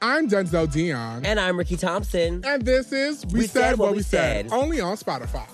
I'm 0.00 0.28
Denzel 0.28 0.70
Dion. 0.70 1.26
And 1.26 1.40
I'm 1.40 1.58
Rickey 1.58 1.76
Thompson. 1.76 2.44
And 2.44 2.64
this 2.64 2.92
is 2.92 3.26
We, 3.26 3.48
said, 3.48 3.78
What 3.78 3.96
We 3.96 4.02
said. 4.02 4.52
only 4.52 4.80
on 4.80 4.96
Spotify. 4.96 5.46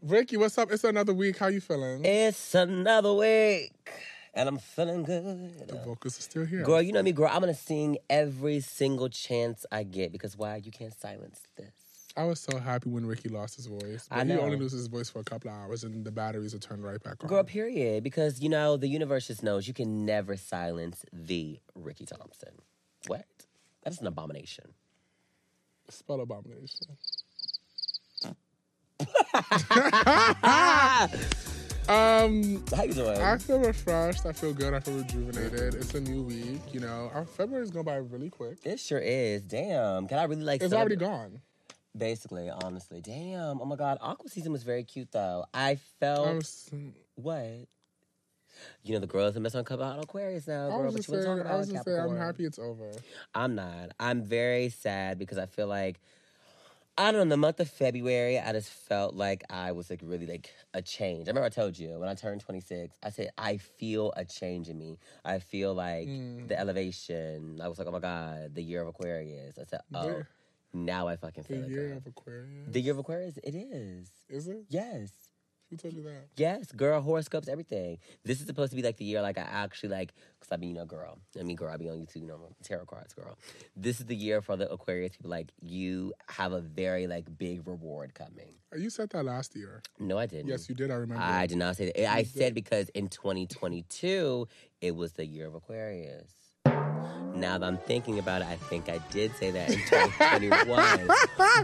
Rickey, 0.00 0.36
what's 0.36 0.56
up? 0.56 0.70
It's 0.70 0.84
another 0.84 1.12
week. 1.12 1.38
How 1.38 1.48
you 1.48 1.60
feeling? 1.60 2.04
It's 2.04 2.54
another 2.54 3.12
week. 3.14 3.72
And 4.32 4.48
I'm 4.48 4.58
feeling 4.58 5.02
good. 5.02 5.68
The 5.68 5.82
vocals 5.84 6.18
are 6.18 6.22
still 6.22 6.44
here. 6.46 6.62
Girl, 6.62 6.80
you 6.80 6.92
know 6.92 7.02
me, 7.02 7.12
girl. 7.12 7.28
I'm 7.32 7.40
gonna 7.40 7.54
sing 7.54 7.98
every 8.08 8.60
single 8.60 9.08
chance 9.08 9.66
I 9.72 9.82
get 9.82 10.12
because 10.12 10.36
why? 10.36 10.56
You 10.56 10.70
can't 10.70 10.94
silence 10.94 11.40
this. 11.56 11.72
I 12.18 12.24
was 12.24 12.40
so 12.40 12.58
happy 12.58 12.90
when 12.90 13.06
Rickey 13.06 13.28
lost 13.28 13.54
his 13.54 13.66
voice. 13.66 14.08
But 14.10 14.18
I 14.18 14.24
he 14.24 14.32
only 14.32 14.56
loses 14.56 14.80
his 14.80 14.88
voice 14.88 15.08
for 15.08 15.20
a 15.20 15.24
couple 15.24 15.50
of 15.50 15.56
hours 15.56 15.84
and 15.84 16.04
the 16.04 16.10
batteries 16.10 16.52
are 16.52 16.58
turned 16.58 16.82
right 16.82 17.00
back 17.00 17.22
on. 17.22 17.28
Girl, 17.28 17.44
period. 17.44 18.02
Because 18.02 18.40
you 18.40 18.48
know, 18.48 18.76
the 18.76 18.88
universe 18.88 19.28
just 19.28 19.44
knows 19.44 19.68
you 19.68 19.74
can 19.74 20.04
never 20.04 20.36
silence 20.36 21.04
the 21.12 21.60
Rickey 21.76 22.06
Thompson. 22.06 22.54
What? 23.06 23.24
That's 23.84 24.00
an 24.00 24.08
abomination. 24.08 24.64
Spell 25.88 26.20
abomination. 26.20 26.88
um, 31.88 32.64
How 32.74 32.82
you 32.82 32.94
doing? 32.94 33.22
I 33.22 33.38
feel 33.38 33.60
refreshed. 33.60 34.26
I 34.26 34.32
feel 34.32 34.52
good. 34.52 34.74
I 34.74 34.80
feel 34.80 34.98
rejuvenated. 34.98 35.76
It's 35.76 35.94
a 35.94 36.00
new 36.00 36.24
week. 36.24 36.74
You 36.74 36.80
know, 36.80 37.12
our 37.14 37.24
February's 37.24 37.70
going 37.70 37.86
by 37.86 37.94
really 37.94 38.28
quick. 38.28 38.58
it 38.64 38.80
sure 38.80 38.98
is. 38.98 39.42
Damn. 39.42 40.08
Can 40.08 40.18
I 40.18 40.24
really 40.24 40.42
like 40.42 40.60
It's 40.62 40.74
already 40.74 40.96
gone. 40.96 41.40
Basically, 41.96 42.50
honestly. 42.50 43.00
Damn. 43.00 43.60
Oh 43.60 43.64
my 43.64 43.76
god. 43.76 43.98
Aqua 44.00 44.28
season 44.28 44.52
was 44.52 44.62
very 44.62 44.84
cute 44.84 45.10
though. 45.12 45.44
I 45.52 45.76
felt 46.00 46.26
I 46.26 46.32
was, 46.34 46.70
what? 47.14 47.66
You 48.82 48.94
know 48.94 49.00
the 49.00 49.06
girls 49.06 49.36
are 49.36 49.40
messing 49.40 49.60
about 49.60 50.02
Aquarius 50.02 50.46
now, 50.46 50.68
I 50.68 50.76
girl, 50.76 50.84
was 50.86 50.94
but 50.94 50.98
just 50.98 51.08
you 51.08 51.14
want 51.14 51.22
to 51.22 51.28
saying, 51.28 51.44
talk 51.44 51.52
I 51.52 51.56
was 51.56 51.68
just 51.68 51.84
saying, 51.84 52.00
I'm 52.00 52.16
happy 52.16 52.44
it's 52.44 52.58
over. 52.58 52.92
I'm 53.34 53.54
not. 53.54 53.90
I'm 54.00 54.22
very 54.22 54.68
sad 54.70 55.18
because 55.18 55.38
I 55.38 55.46
feel 55.46 55.66
like 55.66 56.00
I 56.96 57.12
don't 57.12 57.14
know, 57.14 57.22
in 57.22 57.28
the 57.28 57.36
month 57.36 57.60
of 57.60 57.70
February, 57.70 58.40
I 58.40 58.50
just 58.50 58.70
felt 58.70 59.14
like 59.14 59.44
I 59.50 59.70
was 59.70 59.88
like 59.88 60.00
really 60.02 60.26
like 60.26 60.52
a 60.74 60.82
change. 60.82 61.28
I 61.28 61.30
remember 61.30 61.46
I 61.46 61.50
told 61.50 61.78
you 61.78 61.90
when 62.00 62.08
I 62.08 62.14
turned 62.14 62.40
26, 62.40 62.92
I 63.04 63.10
said, 63.10 63.30
I 63.38 63.58
feel 63.58 64.12
a 64.16 64.24
change 64.24 64.68
in 64.68 64.76
me. 64.78 64.98
I 65.24 65.38
feel 65.38 65.74
like 65.74 66.08
Mm. 66.08 66.48
the 66.48 66.58
elevation. 66.58 67.60
I 67.62 67.68
was 67.68 67.78
like, 67.78 67.86
oh 67.86 67.92
my 67.92 68.00
God, 68.00 68.52
the 68.54 68.62
year 68.62 68.82
of 68.82 68.88
Aquarius. 68.88 69.58
I 69.58 69.64
said, 69.64 69.80
oh, 69.94 70.24
now 70.72 71.08
I 71.08 71.16
fucking 71.16 71.44
The 71.46 71.54
feel 71.54 71.64
it. 71.64 71.70
year 71.70 71.88
girl. 71.88 71.96
of 71.98 72.06
Aquarius. 72.06 72.68
The 72.72 72.80
year 72.80 72.92
of 72.92 72.98
Aquarius? 72.98 73.38
It 73.42 73.54
is. 73.54 74.10
Is 74.28 74.48
it? 74.48 74.64
Yes. 74.68 75.10
Who 75.70 75.76
told 75.76 75.92
you 75.92 76.02
that? 76.04 76.28
Yes, 76.34 76.72
girl, 76.72 76.98
horoscopes, 77.02 77.46
everything. 77.46 77.98
This 78.24 78.40
is 78.40 78.46
supposed 78.46 78.70
to 78.72 78.76
be 78.76 78.80
like 78.82 78.96
the 78.96 79.04
year, 79.04 79.20
like 79.20 79.36
I 79.36 79.42
actually 79.42 79.90
like, 79.90 80.14
cause 80.40 80.48
I 80.50 80.56
mean, 80.56 80.70
you 80.70 80.76
know, 80.76 80.86
girl. 80.86 81.18
I 81.38 81.42
mean, 81.42 81.56
girl, 81.56 81.70
I 81.70 81.76
be 81.76 81.90
on 81.90 81.96
YouTube, 81.98 82.22
you 82.22 82.26
know, 82.26 82.40
tarot 82.62 82.86
cards, 82.86 83.12
girl. 83.12 83.36
This 83.76 84.00
is 84.00 84.06
the 84.06 84.16
year 84.16 84.40
for 84.40 84.56
the 84.56 84.70
Aquarius 84.72 85.12
people. 85.12 85.30
Like, 85.30 85.52
you 85.60 86.14
have 86.30 86.52
a 86.52 86.62
very 86.62 87.06
like 87.06 87.26
big 87.36 87.68
reward 87.68 88.14
coming. 88.14 88.54
Uh, 88.72 88.78
You 88.78 88.88
said 88.88 89.10
that 89.10 89.24
last 89.26 89.54
year. 89.56 89.82
No, 89.98 90.16
I 90.16 90.24
didn't. 90.24 90.46
Yes, 90.48 90.70
you 90.70 90.74
did. 90.74 90.90
I 90.90 90.94
remember. 90.94 91.22
I 91.22 91.46
did 91.46 91.58
not 91.58 91.76
say 91.76 91.92
that. 91.94 92.10
I 92.14 92.20
You 92.20 92.24
said 92.24 92.54
because 92.54 92.88
in 92.90 93.08
2022 93.08 94.48
it 94.80 94.96
was 94.96 95.12
the 95.12 95.26
year 95.26 95.46
of 95.46 95.54
Aquarius. 95.54 96.32
Now 97.40 97.56
that 97.58 97.66
I'm 97.66 97.78
thinking 97.78 98.18
about 98.18 98.42
it, 98.42 98.48
I 98.48 98.56
think 98.56 98.88
I 98.88 98.98
did 99.10 99.34
say 99.36 99.50
that 99.52 99.70
in 99.70 99.78
2021. 99.78 101.06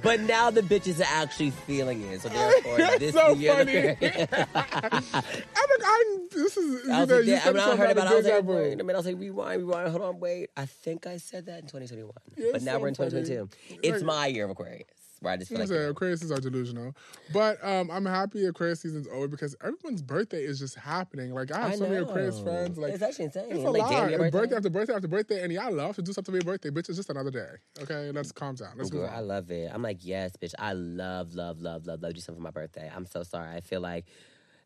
but 0.03 0.20
now 0.20 0.50
the 0.50 0.61
bitches 0.62 1.00
are 1.00 1.06
actually 1.08 1.50
feeling 1.50 2.03
it, 2.03 2.20
so 2.22 2.28
therefore 2.28 2.77
this 2.98 3.12
so 3.14 3.33
is 3.33 3.36
the 3.39 3.42
year 3.42 3.53
of 3.53 3.58
funny. 3.58 3.77
Aquarius. 3.89 4.28
I'm 4.55 5.33
like, 5.33 5.84
I'm. 5.86 6.28
This 6.31 6.56
is. 6.56 6.89
I 6.91 7.00
was 7.00 7.08
know, 7.08 7.16
like, 7.16 7.25
you 7.27 7.33
yeah, 7.33 7.36
I 7.39 7.41
said 7.42 7.55
mean, 7.55 7.61
I 7.62 7.64
something 7.66 7.78
heard 7.78 7.91
about 7.91 8.06
it. 8.06 8.11
I 8.11 8.14
was 8.16 8.25
like, 8.27 8.44
wait 8.44 8.72
a 8.72 8.77
minute. 8.84 8.94
I 8.94 8.97
was 8.98 9.06
like, 9.06 9.19
rewind, 9.19 9.61
rewind. 9.62 9.89
Hold 9.91 10.03
on, 10.03 10.20
wait. 10.20 10.50
I 10.56 10.66
think 10.66 11.06
I 11.06 11.16
said 11.19 11.47
that 11.47 11.60
in 11.60 11.66
2021. 11.66 12.10
You're 12.37 12.53
but 12.53 12.62
now 12.62 12.75
so 12.75 12.78
we're 12.81 12.88
in 12.88 12.94
funny. 12.94 13.10
2022. 13.10 13.78
It's 13.82 14.03
Like- 14.03 14.06
my 14.06 14.27
year 14.28 14.44
of 14.44 14.50
Aquarius, 14.50 14.87
where 15.24 15.32
I 15.32 15.36
just 15.36 15.50
feel 15.50 15.58
You 15.58 15.66
like. 15.66 16.02
are 16.02 16.40
delusional, 16.40 16.94
but 17.32 17.62
um, 17.64 17.90
I'm 17.90 18.04
happy 18.04 18.44
Aquarius 18.44 18.82
season's 18.82 19.08
over 19.08 19.28
because 19.28 19.56
everyone's 19.62 20.02
birthday 20.02 20.44
is 20.44 20.58
just 20.58 20.76
happening. 20.76 21.32
Like 21.32 21.50
I 21.50 21.62
have 21.62 21.72
I 21.72 21.76
so 21.76 21.88
many 21.88 22.02
Aquarius 22.02 22.38
know. 22.38 22.44
friends. 22.44 22.78
Like 22.78 22.92
it's 22.92 23.02
actually 23.02 23.26
insane. 23.26 23.46
it's 23.50 23.64
a 23.64 23.70
like, 23.70 23.82
lot. 23.82 24.08
birthday. 24.08 24.30
birthday 24.30 24.56
after 24.56 24.70
birthday 24.70 24.94
after 24.94 25.08
birthday, 25.08 25.42
and 25.42 25.52
y'all 25.52 25.72
love 25.72 25.96
to 25.96 26.02
do 26.02 26.12
something 26.12 26.32
for 26.32 26.36
your 26.36 26.44
birthday, 26.44 26.70
bitch. 26.70 26.88
It's 26.88 26.98
just 26.98 27.10
another 27.10 27.30
day. 27.30 27.48
Okay, 27.82 28.12
let's 28.12 28.32
calm 28.32 28.54
down. 28.54 28.72
Let's 28.76 28.90
Girl, 28.90 29.10
I 29.12 29.20
love 29.20 29.50
it. 29.50 29.70
I'm 29.72 29.82
like, 29.82 29.98
yes, 30.02 30.32
bitch. 30.40 30.54
I 30.58 30.72
love, 30.74 31.34
love, 31.34 31.60
love, 31.60 31.86
love, 31.86 32.02
love 32.02 32.14
do 32.14 32.20
something 32.20 32.41
for 32.41 32.44
my 32.44 32.50
birthday. 32.50 32.91
I'm 32.94 33.06
so 33.06 33.22
sorry. 33.22 33.56
I 33.56 33.60
feel 33.60 33.80
like, 33.80 34.04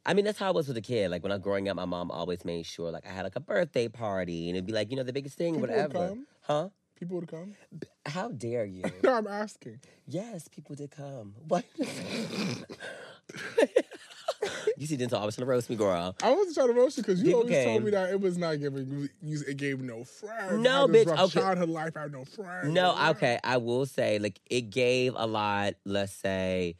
I 0.04 0.14
mean, 0.14 0.24
that's 0.24 0.38
how 0.38 0.48
I 0.48 0.50
was 0.50 0.68
with 0.68 0.76
a 0.76 0.82
kid. 0.82 1.10
Like 1.10 1.22
when 1.22 1.32
I 1.32 1.36
was 1.36 1.42
growing 1.42 1.68
up, 1.68 1.76
my 1.76 1.84
mom 1.84 2.10
always 2.10 2.44
made 2.44 2.66
sure 2.66 2.90
like 2.90 3.06
I 3.06 3.10
had 3.10 3.22
like 3.22 3.36
a 3.36 3.40
birthday 3.40 3.88
party, 3.88 4.48
and 4.48 4.56
it'd 4.56 4.66
be 4.66 4.72
like, 4.72 4.90
you 4.90 4.96
know, 4.96 5.02
the 5.02 5.12
biggest 5.12 5.36
thing, 5.38 5.54
People 5.54 5.68
whatever. 5.68 6.14
Huh? 6.42 6.68
People 6.98 7.20
would 7.20 7.28
come. 7.28 7.54
How 8.06 8.28
dare 8.28 8.64
you? 8.64 8.82
No, 9.04 9.14
I'm 9.18 9.28
asking. 9.28 9.78
yes, 10.06 10.48
people 10.48 10.74
did 10.74 10.90
come. 10.90 11.34
What? 11.46 11.64
you 14.76 14.86
see, 14.86 14.96
Denzel 14.96 15.14
always 15.14 15.36
trying 15.36 15.46
to 15.46 15.50
roast 15.50 15.70
me, 15.70 15.76
girl. 15.76 16.16
I 16.20 16.32
wasn't 16.32 16.56
trying 16.56 16.66
to 16.68 16.72
roast 16.74 16.96
you 16.96 17.04
because 17.04 17.20
you 17.20 17.26
People 17.26 17.42
always 17.42 17.64
told 17.64 17.84
me 17.84 17.92
that 17.92 18.10
it 18.10 18.20
was 18.20 18.36
not 18.36 18.58
giving. 18.58 19.08
You, 19.22 19.40
it 19.46 19.56
gave 19.58 19.80
no 19.80 20.02
friends. 20.02 20.58
No, 20.60 20.84
I 20.84 20.86
bitch, 20.88 21.06
Rough 21.06 21.20
okay. 21.20 21.40
Childhood 21.40 21.68
life. 21.68 21.96
I 21.96 22.00
had 22.02 22.12
no 22.12 22.24
friends. 22.24 22.68
No, 22.68 22.96
okay. 23.10 23.38
I 23.44 23.58
will 23.58 23.86
say, 23.86 24.18
like, 24.18 24.40
it 24.50 24.70
gave 24.70 25.14
a 25.16 25.26
lot, 25.26 25.74
let's 25.84 26.12
say, 26.12 26.74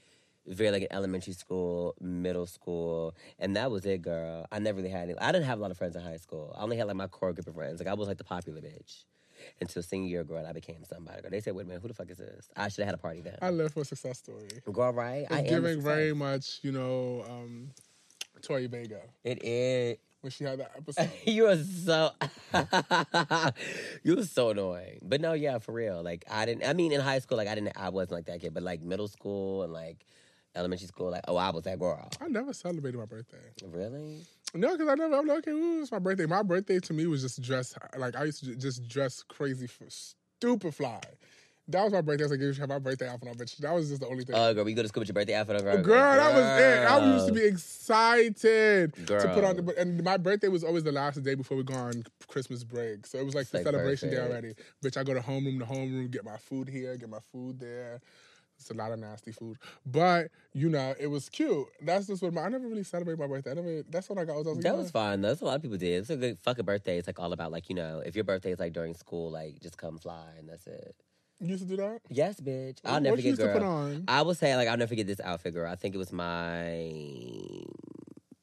very 0.48 0.72
like 0.72 0.82
in 0.82 0.88
elementary 0.90 1.34
school, 1.34 1.94
middle 2.00 2.46
school, 2.46 3.14
and 3.38 3.54
that 3.54 3.70
was 3.70 3.86
it, 3.86 4.02
girl. 4.02 4.46
I 4.50 4.58
never 4.58 4.78
really 4.78 4.90
had 4.90 5.02
any. 5.10 5.18
I 5.20 5.30
didn't 5.30 5.46
have 5.46 5.58
a 5.58 5.62
lot 5.62 5.70
of 5.70 5.78
friends 5.78 5.94
in 5.94 6.02
high 6.02 6.16
school. 6.16 6.56
I 6.58 6.62
only 6.62 6.76
had 6.76 6.88
like 6.88 6.96
my 6.96 7.06
core 7.06 7.32
group 7.32 7.46
of 7.46 7.54
friends. 7.54 7.78
Like, 7.78 7.88
I 7.88 7.94
was 7.94 8.08
like 8.08 8.18
the 8.18 8.24
popular 8.24 8.60
bitch. 8.60 9.04
Until 9.60 9.82
senior 9.82 10.08
year, 10.08 10.24
girl, 10.24 10.44
I 10.46 10.52
became 10.52 10.84
somebody. 10.84 11.22
Girl. 11.22 11.30
They 11.30 11.40
said, 11.40 11.54
wait 11.54 11.62
a 11.64 11.66
minute, 11.68 11.82
who 11.82 11.88
the 11.88 11.94
fuck 11.94 12.10
is 12.10 12.18
this? 12.18 12.48
I 12.56 12.68
should 12.68 12.78
have 12.82 12.86
had 12.88 12.94
a 12.94 12.98
party 12.98 13.20
then. 13.22 13.36
I 13.42 13.50
live 13.50 13.72
for 13.72 13.80
a 13.80 13.84
success 13.84 14.18
story. 14.18 14.48
girl, 14.72 14.92
right? 14.92 15.26
I 15.30 15.40
It's 15.40 15.52
am. 15.52 15.62
giving 15.62 15.80
very 15.82 16.12
much, 16.14 16.60
you 16.62 16.72
know, 16.72 17.24
um, 17.28 17.70
Toya 18.40 18.68
Vega 18.70 19.00
It 19.24 19.42
is. 19.42 19.98
when 20.20 20.30
she 20.30 20.44
had 20.44 20.60
that 20.60 20.72
episode. 20.76 21.10
you 21.26 21.46
are 21.46 21.56
so 21.56 22.10
you 24.02 24.16
were 24.16 24.24
so 24.24 24.50
annoying. 24.50 24.98
But 25.02 25.20
no, 25.20 25.32
yeah, 25.32 25.58
for 25.58 25.72
real. 25.72 26.02
Like 26.02 26.24
I 26.30 26.46
didn't 26.46 26.64
I 26.64 26.72
mean 26.72 26.92
in 26.92 27.00
high 27.00 27.18
school, 27.18 27.36
like 27.36 27.48
I 27.48 27.54
didn't 27.54 27.72
I 27.76 27.88
wasn't 27.90 28.12
like 28.12 28.26
that 28.26 28.40
kid, 28.40 28.54
but 28.54 28.62
like 28.62 28.80
middle 28.82 29.08
school 29.08 29.62
and 29.64 29.72
like 29.72 30.04
elementary 30.54 30.86
school, 30.88 31.10
like, 31.10 31.24
oh 31.28 31.36
I 31.36 31.50
was 31.50 31.64
that 31.64 31.78
girl. 31.78 32.08
I 32.20 32.28
never 32.28 32.52
celebrated 32.52 32.98
my 32.98 33.06
birthday. 33.06 33.36
Really? 33.64 34.20
No, 34.54 34.72
because 34.72 34.88
I 34.88 34.94
never. 34.94 35.16
I'm 35.16 35.26
like, 35.26 35.38
okay, 35.38 35.50
ooh, 35.50 35.82
it's 35.82 35.92
my 35.92 35.98
birthday. 35.98 36.26
My 36.26 36.42
birthday 36.42 36.80
to 36.80 36.92
me 36.92 37.06
was 37.06 37.22
just 37.22 37.40
dress 37.42 37.74
like 37.96 38.16
I 38.16 38.24
used 38.24 38.44
to 38.44 38.54
just 38.56 38.88
dress 38.88 39.22
crazy, 39.22 39.66
f- 39.66 39.88
stupid 39.88 40.74
fly. 40.74 41.00
That 41.70 41.84
was 41.84 41.92
my 41.92 42.00
birthday. 42.00 42.24
I 42.24 42.26
was 42.26 42.30
like, 42.32 42.40
you 42.40 42.52
should 42.54 42.60
have 42.60 42.70
my 42.70 42.78
birthday 42.78 43.08
outfit 43.10 43.28
on, 43.28 43.34
bitch. 43.34 43.58
That 43.58 43.74
was 43.74 43.90
just 43.90 44.00
the 44.00 44.08
only 44.08 44.24
thing. 44.24 44.34
Oh 44.34 44.54
girl, 44.54 44.64
we 44.64 44.72
go 44.72 44.80
to 44.80 44.88
school 44.88 45.02
with 45.02 45.08
your 45.08 45.14
birthday 45.14 45.34
outfit 45.34 45.56
on 45.56 45.64
girl. 45.64 45.82
Girl, 45.82 46.16
that 46.16 46.34
was 46.34 46.62
it. 46.62 46.86
I 46.88 47.14
used 47.14 47.26
to 47.26 47.32
be 47.34 47.40
Girl. 47.40 47.48
excited 47.50 48.94
to 48.94 49.30
put 49.34 49.44
on 49.44 49.56
the. 49.56 49.74
And 49.78 50.02
my 50.02 50.16
birthday 50.16 50.48
was 50.48 50.64
always 50.64 50.82
the 50.82 50.92
last 50.92 51.22
day 51.22 51.34
before 51.34 51.58
we 51.58 51.64
go 51.64 51.74
on 51.74 52.04
Christmas 52.26 52.64
break, 52.64 53.06
so 53.06 53.18
it 53.18 53.26
was 53.26 53.34
like 53.34 53.48
the 53.48 53.58
Like 53.58 53.64
celebration 53.64 54.08
day 54.10 54.16
already. 54.18 54.54
Bitch, 54.82 54.96
I 54.96 55.02
go 55.04 55.12
to 55.12 55.20
homeroom 55.20 55.58
to 55.58 55.66
homeroom, 55.66 56.10
get 56.10 56.24
my 56.24 56.38
food 56.38 56.70
here, 56.70 56.96
get 56.96 57.10
my 57.10 57.20
food 57.32 57.60
there. 57.60 58.00
It's 58.58 58.70
a 58.70 58.74
lot 58.74 58.90
of 58.92 58.98
nasty 58.98 59.30
food, 59.32 59.56
but 59.86 60.28
you 60.52 60.68
know 60.68 60.92
it 60.98 61.06
was 61.06 61.28
cute. 61.28 61.66
That's 61.80 62.08
just 62.08 62.22
what 62.22 62.32
my. 62.32 62.42
I 62.42 62.48
never 62.48 62.66
really 62.66 62.82
celebrated 62.82 63.20
my 63.20 63.26
birthday. 63.28 63.52
I 63.52 63.54
never. 63.54 63.82
That's 63.88 64.08
what 64.08 64.18
I 64.18 64.24
got. 64.24 64.34
I 64.34 64.38
was, 64.38 64.46
I 64.46 64.50
was 64.50 64.56
like, 64.56 64.64
That 64.64 64.76
was 64.76 64.90
fun. 64.90 65.20
That's 65.20 65.40
what 65.40 65.46
a 65.46 65.50
lot 65.50 65.56
of 65.56 65.62
people 65.62 65.78
did. 65.78 66.00
It's 66.00 66.10
a 66.10 66.16
good 66.16 66.38
fucking 66.42 66.64
birthday. 66.64 66.98
It's 66.98 67.06
like 67.06 67.20
all 67.20 67.32
about 67.32 67.52
like, 67.52 67.68
you 67.68 67.76
know, 67.76 68.02
if 68.04 68.16
your 68.16 68.24
birthday 68.24 68.50
is 68.52 68.58
like 68.58 68.72
during 68.72 68.94
school, 68.94 69.30
like 69.30 69.60
just 69.60 69.78
come 69.78 69.96
fly 69.98 70.26
and 70.38 70.48
that's 70.48 70.66
it. 70.66 70.96
You 71.40 71.50
used 71.50 71.62
to 71.62 71.68
do 71.68 71.76
that. 71.76 72.00
Yes, 72.08 72.40
bitch. 72.40 72.78
I'll 72.84 72.94
What 72.94 73.02
never 73.04 73.16
forget 73.16 73.36
girl. 73.36 73.52
put 73.52 73.62
on? 73.62 74.04
I 74.08 74.22
would 74.22 74.36
say 74.36 74.56
like 74.56 74.66
I'll 74.66 74.76
never 74.76 74.88
forget 74.88 75.06
this 75.06 75.20
outfit, 75.20 75.54
girl. 75.54 75.70
I 75.70 75.76
think 75.76 75.94
it 75.94 75.98
was 75.98 76.12
my 76.12 76.90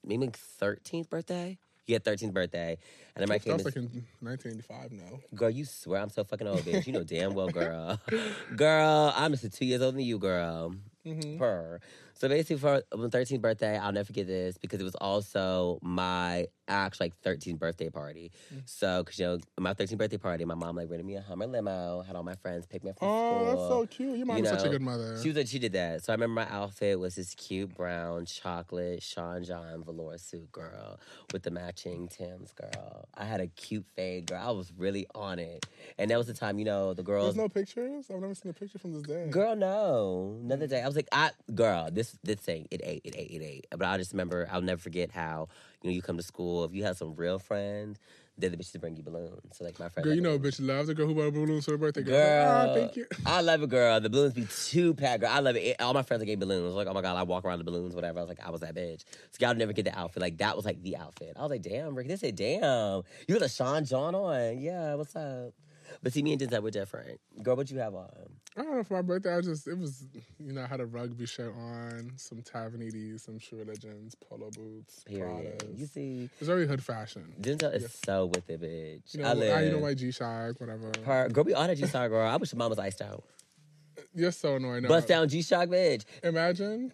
maybe 0.03 0.29
thirteenth 0.33 1.09
birthday. 1.09 1.57
Yeah, 1.87 1.99
thirteenth 1.99 2.33
birthday, 2.33 2.77
and 3.15 3.21
then 3.21 3.29
my 3.29 3.35
That 3.37 3.43
came. 3.43 3.53
was 3.57 3.65
like 3.65 3.75
in 3.75 3.83
1985 4.21 4.91
now. 4.91 5.19
girl, 5.35 5.49
you 5.51 5.65
swear 5.65 6.01
I'm 6.01 6.09
so 6.09 6.23
fucking 6.23 6.47
old, 6.47 6.59
bitch. 6.61 6.87
You 6.87 6.93
know 6.93 7.03
damn 7.03 7.33
well, 7.35 7.49
girl. 7.49 7.99
girl, 8.55 9.13
I'm 9.15 9.31
just 9.35 9.53
two 9.53 9.65
years 9.65 9.81
older 9.81 9.97
than 9.97 10.05
you, 10.05 10.17
girl. 10.17 10.73
Mm-hmm. 11.05 11.37
Per. 11.37 11.79
So 12.15 12.27
basically, 12.27 12.57
for 12.57 12.81
my 12.95 13.07
13th 13.07 13.41
birthday, 13.41 13.77
I'll 13.77 13.91
never 13.91 14.05
forget 14.05 14.25
this 14.25 14.57
because 14.57 14.79
it 14.79 14.83
was 14.83 14.95
also 14.95 15.77
my 15.83 16.47
actual 16.67 17.05
like 17.05 17.21
13th 17.23 17.59
birthday 17.59 17.89
party. 17.89 18.31
Mm. 18.53 18.61
So, 18.65 19.03
because 19.03 19.19
you 19.19 19.25
know, 19.25 19.39
my 19.59 19.73
13th 19.73 19.97
birthday 19.97 20.17
party, 20.17 20.45
my 20.45 20.55
mom 20.55 20.75
like 20.75 20.89
rented 20.89 21.05
me 21.05 21.15
a 21.15 21.21
Hummer 21.21 21.47
limo, 21.47 22.01
had 22.03 22.15
all 22.15 22.23
my 22.23 22.35
friends 22.35 22.65
pick 22.65 22.83
me 22.83 22.91
up 22.91 22.99
from 22.99 23.07
Oh, 23.09 23.11
school. 23.11 23.45
that's 23.45 23.67
so 23.67 23.87
cute. 23.97 24.17
Your 24.17 24.25
mom 24.27 24.37
You 24.37 24.43
was 24.43 24.51
such 24.51 24.61
a 24.61 24.65
know, 24.65 24.71
good 24.71 24.81
mother. 24.81 25.19
She 25.21 25.27
was 25.27 25.37
like, 25.37 25.47
she 25.47 25.59
did 25.59 25.73
that. 25.73 26.03
So 26.03 26.13
I 26.13 26.15
remember 26.15 26.35
my 26.41 26.49
outfit 26.49 26.99
was 26.99 27.15
this 27.15 27.33
cute 27.35 27.75
brown 27.75 28.25
chocolate 28.25 29.03
Sean 29.03 29.43
John 29.43 29.83
velour 29.83 30.17
suit, 30.17 30.49
girl, 30.51 30.99
with 31.33 31.43
the 31.43 31.51
matching 31.51 32.07
Tim's, 32.07 32.51
girl. 32.53 33.07
I 33.17 33.25
had 33.25 33.41
a 33.41 33.47
cute 33.47 33.85
fade, 33.95 34.27
girl. 34.27 34.41
I 34.41 34.51
was 34.51 34.71
really 34.77 35.05
on 35.13 35.39
it, 35.39 35.65
and 35.97 36.09
that 36.11 36.17
was 36.17 36.27
the 36.27 36.33
time, 36.33 36.59
you 36.59 36.65
know, 36.65 36.93
the 36.93 37.03
girls. 37.03 37.35
There's 37.35 37.43
no 37.43 37.49
pictures. 37.49 38.05
I've 38.09 38.21
never 38.21 38.33
seen 38.35 38.49
a 38.51 38.53
picture 38.53 38.79
from 38.79 38.93
this 38.93 39.03
day. 39.03 39.27
Girl, 39.29 39.55
no. 39.55 40.39
Another 40.41 40.67
day. 40.67 40.81
I 40.81 40.87
was 40.87 40.95
like, 40.95 41.09
I 41.11 41.31
girl, 41.53 41.89
this 41.91 42.05
this 42.05 42.35
this 42.35 42.39
thing 42.45 42.67
it 42.71 42.81
ate 42.83 43.01
it 43.03 43.15
ate 43.17 43.31
it 43.31 43.43
ate. 43.43 43.67
But 43.71 43.83
I 43.83 43.97
just 43.97 44.11
remember 44.13 44.47
I'll 44.51 44.61
never 44.61 44.79
forget 44.79 45.11
how 45.11 45.47
you 45.81 45.89
know 45.89 45.93
you 45.93 46.01
come 46.01 46.17
to 46.17 46.23
school 46.23 46.63
if 46.63 46.73
you 46.73 46.83
have 46.83 46.97
some 46.97 47.15
real 47.15 47.39
friends, 47.39 47.99
they're 48.37 48.49
the 48.49 48.57
bitches 48.57 48.73
to 48.73 48.79
bring 48.79 48.95
you 48.97 49.03
balloons. 49.03 49.39
So 49.53 49.63
like 49.63 49.79
my 49.79 49.89
friend, 49.89 50.05
Girl, 50.05 50.13
you 50.13 50.21
know, 50.21 50.33
a 50.33 50.39
bitch 50.39 50.65
loves 50.65 50.89
a 50.89 50.93
girl 50.93 51.07
who 51.07 51.15
bought 51.15 51.33
balloons 51.33 51.65
for 51.65 51.71
her 51.71 51.77
birthday. 51.77 52.03
Girl, 52.03 52.15
ah, 52.15 52.65
Girl, 52.65 52.75
thank 52.75 52.95
you. 52.97 53.05
I 53.25 53.41
love 53.41 53.63
it, 53.63 53.69
girl. 53.69 53.99
The 54.01 54.09
balloons 54.09 54.33
be 54.33 54.45
too 54.45 54.93
packed, 54.93 55.21
girl. 55.21 55.31
I 55.31 55.39
love 55.39 55.55
it. 55.55 55.79
All 55.79 55.93
my 55.93 56.03
friends 56.03 56.19
that 56.19 56.25
gave 56.25 56.39
balloons, 56.39 56.75
like, 56.75 56.87
oh 56.87 56.93
my 56.93 57.01
god, 57.01 57.15
I 57.15 57.23
walk 57.23 57.45
around 57.45 57.59
the 57.59 57.63
balloons, 57.65 57.95
whatever. 57.95 58.19
I 58.19 58.23
was 58.23 58.29
like, 58.29 58.45
I 58.45 58.49
was 58.51 58.61
that 58.61 58.75
bitch. 58.75 59.05
So 59.31 59.45
y'all 59.45 59.55
never 59.55 59.73
get 59.73 59.85
the 59.85 59.97
outfit. 59.97 60.21
Like 60.21 60.37
that 60.39 60.55
was 60.55 60.65
like 60.65 60.81
the 60.83 60.97
outfit. 60.97 61.33
I 61.37 61.41
was 61.41 61.51
like, 61.51 61.61
damn, 61.61 61.95
Rick. 61.95 62.07
They 62.07 62.17
said, 62.17 62.35
damn, 62.35 63.03
you 63.27 63.35
got 63.39 63.45
a 63.45 63.49
Sean 63.49 63.85
John 63.85 64.15
on. 64.15 64.59
Yeah, 64.59 64.95
what's 64.95 65.15
up? 65.15 65.53
But 66.03 66.13
see, 66.13 66.21
me 66.21 66.33
and 66.33 66.41
Denzel 66.41 66.61
were 66.61 66.71
different. 66.71 67.19
Girl, 67.43 67.55
what 67.55 67.69
you 67.71 67.77
have 67.79 67.95
on? 67.95 68.09
I 68.57 68.61
don't 68.63 68.75
know 68.75 68.83
for 68.83 68.93
my 68.95 69.01
birthday. 69.01 69.35
I 69.35 69.41
just 69.41 69.67
it 69.67 69.77
was 69.77 70.05
you 70.39 70.53
know 70.53 70.63
I 70.63 70.67
had 70.67 70.79
a 70.79 70.85
rugby 70.85 71.25
shirt 71.25 71.53
on, 71.55 72.11
some 72.15 72.41
Tavernities, 72.41 73.21
some 73.21 73.39
True 73.39 73.59
Religions, 73.59 74.15
polo 74.15 74.49
boots, 74.51 75.03
Period. 75.05 75.59
Pradas. 75.59 75.79
You 75.79 75.85
see, 75.87 76.29
It's 76.39 76.47
very 76.47 76.67
hood 76.67 76.83
fashion. 76.83 77.33
Denzel 77.41 77.73
is 77.73 77.81
Yeah. 77.83 77.87
so 78.05 78.25
with 78.27 78.49
it, 78.49 78.61
bitch. 78.61 79.13
You 79.15 79.21
know, 79.23 79.27
I 79.27 79.31
I, 79.31 79.33
live. 79.33 79.65
you 79.65 79.71
know 79.71 79.79
my 79.81 79.93
G 79.93 80.11
Shock, 80.11 80.59
whatever. 80.61 80.91
Her, 81.05 81.29
girl, 81.29 81.43
we 81.43 81.53
all 81.53 81.67
that 81.67 81.77
G 81.77 81.85
Shock, 81.87 82.09
girl. 82.09 82.27
I 82.27 82.35
wish 82.37 82.51
your 82.53 82.59
mom 82.59 82.69
was 82.69 82.79
iced 82.79 83.01
out. 83.01 83.23
You're 84.13 84.31
so 84.31 84.55
annoying. 84.55 84.83
No, 84.83 84.89
Bust 84.89 85.07
down 85.07 85.27
G 85.29 85.41
Shock, 85.41 85.69
bitch. 85.69 86.03
Imagine. 86.23 86.93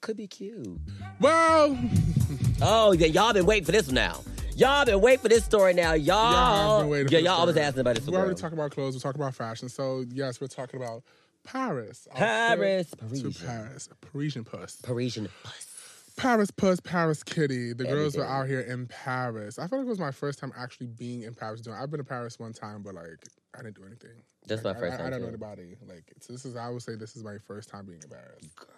Could 0.00 0.16
be 0.16 0.26
cute. 0.26 0.78
Well, 1.20 1.78
Oh, 2.64 2.92
yeah, 2.92 3.06
y'all 3.06 3.32
been 3.32 3.46
waiting 3.46 3.64
for 3.64 3.72
this 3.72 3.86
one 3.86 3.94
now. 3.96 4.20
Y'all 4.56 4.84
been 4.84 5.00
waiting 5.00 5.20
for 5.20 5.28
this 5.28 5.44
story 5.44 5.72
now. 5.72 5.94
Y'all, 5.94 6.32
Y'all 6.32 6.76
have 6.78 6.80
been 6.82 6.90
waiting 6.90 7.08
yeah, 7.12 7.18
y'all 7.20 7.40
always 7.40 7.56
asking 7.56 7.80
about 7.80 7.96
this. 7.96 8.06
we're 8.06 8.18
already 8.18 8.34
talking 8.34 8.58
about 8.58 8.70
clothes. 8.70 8.94
We're 8.94 9.00
talking 9.00 9.20
about 9.20 9.34
fashion. 9.34 9.68
So 9.68 10.04
yes, 10.10 10.40
we're 10.40 10.46
talking 10.48 10.80
about 10.80 11.02
Paris. 11.44 12.06
Paris, 12.14 12.88
Parisian. 12.94 13.32
to 13.32 13.44
Paris, 13.44 13.88
Parisian 14.00 14.44
puss. 14.44 14.76
Parisian 14.82 15.28
puss. 15.42 15.68
Paris 16.16 16.50
puss, 16.50 16.78
Paris 16.80 17.22
kitty. 17.22 17.72
The 17.72 17.84
girls 17.84 18.16
were 18.16 18.26
out 18.26 18.46
here 18.46 18.60
in 18.60 18.86
Paris. 18.86 19.58
I 19.58 19.66
feel 19.66 19.78
like 19.78 19.86
it 19.86 19.90
was 19.90 19.98
my 19.98 20.10
first 20.10 20.38
time 20.38 20.52
actually 20.56 20.88
being 20.88 21.22
in 21.22 21.34
Paris. 21.34 21.62
Doing. 21.62 21.76
I've 21.80 21.90
been 21.90 21.98
to 21.98 22.04
Paris 22.04 22.38
one 22.38 22.52
time, 22.52 22.82
but 22.82 22.94
like 22.94 23.24
I 23.58 23.62
didn't 23.62 23.76
do 23.76 23.84
anything. 23.86 24.22
That's 24.46 24.62
Like, 24.62 24.74
my 24.74 24.80
first 24.80 24.92
I, 24.92 24.94
I, 24.94 24.98
time. 24.98 25.06
I 25.06 25.10
don't 25.10 25.22
know 25.22 25.28
anybody. 25.28 25.76
Like 25.88 26.12
so 26.20 26.32
this 26.34 26.44
is. 26.44 26.56
I 26.56 26.68
would 26.68 26.82
say 26.82 26.94
this 26.96 27.16
is 27.16 27.24
my 27.24 27.38
first 27.46 27.70
time 27.70 27.86
being 27.86 28.00
in 28.02 28.10
Paris. 28.10 28.46
Girl. 28.54 28.68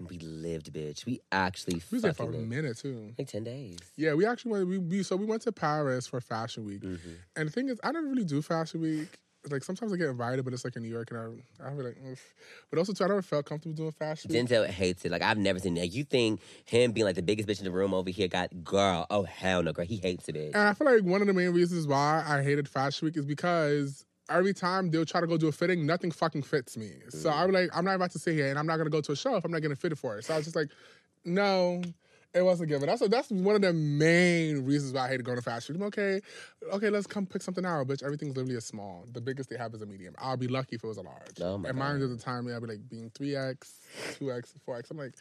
And 0.00 0.08
we 0.10 0.18
lived, 0.18 0.72
bitch. 0.72 1.04
We 1.06 1.20
actually 1.30 1.74
We 1.90 1.96
was 1.96 2.02
there 2.02 2.14
for 2.14 2.22
a 2.24 2.26
lived. 2.26 2.48
minute 2.48 2.78
too. 2.78 3.12
Like 3.18 3.28
10 3.28 3.44
days. 3.44 3.78
Yeah, 3.96 4.14
we 4.14 4.24
actually 4.26 4.52
went. 4.52 4.66
We, 4.68 4.78
we 4.78 5.02
so 5.02 5.14
we 5.14 5.26
went 5.26 5.42
to 5.42 5.52
Paris 5.52 6.06
for 6.06 6.20
Fashion 6.20 6.64
Week, 6.64 6.80
Mhm. 6.82 7.16
and 7.36 7.46
the 7.48 7.52
thing 7.52 7.68
is, 7.68 7.78
I 7.84 7.92
never 7.92 8.06
really 8.08 8.24
do 8.24 8.40
Fashion 8.42 8.80
Week. 8.80 9.08
Like 9.50 9.62
sometimes 9.64 9.90
I 9.92 9.96
get 9.96 10.08
invited, 10.08 10.44
but 10.44 10.52
it's 10.52 10.64
like 10.64 10.76
in 10.76 10.82
New 10.82 10.88
York, 10.90 11.10
and 11.12 11.18
I 11.60 11.66
I 11.66 11.70
be 11.74 11.82
like, 11.82 11.96
Oof. 12.06 12.34
but 12.70 12.78
also 12.78 12.92
too, 12.92 13.04
I 13.04 13.08
never 13.08 13.22
felt 13.22 13.46
comfortable 13.46 13.74
doing 13.74 13.90
Fashion 13.92 14.30
Week. 14.30 14.38
Denzel 14.46 14.66
hates 14.66 15.04
it. 15.06 15.10
Like, 15.10 15.22
I've 15.22 15.38
never 15.38 15.58
seen 15.58 15.74
that. 15.74 15.88
You 15.88 16.04
think 16.04 16.40
him 16.66 16.92
being 16.92 17.06
like 17.06 17.16
the 17.16 17.22
biggest 17.22 17.48
bitch 17.48 17.58
in 17.58 17.64
the 17.64 17.70
room 17.70 17.94
over 17.94 18.10
here 18.10 18.28
got, 18.28 18.64
girl, 18.64 19.06
oh, 19.10 19.22
hell 19.22 19.62
no, 19.62 19.72
girl. 19.72 19.86
He 19.86 19.96
hates 19.96 20.28
it, 20.28 20.34
bitch. 20.34 20.48
And 20.48 20.56
I 20.58 20.74
feel 20.74 20.86
like 20.86 21.04
one 21.04 21.22
of 21.22 21.26
the 21.26 21.32
main 21.32 21.50
reasons 21.52 21.86
why 21.86 22.22
I 22.26 22.42
hated 22.42 22.68
Fashion 22.68 23.06
Week 23.06 23.16
is 23.16 23.24
because 23.24 24.04
every 24.30 24.54
time 24.54 24.90
they'll 24.90 25.04
try 25.04 25.20
to 25.20 25.26
go 25.26 25.36
do 25.36 25.48
a 25.48 25.52
fitting, 25.52 25.84
nothing 25.84 26.10
fucking 26.10 26.42
fits 26.42 26.76
me. 26.76 26.92
So 27.08 27.30
mm. 27.30 27.36
I'm 27.36 27.50
like, 27.50 27.70
I'm 27.74 27.84
not 27.84 27.96
about 27.96 28.12
to 28.12 28.18
sit 28.18 28.34
here 28.34 28.48
and 28.48 28.58
I'm 28.58 28.66
not 28.66 28.76
gonna 28.78 28.90
go 28.90 29.00
to 29.00 29.12
a 29.12 29.16
show 29.16 29.36
if 29.36 29.44
I'm 29.44 29.50
not 29.50 29.62
getting 29.62 29.76
fitted 29.76 29.98
for 29.98 30.18
it. 30.18 30.24
So 30.24 30.34
I 30.34 30.36
was 30.36 30.46
just 30.46 30.56
like, 30.56 30.70
no, 31.24 31.82
it 32.32 32.42
wasn't 32.42 32.68
given. 32.68 32.86
That's 32.86 33.06
that's 33.08 33.30
one 33.30 33.56
of 33.56 33.62
the 33.62 33.72
main 33.72 34.64
reasons 34.64 34.92
why 34.92 35.06
I 35.06 35.08
hated 35.08 35.24
going 35.24 35.38
to 35.38 35.42
fashion. 35.42 35.74
Week. 35.74 35.86
Okay, 35.86 36.20
okay, 36.72 36.88
let's 36.88 37.06
come 37.06 37.26
pick 37.26 37.42
something 37.42 37.64
out, 37.64 37.86
bitch. 37.88 38.02
Everything's 38.04 38.36
literally 38.36 38.56
a 38.56 38.60
small. 38.60 39.04
The 39.12 39.20
biggest 39.20 39.50
they 39.50 39.56
have 39.56 39.74
is 39.74 39.82
a 39.82 39.86
medium. 39.86 40.14
I'll 40.18 40.36
be 40.36 40.46
lucky 40.46 40.76
if 40.76 40.84
it 40.84 40.86
was 40.86 40.98
a 40.98 41.02
large. 41.02 41.40
Oh 41.40 41.54
and 41.54 41.76
mine 41.76 42.00
at 42.00 42.08
the 42.08 42.16
time, 42.16 42.46
I'd 42.46 42.60
be 42.60 42.68
like 42.68 42.88
being 42.88 43.10
three 43.14 43.34
X, 43.34 43.74
two 44.16 44.32
X, 44.32 44.54
four 44.64 44.76
X. 44.78 44.90
I'm 44.90 44.98
like. 44.98 45.14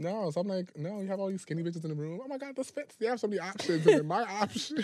No, 0.00 0.30
so 0.30 0.40
I'm 0.40 0.48
like, 0.48 0.74
no, 0.78 1.00
you 1.02 1.08
have 1.08 1.20
all 1.20 1.28
these 1.28 1.42
skinny 1.42 1.62
bitches 1.62 1.84
in 1.84 1.90
the 1.90 1.94
room. 1.94 2.20
Oh 2.24 2.26
my 2.26 2.38
god, 2.38 2.56
this 2.56 2.70
fits. 2.70 2.96
They 2.96 3.04
have 3.04 3.20
so 3.20 3.26
many 3.26 3.38
options. 3.38 3.86
And 3.86 3.98
then 3.98 4.06
my 4.06 4.22
option, 4.40 4.82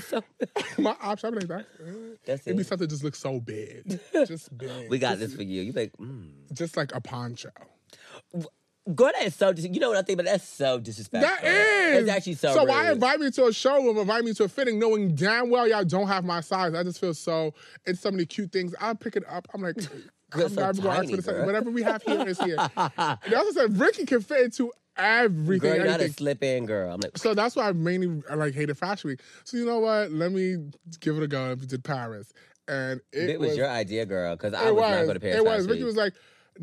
so- 0.00 0.24
my 0.78 0.96
option, 1.02 1.28
I'm 1.28 1.34
like, 1.34 1.48
that, 1.48 1.66
uh, 1.78 2.16
That's 2.24 2.46
it'd 2.46 2.56
be 2.56 2.62
something 2.62 2.88
that 2.88 2.90
just 2.90 3.04
looks 3.04 3.18
so 3.18 3.40
big, 3.40 4.00
just 4.26 4.56
big. 4.56 4.88
We 4.88 4.98
got 4.98 5.18
just, 5.18 5.20
this 5.20 5.34
for 5.34 5.42
you. 5.42 5.60
You 5.60 5.72
like, 5.72 5.92
mm. 5.98 6.30
just 6.54 6.78
like 6.78 6.94
a 6.94 7.00
poncho. 7.02 7.50
Girl, 8.94 9.10
that 9.14 9.26
is 9.26 9.34
so, 9.34 9.52
dis- 9.52 9.66
you 9.70 9.80
know 9.80 9.90
what 9.90 9.98
I 9.98 10.02
think, 10.02 10.16
but 10.16 10.24
that's 10.24 10.48
so 10.48 10.80
disrespectful. 10.80 11.28
That 11.28 11.44
is. 11.44 12.06
That's 12.06 12.16
actually 12.16 12.34
so 12.36 12.54
So 12.54 12.60
rude. 12.60 12.68
why 12.70 12.90
invite 12.90 13.20
me 13.20 13.30
to 13.32 13.48
a 13.48 13.52
showroom, 13.52 13.98
invite 13.98 14.24
me 14.24 14.32
to 14.32 14.44
a 14.44 14.48
fitting, 14.48 14.78
knowing 14.78 15.14
damn 15.14 15.50
well 15.50 15.68
y'all 15.68 15.84
don't 15.84 16.08
have 16.08 16.24
my 16.24 16.40
size? 16.40 16.72
I 16.72 16.82
just 16.84 16.98
feel 16.98 17.12
so. 17.12 17.52
It's 17.84 18.00
so 18.00 18.10
many 18.10 18.24
cute 18.24 18.50
things. 18.50 18.74
I 18.80 18.94
pick 18.94 19.14
it 19.16 19.24
up. 19.28 19.46
I'm 19.52 19.60
like. 19.60 19.76
I'm 20.32 20.48
so 20.48 20.60
not 20.60 20.74
even 20.74 20.84
gonna 20.84 20.96
tiny, 20.96 21.10
for 21.10 21.16
the 21.16 21.22
second. 21.22 21.46
Whatever 21.46 21.70
we 21.70 21.82
have 21.82 22.02
here 22.02 22.28
is 22.28 22.38
here. 22.40 22.56
They 23.28 23.34
also 23.36 23.52
said 23.52 23.78
Rickey 23.78 24.04
can 24.04 24.20
fit 24.20 24.44
into 24.44 24.72
everything. 24.96 25.70
Girl, 25.70 25.78
you're 25.78 25.86
not 25.86 26.00
a 26.00 26.10
slip 26.10 26.42
in 26.42 26.66
girl. 26.66 26.92
I'm 26.92 27.00
like, 27.00 27.16
So 27.16 27.34
that's 27.34 27.56
why 27.56 27.68
I 27.68 27.72
mainly 27.72 28.22
I, 28.30 28.34
like 28.34 28.54
hated 28.54 28.76
Fashion 28.76 29.08
Week. 29.08 29.20
So 29.44 29.56
you 29.56 29.64
know 29.64 29.78
what? 29.78 30.10
Let 30.10 30.32
me 30.32 30.70
give 31.00 31.16
it 31.16 31.22
a 31.22 31.28
go. 31.28 31.54
We 31.58 31.66
did 31.66 31.84
Paris, 31.84 32.32
and 32.66 33.00
it, 33.12 33.30
it 33.30 33.40
was, 33.40 33.56
your 33.56 33.68
idea, 33.68 34.04
girl, 34.04 34.36
because 34.36 34.54
I 34.54 34.70
was, 34.70 34.82
was. 34.82 34.90
not 34.90 35.02
going 35.02 35.14
to 35.14 35.20
Paris. 35.20 35.36
It 35.36 35.44
was. 35.44 35.66
Rickey 35.66 35.84
was 35.84 35.96
like, 35.96 36.14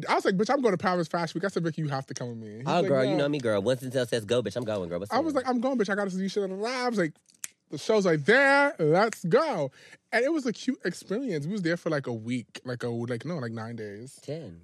I 0.09 0.15
was 0.15 0.25
like, 0.25 0.35
bitch, 0.35 0.53
I'm 0.53 0.61
going 0.61 0.73
to 0.73 0.77
Paris 0.77 1.07
Fashion 1.07 1.39
Week. 1.39 1.45
I 1.45 1.47
said, 1.47 1.63
Rickey, 1.63 1.81
you 1.81 1.87
have 1.87 2.05
to 2.07 2.13
come 2.13 2.29
with 2.29 2.37
me. 2.37 2.47
He 2.47 2.53
oh, 2.53 2.57
was 2.57 2.67
Oh, 2.67 2.79
like, 2.81 2.87
girl, 2.87 3.05
you 3.05 3.15
know 3.15 3.29
me, 3.29 3.39
girl. 3.39 3.61
Once 3.61 3.81
Denzel 3.81 4.07
says 4.07 4.25
go, 4.25 4.43
bitch, 4.43 4.55
I'm 4.55 4.63
going, 4.65 4.89
girl. 4.89 4.99
What's 4.99 5.11
I 5.11 5.19
was 5.19 5.33
like, 5.33 5.47
I'm 5.47 5.59
going, 5.59 5.77
bitch. 5.77 5.89
I 5.89 5.95
got 5.95 6.05
to 6.05 6.11
see 6.11 6.21
you 6.21 6.29
shit 6.29 6.43
on 6.43 6.49
the 6.49 6.55
lab. 6.55 6.85
I 6.85 6.89
was 6.89 6.97
like, 6.97 7.13
the 7.71 7.77
show's 7.77 8.05
like 8.05 8.25
there. 8.25 8.75
Let's 8.77 9.23
go. 9.25 9.71
And 10.15 10.23
it 10.23 10.31
was 10.31 10.45
a 10.45 10.53
cute 10.53 10.79
experience. 10.85 11.45
We 11.45 11.51
was 11.51 11.61
there 11.61 11.75
for 11.75 11.89
like 11.89 12.07
a 12.07 12.13
week, 12.13 12.61
like 12.63 12.83
a 12.83 12.87
like 12.87 13.25
no, 13.25 13.35
like 13.35 13.51
nine 13.51 13.75
days. 13.75 14.17
10. 14.23 14.61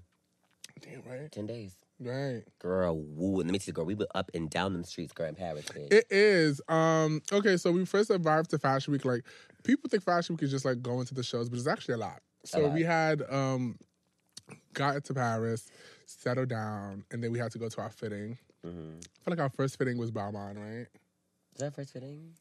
Damn 0.79 1.01
right, 1.01 1.29
10 1.29 1.45
days. 1.45 1.75
right. 1.99 2.43
Girl, 2.59 2.97
woo. 2.97 3.41
And 3.41 3.49
let 3.49 3.51
me 3.51 3.59
see, 3.59 3.73
girl. 3.73 3.83
We 3.83 3.95
were 3.95 4.07
up 4.15 4.31
and 4.33 4.49
down 4.49 4.71
them 4.71 4.85
streets, 4.85 5.11
girl, 5.11 5.27
in 5.27 5.35
Paris, 5.35 5.65
bitch. 5.65 5.91
It 5.91 6.05
is. 6.09 6.61
Um. 6.69 7.21
Okay, 7.33 7.57
so 7.57 7.69
we 7.73 7.83
first 7.83 8.09
arrived 8.09 8.51
to 8.51 8.59
Fashion 8.59 8.93
Week. 8.93 9.03
Like 9.03 9.25
people 9.65 9.89
think 9.89 10.03
Fashion 10.03 10.35
Week 10.35 10.43
is 10.43 10.51
just 10.51 10.63
like 10.63 10.81
going 10.81 11.05
to 11.07 11.13
the 11.13 11.21
shows, 11.21 11.49
but 11.49 11.59
it's 11.59 11.67
actually 11.67 11.95
a 11.95 11.97
lot. 11.97 12.21
So 12.45 12.61
lot. 12.61 12.73
we 12.73 12.83
had 12.83 13.21
um 13.29 13.77
got 14.73 15.03
to 15.03 15.13
Paris, 15.13 15.67
settled 16.05 16.47
down, 16.47 17.03
and 17.11 17.21
then 17.21 17.29
we 17.29 17.39
had 17.39 17.51
to 17.51 17.59
go 17.59 17.67
to 17.67 17.81
our 17.81 17.89
fitting. 17.89 18.37
mm-hmm. 18.65 18.99
I 18.99 19.23
feel 19.25 19.31
like 19.31 19.39
our 19.39 19.49
first 19.49 19.77
fitting 19.77 19.97
was 19.97 20.11
Balmain, 20.11 20.55
right? 20.57 20.87
Is 21.55 21.59
that 21.59 21.75
first 21.75 21.91
fitting? 21.91 22.35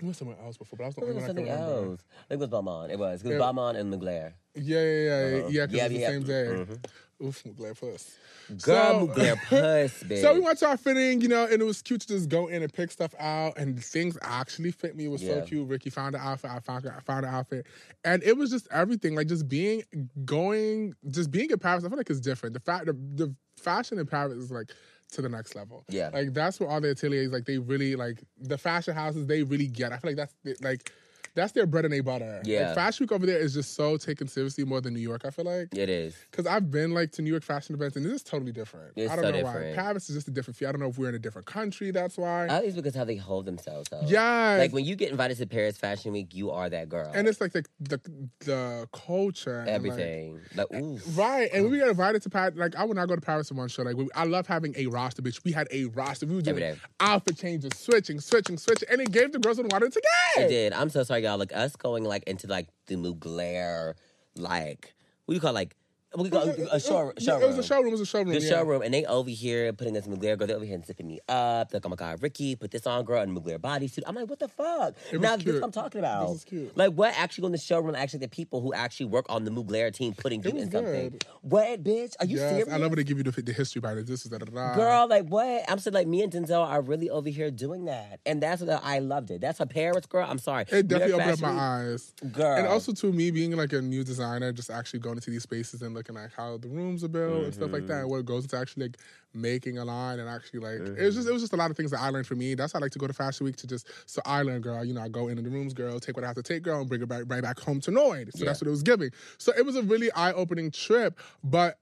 It 0.00 0.04
was 0.04 0.16
somewhere 0.16 0.36
else 0.44 0.56
before, 0.56 0.76
but 0.76 0.84
I 0.84 0.86
was 0.86 0.94
the 0.94 1.00
only 1.02 1.14
was 1.14 1.22
one 1.22 1.30
I 1.30 1.34
can 1.34 1.36
something 1.46 1.52
remember. 1.66 1.90
else. 1.92 2.00
I 2.10 2.28
think 2.28 2.42
it 2.42 2.50
was 2.50 2.64
Balmain. 2.64 2.90
It 2.90 2.98
was. 2.98 3.20
It 3.22 3.26
was 3.28 3.32
Yeah. 3.34 3.40
Balmain 3.40 3.76
and 3.76 3.92
Mugler. 3.92 4.32
Yeah, 4.54 4.80
yeah, 4.80 4.84
yeah, 4.84 5.36
Uh-huh. 5.38 5.48
yeah. 5.50 5.66
Because 5.66 5.76
Yeah, 5.76 5.84
it's 5.86 5.94
the 5.94 6.00
yeah. 6.00 6.08
same 6.08 6.22
day. 6.22 6.44
Mhm. 6.64 6.84
Oof, 7.20 7.42
glad 7.56 7.76
puss. 7.76 8.16
Girl, 8.48 8.56
So- 8.58 9.06
Mugler 9.08 9.36
puss, 9.48 10.02
bitch. 10.04 10.20
So 10.20 10.34
we 10.34 10.40
went 10.40 10.58
to 10.60 10.68
our 10.68 10.76
fitting, 10.76 11.20
you 11.20 11.26
know, 11.26 11.46
and 11.46 11.60
it 11.60 11.64
was 11.64 11.82
cute 11.82 12.02
to 12.02 12.06
just 12.06 12.28
go 12.28 12.46
in 12.46 12.62
and 12.62 12.72
pick 12.72 12.92
stuff 12.92 13.12
out, 13.18 13.58
and 13.58 13.82
things 13.84 14.16
actually 14.22 14.70
fit 14.70 14.94
me. 14.94 15.06
It 15.06 15.08
was 15.08 15.20
so 15.22 15.38
Yeah. 15.38 15.40
cute. 15.44 15.68
Ricky 15.68 15.90
found 15.90 16.14
an 16.14 16.20
outfit, 16.20 16.52
I 16.52 16.60
found 16.60 16.86
I 16.86 17.00
found 17.00 17.26
an 17.26 17.34
outfit, 17.34 17.66
and 18.04 18.22
it 18.22 18.36
was 18.36 18.50
just 18.50 18.68
everything. 18.70 19.16
Like 19.16 19.26
just 19.26 19.48
being 19.48 19.82
going, 20.24 20.94
just 21.10 21.32
being 21.32 21.50
in 21.50 21.58
Paris. 21.58 21.82
I 21.82 21.88
feel 21.88 21.98
like 21.98 22.08
it's 22.08 22.20
different. 22.20 22.54
The 22.54 22.60
fact 22.60 22.86
the, 22.86 22.92
the 22.92 23.34
fashion 23.56 23.98
in 23.98 24.06
Paris 24.06 24.34
is 24.34 24.52
like 24.52 24.70
to 25.12 25.22
the 25.22 25.28
next 25.28 25.54
level. 25.54 25.84
Yeah. 25.88 26.10
like 26.12 26.34
that's 26.34 26.60
where 26.60 26.68
all 26.68 26.80
the 26.80 26.90
ateliers 26.90 27.32
like 27.32 27.44
they 27.44 27.58
really 27.58 27.96
like 27.96 28.22
the 28.40 28.58
fashion 28.58 28.94
houses 28.94 29.26
they 29.26 29.42
really 29.42 29.66
get. 29.66 29.92
I 29.92 29.98
feel 29.98 30.14
like 30.14 30.16
that's 30.44 30.62
like. 30.62 30.92
That's 31.38 31.52
their 31.52 31.66
bread 31.66 31.84
and 31.84 31.92
their 31.94 32.02
butter. 32.02 32.42
Yeah. 32.44 32.66
Like, 32.66 32.74
fashion 32.74 33.04
week 33.04 33.12
over 33.12 33.24
there 33.26 33.38
is 33.38 33.54
just 33.54 33.74
so 33.74 33.96
taken 33.96 34.28
seriously 34.28 34.64
more 34.64 34.80
than 34.80 34.92
New 34.94 35.00
York. 35.00 35.22
I 35.24 35.30
feel 35.30 35.44
like 35.44 35.74
It 35.76 35.88
is. 35.88 36.14
because 36.30 36.46
I've 36.46 36.70
been 36.70 36.92
like 36.92 37.12
to 37.12 37.22
New 37.22 37.30
York 37.30 37.42
fashion 37.42 37.74
events 37.74 37.96
and 37.96 38.04
this 38.04 38.12
is 38.12 38.22
totally 38.22 38.52
different. 38.52 38.92
It's 38.96 39.10
I 39.12 39.16
don't 39.16 39.24
so 39.24 39.30
know 39.30 39.36
different. 39.38 39.76
why. 39.76 39.82
Paris 39.82 40.08
is 40.10 40.16
just 40.16 40.28
a 40.28 40.30
different 40.30 40.56
feel. 40.56 40.68
I 40.68 40.72
don't 40.72 40.80
know 40.80 40.88
if 40.88 40.98
we're 40.98 41.08
in 41.08 41.14
a 41.14 41.18
different 41.18 41.46
country. 41.46 41.90
That's 41.90 42.16
why. 42.18 42.46
At 42.46 42.64
least 42.64 42.76
because 42.76 42.94
how 42.94 43.04
they 43.04 43.16
hold 43.16 43.46
themselves, 43.46 43.88
though. 43.90 44.02
yes. 44.06 44.58
Like 44.58 44.72
when 44.72 44.84
you 44.84 44.96
get 44.96 45.10
invited 45.10 45.38
to 45.38 45.46
Paris 45.46 45.78
Fashion 45.78 46.12
Week, 46.12 46.34
you 46.34 46.50
are 46.50 46.68
that 46.68 46.88
girl. 46.88 47.10
and 47.14 47.26
it's 47.28 47.40
like 47.40 47.52
the 47.52 47.64
the, 47.80 48.00
the 48.40 48.88
culture. 48.92 49.58
and, 49.60 49.66
like- 49.68 49.74
everything. 49.92 50.40
Like, 50.54 50.66
ooh. 50.74 50.98
Right, 51.14 51.48
and 51.52 51.62
when 51.64 51.72
we 51.72 51.78
got 51.78 51.88
invited 51.88 52.22
to 52.22 52.30
Paris, 52.30 52.54
like 52.56 52.74
I 52.76 52.84
would 52.84 52.96
not 52.96 53.06
go 53.08 53.14
to 53.14 53.20
Paris 53.20 53.50
in 53.50 53.56
one 53.56 53.68
show. 53.68 53.82
Like 53.82 53.96
we, 53.96 54.08
I 54.14 54.24
love 54.24 54.46
having 54.46 54.74
a 54.76 54.86
roster, 54.86 55.22
bitch. 55.22 55.42
We 55.44 55.52
had 55.52 55.68
a 55.70 55.84
roster. 55.86 56.26
We 56.26 56.34
were 56.36 56.42
doing 56.42 56.76
outfit 57.00 57.36
changes, 57.38 57.70
switching, 57.76 58.20
switching, 58.20 58.56
switching, 58.58 58.88
and 58.90 59.00
it 59.00 59.12
gave 59.12 59.32
the 59.32 59.38
girls 59.38 59.58
what 59.58 59.68
they 59.68 59.74
wanted 59.74 59.92
to 59.92 59.98
It 60.00 60.04
get. 60.36 60.48
did. 60.48 60.72
I'm 60.72 60.90
so 60.90 61.02
sorry, 61.04 61.22
y'all. 61.28 61.38
Like 61.38 61.54
us 61.54 61.76
going 61.76 62.04
like 62.04 62.24
into 62.24 62.46
like 62.46 62.68
the 62.86 62.96
Mugler, 62.96 63.94
like 64.36 64.94
what 65.24 65.32
do 65.32 65.36
you 65.36 65.40
call 65.40 65.52
like 65.52 65.76
we 66.24 66.30
call 66.30 66.48
it 66.48 66.58
a 66.70 66.80
show, 66.80 67.12
showroom. 67.18 67.42
It 67.42 67.46
was 67.48 67.58
a 67.58 67.62
showroom. 67.62 67.88
It 67.88 67.92
was 67.92 68.00
a 68.00 68.06
showroom. 68.06 68.28
The 68.28 68.40
yeah. 68.40 68.48
showroom, 68.48 68.82
and 68.82 68.92
they 68.92 69.04
over 69.04 69.30
here 69.30 69.72
putting 69.72 69.94
this 69.94 70.06
Mugler, 70.06 70.36
girl. 70.38 70.46
They 70.46 70.54
over 70.54 70.64
here 70.64 70.74
and 70.74 70.84
zipping 70.86 71.06
me 71.06 71.20
up. 71.28 71.72
Like, 71.72 71.84
oh 71.84 71.88
my 71.88 71.96
god, 71.96 72.22
Rickey, 72.22 72.56
put 72.56 72.70
this 72.70 72.86
on, 72.86 73.04
girl, 73.04 73.22
and 73.22 73.36
Mugler 73.36 73.58
bodysuit. 73.58 74.02
I'm 74.06 74.14
like, 74.14 74.28
what 74.28 74.38
the 74.38 74.48
fuck? 74.48 74.94
It 75.12 75.20
now 75.20 75.36
this 75.36 75.46
is 75.46 75.54
what 75.54 75.64
I'm 75.64 75.72
talking 75.72 75.98
about. 76.00 76.28
This 76.28 76.38
is 76.38 76.44
cute. 76.44 76.76
Like, 76.76 76.92
what 76.92 77.14
actually 77.16 77.42
going 77.42 77.50
in 77.50 77.52
the 77.52 77.58
showroom? 77.58 77.94
Actually, 77.94 78.20
the 78.20 78.28
people 78.28 78.60
who 78.60 78.72
actually 78.72 79.06
work 79.06 79.26
on 79.28 79.44
the 79.44 79.50
Mugler 79.50 79.92
team 79.92 80.14
putting 80.14 80.42
you 80.42 80.50
in 80.50 80.70
something. 80.70 81.10
good. 81.10 81.26
What, 81.42 81.82
bitch? 81.84 82.14
Are 82.20 82.26
you 82.26 82.36
Yes, 82.38 82.50
serious? 82.50 82.68
I 82.68 82.76
love 82.76 82.90
when 82.90 82.96
they 82.96 83.04
give 83.04 83.18
you 83.18 83.24
the, 83.24 83.42
the 83.42 83.52
history 83.52 83.80
behind 83.80 83.98
it. 84.00 84.06
This 84.06 84.24
is 84.24 84.30
da 84.30 84.38
da. 84.38 84.74
Girl, 84.74 85.08
like 85.08 85.26
what? 85.26 85.64
I'm 85.68 85.78
saying 85.78 85.94
like 85.94 86.06
me 86.06 86.22
and 86.22 86.32
Denzel 86.32 86.66
are 86.66 86.80
really 86.80 87.10
over 87.10 87.28
here 87.28 87.50
doing 87.50 87.86
that, 87.86 88.20
and 88.26 88.42
that's 88.42 88.62
what 88.62 88.80
I 88.84 88.98
loved 88.98 89.30
it. 89.30 89.40
That's 89.40 89.60
a 89.60 89.66
Paris 89.66 90.06
girl. 90.06 90.26
I'm 90.28 90.38
sorry, 90.38 90.64
It 90.70 90.88
definitely 90.88 91.14
opened 91.14 91.30
up 91.30 91.40
my 91.40 91.50
eyes. 91.50 92.12
Girl. 92.32 92.56
And 92.56 92.66
also 92.66 92.92
to 92.92 93.12
me 93.12 93.30
being 93.30 93.56
like 93.56 93.72
a 93.72 93.80
new 93.82 94.04
designer, 94.04 94.52
just 94.52 94.70
actually 94.70 95.00
going 95.00 95.16
into 95.16 95.30
these 95.30 95.42
spaces 95.42 95.82
and 95.82 95.94
looking 95.94 96.07
at 96.16 96.30
how 96.36 96.56
the 96.56 96.68
rooms 96.68 97.04
are 97.04 97.08
built 97.08 97.44
and 97.44 97.54
stuff 97.54 97.70
like 97.70 97.86
that, 97.86 97.92
Mm-hmm. 97.92 98.00
and 98.02 98.10
what 98.10 98.24
goes 98.24 98.44
into 98.44 98.56
actually 98.56 98.84
like 98.84 98.98
making 99.34 99.78
a 99.78 99.84
line 99.84 100.18
and 100.20 100.28
actually 100.28 100.60
like 100.60 100.80
it 100.96 101.04
was 101.04 101.14
just 101.14 101.28
it 101.28 101.32
was 101.32 101.42
just 101.42 101.52
a 101.52 101.56
lot 101.56 101.70
of 101.70 101.76
things 101.76 101.90
that 101.90 102.00
I 102.00 102.08
learned 102.08 102.26
for 102.26 102.34
me. 102.34 102.54
That's 102.54 102.72
why 102.74 102.78
I 102.78 102.82
like 102.82 102.92
to 102.92 102.98
go 102.98 103.06
to 103.06 103.12
Fashion 103.12 103.44
Week 103.44 103.56
to 103.56 103.66
just 103.66 103.88
so 104.06 104.22
I 104.24 104.42
learn, 104.42 104.60
girl. 104.62 104.84
You 104.84 104.94
know, 104.94 105.02
I 105.02 105.08
go 105.08 105.28
into 105.28 105.42
the 105.42 105.50
rooms, 105.50 105.74
girl, 105.74 106.00
take 106.00 106.16
what 106.16 106.24
I 106.24 106.28
have 106.28 106.36
to 106.36 106.42
take, 106.42 106.62
girl, 106.62 106.80
and 106.80 106.88
bring 106.88 107.02
it 107.02 107.08
back 107.08 107.24
right 107.26 107.42
back 107.42 107.58
home 107.60 107.80
to 107.80 107.90
Noid. 107.90 108.34
So 108.36 108.44
that's 108.44 108.60
what 108.60 108.68
it 108.68 108.70
was 108.70 108.82
giving. 108.82 109.10
So 109.36 109.52
it 109.56 109.66
was 109.66 109.76
a 109.76 109.82
really 109.82 110.10
eye 110.12 110.32
opening 110.32 110.70
trip, 110.70 111.18
but. 111.44 111.78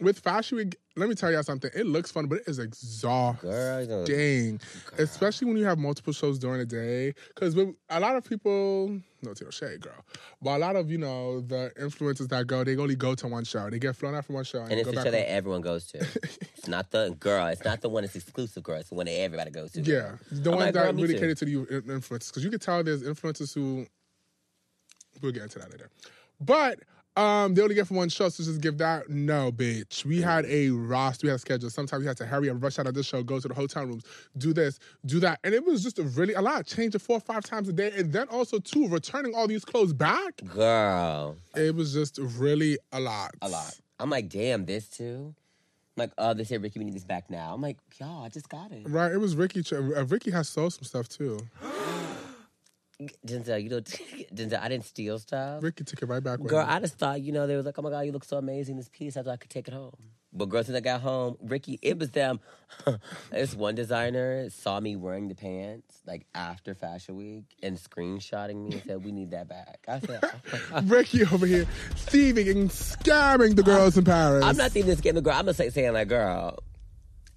With 0.00 0.18
Fashion 0.18 0.58
Week, 0.58 0.76
let 0.94 1.08
me 1.08 1.14
tell 1.14 1.32
y'all 1.32 1.42
something. 1.42 1.70
It 1.74 1.86
looks 1.86 2.10
fun, 2.10 2.26
but 2.26 2.40
it 2.40 2.48
is 2.48 2.58
exhausting. 2.58 3.48
Girl, 3.48 4.04
Dang. 4.04 4.60
Especially 4.98 5.46
when 5.48 5.56
you 5.56 5.64
have 5.64 5.78
multiple 5.78 6.12
shows 6.12 6.38
during 6.38 6.58
the 6.58 6.66
day. 6.66 7.14
Because 7.28 7.56
a 7.56 8.00
lot 8.00 8.14
of 8.14 8.28
people, 8.28 9.00
no 9.22 9.32
tail 9.32 9.50
shade, 9.50 9.80
girl, 9.80 10.04
but 10.42 10.56
a 10.56 10.58
lot 10.58 10.76
of, 10.76 10.90
you 10.90 10.98
know, 10.98 11.40
the 11.40 11.72
influencers 11.80 12.28
that 12.28 12.46
go, 12.46 12.62
they 12.62 12.76
only 12.76 12.94
go 12.94 13.14
to 13.14 13.26
one 13.26 13.44
show. 13.44 13.70
They 13.70 13.78
get 13.78 13.96
flown 13.96 14.14
out 14.14 14.26
from 14.26 14.34
one 14.34 14.44
show 14.44 14.60
and, 14.60 14.72
And 14.72 14.80
it's 14.80 14.90
the 14.90 15.02
show 15.02 15.10
that 15.10 15.30
everyone 15.30 15.62
goes 15.62 15.86
to. 15.88 15.98
it's 16.22 16.68
not 16.68 16.90
the 16.90 17.16
girl. 17.18 17.46
It's 17.46 17.64
not 17.64 17.80
the 17.80 17.88
one 17.88 18.02
that's 18.02 18.16
exclusive, 18.16 18.62
girl. 18.62 18.80
It's 18.80 18.90
the 18.90 18.96
one 18.96 19.06
that 19.06 19.18
everybody 19.18 19.50
goes 19.50 19.72
to. 19.72 19.80
Yeah, 19.80 20.16
the 20.30 20.50
I'm 20.50 20.56
ones 20.58 20.74
like, 20.74 20.74
that 20.74 20.94
really 20.94 21.14
too. 21.14 21.20
cater 21.20 21.34
to 21.36 21.44
the 21.44 21.52
influencers. 21.82 22.28
Because 22.28 22.44
you 22.44 22.50
can 22.50 22.60
tell 22.60 22.84
there's 22.84 23.02
influencers 23.02 23.54
who, 23.54 23.86
we'll 25.22 25.32
get 25.32 25.44
into 25.44 25.58
that 25.58 25.70
later. 25.70 25.88
But 26.38 26.80
um, 27.16 27.54
they 27.54 27.62
only 27.62 27.74
get 27.74 27.86
from 27.86 27.96
one 27.96 28.10
show, 28.10 28.28
so 28.28 28.44
just 28.44 28.60
give 28.60 28.76
that. 28.78 29.08
No, 29.08 29.50
bitch. 29.50 30.04
We 30.04 30.20
had 30.20 30.44
a 30.46 30.68
roster, 30.70 31.26
we 31.26 31.30
had 31.30 31.36
a 31.36 31.38
schedule. 31.38 31.70
Sometimes 31.70 32.02
we 32.02 32.06
had 32.06 32.16
to 32.18 32.26
hurry 32.26 32.50
up, 32.50 32.62
rush 32.62 32.78
out 32.78 32.86
of 32.86 32.94
this 32.94 33.06
show, 33.06 33.22
go 33.22 33.40
to 33.40 33.48
the 33.48 33.54
hotel 33.54 33.84
rooms, 33.84 34.04
do 34.36 34.52
this, 34.52 34.78
do 35.06 35.18
that. 35.20 35.40
And 35.42 35.54
it 35.54 35.64
was 35.64 35.82
just 35.82 35.98
a 35.98 36.02
really 36.02 36.34
a 36.34 36.42
lot. 36.42 36.66
Change 36.66 36.94
it 36.94 36.98
four 37.00 37.16
or 37.16 37.20
five 37.20 37.42
times 37.42 37.68
a 37.68 37.72
day. 37.72 37.90
And 37.96 38.12
then 38.12 38.28
also, 38.28 38.58
too, 38.58 38.86
returning 38.88 39.34
all 39.34 39.46
these 39.46 39.64
clothes 39.64 39.94
back. 39.94 40.42
Girl, 40.54 41.36
It 41.54 41.74
was 41.74 41.94
just 41.94 42.18
really 42.18 42.78
a 42.92 43.00
lot. 43.00 43.32
a 43.40 43.48
lot. 43.48 43.74
I'm 43.98 44.10
like, 44.10 44.28
damn, 44.28 44.66
this 44.66 44.86
too. 44.88 45.34
I'm 45.96 46.02
like, 46.02 46.12
oh, 46.18 46.34
this 46.34 46.50
here, 46.50 46.60
Rickey, 46.60 46.78
we 46.78 46.84
need 46.84 46.94
this 46.94 47.04
back 47.04 47.30
now. 47.30 47.54
I'm 47.54 47.62
like, 47.62 47.78
y'all, 47.98 48.24
I 48.24 48.28
just 48.28 48.50
got 48.50 48.72
it. 48.72 48.82
Right, 48.86 49.10
it 49.10 49.16
was 49.16 49.34
Rickey. 49.36 49.64
Uh, 49.74 50.04
Ricky 50.04 50.30
has 50.32 50.50
sold 50.50 50.74
some 50.74 50.84
stuff 50.84 51.08
too. 51.08 51.38
Denzel, 53.26 53.62
you 53.62 53.68
know, 53.68 53.80
Denzel, 54.34 54.60
I 54.60 54.68
didn't 54.68 54.84
steal 54.84 55.18
stuff. 55.18 55.62
Rickey 55.62 55.84
took 55.84 56.02
it 56.02 56.06
right 56.06 56.22
back. 56.22 56.40
Girl. 56.40 56.64
I 56.66 56.80
just 56.80 56.98
thought, 56.98 57.20
you 57.20 57.32
know, 57.32 57.46
they 57.46 57.56
was 57.56 57.66
like, 57.66 57.78
oh 57.78 57.82
my 57.82 57.90
God, 57.90 58.00
you 58.00 58.12
look 58.12 58.24
so 58.24 58.38
amazing, 58.38 58.76
this 58.76 58.88
piece. 58.88 59.16
I 59.16 59.22
thought 59.22 59.32
I 59.32 59.36
could 59.36 59.50
take 59.50 59.68
it 59.68 59.74
home. 59.74 59.92
But 60.32 60.50
girl, 60.50 60.62
since 60.62 60.76
I 60.76 60.80
got 60.80 61.00
home, 61.00 61.36
Rickey, 61.40 61.78
it 61.80 61.98
was 61.98 62.10
them. 62.10 62.40
this 63.30 63.54
one 63.54 63.74
designer 63.74 64.50
saw 64.50 64.80
me 64.80 64.94
wearing 64.94 65.28
the 65.28 65.34
pants 65.34 66.02
like 66.06 66.26
after 66.34 66.74
Fashion 66.74 67.16
Week 67.16 67.44
and 67.62 67.78
screenshotting 67.78 68.56
me 68.56 68.72
and 68.74 68.82
said, 68.84 69.04
we 69.04 69.12
need 69.12 69.30
that 69.30 69.48
back. 69.48 69.84
I 69.88 70.00
said, 70.00 70.20
oh 70.72 70.82
Rickey 70.84 71.24
over 71.24 71.46
here 71.46 71.66
thieving 71.94 72.48
and 72.48 72.68
scamming 72.70 73.56
the 73.56 73.62
girls 73.62 73.96
in 73.96 74.04
Paris. 74.04 74.44
I'm 74.44 74.56
not 74.56 74.72
thinking 74.72 74.90
this 74.90 75.00
game, 75.00 75.14
the 75.14 75.22
girl. 75.22 75.34
I'm 75.34 75.46
just 75.46 75.58
like 75.58 75.70
saying, 75.70 75.94
like, 75.94 76.08
girl, 76.08 76.58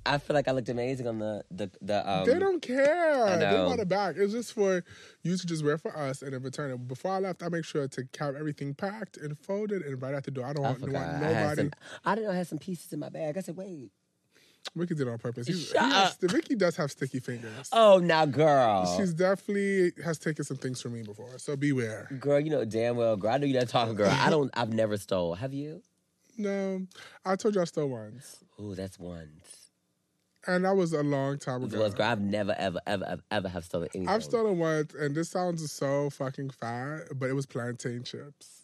I 0.05 0.17
feel 0.17 0.33
like 0.33 0.47
I 0.47 0.51
looked 0.51 0.69
amazing 0.69 1.07
on 1.07 1.19
the, 1.19 1.43
the, 1.51 1.69
the, 1.81 2.09
um, 2.09 2.25
They 2.25 2.39
don't 2.39 2.61
care. 2.61 3.37
They 3.37 3.51
know. 3.51 3.67
want 3.67 3.79
it 3.81 3.87
back. 3.89 4.15
It's 4.17 4.33
just 4.33 4.53
for 4.53 4.83
you 5.23 5.37
to 5.37 5.45
just 5.45 5.63
wear 5.63 5.77
for 5.77 5.95
us 5.95 6.21
and 6.21 6.33
then 6.33 6.41
return 6.41 6.71
it. 6.71 6.87
Before 6.87 7.11
I 7.11 7.19
left, 7.19 7.43
I 7.43 7.49
make 7.49 7.65
sure 7.65 7.87
to 7.87 8.03
have 8.19 8.35
everything 8.35 8.73
packed 8.73 9.17
and 9.17 9.37
folded 9.37 9.83
and 9.83 10.01
right 10.01 10.15
out 10.15 10.23
the 10.23 10.31
door. 10.31 10.45
I 10.45 10.53
don't 10.53 10.65
I 10.65 10.69
want, 10.71 10.81
want 10.81 10.95
I, 10.95 11.19
nobody. 11.19 11.55
some, 11.61 11.71
I 12.05 12.15
didn't 12.15 12.27
know 12.27 12.33
I 12.33 12.37
had 12.37 12.47
some 12.47 12.59
pieces 12.59 12.91
in 12.93 12.99
my 12.99 13.09
bag. 13.09 13.37
I 13.37 13.41
said, 13.41 13.57
wait. 13.57 13.91
Rickey 14.75 14.93
did 14.95 15.07
it 15.07 15.11
on 15.11 15.17
purpose. 15.19 15.47
He's, 15.47 15.67
Shut 15.69 15.81
he 15.83 15.89
has- 15.91 16.17
up. 16.23 16.31
Rickey 16.33 16.55
does 16.55 16.75
have 16.77 16.91
sticky 16.91 17.19
fingers. 17.19 17.69
Oh, 17.71 17.99
now, 17.99 18.25
girl. 18.25 18.97
She's 18.97 19.13
definitely 19.13 19.93
has 20.03 20.17
taken 20.19 20.43
some 20.43 20.57
things 20.57 20.81
from 20.81 20.93
me 20.93 21.01
before, 21.01 21.37
so 21.39 21.55
beware. 21.55 22.07
Girl, 22.19 22.39
you 22.39 22.49
know 22.49 22.65
damn 22.65 22.95
well, 22.97 23.15
girl. 23.15 23.31
I 23.31 23.37
know 23.37 23.45
you're 23.47 23.59
not 23.59 23.69
talking, 23.69 23.95
girl. 23.95 24.09
I 24.11 24.29
don't. 24.29 24.51
I've 24.55 24.73
never 24.73 24.97
stole. 24.97 25.35
Have 25.35 25.53
you? 25.53 25.81
No, 26.41 26.87
I 27.25 27.35
told 27.35 27.55
you 27.55 27.59
I 27.59 27.65
stole 27.65 27.89
once, 27.89 28.37
Ooh, 28.61 28.73
that's 28.73 28.97
once. 28.97 29.58
And 30.47 30.65
that 30.65 30.75
was 30.75 30.93
a 30.93 31.03
long 31.03 31.37
time 31.37 31.63
ago. 31.63 31.79
was, 31.79 31.93
girl. 31.93 32.07
I've 32.07 32.21
never, 32.21 32.55
ever, 32.57 32.79
ever, 32.87 33.05
ever, 33.05 33.21
ever 33.31 33.49
have 33.49 33.65
stolen 33.65 33.89
anything. 33.93 34.09
I've 34.09 34.23
stolen 34.23 34.57
once, 34.57 34.93
and 34.93 35.15
this 35.15 35.29
sounds 35.29 35.69
so 35.71 36.09
fucking 36.09 36.51
fat, 36.51 37.03
but 37.15 37.29
it 37.29 37.33
was 37.33 37.45
plantain 37.45 38.03
chips. 38.03 38.59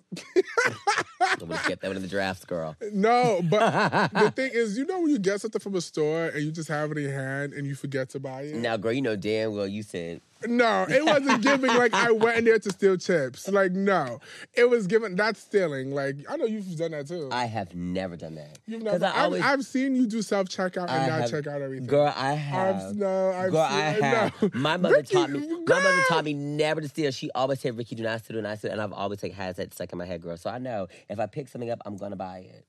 I 1.21 1.37
would 1.41 1.51
have 1.51 1.65
kept 1.65 1.81
that 1.81 1.87
one 1.87 1.97
in 1.97 2.01
the 2.01 2.07
drafts, 2.07 2.45
girl. 2.45 2.75
No, 2.93 3.41
but 3.49 4.09
the 4.13 4.31
thing 4.31 4.51
is, 4.53 4.77
you 4.77 4.85
know, 4.85 5.01
when 5.01 5.09
you 5.09 5.19
get 5.19 5.41
something 5.41 5.59
from 5.59 5.75
a 5.75 5.81
store 5.81 6.27
and 6.27 6.43
you 6.43 6.51
just 6.51 6.69
have 6.69 6.91
it 6.91 6.97
in 6.97 7.05
your 7.05 7.13
hand 7.13 7.53
and 7.53 7.67
you 7.67 7.75
forget 7.75 8.09
to 8.09 8.19
buy 8.19 8.43
it. 8.43 8.55
Now, 8.55 8.77
girl, 8.77 8.93
you 8.93 9.01
know 9.01 9.15
damn 9.15 9.53
well 9.53 9.67
you 9.67 9.83
said 9.83 10.21
No, 10.49 10.85
it 10.89 11.03
wasn't 11.05 11.41
giving 11.41 11.73
like 11.75 11.93
I 11.93 12.11
went 12.11 12.37
in 12.39 12.45
there 12.45 12.59
to 12.59 12.69
steal 12.71 12.97
chips. 12.97 13.47
Like, 13.47 13.71
no, 13.71 14.19
it 14.53 14.69
was 14.69 14.87
given. 14.87 15.15
That's 15.15 15.39
stealing. 15.39 15.91
Like, 15.91 16.17
I 16.29 16.37
know 16.37 16.45
you've 16.45 16.75
done 16.77 16.91
that 16.91 17.07
too. 17.07 17.29
I 17.31 17.45
have 17.45 17.73
never 17.75 18.15
done 18.15 18.35
that. 18.35 18.59
You've 18.65 18.83
never. 18.83 19.05
I 19.05 19.23
always, 19.23 19.41
I've, 19.41 19.59
I've 19.59 19.65
seen 19.65 19.95
you 19.95 20.07
do 20.07 20.21
self 20.21 20.47
checkout 20.47 20.89
I 20.89 20.97
and 20.97 21.07
not 21.07 21.21
have- 21.21 21.31
check 21.31 21.47
out 21.47 21.61
everything. 21.61 21.87
girl, 21.87 22.13
I 22.15 22.33
have. 22.33 22.75
I've 22.75 22.95
no. 22.95 23.31
I've 23.31 23.51
Girl, 23.51 23.67
seen, 23.69 23.77
I 23.77 23.81
have. 23.81 24.41
No. 24.41 24.49
My 24.53 24.77
mother 24.77 24.95
Rickey, 24.95 25.13
taught 25.15 25.29
me. 25.31 25.39
My 25.65 25.75
mother 25.81 26.01
taught 26.09 26.25
me 26.25 26.33
never 26.33 26.81
to 26.81 26.87
steal. 26.87 27.11
She 27.11 27.29
always 27.35 27.59
said, 27.59 27.77
"Rickey, 27.77 27.95
do 27.95 28.03
not 28.03 28.23
steal, 28.23 28.37
do 28.37 28.41
not 28.41 28.57
steal," 28.59 28.71
and 28.71 28.81
I've 28.81 28.93
always 28.93 29.21
like 29.23 29.33
had 29.33 29.55
that 29.57 29.73
stuck 29.73 29.91
in 29.91 29.97
my 29.97 30.05
head, 30.05 30.21
girl. 30.21 30.37
So 30.37 30.49
I 30.49 30.57
know 30.57 30.87
if 31.09 31.19
I 31.19 31.25
pick 31.27 31.47
something 31.47 31.69
up, 31.71 31.81
I'm 31.85 31.97
gonna 31.97 32.15
buy 32.15 32.39
it. 32.49 32.65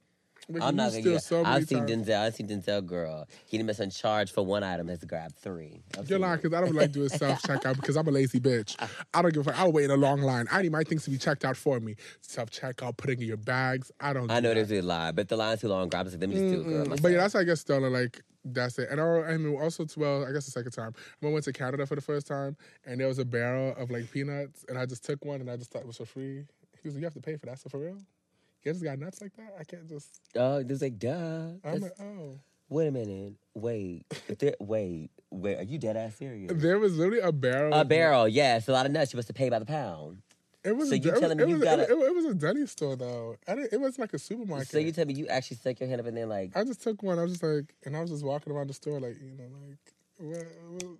Rickey, 0.48 0.64
I'm 0.64 0.76
not 0.76 0.90
gonna 0.90 1.02
get. 1.02 1.22
So 1.22 1.44
I've 1.44 1.66
seen 1.66 1.78
times. 1.86 1.90
Denzel. 2.06 2.20
I've 2.20 2.34
seen 2.34 2.48
Denzel, 2.48 2.86
girl. 2.86 3.26
He 3.46 3.56
didn't 3.56 3.66
miss 3.66 3.80
on 3.80 3.90
charge 3.90 4.30
for 4.30 4.44
one 4.46 4.62
item. 4.62 4.86
Has 4.88 5.02
grabbed 5.04 5.36
three. 5.36 5.82
I've 5.98 6.08
You're 6.08 6.20
lying 6.20 6.36
because 6.40 6.52
I 6.56 6.60
don't 6.60 6.74
like 6.74 6.92
doing 6.92 7.08
self 7.08 7.42
checkout 7.48 7.76
because 7.76 7.96
I'm 7.96 8.06
a 8.06 8.12
lazy 8.12 8.38
bitch. 8.38 8.76
I 9.12 9.22
don't 9.22 9.34
give 9.34 9.46
a 9.46 9.50
fuck. 9.50 9.60
I'll 9.60 9.72
wait 9.72 9.86
in 9.86 9.90
a 9.90 9.96
long 9.96 10.20
line. 10.20 10.46
I 10.52 10.62
need 10.62 10.70
my 10.72 10.84
things 10.84 11.04
to 11.04 11.10
be 11.10 11.18
checked 11.18 11.44
out 11.44 11.56
for 11.56 11.80
me. 11.80 11.96
Self 12.20 12.50
checkout, 12.50 12.96
putting 12.96 13.20
in 13.20 13.26
your 13.26 13.36
bags. 13.36 13.90
I 14.00 14.12
don't. 14.12 14.30
I 14.30 14.40
know 14.40 14.50
that. 14.54 14.68
there's 14.68 14.72
a 14.72 14.82
lie, 14.86 15.10
but 15.12 15.28
the 15.28 15.36
line's 15.36 15.60
too 15.62 15.68
long. 15.68 15.88
Grab 15.88 16.06
it. 16.06 16.20
Let 16.20 16.28
me 16.28 16.36
just 16.36 16.54
do 16.54 16.60
it, 16.60 16.64
girl. 16.64 16.86
Mm, 16.86 17.02
But 17.02 17.10
yeah, 17.12 17.18
that's 17.18 17.34
how 17.34 17.40
I 17.40 17.44
get 17.44 17.56
stolen. 17.58 17.92
Like 17.92 18.22
that's 18.44 18.78
it. 18.78 18.88
And 18.90 19.00
I, 19.00 19.04
I 19.04 19.36
mean, 19.36 19.60
also 19.60 19.84
well, 19.96 20.24
I 20.24 20.30
guess 20.30 20.44
the 20.44 20.52
second 20.52 20.70
time 20.70 20.94
I 21.24 21.26
went 21.26 21.44
to 21.46 21.52
Canada 21.52 21.84
for 21.86 21.96
the 21.96 22.00
first 22.00 22.28
time, 22.28 22.56
and 22.84 23.00
there 23.00 23.08
was 23.08 23.18
a 23.18 23.24
barrel 23.24 23.74
of 23.76 23.90
like 23.90 24.10
peanuts, 24.12 24.64
and 24.68 24.78
I 24.78 24.86
just 24.86 25.04
took 25.04 25.24
one, 25.24 25.40
and 25.40 25.50
I 25.50 25.56
just 25.56 25.72
thought 25.72 25.80
it 25.82 25.88
was 25.88 25.96
for 25.96 26.06
free. 26.06 26.44
He 26.82 26.88
was 26.88 26.94
like, 26.94 27.00
"You 27.00 27.06
have 27.06 27.14
to 27.14 27.20
pay 27.20 27.36
for 27.36 27.46
that. 27.46 27.58
So 27.58 27.68
for 27.68 27.78
real, 27.80 27.98
you 28.66 28.72
just 28.72 28.84
got 28.84 28.98
nuts 28.98 29.20
like 29.20 29.34
that? 29.36 29.54
I 29.58 29.64
can't 29.64 29.88
just." 29.88 30.20
Oh, 30.34 30.62
there's 30.62 30.82
like, 30.82 30.98
duh. 30.98 31.08
I'm 31.12 31.60
That's- 31.62 31.82
like, 31.82 31.92
oh. 32.00 32.38
Wait 32.68 32.88
a 32.88 32.90
minute. 32.90 33.34
Wait. 33.54 34.04
If 34.28 34.38
there, 34.38 34.54
wait. 34.58 35.10
Wait. 35.30 35.56
Are 35.56 35.62
you 35.62 35.78
dead 35.78 35.96
ass 35.96 36.16
serious? 36.16 36.50
There 36.52 36.80
was 36.80 36.98
literally 36.98 37.20
a 37.20 37.30
barrel. 37.30 37.72
A 37.72 37.84
barrel. 37.84 38.26
Yes. 38.26 38.66
A 38.66 38.72
lot 38.72 38.86
of 38.86 38.90
nuts. 38.92 39.12
You 39.12 39.18
must 39.18 39.28
have 39.28 39.36
paid 39.36 39.50
by 39.50 39.60
the 39.60 39.66
pound. 39.66 40.18
It 40.64 40.76
was. 40.76 40.88
So 40.88 40.96
a, 40.96 40.98
you 40.98 41.12
it 41.12 41.20
telling 41.20 41.36
me 41.36 41.44
it 41.44 41.48
you 41.48 41.54
was, 41.58 41.62
gotta- 41.64 41.82
it, 41.84 41.90
it 41.90 42.14
was 42.14 42.24
a 42.24 42.34
deli 42.34 42.66
store 42.66 42.96
though. 42.96 43.36
I 43.46 43.54
didn't, 43.54 43.72
it 43.72 43.80
was 43.80 44.00
like 44.00 44.12
a 44.14 44.18
supermarket. 44.18 44.66
So 44.66 44.78
you 44.78 44.90
tell 44.90 45.06
me 45.06 45.14
you 45.14 45.28
actually 45.28 45.58
stuck 45.58 45.78
your 45.78 45.88
hand 45.88 46.00
up 46.00 46.08
and 46.08 46.16
then 46.16 46.28
like. 46.28 46.56
I 46.56 46.64
just 46.64 46.82
took 46.82 47.04
one. 47.04 47.20
I 47.20 47.22
was 47.22 47.32
just 47.38 47.44
like, 47.44 47.72
and 47.84 47.96
I 47.96 48.00
was 48.00 48.10
just 48.10 48.24
walking 48.24 48.52
around 48.52 48.66
the 48.68 48.74
store, 48.74 48.98
like, 48.98 49.14
you 49.22 49.30
know, 49.38 49.44
like, 49.68 49.78
what, 50.18 50.46
what, 50.72 50.98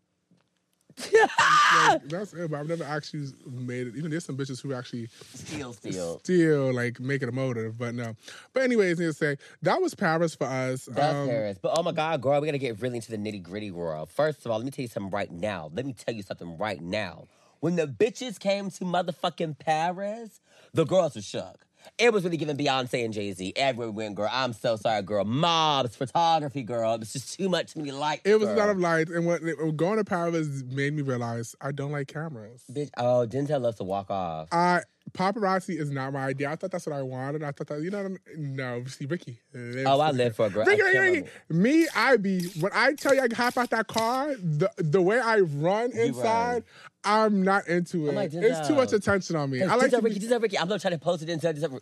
like, 0.98 2.02
that's 2.08 2.32
it. 2.32 2.50
But 2.50 2.60
I've 2.60 2.68
never 2.68 2.84
actually 2.84 3.28
made 3.50 3.88
it. 3.88 3.96
Even 3.96 4.10
there's 4.10 4.24
some 4.24 4.36
bitches 4.36 4.60
who 4.62 4.72
actually 4.72 5.08
Steal, 5.34 5.72
steal. 5.72 6.18
still 6.20 6.72
like 6.74 7.00
make 7.00 7.22
it 7.22 7.28
a 7.28 7.32
motive, 7.32 7.78
but 7.78 7.94
no. 7.94 8.14
But 8.52 8.62
anyways, 8.62 8.98
need 8.98 9.06
to 9.06 9.12
say 9.12 9.36
that 9.62 9.80
was 9.80 9.94
Paris 9.94 10.34
for 10.34 10.44
us. 10.46 10.86
That's 10.86 11.14
Um, 11.14 11.28
Paris. 11.28 11.58
But 11.60 11.72
oh 11.76 11.82
my 11.82 11.92
God, 11.92 12.20
girl, 12.20 12.40
we 12.40 12.46
gotta 12.46 12.58
get 12.58 12.80
really 12.80 12.96
into 12.96 13.10
the 13.10 13.18
nitty 13.18 13.42
gritty, 13.42 13.70
girl. 13.70 14.06
First 14.06 14.44
of 14.46 14.50
all, 14.52 14.58
let 14.58 14.64
me 14.64 14.70
tell 14.70 14.82
you 14.84 14.88
something 14.88 15.10
right 15.10 15.30
now. 15.30 15.70
Let 15.74 15.86
me 15.86 15.92
tell 15.92 16.14
you 16.14 16.22
something 16.22 16.56
right 16.58 16.80
now. 16.80 17.26
When 17.60 17.76
the 17.76 17.86
bitches 17.86 18.38
came 18.38 18.70
to 18.70 18.84
motherfucking 18.84 19.58
Paris, 19.58 20.40
the 20.72 20.84
girls 20.84 21.14
were 21.16 21.22
shook. 21.22 21.65
It 21.98 22.12
was 22.12 22.24
really 22.24 22.36
giving 22.36 22.56
Beyonce 22.56 23.04
and 23.04 23.12
Jay 23.12 23.32
Z 23.32 23.52
everywhere 23.56 24.10
girl. 24.10 24.28
I'm 24.30 24.52
so 24.52 24.76
sorry, 24.76 25.02
girl. 25.02 25.24
Mobs, 25.24 25.96
photography, 25.96 26.62
girl. 26.62 26.94
It 26.94 27.00
was 27.00 27.12
just 27.12 27.38
too 27.38 27.48
much, 27.48 27.74
too 27.74 27.80
many 27.80 27.92
lights. 27.92 28.22
It 28.24 28.38
was 28.38 28.48
a 28.48 28.54
lot 28.54 28.68
of 28.68 28.78
lights, 28.78 29.10
and 29.10 29.26
what 29.26 29.42
going 29.76 29.96
to 29.98 30.04
Paris 30.04 30.62
made 30.68 30.94
me 30.94 31.02
realize 31.02 31.54
I 31.60 31.72
don't 31.72 31.92
like 31.92 32.08
cameras. 32.08 32.64
Bitch, 32.70 32.90
oh, 32.96 33.26
Denzel 33.28 33.60
loves 33.60 33.78
to 33.78 33.84
walk 33.84 34.10
off. 34.10 34.48
I 34.52 34.82
paparazzi 35.12 35.78
is 35.78 35.90
not 35.90 36.12
my 36.12 36.26
idea. 36.26 36.50
I 36.50 36.56
thought 36.56 36.70
that's 36.70 36.86
what 36.86 36.94
I 36.94 37.02
wanted. 37.02 37.42
I 37.42 37.52
thought 37.52 37.68
that 37.68 37.80
you 37.80 37.90
know 37.90 38.02
what 38.02 38.06
I 38.06 38.08
mean? 38.08 38.56
no. 38.56 38.84
See, 38.86 39.06
Rickey. 39.06 39.38
Oh, 39.54 40.00
I 40.00 40.10
live 40.10 40.36
for 40.36 40.46
a 40.46 40.50
girl. 40.50 40.64
Rickey, 40.64 40.82
Rickey, 40.82 40.98
Rickey. 40.98 41.28
Me, 41.50 41.86
I 41.94 42.16
be 42.16 42.48
when 42.60 42.72
I 42.74 42.94
tell 42.94 43.14
you 43.14 43.22
I 43.22 43.28
hop 43.34 43.56
out 43.56 43.70
that 43.70 43.86
car, 43.86 44.34
the 44.36 44.70
the 44.76 45.00
way 45.00 45.18
I 45.18 45.40
run 45.40 45.92
inside, 45.92 46.64
I'm 47.06 47.42
not 47.42 47.68
into 47.68 48.08
it. 48.08 48.14
like, 48.14 48.34
it's 48.34 48.66
too 48.68 48.74
much 48.74 48.92
attention 48.92 49.36
on 49.36 49.50
me. 49.50 49.62
I 49.62 49.74
like 49.76 49.90
Denzel 49.90 50.02
Rickey, 50.02 50.18
be, 50.18 50.36
Rickey. 50.36 50.58
I'm 50.58 50.68
not 50.68 50.80
trying 50.80 50.92
to 50.94 50.98
post 50.98 51.22
it. 51.22 51.28
Denzel, 51.28 51.54
Denzel. 51.56 51.80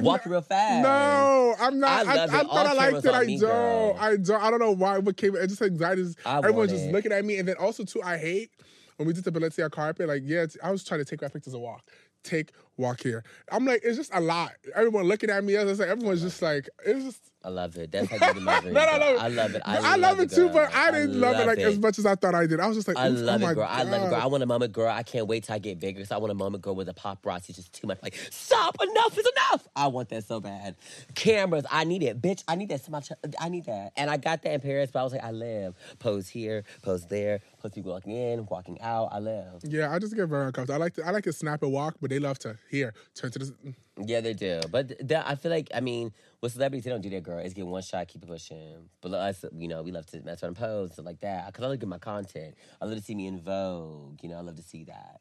Walk 0.00 0.26
real 0.26 0.40
fast. 0.42 0.82
No, 0.82 1.54
I'm 1.58 1.78
not. 1.78 2.06
I 2.06 2.12
I, 2.16 2.24
I, 2.24 2.26
thought 2.42 2.66
I 2.66 2.72
liked 2.72 3.04
it. 3.04 3.14
I 3.14 3.24
me, 3.24 3.38
don't. 3.38 3.50
girl. 3.50 3.96
I 3.98 4.16
don't. 4.16 4.42
I 4.42 4.50
don't 4.50 4.60
know 4.60 4.72
why. 4.72 4.98
What 4.98 5.16
came? 5.16 5.36
It 5.36 5.46
just 5.46 5.62
anxiety. 5.62 6.14
Everyone's 6.26 6.72
just 6.72 6.86
it. 6.86 6.92
looking 6.92 7.12
at 7.12 7.24
me, 7.24 7.38
and 7.38 7.48
then 7.48 7.56
also 7.58 7.84
too, 7.84 8.02
I 8.02 8.18
hate 8.18 8.50
when 8.96 9.06
we 9.06 9.14
did 9.14 9.24
the 9.24 9.32
Balenciaga 9.32 9.70
carpet. 9.70 10.08
Like, 10.08 10.22
yeah, 10.24 10.42
it's- 10.42 10.56
I 10.62 10.70
was 10.70 10.84
trying 10.84 11.00
to 11.00 11.04
take 11.04 11.22
my 11.22 11.28
pictures 11.28 11.54
of 11.54 11.60
walk. 11.60 11.82
Take 12.22 12.50
walk 12.76 13.00
here. 13.00 13.24
I'm 13.50 13.64
like, 13.64 13.80
it's 13.82 13.96
just 13.96 14.14
a 14.14 14.20
lot. 14.20 14.52
Everyone 14.74 15.04
looking 15.04 15.30
at 15.30 15.42
me. 15.42 15.56
I 15.56 15.64
was 15.64 15.78
like, 15.78 15.88
everyone's 15.88 16.20
just 16.22 16.42
like, 16.42 16.68
it's 16.84 17.04
just. 17.04 17.29
I 17.42 17.48
love 17.48 17.76
it. 17.78 17.90
That's 17.90 18.10
like 18.10 18.20
one 18.20 18.36
of. 18.36 18.44
No, 18.44 18.70
no, 18.70 18.98
no. 18.98 19.16
I 19.16 19.28
love 19.28 19.54
it. 19.54 19.62
I, 19.64 19.94
I 19.94 19.96
love, 19.96 20.20
it 20.20 20.30
too, 20.30 20.50
but 20.50 20.74
I 20.74 20.90
didn't 20.90 21.18
love, 21.18 21.40
it 21.40 21.46
like 21.46 21.58
as 21.58 21.78
much 21.78 21.98
as 21.98 22.04
I 22.04 22.14
thought 22.14 22.34
I 22.34 22.46
did. 22.46 22.60
I 22.60 22.66
was 22.66 22.76
just 22.76 22.86
like, 22.86 22.98
I 22.98 23.06
oh 23.06 23.10
love 23.12 23.42
oh 23.42 23.48
it, 23.48 23.54
girl. 23.54 23.64
God. 23.64 23.78
I 23.78 23.82
love 23.84 24.02
it, 24.02 24.10
girl. 24.10 24.20
I 24.20 24.26
want 24.26 24.42
a 24.42 24.46
moment, 24.46 24.72
girl. 24.74 24.88
I 24.88 25.02
can't 25.02 25.26
wait 25.26 25.44
till 25.44 25.54
I 25.54 25.58
get 25.58 25.80
bigger. 25.80 26.04
So 26.04 26.14
I 26.16 26.18
want 26.18 26.32
a 26.32 26.34
moment, 26.34 26.62
girl, 26.62 26.74
where 26.74 26.84
the 26.84 26.92
paparazzi 26.92 27.50
is 27.50 27.56
just 27.56 27.72
too 27.72 27.86
much. 27.86 27.98
Like, 28.02 28.14
stop! 28.30 28.76
Enough 28.82 29.16
is 29.16 29.26
enough. 29.36 29.66
I 29.74 29.86
want 29.86 30.10
that 30.10 30.24
so 30.24 30.40
bad. 30.40 30.76
Cameras, 31.14 31.64
I 31.70 31.84
need 31.84 32.02
it, 32.02 32.20
bitch. 32.20 32.44
I 32.46 32.56
need 32.56 32.68
that 32.68 32.84
so 32.84 32.90
much. 32.90 33.08
I 33.40 33.48
need 33.48 33.64
that, 33.64 33.92
and 33.96 34.10
I 34.10 34.18
got 34.18 34.42
that 34.42 34.52
in 34.52 34.60
Paris. 34.60 34.90
But 34.92 35.00
I 35.00 35.04
was 35.04 35.12
like, 35.12 35.24
I 35.24 35.30
live. 35.30 35.74
Pose 35.98 36.28
here, 36.28 36.64
pose 36.82 37.06
there. 37.06 37.40
Pose 37.62 37.72
people 37.72 37.92
walking 37.92 38.12
in, 38.12 38.44
walking 38.46 38.78
out. 38.82 39.08
I 39.12 39.18
live. 39.18 39.62
Yeah, 39.62 39.90
I 39.90 39.98
just 39.98 40.14
get 40.14 40.28
very 40.28 40.46
uncomfortable. 40.46 40.74
I 40.74 40.84
like 40.84 40.94
to 40.94 41.06
I 41.06 41.10
like 41.10 41.24
to 41.24 41.32
snap 41.32 41.62
and 41.62 41.72
walk, 41.72 41.96
but 42.02 42.10
they 42.10 42.18
love 42.18 42.38
to 42.40 42.58
here 42.70 42.92
turn 43.14 43.30
to 43.30 43.38
this. 43.38 43.50
Mm. 43.50 43.74
Yeah, 44.06 44.20
they 44.20 44.32
do. 44.32 44.60
But 44.70 45.06
th- 45.06 45.22
I 45.24 45.34
feel 45.34 45.50
like, 45.50 45.68
I 45.74 45.80
mean, 45.80 46.12
with 46.40 46.52
celebrities, 46.52 46.84
they 46.84 46.90
don't 46.90 47.00
do 47.02 47.10
that, 47.10 47.22
girl. 47.22 47.38
It's 47.38 47.54
get 47.54 47.66
one 47.66 47.82
shot, 47.82 48.08
keep 48.08 48.22
it 48.22 48.26
pushing. 48.26 48.88
But 49.00 49.12
us, 49.12 49.44
you 49.56 49.68
know, 49.68 49.82
we 49.82 49.92
love 49.92 50.06
to 50.06 50.22
mess 50.22 50.42
around 50.42 50.50
and 50.50 50.56
pose 50.56 50.84
and 50.88 50.92
stuff 50.94 51.06
like 51.06 51.20
that. 51.20 51.46
Because 51.46 51.64
I 51.64 51.68
look 51.68 51.82
at 51.82 51.88
my 51.88 51.98
content. 51.98 52.54
I 52.80 52.86
love 52.86 52.96
to 52.96 53.02
see 53.02 53.14
me 53.14 53.26
in 53.26 53.40
Vogue. 53.40 54.20
You 54.22 54.30
know, 54.30 54.38
I 54.38 54.40
love 54.40 54.56
to 54.56 54.62
see 54.62 54.84
that. 54.84 55.20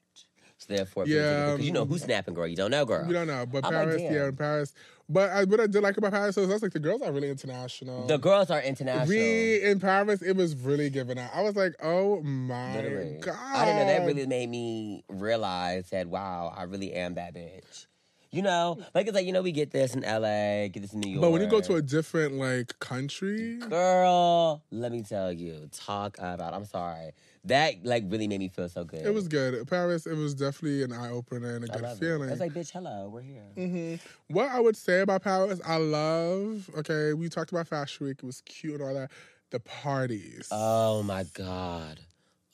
So 0.59 0.73
therefore, 0.75 1.05
Yeah, 1.07 1.53
because 1.53 1.65
you 1.65 1.71
know 1.71 1.85
who's 1.85 2.01
um, 2.03 2.07
snapping, 2.07 2.33
girl. 2.33 2.45
You 2.45 2.57
don't 2.57 2.71
know, 2.71 2.83
girl. 2.83 3.07
You 3.07 3.13
don't 3.13 3.27
know, 3.27 3.45
but 3.45 3.65
I'm 3.65 3.71
Paris, 3.71 3.95
damn. 3.95 4.13
yeah, 4.13 4.27
in 4.27 4.35
Paris. 4.35 4.73
But 5.07 5.29
I, 5.29 5.43
what 5.45 5.61
I 5.61 5.67
did 5.67 5.81
like 5.81 5.95
about 5.95 6.11
Paris 6.11 6.37
is 6.37 6.49
that's 6.49 6.61
like 6.61 6.73
the 6.73 6.79
girls 6.81 7.01
are 7.01 7.11
really 7.13 7.29
international. 7.29 8.05
The 8.07 8.17
girls 8.17 8.51
are 8.51 8.61
international. 8.61 9.07
we 9.07 9.63
in 9.63 9.79
Paris, 9.79 10.21
it 10.21 10.35
was 10.35 10.55
really 10.57 10.89
giving 10.89 11.17
out. 11.17 11.31
I 11.33 11.43
was 11.43 11.55
like, 11.55 11.75
oh 11.81 12.21
my 12.21 12.75
Literally. 12.75 13.19
god! 13.21 13.37
I 13.39 13.65
didn't 13.65 13.79
know 13.79 13.85
that 13.87 14.05
really 14.05 14.25
made 14.27 14.49
me 14.49 15.05
realize 15.07 15.89
that, 15.91 16.07
wow, 16.07 16.53
I 16.55 16.63
really 16.63 16.91
am 16.91 17.13
that 17.15 17.33
bitch. 17.33 17.85
You 18.31 18.43
know, 18.43 18.77
like 18.93 19.07
it's 19.07 19.15
like, 19.15 19.25
you 19.25 19.33
know, 19.33 19.41
we 19.41 19.51
get 19.51 19.71
this 19.71 19.95
in 19.95 20.01
LA, 20.01 20.67
get 20.67 20.81
this 20.81 20.93
in 20.93 20.99
New 20.99 21.09
York. 21.09 21.21
But 21.21 21.31
when 21.31 21.41
you 21.41 21.47
go 21.47 21.61
to 21.61 21.75
a 21.75 21.81
different 21.81 22.33
like 22.35 22.77
country, 22.79 23.55
Girl, 23.55 24.61
let 24.69 24.91
me 24.91 25.01
tell 25.01 25.31
you, 25.33 25.67
talk 25.71 26.17
about. 26.19 26.53
I'm 26.53 26.65
sorry. 26.65 27.11
That 27.45 27.83
like 27.83 28.03
really 28.07 28.27
made 28.27 28.39
me 28.39 28.47
feel 28.49 28.69
so 28.69 28.83
good. 28.83 29.03
it 29.03 29.13
was 29.13 29.27
good. 29.27 29.67
Paris, 29.67 30.05
it 30.05 30.15
was 30.15 30.35
definitely 30.35 30.83
an 30.83 30.93
eye 30.93 31.09
opener 31.09 31.55
and 31.55 31.67
a 31.67 31.73
I 31.73 31.79
good 31.79 31.97
feeling. 31.97 32.27
It. 32.29 32.31
was 32.33 32.39
like, 32.39 32.53
bitch, 32.53 32.71
hello, 32.71 33.09
we're 33.11 33.21
here. 33.21 33.45
hmm 33.55 33.95
What 34.27 34.49
I 34.49 34.59
would 34.59 34.77
say 34.77 34.99
about 35.01 35.23
Paris, 35.23 35.59
I 35.65 35.77
love. 35.77 36.69
Okay, 36.77 37.13
we 37.13 37.29
talked 37.29 37.51
about 37.51 37.67
Fashion 37.67 38.05
Week. 38.05 38.17
It 38.21 38.25
was 38.25 38.41
cute 38.41 38.75
and 38.79 38.83
all 38.83 38.93
that. 38.93 39.09
The 39.49 39.59
parties. 39.59 40.49
Oh 40.51 41.01
my 41.01 41.23
god. 41.33 41.99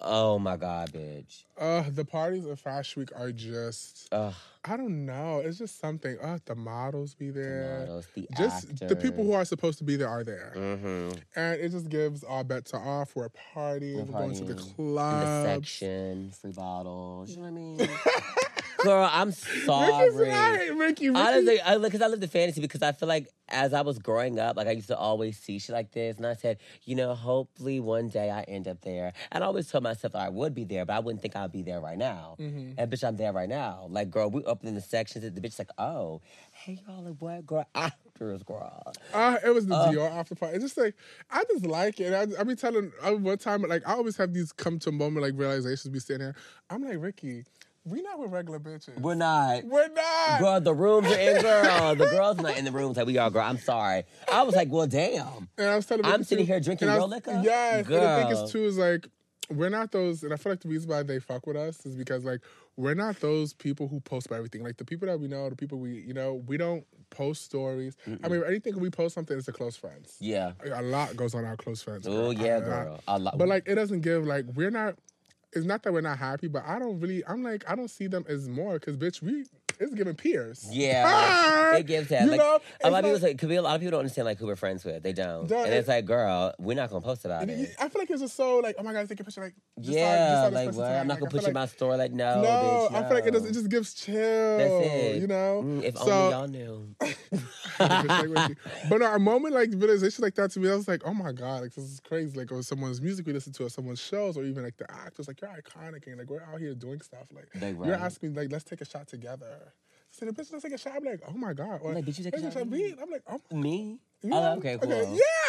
Oh 0.01 0.37
my 0.37 0.57
god, 0.57 0.91
bitch. 0.91 1.43
Uh, 1.57 1.83
the 1.89 2.03
parties 2.03 2.45
of 2.45 2.59
Fashion 2.59 3.01
Week 3.01 3.09
are 3.15 3.31
just. 3.31 4.09
Ugh, 4.11 4.33
I 4.65 4.75
don't 4.75 5.05
know. 5.05 5.39
It's 5.39 5.57
just 5.57 5.79
something. 5.79 6.17
Uh, 6.21 6.39
the 6.45 6.55
models 6.55 7.13
be 7.13 7.29
the 7.29 7.39
there. 7.39 7.79
models, 7.79 8.07
the 8.13 8.27
just 8.37 8.87
the 8.87 8.95
people 8.95 9.23
who 9.23 9.31
are 9.31 9.45
supposed 9.45 9.77
to 9.77 9.83
be 9.83 9.95
there 9.95 10.09
are 10.09 10.23
there, 10.23 10.53
mm-hmm. 10.55 11.17
and 11.35 11.61
it 11.61 11.69
just 11.69 11.87
gives 11.87 12.23
all 12.23 12.43
bets 12.43 12.73
are 12.73 12.85
off. 12.85 13.15
We're 13.15 13.29
partying, 13.29 14.05
we're, 14.07 14.19
going 14.19 14.35
to 14.35 14.43
the 14.43 14.53
partying. 14.53 14.59
in 14.59 14.67
the 14.67 14.73
club. 14.73 15.45
section, 15.45 16.31
free 16.31 16.51
bottles. 16.51 17.29
You 17.29 17.37
know 17.37 17.43
what 17.43 17.47
I 17.47 17.51
mean? 17.51 17.77
Girl, 18.85 19.09
I'm 19.11 19.31
sorry. 19.31 19.91
right, 19.91 20.73
Rickey. 20.73 21.09
Rickey. 21.09 21.09
Honestly, 21.09 21.61
I 21.61 21.77
because 21.77 22.01
I 22.01 22.07
live 22.07 22.19
the 22.21 22.27
fantasy 22.27 22.61
because 22.61 22.81
I 22.81 22.91
feel 22.91 23.09
like 23.09 23.27
as 23.49 23.73
I 23.73 23.81
was 23.81 23.99
growing 23.99 24.39
up, 24.39 24.57
like 24.57 24.67
I 24.67 24.71
used 24.71 24.87
to 24.87 24.97
always 24.97 25.37
see 25.37 25.59
shit 25.59 25.73
like 25.73 25.91
this, 25.91 26.17
and 26.17 26.25
I 26.25 26.33
said, 26.35 26.57
you 26.83 26.95
know, 26.95 27.13
hopefully 27.13 27.79
one 27.79 28.09
day 28.09 28.29
I 28.31 28.41
end 28.43 28.67
up 28.67 28.81
there. 28.81 29.13
And 29.31 29.43
I 29.43 29.47
always 29.47 29.67
told 29.69 29.83
myself 29.83 30.15
I 30.15 30.29
would 30.29 30.53
be 30.55 30.63
there, 30.63 30.85
but 30.85 30.93
I 30.93 30.99
wouldn't 30.99 31.21
think 31.21 31.35
I'd 31.35 31.51
be 31.51 31.61
there 31.61 31.79
right 31.81 31.97
now. 31.97 32.35
Mhm. 32.39 32.75
And 32.77 32.91
bitch, 32.91 33.03
I'm 33.07 33.17
there 33.17 33.33
right 33.33 33.49
now. 33.49 33.87
Like, 33.89 34.09
girl, 34.09 34.29
we 34.29 34.43
opening 34.45 34.75
the 34.75 34.81
sections, 34.81 35.23
and 35.25 35.35
the 35.35 35.41
bitch 35.41 35.59
like, 35.59 35.69
oh, 35.77 36.21
hey 36.51 36.79
y'all, 36.87 37.03
like 37.03 37.15
what, 37.19 37.45
girl? 37.45 37.67
Actors, 37.75 38.43
girl. 38.43 38.93
Uh, 39.13 39.37
it 39.45 39.49
was 39.53 39.65
the 39.65 39.75
Uh. 39.75 39.91
Dior 39.91 40.11
after 40.11 40.35
party. 40.35 40.55
It's 40.55 40.63
just 40.63 40.77
like 40.77 40.95
I 41.29 41.43
just 41.51 41.65
like 41.65 41.99
it. 41.99 42.13
I, 42.13 42.39
I 42.39 42.43
be 42.43 42.55
telling 42.55 42.91
uh, 43.03 43.11
one 43.11 43.37
time 43.37 43.61
like 43.63 43.87
I 43.87 43.93
always 43.93 44.17
have 44.17 44.33
these 44.33 44.51
come 44.51 44.79
to 44.79 44.89
a 44.89 44.93
moment 44.93 45.23
like 45.25 45.33
realizations. 45.35 45.89
Be 45.89 45.99
sitting 45.99 46.21
here. 46.21 46.35
I'm 46.69 46.83
like 46.83 46.97
Rickey, 46.99 47.43
we 47.85 48.01
not 48.01 48.19
with 48.19 48.31
regular 48.31 48.59
bitches. 48.59 48.99
We're 48.99 49.15
not. 49.15 49.63
We're 49.63 49.87
not. 49.89 50.39
Girl, 50.39 50.59
the 50.59 50.73
rooms 50.73 51.07
are 51.07 51.19
in, 51.19 51.41
girl. 51.41 51.95
The 51.95 52.07
girls 52.07 52.37
not 52.37 52.57
in 52.57 52.65
the 52.65 52.71
rooms 52.71 52.97
like 52.97 53.05
we 53.05 53.17
are, 53.17 53.29
girl. 53.29 53.43
I'm 53.43 53.59
sorry. 53.59 54.03
I 54.31 54.41
was 54.43 54.55
like, 54.55 54.69
well, 54.71 54.87
damn. 54.87 55.47
And 55.57 55.69
I 55.69 55.75
was 55.75 55.85
telling 55.85 56.05
I'm 56.05 56.23
sitting 56.23 56.45
too- 56.45 56.51
here 56.53 56.59
drinking 56.59 56.87
real 56.89 57.07
liquor? 57.07 57.39
Yes, 57.43 57.85
and 57.85 57.95
the 57.95 57.99
thing 57.99 58.29
Girl. 58.29 58.43
is 58.45 58.51
too 58.51 58.65
is 58.65 58.77
like 58.77 59.07
we're 59.51 59.69
not 59.69 59.91
those, 59.91 60.23
and 60.23 60.33
I 60.33 60.37
feel 60.37 60.51
like 60.51 60.61
the 60.61 60.69
reason 60.69 60.89
why 60.89 61.03
they 61.03 61.19
fuck 61.19 61.45
with 61.45 61.55
us 61.55 61.85
is 61.85 61.95
because 61.95 62.25
like 62.25 62.41
we're 62.77 62.95
not 62.95 63.19
those 63.19 63.53
people 63.53 63.87
who 63.87 63.99
post 63.99 64.25
about 64.25 64.37
everything. 64.37 64.63
Like 64.63 64.77
the 64.77 64.85
people 64.85 65.07
that 65.07 65.19
we 65.19 65.27
know, 65.27 65.47
the 65.49 65.55
people 65.55 65.77
we 65.77 65.99
you 66.01 66.13
know, 66.13 66.41
we 66.47 66.57
don't 66.57 66.83
post 67.11 67.45
stories. 67.45 67.95
I 68.23 68.27
mean, 68.27 68.43
anything 68.45 68.79
we 68.79 68.89
post 68.89 69.13
something 69.13 69.37
is 69.37 69.45
to 69.45 69.51
close 69.51 69.77
friends. 69.77 70.17
Yeah. 70.19 70.53
A 70.73 70.81
lot 70.81 71.15
goes 71.15 71.35
on 71.35 71.45
our 71.45 71.55
close 71.55 71.83
friends. 71.83 72.07
Oh, 72.07 72.31
yeah, 72.31 72.57
A 72.57 72.61
girl. 72.61 72.99
A 73.07 73.19
lot. 73.19 73.37
But 73.37 73.47
like 73.47 73.67
it 73.67 73.75
doesn't 73.75 74.01
give 74.01 74.25
like 74.25 74.45
we're 74.55 74.71
not. 74.71 74.95
It's 75.55 75.65
not 75.65 75.83
that 75.83 75.93
we're 75.93 76.01
not 76.01 76.19
happy, 76.19 76.47
but 76.47 76.63
I 76.67 76.79
don't 76.79 76.99
really. 76.99 77.23
I'm 77.27 77.43
like 77.43 77.63
I 77.69 77.75
don't 77.75 77.89
see 77.89 78.07
them 78.07 78.25
as 78.29 78.49
more 78.49 78.73
because 78.75 78.97
bitch, 78.97 79.21
we 79.21 79.45
it's 79.79 79.93
giving 79.93 80.15
peers. 80.15 80.67
Yeah, 80.71 81.03
Ah! 81.05 81.75
it 81.77 81.85
gives 81.85 82.09
that. 82.09 82.23
You 82.23 82.31
like 82.31 82.39
know, 82.39 82.59
a 82.83 82.89
lot 82.89 83.03
of 83.03 83.05
people 83.11 83.19
say, 83.19 83.33
could 83.35 83.49
be 83.49 83.55
a 83.55 83.61
lot 83.61 83.75
of 83.75 83.81
people 83.81 83.91
don't 83.91 83.99
understand 83.99 84.25
like 84.25 84.37
who 84.37 84.47
we're 84.47 84.55
friends 84.55 84.83
with. 84.85 85.03
They 85.03 85.13
don't, 85.13 85.47
Don't- 85.47 85.65
and 85.65 85.73
it's 85.73 85.87
like, 85.87 86.05
girl, 86.05 86.53
we're 86.59 86.75
not 86.75 86.89
gonna 86.89 87.01
post 87.01 87.25
about 87.25 87.43
it. 87.49 87.59
it- 87.59 87.75
I 87.79 87.89
feel 87.89 88.01
like 88.01 88.09
it's 88.09 88.21
just 88.21 88.35
so 88.35 88.57
like, 88.59 88.75
oh 88.79 88.83
my 88.83 88.93
god, 88.93 89.07
take 89.09 89.19
a 89.19 89.23
picture. 89.23 89.41
Like, 89.41 89.55
just 89.79 89.97
yeah, 89.97 90.49
just 90.49 90.53
like 90.53 90.73
what? 90.73 90.91
I'm 90.91 91.07
not 91.07 91.19
gonna 91.19 91.29
I 91.29 91.31
put 91.31 91.41
you 91.43 91.47
in 91.49 91.53
my 91.53 91.61
like- 91.61 91.69
store. 91.69 91.97
Like, 91.97 92.11
no, 92.11 92.41
No, 92.41 92.47
bitch, 92.91 92.95
I 92.95 93.03
feel 93.07 93.13
like 93.17 93.25
it 93.27 93.33
no. 93.33 93.39
does. 93.39 93.49
It 93.49 93.53
just 93.53 93.69
gives 93.69 93.93
chill. 93.93 94.57
That's 94.57 94.85
it. 94.93 95.21
You 95.21 95.27
know. 95.27 95.61
Mm, 95.65 95.83
if 95.83 95.97
so, 95.97 96.11
only 96.11 96.31
y'all 96.31 96.47
knew. 96.47 96.95
Just 97.77 98.27
like 98.29 98.57
but 98.89 98.97
no, 98.99 99.13
a 99.13 99.19
moment 99.19 99.53
like 99.53 99.69
realization 99.73 100.21
like 100.23 100.35
that 100.35 100.51
to 100.51 100.59
me, 100.59 100.69
I 100.71 100.75
was 100.75 100.87
like, 100.87 101.01
oh 101.05 101.13
my 101.13 101.31
god, 101.33 101.61
like 101.63 101.73
this 101.73 101.83
is 101.83 101.99
crazy. 101.99 102.37
Like, 102.37 102.51
or 102.51 102.61
someone's 102.63 103.01
music 103.01 103.25
we 103.27 103.33
listen 103.33 103.51
to, 103.53 103.65
or 103.65 103.69
someone's 103.69 103.99
shows, 103.99 104.37
or 104.37 104.43
even 104.45 104.63
like 104.63 104.77
the 104.77 104.89
actors. 104.89 105.27
Like, 105.27 105.41
you're 105.41 105.49
iconic, 105.49 106.07
and 106.07 106.17
like 106.17 106.29
we're 106.29 106.41
out 106.41 106.59
here 106.59 106.73
doing 106.73 107.01
stuff. 107.01 107.25
Like, 107.33 107.47
Like, 107.61 107.75
you're 107.85 107.95
asking 107.95 108.33
like, 108.33 108.51
let's 108.51 108.63
take 108.63 108.81
a 108.81 108.85
shot 108.85 109.07
together. 109.07 109.64
So 110.17 110.25
the 110.25 110.31
bitch, 110.31 110.49
let's 110.51 110.63
take 110.63 110.71
a 110.73 110.77
shot. 110.77 110.93
I'm 110.95 111.03
like, 111.03 111.19
oh 111.27 111.33
my 111.33 111.51
god. 111.53 111.81
Or, 111.83 111.93
Like, 111.93 112.05
did 112.05 112.17
you 112.17 112.23
take 112.23 112.35
a 112.35 112.51
shot 112.51 112.67
me?" 112.69 112.95
I'm 113.01 113.11
like, 113.11 113.23
oh. 113.29 113.41
Me? 113.53 113.99
You 114.21 114.31
Oh, 114.33 114.55
okay, 114.57 114.77
cool. 114.81 114.89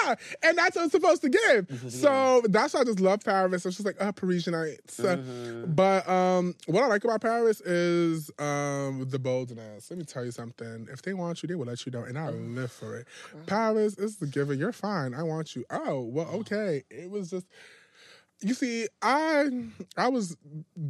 Yeah, 0.04 0.14
and 0.42 0.58
that's 0.58 0.76
what 0.76 0.84
it's 0.86 0.92
supposed 0.92 1.22
to 1.22 1.28
give. 1.28 1.68
to 1.68 1.90
So 1.90 2.42
that's 2.48 2.74
why 2.74 2.80
I 2.80 2.84
just 2.84 3.00
love 3.00 3.20
Paris. 3.24 3.64
It's 3.64 3.76
just 3.76 3.86
like 3.86 3.96
uh, 4.00 4.12
Parisianites. 4.12 5.00
Uh, 5.00 5.16
Mm-hmm. 5.16 5.72
But 5.72 6.06
um, 6.08 6.54
what 6.66 6.82
I 6.82 6.86
like 6.88 7.04
about 7.04 7.20
Paris 7.22 7.60
is 7.60 8.30
um, 8.38 9.06
the 9.08 9.18
boldness. 9.18 9.90
Let 9.90 9.98
me 9.98 10.04
tell 10.04 10.24
you 10.24 10.30
something. 10.32 10.88
If 10.92 11.00
they 11.02 11.14
want 11.14 11.42
you, 11.42 11.46
they 11.46 11.54
will 11.54 11.66
let 11.66 11.86
you 11.86 11.92
know, 11.92 12.02
and 12.02 12.18
I 12.18 12.30
live 12.30 12.72
for 12.72 12.96
it. 12.96 13.06
Paris 13.46 13.96
is 13.98 14.16
the 14.16 14.26
giver. 14.26 14.52
You're 14.52 14.72
fine. 14.72 15.14
I 15.14 15.22
want 15.22 15.54
you. 15.56 15.64
Oh 15.70 16.00
well, 16.00 16.28
okay. 16.40 16.82
It 16.90 17.08
was 17.10 17.30
just. 17.30 17.46
You 18.42 18.52
see, 18.52 18.86
I 19.00 19.48
I 19.96 20.08
was 20.08 20.36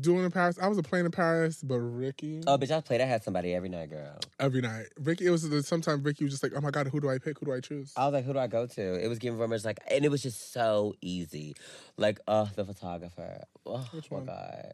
doing 0.00 0.24
in 0.24 0.30
Paris. 0.32 0.58
I 0.60 0.66
was 0.66 0.78
a 0.78 0.82
plane 0.82 1.04
in 1.04 1.12
Paris, 1.12 1.62
but 1.62 1.78
Rickey 1.78 2.42
Oh, 2.46 2.58
bitch, 2.58 2.72
I 2.72 2.80
played. 2.80 3.00
I 3.00 3.04
had 3.04 3.22
somebody 3.22 3.54
every 3.54 3.68
night, 3.68 3.88
girl. 3.90 4.18
every 4.40 4.60
night. 4.60 4.86
Rickey, 4.98 5.26
it 5.26 5.30
was 5.30 5.48
sometimes 5.66 6.04
Rickey 6.04 6.24
was 6.24 6.32
just 6.32 6.42
like, 6.42 6.52
"Oh 6.56 6.60
my 6.60 6.70
god, 6.72 6.88
who 6.88 7.00
do 7.00 7.08
I 7.08 7.18
pick? 7.18 7.38
Who 7.38 7.46
do 7.46 7.52
I 7.54 7.60
choose?" 7.60 7.92
I 7.96 8.04
was 8.06 8.14
like, 8.14 8.24
who 8.24 8.32
do 8.32 8.40
I 8.40 8.48
go 8.48 8.66
to? 8.66 8.94
It 9.04 9.06
was 9.06 9.20
giving 9.20 9.38
rumors 9.38 9.64
like, 9.64 9.78
and 9.88 10.04
it 10.04 10.10
was 10.10 10.22
just 10.22 10.52
so 10.52 10.94
easy. 11.00 11.54
Like, 11.96 12.18
oh, 12.26 12.50
the 12.56 12.64
photographer. 12.64 13.44
Oh 13.64 13.88
Which 13.92 14.10
my 14.10 14.16
one? 14.18 14.26
god. 14.26 14.72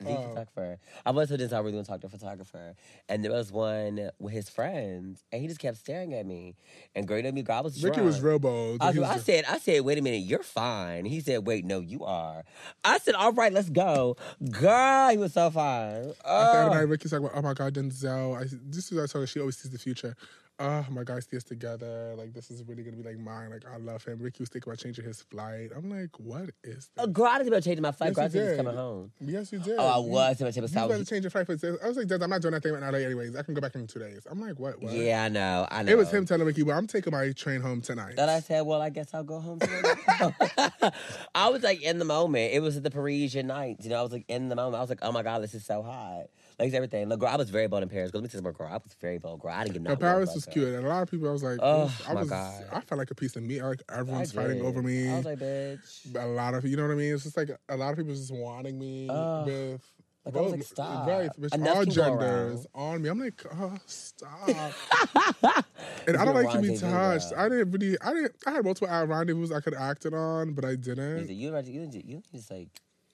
The 0.00 0.08
Oh. 0.10 0.22
photographer. 0.28 0.78
I 1.04 1.10
was 1.10 1.28
so 1.28 1.36
this 1.36 1.52
I 1.52 1.58
really 1.58 1.74
want 1.74 1.86
to 1.86 1.92
talk 1.92 2.00
to 2.00 2.06
a 2.06 2.10
photographer. 2.10 2.74
And 3.08 3.22
there 3.24 3.32
was 3.32 3.52
one 3.52 4.10
with 4.18 4.32
his 4.32 4.48
friends, 4.48 5.24
and 5.30 5.42
he 5.42 5.48
just 5.48 5.60
kept 5.60 5.76
staring 5.76 6.14
at 6.14 6.24
me. 6.26 6.56
And 6.94 7.06
know 7.22 7.32
me, 7.32 7.42
girl, 7.42 7.58
I 7.58 7.60
was 7.60 7.82
Rickey 7.82 7.96
drunk. 7.96 8.06
was 8.06 8.20
real 8.22 8.38
bold. 8.38 8.80
I, 8.80 8.88
was- 8.88 8.98
was 8.98 9.08
I 9.10 9.18
said, 9.18 9.44
I 9.48 9.58
said, 9.58 9.82
wait 9.82 9.98
a 9.98 10.02
minute, 10.02 10.18
you're 10.22 10.42
fine. 10.42 11.04
He 11.04 11.20
said, 11.20 11.46
wait, 11.46 11.64
no, 11.64 11.80
you 11.80 12.04
are. 12.04 12.44
I 12.84 12.98
said, 12.98 13.14
all 13.14 13.32
right, 13.32 13.52
let's 13.52 13.68
go. 13.70 14.16
Girl, 14.50 15.10
he 15.10 15.18
was 15.18 15.34
so 15.34 15.50
fine. 15.50 15.94
At 15.94 16.14
the 16.24 16.58
end 16.60 16.68
of 16.68 16.72
Oh. 16.74 16.84
Rickey's 16.86 17.12
like, 17.12 17.30
oh 17.34 17.42
my 17.42 17.52
God, 17.54 17.74
Denzel. 17.74 18.36
I, 18.40 18.44
this 18.68 18.86
is 18.86 18.92
what 18.92 19.02
I 19.02 19.06
told 19.06 19.22
her. 19.22 19.26
She 19.26 19.40
always 19.40 19.56
sees 19.58 19.70
the 19.70 19.78
future. 19.78 20.16
Oh 20.62 20.84
my 20.90 21.04
God, 21.04 21.24
see 21.24 21.38
us 21.38 21.42
together. 21.44 22.14
Like, 22.18 22.34
this 22.34 22.50
is 22.50 22.62
really 22.66 22.84
to 22.84 22.92
be 22.92 23.02
like 23.02 23.18
mine. 23.18 23.48
Like, 23.48 23.64
I 23.66 23.78
love 23.78 24.04
him. 24.04 24.18
Rickey 24.18 24.42
was 24.42 24.50
thinking 24.50 24.70
about 24.70 24.78
changing 24.78 25.06
his 25.06 25.22
flight. 25.22 25.70
I'm 25.74 25.88
like, 25.88 26.10
what 26.18 26.42
is 26.42 26.48
uh, 26.48 26.52
this? 26.74 26.90
that? 26.96 27.12
girl, 27.14 27.26
I 27.26 27.38
didn't 27.38 27.46
even 27.46 27.62
change 27.62 27.80
my 27.80 27.92
flight. 27.92 28.10
Yes, 28.10 28.16
girl, 28.16 28.24
I 28.24 28.26
you 28.26 28.50
did. 28.50 28.56
coming 28.58 28.76
home. 28.76 29.12
Yes, 29.20 29.52
you 29.52 29.58
did. 29.60 29.76
Oh, 29.78 29.86
I 29.86 29.96
You- 29.96 30.10
was. 30.12 30.42
I 30.42 30.44
was 30.44 30.56
You 30.56 30.62
about 30.64 30.88
better 30.90 31.04
change 31.06 31.24
your 31.24 31.30
flight. 31.30 31.46
For, 31.46 31.78
I 31.82 31.88
was 31.88 31.96
like, 31.96 32.08
Des, 32.08 32.18
I'm 32.22 32.28
not 32.28 32.42
doing 32.42 32.52
that 32.52 32.62
thing 32.62 32.74
in 32.74 32.80
LA 32.80 32.98
anyways. 32.98 33.34
I 33.36 33.42
can 33.42 33.54
go 33.54 33.62
back 33.62 33.74
in 33.74 33.86
two 33.86 34.00
days. 34.00 34.26
I'm 34.30 34.38
like, 34.38 34.58
what? 34.58 34.82
what? 34.82 34.92
Yeah, 34.92 35.24
I 35.24 35.28
know. 35.30 35.66
I 35.70 35.82
know. 35.82 35.92
It 35.92 35.96
was 35.96 36.12
him 36.12 36.26
telling 36.26 36.46
Rickey, 36.46 36.62
well, 36.62 36.76
I'm 36.76 36.86
taking 36.86 37.12
my 37.12 37.32
train 37.32 37.62
home 37.62 37.80
tonight. 37.80 38.16
Then 38.16 38.28
I 38.28 38.40
said, 38.40 38.60
well, 38.66 38.82
I 38.82 38.90
guess 38.90 39.14
I'll 39.14 39.24
go 39.24 39.40
home 39.40 39.60
tonight. 39.60 39.96
I 41.34 41.48
was 41.48 41.62
like 41.62 41.80
in 41.80 41.98
the 41.98 42.04
moment. 42.04 42.52
It 42.52 42.60
was 42.60 42.80
the 42.80 42.90
Parisian 42.90 43.46
nights. 43.46 43.84
You 43.84 43.92
know, 43.92 44.00
I 44.00 44.02
was 44.02 44.12
like 44.12 44.26
in 44.28 44.50
the 44.50 44.56
moment. 44.56 44.76
I 44.76 44.80
was 44.80 44.90
like, 44.90 45.00
oh 45.00 45.12
my 45.12 45.22
God, 45.22 45.42
this 45.42 45.54
is 45.54 45.64
so 45.64 45.82
hot. 45.82 46.26
Like 46.60 46.74
everything. 46.74 47.08
Look, 47.08 47.20
girl, 47.20 47.30
I 47.30 47.36
was 47.36 47.48
very 47.48 47.66
bold 47.68 47.82
in 47.82 47.88
Paris. 47.88 48.10
Girl, 48.10 48.20
let 48.20 48.24
me 48.24 48.40
tell 48.40 48.46
you 48.46 48.56
girl. 48.56 48.68
I 48.70 48.74
was 48.74 48.94
very 49.00 49.18
bold, 49.18 49.40
girl. 49.40 49.52
I 49.52 49.64
didn't 49.64 49.82
get 49.82 49.82
No, 49.82 49.96
Paris 49.96 50.34
was 50.34 50.44
cute, 50.44 50.68
and 50.68 50.84
a 50.84 50.88
lot 50.88 51.02
of 51.02 51.10
people. 51.10 51.28
I 51.28 51.32
was 51.32 51.42
like, 51.42 51.58
Oh, 51.62 51.94
I 52.06 52.12
my 52.12 52.20
was, 52.20 52.30
God. 52.30 52.64
I 52.70 52.80
felt 52.80 52.98
like 52.98 53.10
a 53.10 53.14
piece 53.14 53.34
of 53.36 53.42
meat. 53.42 53.62
Like 53.62 53.82
everyone's 53.88 54.32
fighting 54.32 54.60
over 54.60 54.82
me. 54.82 55.08
I 55.08 55.16
was 55.16 55.24
like, 55.24 55.38
bitch. 55.38 56.14
a 56.14 56.26
lot 56.26 56.54
of 56.54 56.64
you 56.66 56.76
know 56.76 56.82
what 56.82 56.92
I 56.92 56.96
mean. 56.96 57.14
It's 57.14 57.24
just 57.24 57.36
like 57.36 57.50
a 57.68 57.76
lot 57.76 57.92
of 57.92 57.96
people 57.96 58.14
just 58.14 58.32
wanting 58.32 58.78
me 58.78 59.08
with 59.08 59.80
Like, 60.26 60.36
I 60.36 60.38
was 60.38 60.50
Both- 60.50 60.52
like, 60.52 60.62
stop. 60.64 61.08
Right, 61.08 61.30
bitch, 61.40 61.54
Enough 61.54 61.76
all 61.76 61.84
genders 61.86 62.66
on 62.74 63.00
me. 63.00 63.08
I'm 63.08 63.18
like, 63.18 63.42
oh, 63.58 63.78
stop. 63.86 64.48
and 66.06 66.16
I 66.16 66.24
don't 66.26 66.34
like 66.34 66.52
to 66.52 66.60
be 66.60 66.76
touched. 66.76 67.32
I 67.34 67.48
didn't 67.48 67.70
really. 67.70 67.96
I 68.02 68.12
didn't. 68.12 68.32
I 68.46 68.50
had 68.50 68.64
multiple 68.64 68.88
rendezvous 69.06 69.54
I 69.54 69.60
could 69.60 69.72
have 69.72 69.82
acted 69.82 70.12
on, 70.12 70.52
but 70.52 70.66
I 70.66 70.76
didn't. 70.76 71.30
you, 71.30 71.56
you, 71.56 71.88
you, 71.90 72.02
you 72.04 72.22
just 72.34 72.50
like, 72.50 72.68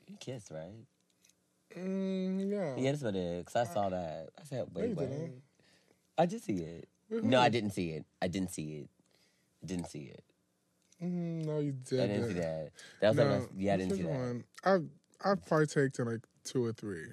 you 0.08 0.16
kissed, 0.18 0.50
right? 0.50 0.74
Mm, 1.78 2.50
yeah. 2.50 2.74
Yeah, 2.76 2.90
that's 2.92 3.02
what 3.02 3.14
it 3.14 3.20
is. 3.20 3.44
Cause 3.44 3.68
I 3.68 3.72
saw 3.72 3.88
that. 3.90 4.28
I 4.38 4.44
said, 4.44 4.66
wait, 4.72 4.96
didn't. 4.96 5.42
I 6.18 6.26
did 6.26 6.42
see 6.42 6.58
it. 6.58 6.88
With 7.10 7.24
No, 7.24 7.40
I 7.40 7.48
didn't 7.48 7.70
see 7.70 7.90
it. 7.90 8.04
I 8.22 8.28
didn't 8.28 8.50
see 8.50 8.78
it. 8.78 8.88
I 9.62 9.66
didn't 9.66 9.86
see 9.88 10.12
it. 10.12 10.24
Mm, 11.02 11.44
no, 11.44 11.58
you 11.58 11.72
didn't. 11.72 12.04
I 12.04 12.06
didn't 12.06 12.28
see 12.28 12.34
that. 12.34 12.70
That 13.00 13.08
was 13.08 13.16
no, 13.18 13.24
like, 13.24 13.40
my, 13.40 13.46
yeah, 13.56 13.74
I 13.74 13.76
didn't 13.76 13.96
see 13.96 14.02
that. 14.02 14.10
one. 14.10 14.44
I've 14.64 14.84
I've 15.24 15.44
partaked 15.46 15.98
in 15.98 16.06
like 16.06 16.20
two 16.44 16.64
or 16.64 16.72
three. 16.72 17.06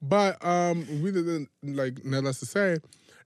But 0.00 0.44
um, 0.44 0.86
we 1.02 1.12
didn't 1.12 1.48
like 1.62 2.04
needless 2.04 2.40
to 2.40 2.46
say, 2.46 2.78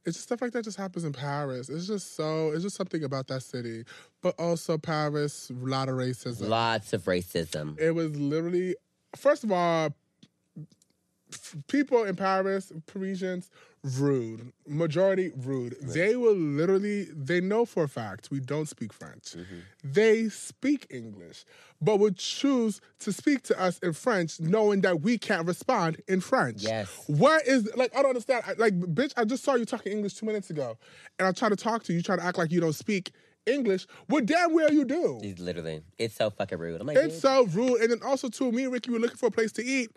it's 0.04 0.16
just 0.16 0.22
stuff 0.22 0.42
like 0.42 0.52
that 0.52 0.64
just 0.64 0.76
happens 0.76 1.04
in 1.04 1.12
Paris. 1.12 1.68
It's 1.68 1.86
just 1.86 2.14
so 2.14 2.50
it's 2.50 2.62
just 2.62 2.76
something 2.76 3.04
about 3.04 3.26
that 3.28 3.42
city. 3.42 3.84
But 4.22 4.34
also 4.38 4.76
Paris, 4.76 5.50
a 5.50 5.66
lot 5.66 5.88
of 5.88 5.96
racism. 5.96 6.48
Lots 6.48 6.92
of 6.92 7.04
racism. 7.04 7.78
It 7.78 7.92
was 7.92 8.14
literally 8.16 8.76
first 9.14 9.44
of 9.44 9.52
all, 9.52 9.94
people 11.68 12.04
in 12.04 12.16
Paris, 12.16 12.72
Parisians, 12.86 13.50
rude. 13.82 14.52
Majority 14.66 15.32
rude. 15.36 15.76
They 15.80 16.16
will 16.16 16.34
literally 16.34 17.04
they 17.14 17.40
know 17.40 17.64
for 17.64 17.84
a 17.84 17.88
fact 17.88 18.28
we 18.30 18.40
don't 18.40 18.68
speak 18.68 18.92
French. 18.92 19.32
Mm-hmm. 19.32 19.58
They 19.84 20.28
speak 20.28 20.86
English, 20.90 21.44
but 21.80 21.98
would 21.98 22.16
choose 22.16 22.80
to 23.00 23.12
speak 23.12 23.42
to 23.44 23.60
us 23.60 23.78
in 23.78 23.92
French, 23.92 24.40
knowing 24.40 24.80
that 24.80 25.02
we 25.02 25.18
can't 25.18 25.46
respond 25.46 26.02
in 26.08 26.20
French. 26.20 26.62
Yes. 26.62 26.88
What 27.06 27.46
is 27.46 27.68
like? 27.76 27.94
I 27.96 28.02
don't 28.02 28.10
understand. 28.10 28.44
I, 28.46 28.54
like, 28.54 28.78
bitch, 28.80 29.12
I 29.16 29.24
just 29.24 29.44
saw 29.44 29.54
you 29.54 29.64
talking 29.64 29.92
English 29.92 30.14
two 30.14 30.26
minutes 30.26 30.50
ago, 30.50 30.76
and 31.18 31.28
I 31.28 31.32
try 31.32 31.48
to 31.48 31.56
talk 31.56 31.84
to 31.84 31.92
you. 31.92 31.98
You 31.98 32.02
try 32.02 32.16
to 32.16 32.24
act 32.24 32.38
like 32.38 32.50
you 32.50 32.60
don't 32.60 32.74
speak 32.74 33.12
English. 33.46 33.86
Well, 34.08 34.24
damn 34.24 34.52
well 34.52 34.72
you 34.72 34.84
do. 34.84 35.20
It's 35.22 35.40
literally, 35.40 35.82
it's 35.98 36.16
so 36.16 36.30
fucking 36.30 36.58
rude. 36.58 36.80
I'm 36.80 36.86
like, 36.86 36.96
It's 36.96 37.18
bitch. 37.18 37.20
so 37.20 37.44
rude. 37.46 37.80
And 37.80 37.92
then 37.92 38.00
also 38.02 38.28
too, 38.28 38.50
me 38.50 38.64
and 38.64 38.72
Ricky 38.72 38.90
were 38.90 38.98
looking 38.98 39.16
for 39.16 39.26
a 39.26 39.30
place 39.30 39.52
to 39.52 39.64
eat, 39.64 39.90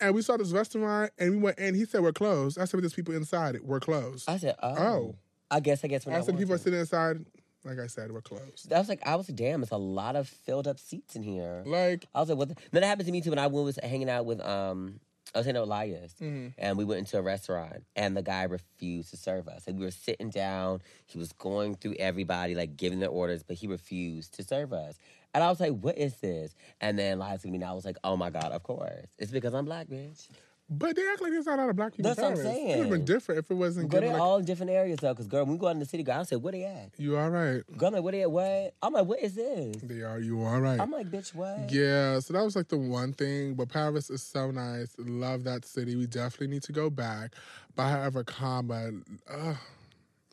and 0.00 0.14
we 0.14 0.22
saw 0.22 0.36
this 0.36 0.52
restaurant, 0.52 1.10
and 1.18 1.30
we 1.32 1.36
went 1.38 1.58
in. 1.58 1.74
He 1.74 1.84
said 1.84 2.02
we're 2.02 2.12
closed. 2.12 2.58
I 2.58 2.64
said, 2.64 2.82
there's 2.82 2.94
people 2.94 3.14
inside. 3.14 3.54
it. 3.54 3.64
We're 3.64 3.80
closed. 3.80 4.28
I 4.28 4.36
said, 4.38 4.56
oh. 4.62 4.74
Oh. 4.78 5.14
I 5.50 5.60
guess, 5.60 5.84
I 5.84 5.88
guess. 5.88 6.06
When 6.06 6.14
I 6.14 6.18
I 6.18 6.22
said 6.22 6.38
people 6.38 6.54
are 6.54 6.58
sitting 6.58 6.78
inside. 6.78 7.24
Like 7.64 7.78
I 7.78 7.88
said, 7.88 8.10
we're 8.10 8.22
closed. 8.22 8.72
I 8.72 8.78
was 8.78 8.88
like, 8.88 9.06
I 9.06 9.16
was 9.16 9.28
like, 9.28 9.36
damn, 9.36 9.62
it's 9.62 9.70
a 9.72 9.76
lot 9.76 10.16
of 10.16 10.26
filled 10.28 10.66
up 10.66 10.78
seats 10.78 11.14
in 11.14 11.22
here. 11.22 11.62
Like 11.66 12.06
I 12.14 12.20
was 12.20 12.30
like, 12.30 12.38
what? 12.38 12.48
The? 12.48 12.54
Then 12.70 12.80
that 12.80 12.86
happened 12.86 13.04
to 13.06 13.12
me 13.12 13.20
too 13.20 13.28
when 13.30 13.38
I 13.38 13.48
was 13.48 13.78
hanging 13.82 14.08
out 14.08 14.24
with 14.24 14.40
um, 14.40 14.98
I 15.34 15.38
was 15.38 15.46
with 15.46 15.56
Elias, 15.56 16.14
Mm-hmm. 16.22 16.48
and 16.58 16.78
we 16.78 16.84
went 16.86 17.00
into 17.00 17.18
a 17.18 17.22
restaurant, 17.22 17.84
and 17.94 18.16
the 18.16 18.22
guy 18.22 18.44
refused 18.44 19.10
to 19.10 19.18
serve 19.18 19.46
us. 19.46 19.66
Like 19.66 19.76
we 19.76 19.84
were 19.84 19.90
sitting 19.90 20.30
down, 20.30 20.80
he 21.04 21.18
was 21.18 21.32
going 21.32 21.74
through 21.74 21.96
everybody, 21.98 22.54
like 22.54 22.78
giving 22.78 22.98
their 23.00 23.10
orders, 23.10 23.42
but 23.42 23.56
he 23.56 23.66
refused 23.66 24.32
to 24.36 24.42
serve 24.42 24.72
us. 24.72 24.96
And 25.34 25.44
I 25.44 25.48
was 25.48 25.60
like, 25.60 25.72
what 25.72 25.96
is 25.96 26.16
this? 26.16 26.54
And 26.80 26.98
then 26.98 27.14
Elias 27.18 27.42
to 27.42 27.48
me, 27.48 27.56
and 27.56 27.64
I 27.64 27.72
was 27.72 27.84
like, 27.84 27.96
oh 28.02 28.16
my 28.16 28.30
god, 28.30 28.52
of 28.52 28.62
course, 28.62 29.06
it's 29.18 29.30
because 29.30 29.54
I'm 29.54 29.64
black, 29.64 29.86
bitch. 29.88 30.28
But 30.72 30.94
they 30.94 31.02
act 31.08 31.20
like 31.20 31.32
there's 31.32 31.46
not 31.46 31.58
a 31.58 31.62
lot 31.62 31.70
of 31.70 31.74
black 31.74 31.96
people. 31.96 32.14
That's 32.14 32.20
what 32.20 32.30
I'm 32.30 32.36
Paris. 32.36 32.56
It 32.56 32.68
would 32.68 32.78
have 32.78 32.90
been 32.90 33.04
different 33.04 33.40
if 33.40 33.50
it 33.50 33.54
wasn't 33.54 33.90
given 33.90 34.04
they're 34.04 34.12
like, 34.12 34.22
all 34.22 34.40
different 34.40 34.70
areas 34.70 35.00
though, 35.00 35.12
because 35.12 35.26
girl, 35.26 35.44
when 35.44 35.54
we 35.54 35.58
go 35.58 35.66
out 35.66 35.72
in 35.72 35.80
the 35.80 35.84
city, 35.84 36.04
girl, 36.04 36.20
I 36.20 36.22
said, 36.22 36.40
where 36.40 36.52
they 36.52 36.62
at? 36.62 36.90
you 36.96 37.16
all 37.18 37.28
right. 37.28 37.62
Girl, 37.76 37.88
I'm 37.88 37.94
like, 37.94 38.04
where 38.04 38.12
they 38.12 38.22
at? 38.22 38.30
What? 38.30 38.74
I'm 38.80 38.92
like, 38.92 39.04
what 39.04 39.18
is 39.18 39.34
this? 39.34 39.78
They 39.82 40.02
are. 40.02 40.20
You 40.20 40.44
all 40.44 40.60
right. 40.60 40.80
I'm 40.80 40.92
like, 40.92 41.10
bitch, 41.10 41.34
what? 41.34 41.72
Yeah, 41.72 42.20
so 42.20 42.34
that 42.34 42.44
was 42.44 42.54
like 42.54 42.68
the 42.68 42.78
one 42.78 43.12
thing. 43.12 43.54
But 43.54 43.68
Paris 43.68 44.10
is 44.10 44.22
so 44.22 44.52
nice. 44.52 44.94
Love 44.96 45.42
that 45.42 45.64
city. 45.64 45.96
We 45.96 46.06
definitely 46.06 46.48
need 46.54 46.62
to 46.62 46.72
go 46.72 46.88
back. 46.88 47.34
But 47.74 47.88
however, 47.88 48.22
comma, 48.22 48.92
uh, 49.28 49.36
let 49.36 49.56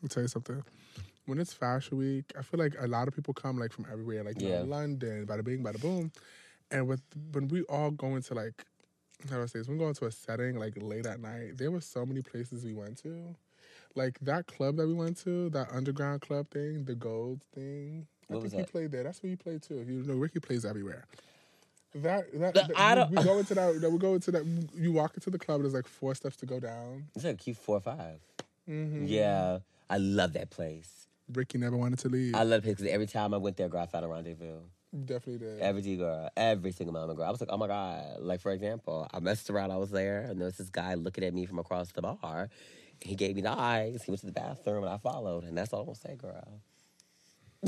me 0.03 0.09
tell 0.09 0.21
you 0.21 0.29
something. 0.29 0.63
When 1.27 1.39
it's 1.39 1.53
Fashion 1.53 1.97
Week, 1.97 2.25
I 2.37 2.41
feel 2.41 2.59
like 2.59 2.73
a 2.79 2.87
lot 2.87 3.07
of 3.07 3.13
people 3.15 3.33
come 3.33 3.57
like 3.59 3.71
from 3.73 3.85
everywhere, 3.91 4.23
like 4.23 4.41
Yeah. 4.41 4.61
London, 4.61 5.25
bada 5.27 5.43
bing, 5.43 5.61
bada 5.63 5.79
boom. 5.79 6.11
And 6.71 6.87
with 6.87 7.01
when 7.33 7.47
we 7.49 7.61
all 7.63 7.91
go 7.91 8.15
into 8.15 8.33
like, 8.33 8.65
how 9.29 9.35
do 9.37 9.43
I 9.43 9.45
say 9.47 9.59
this? 9.59 9.67
When 9.67 9.77
we 9.77 9.83
go 9.83 9.89
into 9.89 10.05
a 10.05 10.11
setting 10.11 10.57
like 10.57 10.73
late 10.81 11.05
at 11.05 11.19
night, 11.19 11.57
there 11.57 11.69
were 11.69 11.81
so 11.81 12.05
many 12.05 12.21
places 12.21 12.63
we 12.63 12.73
went 12.73 12.97
to. 13.03 13.35
Like 13.95 14.17
that 14.21 14.47
club 14.47 14.77
that 14.77 14.87
we 14.87 14.93
went 14.93 15.17
to, 15.23 15.49
that 15.49 15.67
underground 15.71 16.21
club 16.21 16.47
thing, 16.49 16.85
the 16.85 16.95
gold 16.95 17.41
thing. 17.53 18.07
I 18.29 18.33
What 18.33 18.43
was 18.43 18.51
think 18.53 18.65
he 18.65 18.71
played 18.71 18.91
there. 18.91 19.03
That's 19.03 19.21
where 19.21 19.29
you 19.29 19.37
played 19.37 19.61
too. 19.63 19.83
You 19.87 20.03
know, 20.03 20.13
Ricky 20.15 20.39
plays 20.39 20.63
everywhere. 20.65 21.05
That 21.95 22.31
that, 22.39 22.53
The- 22.53 22.61
that- 22.73 22.77
I 22.77 23.03
we, 23.09 23.17
we 23.17 23.23
go 23.23 23.37
into 23.39 23.53
that. 23.55 23.81
that 23.81 23.89
We 23.89 23.97
go 23.97 24.13
into 24.13 24.31
that. 24.31 24.45
You 24.75 24.93
walk 24.93 25.15
into 25.15 25.29
the 25.29 25.39
club. 25.39 25.61
There's 25.61 25.73
like 25.73 25.87
four 25.87 26.15
steps 26.15 26.37
to 26.37 26.45
go 26.45 26.59
down. 26.61 27.05
It's 27.15 27.25
like 27.25 27.41
four 27.57 27.77
or 27.77 27.81
5 27.81 28.19
Mm-hmm. 28.69 29.05
Yeah, 29.07 29.59
I 29.89 29.97
love 29.97 30.33
that 30.33 30.49
place. 30.51 31.06
Rickey 31.33 31.57
never 31.57 31.77
wanted 31.77 31.99
to 31.99 32.09
leave. 32.09 32.35
I 32.35 32.43
love 32.43 32.65
it 32.65 32.77
because 32.77 32.85
every 32.85 33.07
time 33.07 33.33
I 33.33 33.37
went 33.37 33.57
there, 33.57 33.69
girl, 33.69 33.81
I 33.81 33.85
found 33.85 34.05
a 34.05 34.07
rendezvous. 34.07 34.59
Definitely 35.05 35.45
did. 35.45 35.59
Every 35.59 35.95
girl, 35.97 36.29
every 36.37 36.71
single 36.71 36.93
mama 36.93 37.13
girl. 37.13 37.25
I 37.25 37.31
was 37.31 37.41
like, 37.41 37.49
oh 37.51 37.57
my 37.57 37.67
God. 37.67 38.21
Like, 38.21 38.39
for 38.39 38.51
example, 38.51 39.07
I 39.13 39.19
messed 39.19 39.49
around, 39.49 39.71
I 39.71 39.77
was 39.77 39.91
there, 39.91 40.21
and 40.21 40.39
there 40.39 40.45
was 40.45 40.57
this 40.57 40.69
guy 40.69 40.93
looking 40.93 41.23
at 41.23 41.33
me 41.33 41.45
from 41.45 41.59
across 41.59 41.91
the 41.91 42.01
bar. 42.01 42.49
He 43.01 43.15
gave 43.15 43.35
me 43.35 43.41
the 43.41 43.51
eyes. 43.51 44.03
He 44.03 44.11
went 44.11 44.21
to 44.21 44.25
the 44.25 44.31
bathroom, 44.31 44.83
and 44.83 44.91
I 44.91 44.97
followed. 44.97 45.43
And 45.43 45.57
that's 45.57 45.73
all 45.73 45.81
I'm 45.81 45.85
going 45.85 45.95
to 45.95 46.01
say, 46.01 46.15
girl. 46.15 46.61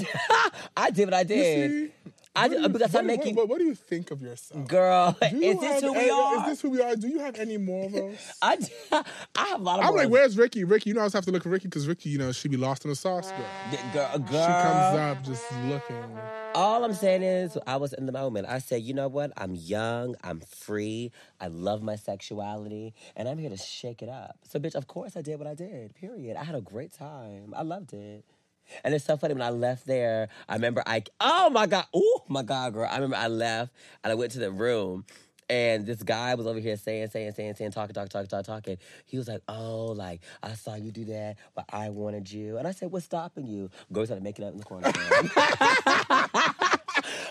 I 0.78 0.92
did 0.92 1.06
what 1.06 1.14
I 1.14 1.24
did. 1.24 1.72
see? 1.72 1.92
I 2.36 2.44
What 2.48 2.56
do 2.56 2.62
you- 2.62 2.70
because 2.70 2.94
what, 2.94 3.04
I 3.04 3.08
make 3.08 3.26
what. 3.26 3.36
What, 3.36 3.50
what 3.50 3.58
do 3.60 3.66
you 3.66 3.76
think 3.76 4.12
of 4.12 4.22
yourself? 4.22 4.68
Girl, 4.68 5.18
you 5.32 5.42
is 5.42 5.60
this 5.60 5.82
who 5.82 5.92
we 5.94 5.98
eh, 5.98 6.02
any- 6.04 6.12
are? 6.12 6.38
Is 6.38 6.46
this 6.46 6.62
who 6.62 6.70
we 6.70 6.82
are? 6.82 6.96
Do 6.96 7.08
you 7.08 7.20
have 7.20 7.36
any 7.38 7.58
morals? 7.58 8.18
I, 8.42 8.58
I 8.92 9.48
have 9.48 9.60
a 9.60 9.64
lot 9.64 9.80
of 9.80 9.86
I'm 9.86 9.96
like, 9.96 10.10
where's 10.10 10.38
Rickey? 10.38 10.64
Rickey, 10.64 10.92
you 10.92 10.94
know 10.94 11.00
I 11.00 11.04
always 11.04 11.14
have 11.14 11.26
to 11.26 11.32
look 11.32 11.44
for 11.44 11.50
Rickey 11.50 11.68
because 11.68 11.88
Rickey, 11.88 12.10
you 12.10 12.20
know, 12.20 12.32
she 12.32 12.48
be 12.48 12.56
lost 12.56 12.86
in 12.86 12.90
the 12.90 12.96
sauce. 12.96 13.32
Girl. 13.32 13.40
Girl, 13.94 14.20
girl. 14.20 14.28
She 14.28 14.64
comes 14.68 14.98
up 14.98 15.24
just 15.24 15.52
looking. 15.66 16.04
All 16.56 16.84
I'm 16.84 16.94
saying 16.94 17.24
is, 17.24 17.58
I 17.68 17.78
was 17.78 17.94
in 17.94 18.06
the 18.06 18.12
moment. 18.12 18.48
I 18.48 18.60
said, 18.60 18.84
you 18.84 18.94
know 18.94 19.08
what? 19.08 19.32
I'm 19.38 19.56
young. 19.56 20.16
I'm 20.24 20.40
free. 20.40 21.12
I 21.42 21.48
love 21.48 21.82
my 21.82 21.96
sexuality, 21.96 22.94
and 23.16 23.28
I'm 23.28 23.38
here 23.38 23.50
to 23.50 23.58
shake 23.58 24.02
it 24.02 24.10
up. 24.10 24.38
So, 24.44 24.60
bitch, 24.60 24.76
of 24.76 24.88
course 24.88 25.18
I 25.18 25.22
did 25.22 25.38
what 25.40 25.48
I 25.48 25.56
did. 25.56 25.94
Period. 25.96 26.38
I 26.38 26.44
had 26.44 26.56
a 26.56 26.62
great 26.62 26.92
time. 26.94 27.54
I 27.56 27.64
loved 27.64 27.94
it. 27.94 28.24
And 28.84 28.94
it's 28.94 29.06
so 29.06 29.18
funny 29.18 29.34
when 29.34 29.44
I 29.44 29.50
left 29.50 29.86
there. 29.86 30.30
I 30.48 30.56
remember 30.56 30.84
I. 30.86 31.04
Oh 31.20 31.50
my 31.50 31.66
god. 31.66 31.86
Oh 31.94 32.24
my 32.28 32.44
god, 32.44 32.74
girl. 32.74 32.88
I 32.90 32.96
remember 32.96 33.18
I 33.18 33.28
left 33.28 33.74
and 34.04 34.12
I 34.12 34.16
went 34.16 34.32
to 34.34 34.40
the 34.40 34.52
room. 34.52 35.06
And 35.50 35.84
this 35.88 36.04
guy 36.04 36.36
was 36.36 36.46
over 36.46 36.60
here 36.60 36.78
saying, 36.78 37.10
saying, 37.10 37.32
saying, 37.32 37.56
saying, 37.56 37.72
talking, 37.72 37.96
talking, 37.96 38.10
talking, 38.10 38.28
talking, 38.28 38.46
talking. 38.46 38.78
He 39.06 39.18
was 39.18 39.28
like, 39.28 39.42
"Oh, 39.48 39.86
like 39.86 40.22
I 40.44 40.54
saw 40.54 40.76
you 40.76 40.92
do 40.92 41.06
that, 41.06 41.38
but 41.56 41.66
I 41.74 41.90
wanted 41.90 42.32
you." 42.32 42.58
And 42.58 42.68
I 42.68 42.72
said, 42.72 42.92
"What's 42.92 43.06
stopping 43.06 43.48
you?" 43.48 43.72
Go 43.92 44.06
started 44.06 44.24
making 44.24 44.46
up 44.46 44.52
in 44.54 44.60
the 44.60 44.64
corner. 44.64 44.92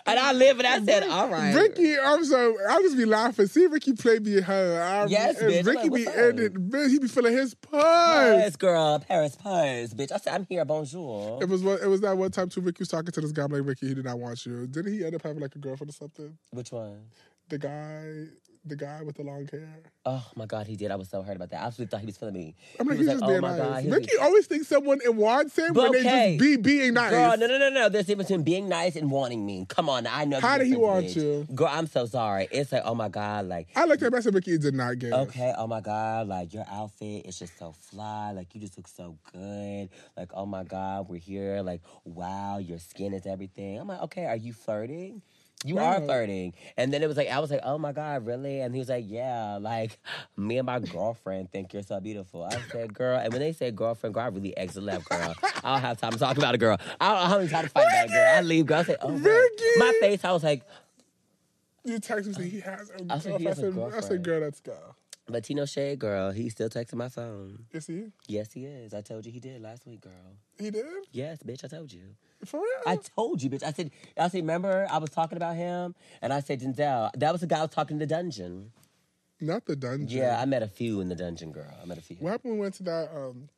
and 0.08 0.18
I 0.18 0.32
live 0.32 0.58
and 0.58 0.66
I 0.66 0.84
said, 0.84 1.02
"All 1.04 1.28
right." 1.28 1.54
Rickey, 1.54 1.98
I'm 1.98 2.24
so 2.24 2.56
I 2.68 2.80
just 2.82 2.96
be 2.96 3.04
laughing. 3.04 3.46
See 3.46 3.66
Rickey 3.66 3.92
play 3.92 4.18
me 4.18 4.40
her. 4.40 4.82
I'm, 4.82 5.08
Yes, 5.08 5.38
and 5.40 5.50
bitch. 5.50 5.66
Rickey 5.66 5.88
like, 5.88 5.94
be 5.94 6.06
up? 6.06 6.14
bitch, 6.14 6.90
He 6.90 6.98
be 6.98 7.08
feeling 7.08 7.34
his 7.36 7.54
purse. 7.54 7.82
Paris, 7.82 8.56
girl, 8.56 8.98
Paris, 9.00 9.36
Paris, 9.36 9.94
bitch. 9.94 10.12
I 10.12 10.16
said, 10.18 10.34
I'm 10.34 10.46
here, 10.48 10.64
bonjour. 10.64 11.38
It 11.42 11.48
was 11.48 11.62
one, 11.62 11.78
it 11.82 11.86
was 11.86 12.00
that 12.00 12.16
one 12.16 12.30
time 12.30 12.48
too. 12.48 12.60
Rickey 12.60 12.80
was 12.80 12.88
talking 12.88 13.12
to 13.12 13.20
this 13.20 13.32
guy. 13.32 13.44
I'm 13.44 13.52
like, 13.52 13.62
Rickey, 13.64 13.88
he 13.88 13.94
did 13.94 14.04
not 14.04 14.18
want 14.18 14.44
you. 14.46 14.66
Didn't 14.66 14.92
he 14.92 15.04
end 15.04 15.14
up 15.14 15.22
having 15.22 15.40
like 15.40 15.54
a 15.54 15.58
girlfriend 15.58 15.90
or 15.90 15.94
something? 15.94 16.36
Which 16.50 16.72
one? 16.72 17.06
The 17.48 17.58
guy, 17.58 18.24
the 18.64 18.76
guy 18.76 19.02
with 19.02 19.16
the 19.16 19.22
long 19.22 19.46
hair. 19.50 19.68
Oh 20.04 20.24
my 20.36 20.46
God, 20.46 20.66
he 20.66 20.76
did. 20.76 20.90
I 20.90 20.96
was 20.96 21.08
so 21.08 21.22
hurt 21.22 21.36
about 21.36 21.50
that. 21.50 21.62
I 21.62 21.66
absolutely 21.66 21.90
thought 21.90 22.00
he 22.00 22.06
was 22.06 22.16
feeling 22.16 22.34
me. 22.34 22.54
I'm 22.78 22.86
like, 22.86 22.96
he 22.96 23.04
he's 23.04 23.08
was 23.12 23.20
just 23.20 23.22
like, 23.22 23.28
oh 23.28 23.32
being 23.40 23.44
oh 23.44 23.48
my 23.48 23.58
nice. 23.58 23.68
God. 23.68 23.82
He 23.82 23.88
was 23.88 23.98
Rickey 23.98 24.16
always 24.20 24.46
thinks 24.46 24.68
someone 24.68 25.00
in 25.04 25.16
wants 25.16 25.58
him 25.58 25.72
But 25.72 25.90
when 25.90 26.00
okay. 26.00 26.02
they 26.02 26.36
just 26.36 26.40
be 26.40 26.56
being 26.56 26.94
nice. 26.94 27.10
Girl, 27.10 27.36
no, 27.36 27.46
no, 27.46 27.58
no, 27.58 27.68
no. 27.70 27.88
There's 27.88 28.04
a 28.04 28.08
difference 28.08 28.28
between 28.28 28.44
being 28.44 28.68
nice 28.68 28.96
and 28.96 29.10
wanting 29.10 29.44
me. 29.44 29.66
Come 29.68 29.88
on, 29.88 30.06
I 30.06 30.24
know. 30.24 30.40
How 30.40 30.58
did 30.58 30.66
he 30.66 30.76
want 30.76 31.06
bitch. 31.06 31.16
you? 31.16 31.46
Girl, 31.54 31.68
I'm 31.70 31.86
so 31.86 32.06
sorry. 32.06 32.48
It's 32.50 32.72
like, 32.72 32.82
oh 32.84 32.94
my 32.94 33.08
God, 33.08 33.46
like, 33.46 33.68
I 33.76 33.84
looked 33.84 34.02
at 34.02 34.08
him. 34.08 34.14
I 34.14 34.20
said, 34.20 34.34
Rickey 34.34 34.58
did 34.58 34.74
not 34.74 34.98
get. 34.98 35.12
okay, 35.12 35.52
oh 35.56 35.66
my 35.66 35.80
God, 35.80 36.28
like 36.28 36.52
your 36.54 36.64
outfit 36.70 37.26
is 37.26 37.38
just 37.38 37.58
so 37.58 37.72
fly. 37.72 38.32
Like 38.32 38.54
you 38.54 38.60
just 38.60 38.76
look 38.76 38.88
so 38.88 39.18
good. 39.32 39.88
Like, 40.16 40.30
oh 40.34 40.46
my 40.46 40.64
God, 40.64 41.08
we're 41.08 41.18
here. 41.18 41.62
Like, 41.62 41.82
wow, 42.04 42.58
your 42.58 42.78
skin 42.78 43.12
is 43.14 43.26
everything. 43.26 43.78
I'm 43.78 43.88
like, 43.88 44.02
okay, 44.02 44.26
are 44.26 44.36
you 44.36 44.52
flirting? 44.52 45.22
You 45.64 45.78
are 45.78 45.94
Right. 45.94 46.04
flirting. 46.04 46.54
And 46.76 46.92
then 46.92 47.02
it 47.02 47.08
was 47.08 47.16
like, 47.16 47.28
I 47.28 47.40
was 47.40 47.50
like, 47.50 47.60
oh 47.64 47.78
my 47.78 47.90
God, 47.92 48.24
really? 48.24 48.60
And 48.60 48.72
he 48.74 48.78
was 48.78 48.88
like, 48.88 49.04
yeah, 49.08 49.58
like 49.60 49.98
me 50.36 50.58
and 50.58 50.66
my 50.66 50.78
girlfriend 50.78 51.50
think 51.50 51.72
you're 51.72 51.82
so 51.82 51.98
beautiful. 51.98 52.44
I 52.44 52.60
said, 52.70 52.94
girl. 52.94 53.18
And 53.18 53.32
when 53.32 53.40
they 53.40 53.52
say 53.52 53.70
girlfriend, 53.72 54.14
girl, 54.14 54.22
I 54.24 54.28
really 54.28 54.56
exit 54.56 54.84
left, 54.84 55.08
girl. 55.08 55.34
I 55.64 55.72
don't 55.74 55.80
have 55.80 55.98
time 56.00 56.12
to 56.12 56.18
talk 56.18 56.38
about 56.38 56.54
a 56.54 56.58
girl. 56.58 56.76
I 57.00 57.08
don't 57.08 57.16
know 57.22 57.26
how 57.28 57.36
many 57.38 57.48
times 57.48 57.64
to 57.66 57.70
fight 57.70 57.86
that 57.90 58.08
girl. 58.08 58.34
I 58.36 58.40
leave, 58.42 58.66
girl. 58.66 58.78
I 58.78 58.84
said, 58.84 58.98
oh, 59.02 59.10
Rickey! 59.10 59.64
my 59.78 59.92
face, 60.00 60.24
I 60.24 60.30
was 60.32 60.44
like, 60.44 60.62
You 61.84 61.98
text 61.98 62.38
me 62.38 62.48
he 62.48 62.60
has 62.60 62.90
a 62.90 63.02
girlfriend. 63.02 63.12
I 63.12 63.18
said, 63.18 63.32
I 63.34 63.70
girlfriend. 63.72 64.04
said, 64.04 64.22
girl, 64.22 64.40
let's 64.40 64.60
go. 64.60 64.76
But 65.30 65.44
Tino 65.44 65.64
Shade, 65.66 65.98
girl, 65.98 66.30
he's 66.30 66.52
still 66.52 66.68
texting 66.68 66.94
my 66.94 67.08
phone. 67.08 67.66
Is 67.72 67.86
he? 67.86 68.06
Yes, 68.26 68.52
he 68.52 68.64
is. 68.64 68.94
I 68.94 69.02
told 69.02 69.26
you 69.26 69.32
he 69.32 69.40
did 69.40 69.60
last 69.60 69.86
week, 69.86 70.00
girl. 70.00 70.36
He 70.58 70.70
did? 70.70 70.84
Yes, 71.12 71.38
bitch, 71.42 71.64
I 71.64 71.68
told 71.68 71.92
you. 71.92 72.02
For 72.44 72.58
real? 72.58 72.66
I 72.86 72.96
told 72.96 73.42
you, 73.42 73.50
bitch. 73.50 73.62
I 73.62 73.72
said, 73.72 73.90
I 74.16 74.28
said, 74.28 74.38
remember 74.38 74.86
I 74.90 74.98
was 74.98 75.10
talking 75.10 75.36
about 75.36 75.56
him? 75.56 75.94
And 76.22 76.32
I 76.32 76.40
said, 76.40 76.60
Denzel, 76.60 77.10
that 77.16 77.32
was 77.32 77.40
the 77.42 77.46
guy 77.46 77.58
I 77.58 77.62
was 77.62 77.70
talking 77.70 77.96
in 77.96 77.98
the 77.98 78.06
dungeon. 78.06 78.72
Not 79.40 79.66
the 79.66 79.76
dungeon. 79.76 80.08
Yeah, 80.18 80.40
I 80.40 80.46
met 80.46 80.62
a 80.62 80.68
few 80.68 81.00
in 81.00 81.08
the 81.08 81.14
dungeon, 81.14 81.52
girl. 81.52 81.72
I 81.80 81.84
met 81.84 81.98
a 81.98 82.02
few. 82.02 82.16
What 82.16 82.30
happened 82.30 82.52
when 82.52 82.58
we 82.58 82.62
went 82.62 82.74
to 82.74 82.82
that 82.84 83.10
um 83.14 83.48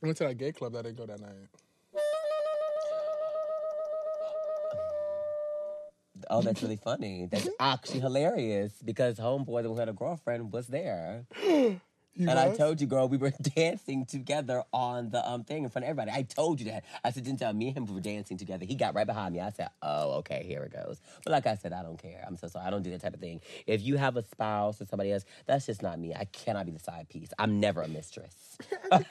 went 0.00 0.16
to 0.18 0.24
that 0.24 0.38
gay 0.38 0.52
club 0.52 0.72
that 0.72 0.84
didn't 0.84 0.96
go 0.96 1.06
that 1.06 1.20
night? 1.20 1.32
Oh, 6.30 6.42
that's 6.42 6.62
really 6.62 6.76
funny. 6.84 7.28
That's 7.30 7.48
actually 7.60 8.00
hilarious 8.00 8.72
because 8.84 9.18
homeboy 9.18 9.62
that 9.62 9.70
had 9.78 9.88
a 9.88 9.92
girlfriend 9.92 10.52
was 10.52 10.66
there. 10.68 11.26
And 12.18 12.30
I 12.30 12.54
told 12.54 12.80
you, 12.80 12.86
girl, 12.86 13.08
we 13.08 13.16
were 13.16 13.32
dancing 13.56 14.06
together 14.06 14.64
on 14.72 15.10
the 15.10 15.26
um 15.28 15.44
thing 15.44 15.64
in 15.64 15.70
front 15.70 15.84
of 15.84 15.90
everybody. 15.90 16.10
I 16.10 16.22
told 16.22 16.60
you 16.60 16.66
that. 16.70 16.84
I 17.04 17.10
said, 17.10 17.24
didn't 17.24 17.38
tell 17.38 17.52
me 17.52 17.68
and 17.68 17.76
him 17.76 17.94
were 17.94 18.00
dancing 18.00 18.36
together. 18.36 18.64
He 18.64 18.74
got 18.74 18.94
right 18.94 19.06
behind 19.06 19.34
me. 19.34 19.40
I 19.40 19.50
said, 19.50 19.68
oh, 19.82 20.12
okay, 20.18 20.44
here 20.46 20.62
it 20.64 20.72
goes. 20.72 21.00
But 21.24 21.32
like 21.32 21.46
I 21.46 21.54
said, 21.54 21.72
I 21.72 21.82
don't 21.82 22.00
care. 22.00 22.24
I'm 22.26 22.36
so 22.36 22.48
sorry. 22.48 22.66
I 22.66 22.70
don't 22.70 22.82
do 22.82 22.90
that 22.90 23.00
type 23.00 23.14
of 23.14 23.20
thing. 23.20 23.40
If 23.66 23.82
you 23.82 23.96
have 23.96 24.16
a 24.16 24.22
spouse 24.22 24.80
or 24.80 24.86
somebody 24.86 25.12
else, 25.12 25.24
that's 25.46 25.66
just 25.66 25.82
not 25.82 25.98
me. 25.98 26.14
I 26.14 26.24
cannot 26.24 26.66
be 26.66 26.72
the 26.72 26.78
side 26.78 27.08
piece. 27.08 27.30
I'm 27.38 27.60
never 27.60 27.82
a 27.82 27.88
mistress. 27.88 28.58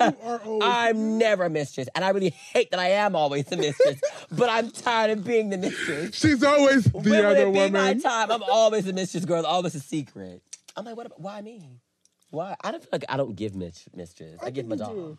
I'm 0.61 1.17
never 1.17 1.45
a 1.45 1.49
mistress. 1.49 1.87
And 1.95 2.03
I 2.03 2.09
really 2.09 2.29
hate 2.29 2.71
that 2.71 2.79
I 2.79 2.89
am 2.89 3.15
always 3.15 3.51
a 3.51 3.57
mistress. 3.57 4.01
but 4.31 4.49
I'm 4.49 4.71
tired 4.71 5.11
of 5.11 5.23
being 5.23 5.49
the 5.49 5.57
mistress. 5.57 6.15
She's 6.15 6.43
always 6.43 6.83
the 6.85 6.97
when 6.97 7.25
other 7.25 7.47
it 7.47 7.53
be 7.53 7.69
my 7.69 7.93
time? 7.93 8.31
I'm 8.31 8.43
always 8.43 8.85
the 8.85 8.93
mistress 8.93 9.25
girl, 9.25 9.45
always 9.45 9.75
a 9.75 9.79
secret. 9.79 10.41
I'm 10.75 10.85
like, 10.85 10.95
what? 10.95 11.07
About, 11.07 11.19
why 11.19 11.41
me? 11.41 11.79
Why? 12.37 12.55
I 12.63 12.71
don't 12.71 12.83
feel 12.83 12.89
like 12.91 13.05
I 13.09 13.17
don't 13.17 13.35
give 13.35 13.55
mis- 13.55 13.89
mistress. 13.95 14.39
I, 14.43 14.51
give 14.51 14.67
my 14.67 14.75
think 14.75 14.89
you 14.89 14.95
dog. 14.95 15.17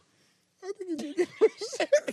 I 0.63 0.73
think 0.79 1.03
you 1.03 1.15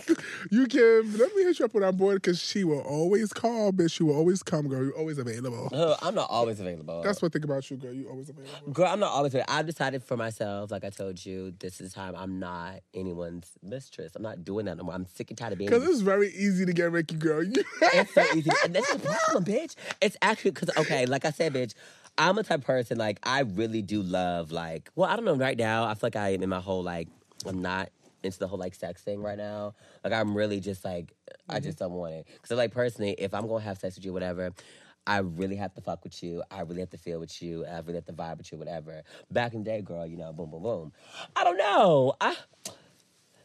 do. 0.08 0.16
you 0.50 0.66
can 0.66 1.16
let 1.16 1.32
me 1.36 1.44
hit 1.44 1.60
you 1.60 1.64
up 1.64 1.76
on 1.76 1.84
our 1.84 1.92
board 1.92 2.16
because 2.16 2.42
she 2.42 2.64
will 2.64 2.80
always 2.80 3.32
call, 3.32 3.70
bitch. 3.70 3.92
She 3.92 4.02
will 4.02 4.16
always 4.16 4.42
come, 4.42 4.66
girl. 4.66 4.82
You're 4.82 4.98
always 4.98 5.18
available. 5.18 5.68
Uh, 5.72 5.94
I'm 6.02 6.16
not 6.16 6.28
always 6.28 6.58
available. 6.58 7.02
That's 7.02 7.22
what 7.22 7.30
I 7.30 7.32
think 7.34 7.44
about 7.44 7.70
you, 7.70 7.76
girl. 7.76 7.92
You 7.92 8.08
always 8.08 8.28
available. 8.30 8.72
Girl, 8.72 8.86
I'm 8.86 8.98
not 8.98 9.12
always 9.12 9.32
available. 9.32 9.54
I've 9.54 9.66
decided 9.66 10.02
for 10.02 10.16
myself, 10.16 10.72
like 10.72 10.82
I 10.82 10.90
told 10.90 11.24
you, 11.24 11.54
this 11.60 11.80
is 11.80 11.92
time 11.92 12.16
I'm 12.16 12.40
not 12.40 12.80
anyone's 12.92 13.52
mistress. 13.62 14.10
I'm 14.16 14.22
not 14.22 14.44
doing 14.44 14.66
that 14.66 14.76
no 14.76 14.82
more. 14.82 14.94
I'm 14.94 15.06
sick 15.06 15.30
and 15.30 15.38
tired 15.38 15.52
of 15.52 15.58
being. 15.58 15.70
Because 15.70 15.88
it's 15.88 16.00
very 16.00 16.30
easy 16.34 16.66
to 16.66 16.72
get 16.72 16.90
Rickey, 16.90 17.14
girl. 17.14 17.44
It's 17.80 18.12
so 18.12 18.24
easy. 18.34 18.50
And 18.64 18.74
that's 18.74 18.92
the 18.92 18.98
problem, 18.98 19.44
bitch. 19.44 19.76
It's 20.00 20.16
actually 20.20 20.50
because, 20.50 20.70
okay, 20.76 21.06
like 21.06 21.24
I 21.24 21.30
said, 21.30 21.54
bitch, 21.54 21.74
I'm 22.18 22.38
a 22.38 22.42
type 22.42 22.60
of 22.60 22.64
person, 22.64 22.96
like, 22.98 23.18
I 23.22 23.40
really 23.40 23.82
do 23.82 24.02
love, 24.02 24.50
like, 24.50 24.90
well, 24.94 25.08
I 25.10 25.16
don't 25.16 25.24
know, 25.24 25.36
right 25.36 25.56
now, 25.56 25.84
I 25.84 25.94
feel 25.94 26.00
like 26.02 26.16
I 26.16 26.30
am 26.30 26.42
in 26.42 26.48
my 26.48 26.60
whole, 26.60 26.82
like, 26.82 27.08
I'm 27.44 27.60
not 27.60 27.90
into 28.22 28.38
the 28.38 28.48
whole, 28.48 28.58
like, 28.58 28.74
sex 28.74 29.02
thing 29.02 29.22
right 29.22 29.36
now. 29.36 29.74
Like, 30.02 30.12
I'm 30.12 30.34
really 30.34 30.60
just, 30.60 30.84
like, 30.84 31.12
I 31.48 31.60
just 31.60 31.78
don't 31.78 31.92
want 31.92 32.14
it. 32.14 32.26
Because, 32.40 32.56
like, 32.56 32.72
personally, 32.72 33.12
if 33.18 33.34
I'm 33.34 33.46
going 33.46 33.60
to 33.60 33.68
have 33.68 33.78
sex 33.78 33.96
with 33.96 34.04
you, 34.04 34.12
whatever, 34.12 34.52
I 35.06 35.18
really 35.18 35.56
have 35.56 35.74
to 35.74 35.80
fuck 35.80 36.02
with 36.02 36.22
you. 36.22 36.42
I 36.50 36.62
really 36.62 36.80
have 36.80 36.90
to 36.90 36.98
feel 36.98 37.20
with 37.20 37.40
you. 37.40 37.64
I 37.64 37.78
really 37.78 37.94
have 37.94 38.06
to 38.06 38.12
vibe 38.12 38.38
with 38.38 38.50
you, 38.50 38.58
whatever. 38.58 39.02
Back 39.30 39.52
in 39.54 39.62
the 39.62 39.70
day, 39.70 39.80
girl, 39.82 40.06
you 40.06 40.16
know, 40.16 40.32
boom, 40.32 40.50
boom, 40.50 40.62
boom. 40.62 40.92
I 41.36 41.44
don't 41.44 41.58
know. 41.58 42.14
I 42.20 42.36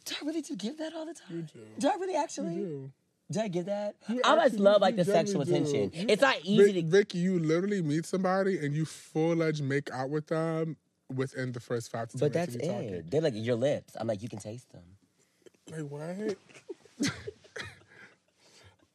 do 0.05 0.15
I 0.19 0.25
really 0.25 0.41
do 0.41 0.55
give 0.55 0.77
that 0.79 0.93
all 0.95 1.05
the 1.05 1.13
time? 1.13 1.47
do. 1.53 1.59
Do 1.77 1.89
I 1.89 1.95
really 1.95 2.15
actually? 2.15 2.91
Do. 3.31 3.39
Do 3.39 3.45
I 3.45 3.47
get 3.47 3.65
that? 3.67 3.95
You 4.09 4.21
I 4.23 4.47
just 4.47 4.59
love 4.59 4.81
like 4.81 4.95
the 4.95 5.05
sexual 5.05 5.43
generally 5.45 5.71
do. 5.71 5.77
attention. 5.85 6.09
It's 6.09 6.21
not 6.21 6.35
easy 6.43 6.73
Vic- 6.73 6.85
to. 6.85 6.91
Vicky, 6.91 7.17
you 7.19 7.39
literally 7.39 7.81
meet 7.81 8.05
somebody 8.05 8.57
and 8.59 8.73
you 8.75 8.85
full 8.85 9.41
edge 9.43 9.61
make 9.61 9.89
out 9.91 10.09
with 10.09 10.27
them 10.27 10.77
within 11.13 11.51
the 11.51 11.59
first 11.59 11.91
five 11.91 12.07
to 12.09 12.17
ten 12.17 12.25
But 12.27 12.33
that's 12.33 12.55
of 12.55 12.61
you 12.61 12.67
talking. 12.67 12.89
it. 12.89 13.11
They're 13.11 13.21
like 13.21 13.33
your 13.35 13.55
lips. 13.55 13.95
I'm 13.99 14.07
like 14.07 14.21
you 14.23 14.29
can 14.29 14.39
taste 14.39 14.71
them. 14.71 14.83
Like 15.69 15.89
what? 15.89 17.11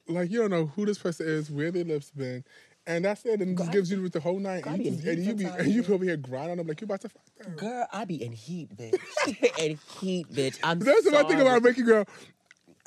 like 0.09 0.31
you 0.31 0.39
don't 0.41 0.51
know 0.51 0.67
who 0.67 0.87
this 0.87 0.99
person 0.99 1.27
is, 1.27 1.51
where 1.51 1.71
their 1.71 1.85
lips 1.85 2.11
been, 2.11 2.45
and 2.87 3.05
that's 3.05 3.25
it. 3.25 3.41
And 3.41 3.53
it 3.53 3.59
just 3.59 3.73
gives 3.73 3.91
you 3.91 4.03
with 4.03 4.13
the 4.13 4.21
whole 4.21 4.39
night. 4.39 4.63
God 4.65 4.75
And 4.75 4.85
you, 4.85 4.91
just- 4.93 5.05
and 5.07 5.25
you 5.25 5.35
be 5.35 5.45
and 5.47 5.67
you 5.69 5.81
yeah. 5.83 5.87
be 5.89 5.93
over 5.95 6.05
here 6.05 6.17
grinding 6.17 6.53
on 6.53 6.57
them 6.59 6.67
like 6.67 6.81
you 6.81 6.85
about 6.85 7.01
to 7.03 7.09
fuck 7.09 7.23
them. 7.43 7.55
Girl, 7.57 7.87
I 7.93 8.05
be 8.05 8.23
in 8.23 8.33
heat, 8.33 8.77
bitch. 8.77 8.99
in 9.59 9.79
heat, 10.01 10.33
bitch. 10.33 10.59
I'm. 10.63 10.79
That's 10.79 11.05
the 11.05 11.11
one 11.13 11.27
thing 11.27 11.39
sorry. 11.39 11.49
about 11.49 11.63
Vicky 11.63 11.83
girl. 11.83 12.05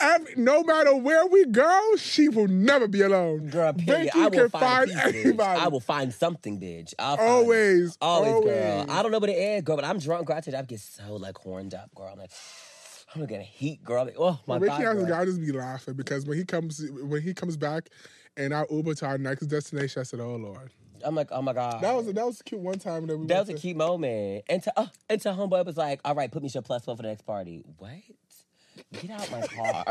Every, 0.02 0.34
no 0.38 0.64
matter 0.64 0.96
where 0.96 1.26
we 1.28 1.46
go, 1.46 1.96
she 1.98 2.30
will 2.30 2.48
never 2.48 2.88
be 2.88 3.02
alone. 3.02 3.50
Girl, 3.50 3.74
period. 3.74 4.12
I 4.16 4.24
will 4.24 4.32
can 4.32 4.50
find, 4.50 4.92
find 4.92 5.04
pieces. 5.04 5.26
anybody. 5.26 5.62
I 5.62 5.68
will 5.68 5.80
find 5.80 6.14
something, 6.14 6.60
bitch. 6.60 6.94
I'll 6.98 7.18
find 7.18 7.28
it. 7.28 7.32
Always, 7.32 7.98
always, 8.02 8.46
girl. 8.46 8.86
I 8.90 9.04
don't 9.04 9.12
know 9.12 9.20
what 9.20 9.30
it 9.30 9.38
is, 9.38 9.64
girl, 9.64 9.76
but 9.76 9.86
I'm 9.86 10.00
drunk, 10.00 10.28
girl. 10.28 10.38
I 10.38 10.42
tell 10.42 10.54
you, 10.54 10.60
I 10.60 10.64
get 10.64 10.80
so 10.80 11.16
like 11.16 11.38
horned 11.38 11.74
up, 11.74 11.94
girl. 11.96 12.10
I'm 12.12 12.20
like, 12.20 12.32
I'm 13.16 13.22
gonna 13.22 13.28
get 13.28 13.42
heat, 13.42 13.84
girl. 13.84 14.06
Like, 14.06 14.16
oh 14.18 14.40
my 14.48 14.58
Rickey 14.58 14.84
god, 14.84 14.98
a 14.98 15.06
guy 15.06 15.26
just 15.26 15.42
be 15.42 15.52
laughing 15.52 15.96
because 15.96 16.26
when 16.26 16.38
he 16.38 16.46
comes 16.46 16.84
when 17.02 17.22
he 17.22 17.34
comes 17.34 17.58
back 17.58 17.90
and 18.38 18.54
our 18.54 18.68
Uber 18.70 18.94
to 18.96 19.06
our 19.06 19.18
next 19.18 19.48
destination, 19.48 20.00
I 20.00 20.04
said, 20.04 20.20
"Oh 20.20 20.36
Lord." 20.36 20.72
I'm 21.04 21.16
like, 21.16 21.30
oh 21.32 21.42
my 21.42 21.54
god. 21.54 21.82
That 21.82 21.96
was 21.96 22.08
that 22.08 22.26
was 22.26 22.42
cute 22.42 22.62
one 22.62 22.80
time 22.80 23.08
that 23.08 23.18
we 23.18 23.28
That 23.28 23.40
was 23.40 23.50
a 23.50 23.54
cute 23.54 23.78
moment. 23.78 24.44
And 24.50 24.62
to, 24.64 24.80
uh, 24.80 24.88
and 25.10 25.22
to 25.22 25.30
homeboy 25.30 25.66
was 25.66 25.78
like, 25.78 26.02
all 26.04 26.16
right, 26.16 26.32
put 26.32 26.44
me 26.44 26.50
your 26.50 26.62
plus 26.62 26.86
one 26.86 26.98
for 26.98 27.04
the 27.04 27.10
next 27.10 27.26
party. 27.26 27.64
What? 27.78 27.92
Get 28.94 29.12
out 29.12 29.32
my 29.32 29.42
car. 29.46 29.86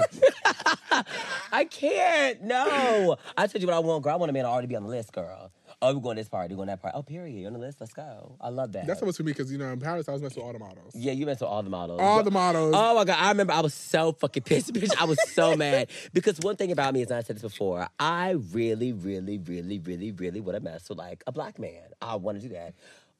I 1.52 1.64
can't. 1.64 2.42
No. 2.42 3.16
I 3.36 3.46
told 3.46 3.62
you 3.62 3.68
what 3.68 3.76
I 3.76 3.78
want, 3.78 4.02
girl. 4.02 4.12
I 4.12 4.16
want 4.16 4.30
a 4.30 4.32
man 4.32 4.42
to 4.42 4.50
already 4.50 4.66
be 4.66 4.74
on 4.74 4.82
the 4.82 4.88
list, 4.88 5.12
girl. 5.12 5.52
Oh, 5.80 5.94
we're 5.94 6.00
going 6.00 6.16
to 6.16 6.20
this 6.22 6.28
party, 6.28 6.54
we're 6.54 6.56
going 6.56 6.68
to 6.68 6.72
that 6.72 6.82
party. 6.82 6.96
Oh, 6.98 7.02
period. 7.04 7.36
You're 7.36 7.46
on 7.46 7.52
the 7.52 7.60
list. 7.60 7.80
Let's 7.80 7.92
go. 7.92 8.34
I 8.40 8.48
love 8.48 8.72
that. 8.72 8.88
That's 8.88 9.00
what 9.00 9.06
was 9.06 9.16
for 9.16 9.22
me 9.22 9.30
because 9.30 9.52
you 9.52 9.58
know 9.58 9.68
in 9.68 9.78
Paris 9.78 10.08
I 10.08 10.12
was 10.12 10.20
messing 10.22 10.42
with 10.42 10.46
all 10.46 10.52
the 10.52 10.58
models. 10.58 10.92
yeah, 10.96 11.12
you 11.12 11.26
messed 11.26 11.40
with 11.40 11.48
all 11.48 11.62
the 11.62 11.70
models. 11.70 12.00
All 12.00 12.24
the 12.24 12.32
models. 12.32 12.74
Oh 12.76 12.96
my 12.96 13.04
god! 13.04 13.16
I 13.20 13.28
remember 13.28 13.52
I 13.52 13.60
was 13.60 13.74
so 13.74 14.10
fucking 14.12 14.42
pissed, 14.42 14.72
bitch. 14.74 14.90
I 15.00 15.04
was 15.04 15.18
so 15.30 15.54
mad 15.56 15.88
because 16.12 16.40
one 16.40 16.56
thing 16.56 16.72
about 16.72 16.94
me 16.94 17.02
is, 17.02 17.10
and 17.10 17.18
I 17.18 17.22
said 17.22 17.36
this 17.36 17.42
before, 17.42 17.86
I 18.00 18.30
really, 18.30 18.92
really, 18.92 19.38
really, 19.38 19.78
really, 19.78 20.10
really 20.10 20.40
want 20.40 20.56
to 20.58 20.64
mess 20.64 20.88
with 20.88 20.98
like 20.98 21.22
a 21.28 21.32
black 21.32 21.60
man. 21.60 21.82
I 22.02 22.16
want 22.16 22.40
to 22.40 22.48
do 22.48 22.52
that. 22.54 22.74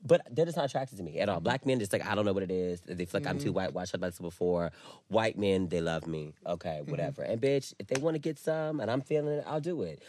But 0.04 0.22
they're 0.30 0.44
just 0.44 0.56
not 0.56 0.66
attracted 0.66 0.96
to 0.98 1.02
me 1.02 1.18
at 1.18 1.28
all. 1.28 1.40
Black 1.40 1.66
men, 1.66 1.78
just 1.80 1.92
like 1.92 2.06
I 2.06 2.14
don't 2.14 2.24
know 2.24 2.32
what 2.32 2.44
it 2.44 2.50
is. 2.50 2.80
They 2.82 3.04
feel 3.04 3.20
like 3.20 3.28
I'm 3.28 3.38
too 3.38 3.46
mm-hmm. 3.46 3.54
white. 3.54 3.74
Watched 3.74 3.94
about 3.94 4.08
this 4.08 4.20
before. 4.20 4.70
White 5.08 5.36
men, 5.36 5.68
they 5.68 5.80
love 5.80 6.06
me. 6.06 6.34
Okay, 6.46 6.78
mm-hmm. 6.80 6.90
whatever. 6.90 7.22
And 7.22 7.40
bitch, 7.40 7.74
if 7.78 7.88
they 7.88 8.00
want 8.00 8.14
to 8.14 8.20
get 8.20 8.38
some 8.38 8.80
and 8.80 8.90
I'm 8.90 9.00
feeling 9.00 9.38
it, 9.38 9.44
I'll 9.46 9.60
do 9.60 9.82
it. 9.82 10.02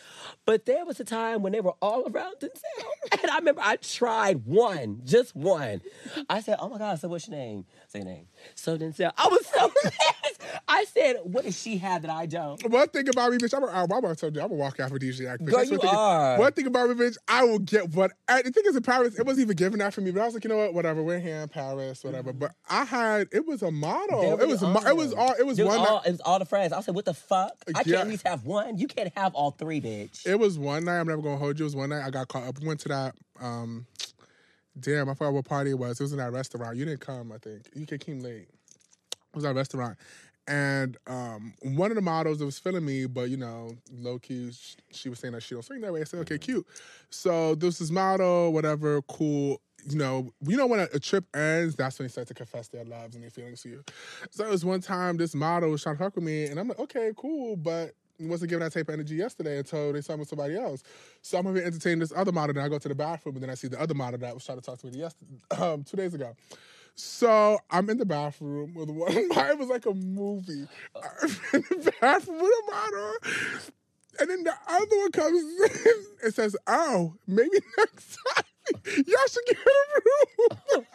But 0.45 0.65
there 0.65 0.86
was 0.86 0.99
a 0.99 1.04
time 1.04 1.41
when 1.41 1.54
they 1.54 1.62
were 1.62 1.73
all 1.82 2.08
around 2.08 2.36
Denzel, 2.39 2.52
and 3.21 3.32
I 3.32 3.38
remember 3.38 3.62
I 3.63 3.78
tried 3.78 4.45
one, 4.45 5.02
just 5.06 5.36
one. 5.36 5.82
I 6.30 6.41
said, 6.41 6.58
"Oh 6.60 6.69
my 6.69 6.78
god!" 6.78 6.99
So 6.99 7.08
what's 7.08 7.28
your 7.28 7.38
name? 7.38 7.65
Say 7.88 7.99
your 7.99 8.08
name. 8.08 8.28
So 8.56 8.78
Denzel, 8.78 9.12
I 9.17 9.28
was 9.28 9.45
so 9.47 9.71
pissed. 9.84 10.38
I 10.67 10.85
said, 10.85 11.17
"What 11.23 11.43
does 11.45 11.59
she 11.59 11.77
have 11.77 12.01
that 12.03 12.12
I 12.12 12.25
don't?" 12.25 12.62
One 12.69 12.88
thing 12.89 13.07
about 13.09 13.31
me, 13.31 13.38
bitch, 13.38 13.53
I'm, 13.55 13.63
I'm, 13.63 13.91
I'm 13.91 14.01
gonna 14.01 14.15
tell 14.15 14.31
you, 14.31 14.41
I'm 14.41 14.47
gonna 14.49 14.59
walk 14.59 14.79
out 14.79 14.89
for 14.89 14.99
DJ 14.99 15.21
Bitch. 15.21 15.45
Girl, 15.45 15.57
That's 15.57 15.69
you 15.71 15.77
one 15.77 15.88
thing, 15.88 15.95
are. 15.95 16.38
One 16.39 16.51
thing 16.53 16.67
about 16.67 16.89
me, 16.89 16.95
bitch, 16.95 17.17
I 17.27 17.43
will 17.43 17.59
get 17.59 17.89
what. 17.93 18.12
I, 18.27 18.41
the 18.41 18.51
thing 18.51 18.63
is, 18.67 18.75
in 18.75 18.83
Paris, 18.83 19.17
it 19.17 19.25
wasn't 19.25 19.45
even 19.45 19.55
given 19.55 19.79
that 19.79 19.93
for 19.93 20.01
me. 20.01 20.12
But 20.12 20.21
I 20.21 20.25
was 20.25 20.33
like, 20.33 20.43
you 20.43 20.49
know 20.49 20.57
what, 20.57 20.73
whatever. 20.73 21.03
We're 21.03 21.19
here 21.19 21.38
in 21.41 21.49
Paris, 21.49 22.03
whatever. 22.03 22.33
But 22.33 22.53
I 22.69 22.83
had, 22.85 23.27
it 23.31 23.45
was 23.45 23.62
a 23.62 23.71
model. 23.71 24.39
It 24.39 24.47
was, 24.47 24.62
a 24.63 24.67
mo- 24.67 24.81
it 24.85 24.95
was 24.95 25.13
all, 25.13 25.33
it 25.38 25.45
was 25.45 25.59
It 25.59 25.65
one. 25.65 25.79
all, 25.79 25.95
night, 25.97 26.01
it 26.07 26.12
was 26.12 26.21
all 26.21 26.39
the 26.39 26.45
friends. 26.45 26.73
I 26.73 26.81
said, 26.81 26.95
"What 26.95 27.05
the 27.05 27.13
fuck? 27.13 27.53
I 27.67 27.73
can't 27.73 27.88
Yeah. 27.88 27.99
at 28.01 28.07
least 28.07 28.27
have 28.27 28.45
one. 28.45 28.77
You 28.77 28.88
can't 28.88 29.12
have 29.17 29.33
all 29.35 29.51
three, 29.51 29.81
bitch." 29.81 30.25
it 30.25 30.39
was 30.39 30.57
one 30.57 30.85
night. 30.85 30.99
I'm 30.99 31.07
never 31.07 31.21
gonna 31.21 31.38
hold 31.38 31.59
you. 31.59 31.65
It 31.65 31.67
was 31.67 31.75
one 31.75 31.89
night 31.89 32.05
I 32.05 32.09
got 32.09 32.27
caught 32.27 32.43
up. 32.43 32.59
We 32.59 32.67
went 32.67 32.79
to 32.81 32.89
that. 32.89 33.15
um 33.41 33.85
Damn, 34.79 35.09
I 35.09 35.13
forgot 35.13 35.33
what 35.33 35.45
party 35.45 35.71
it 35.71 35.79
was. 35.79 35.99
It 35.99 36.03
was 36.03 36.12
in 36.13 36.19
that 36.19 36.31
restaurant. 36.31 36.77
You 36.77 36.85
didn't 36.85 37.01
come, 37.01 37.31
I 37.33 37.38
think. 37.38 37.63
You 37.73 37.85
came 37.85 38.21
late. 38.21 38.47
It 38.47 39.35
was 39.35 39.43
that 39.43 39.55
restaurant. 39.55 39.97
And 40.49 40.97
um, 41.05 41.53
one 41.62 41.91
of 41.91 41.95
the 41.95 42.01
models 42.01 42.39
that 42.39 42.45
was 42.45 42.57
feeling 42.57 42.83
me, 42.83 43.05
but 43.05 43.29
you 43.29 43.38
know, 43.38 43.75
low 43.93 44.17
key, 44.17 44.51
sh- 44.51 44.77
she 44.91 45.07
was 45.07 45.19
saying 45.19 45.35
that 45.35 45.43
she 45.43 45.53
don't 45.53 45.62
swing 45.63 45.79
that 45.81 45.93
way. 45.93 46.01
I 46.01 46.05
said, 46.05 46.21
okay, 46.21 46.39
cute. 46.39 46.65
So 47.12 47.53
this 47.53 47.79
is 47.79 47.91
model, 47.91 48.51
whatever, 48.51 49.03
cool. 49.03 49.62
You 49.88 49.97
know, 49.97 50.33
you 50.41 50.57
know 50.57 50.65
when 50.65 50.79
a, 50.79 50.88
a 50.91 50.99
trip 50.99 51.23
ends, 51.35 51.75
that's 51.75 51.99
when 51.99 52.07
they 52.07 52.12
start 52.12 52.27
to 52.29 52.33
confess 52.33 52.67
their 52.67 52.83
loves 52.83 53.13
and 53.13 53.23
their 53.23 53.29
feelings 53.29 53.62
to 53.62 53.69
you. 53.69 53.83
So 54.31 54.43
it 54.43 54.49
was 54.49 54.65
one 54.65 54.81
time 54.81 55.17
this 55.17 55.35
model 55.35 55.69
was 55.69 55.83
trying 55.83 55.97
to 55.97 56.03
fuck 56.03 56.15
with 56.15 56.23
me, 56.25 56.45
and 56.45 56.59
I'm 56.59 56.67
like, 56.67 56.79
okay, 56.79 57.12
cool, 57.15 57.55
but 57.55 57.93
wasn't 58.19 58.49
giving 58.49 58.63
that 58.63 58.73
type 58.73 58.89
of 58.89 58.93
energy 58.95 59.15
yesterday 59.15 59.59
until 59.59 59.93
they 59.93 60.01
saw 60.01 60.13
me 60.13 60.19
with 60.19 60.29
somebody 60.29 60.57
else. 60.57 60.83
So 61.21 61.38
I'm 61.38 61.45
gonna 61.45 61.62
entertain 61.62 61.99
this 61.99 62.12
other 62.13 62.31
model, 62.31 62.57
and 62.57 62.65
I 62.65 62.67
go 62.67 62.79
to 62.79 62.89
the 62.89 62.95
bathroom, 62.95 63.35
and 63.35 63.43
then 63.43 63.49
I 63.49 63.53
see 63.53 63.67
the 63.67 63.79
other 63.79 63.93
model 63.93 64.19
that 64.19 64.33
was 64.33 64.45
trying 64.45 64.59
to 64.59 64.65
talk 64.65 64.79
to 64.79 64.88
me 64.88 64.97
yesterday, 64.97 65.31
um, 65.57 65.83
two 65.83 65.95
days 65.95 66.13
ago. 66.13 66.35
So 66.99 67.59
I'm 67.71 67.89
in 67.89 67.97
the 67.97 68.05
bathroom 68.05 68.73
with 68.73 68.89
one. 68.89 69.12
It 69.13 69.57
was 69.57 69.69
like 69.69 69.85
a 69.85 69.93
movie. 69.93 70.67
Uh. 70.95 70.99
I'm 71.23 71.29
in 71.53 71.63
the 71.83 71.93
bathroom 72.01 72.39
with 72.41 72.51
a 72.51 72.71
model, 72.71 73.13
and 74.19 74.29
then 74.29 74.43
the 74.43 74.53
other 74.67 74.97
one 74.97 75.12
comes 75.12 75.43
in 75.85 76.05
and 76.23 76.33
says, 76.33 76.55
"Oh, 76.67 77.15
maybe 77.25 77.57
next 77.77 78.17
time 78.35 78.43
y'all 78.85 79.27
should 79.29 79.45
get 79.47 79.57
a 79.57 80.75
room." 80.75 80.85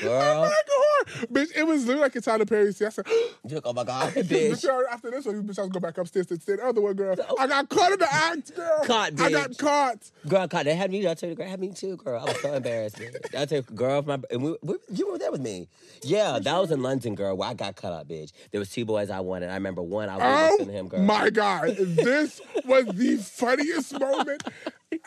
Girl, 0.00 0.42
like 0.42 0.52
a 0.52 1.24
whore. 1.24 1.26
Bitch, 1.26 1.56
it 1.56 1.66
was 1.66 1.82
literally 1.86 2.02
like 2.02 2.14
a 2.16 2.20
Tyler 2.20 2.46
Perry 2.46 2.72
scene. 2.72 2.86
I 2.86 2.90
said, 2.90 3.06
you 3.48 3.56
like, 3.56 3.62
oh 3.66 3.72
my 3.72 3.82
god, 3.82 4.12
bitch. 4.14 4.50
bitch. 4.52 4.84
after 4.90 5.10
this 5.10 5.26
one, 5.26 5.42
bitch, 5.42 5.58
I 5.58 5.62
was 5.62 5.70
go 5.70 5.80
back 5.80 5.98
upstairs 5.98 6.26
to 6.28 6.40
say 6.40 6.56
the 6.56 6.64
other 6.64 6.80
one, 6.80 6.94
girl. 6.94 7.16
I 7.38 7.46
got 7.48 7.68
caught 7.68 7.92
in 7.92 7.98
the 7.98 8.08
act, 8.12 8.54
girl. 8.54 8.84
Caught, 8.84 9.12
bitch. 9.14 9.20
I 9.20 9.30
got 9.30 9.58
caught. 9.58 10.10
Girl, 10.28 10.46
caught. 10.46 10.64
they 10.64 10.76
had 10.76 10.92
me. 10.92 11.06
I 11.08 11.14
tell 11.14 11.28
you, 11.28 11.34
girl, 11.34 11.48
had 11.48 11.58
me 11.60 11.72
too, 11.72 11.96
girl. 11.96 12.20
I 12.20 12.24
was 12.26 12.40
so 12.40 12.52
embarrassed. 12.54 13.00
I 13.36 13.44
tell 13.44 13.58
you, 13.58 13.62
girl, 13.74 14.02
my 14.02 14.18
and 14.30 14.42
we, 14.42 14.56
we, 14.62 14.76
you 14.90 15.10
were 15.10 15.18
there 15.18 15.32
with 15.32 15.40
me. 15.40 15.68
Yeah, 16.02 16.38
that 16.38 16.58
was 16.58 16.70
in 16.70 16.82
London, 16.82 17.16
girl. 17.16 17.36
Where 17.36 17.48
I 17.48 17.54
got 17.54 17.74
cut 17.74 17.92
up, 17.92 18.08
bitch. 18.08 18.30
There 18.52 18.60
was 18.60 18.70
two 18.70 18.84
boys 18.84 19.10
I 19.10 19.20
wanted. 19.20 19.50
I 19.50 19.54
remember 19.54 19.82
one. 19.82 20.08
I 20.08 20.16
was 20.16 20.24
Oh 20.24 20.46
listening 20.50 20.68
to 20.68 20.72
him, 20.74 20.88
girl. 20.88 21.00
my 21.00 21.30
God. 21.30 21.74
This 21.76 22.40
was 22.64 22.86
the 22.86 23.16
funniest 23.16 23.98
moment. 23.98 24.44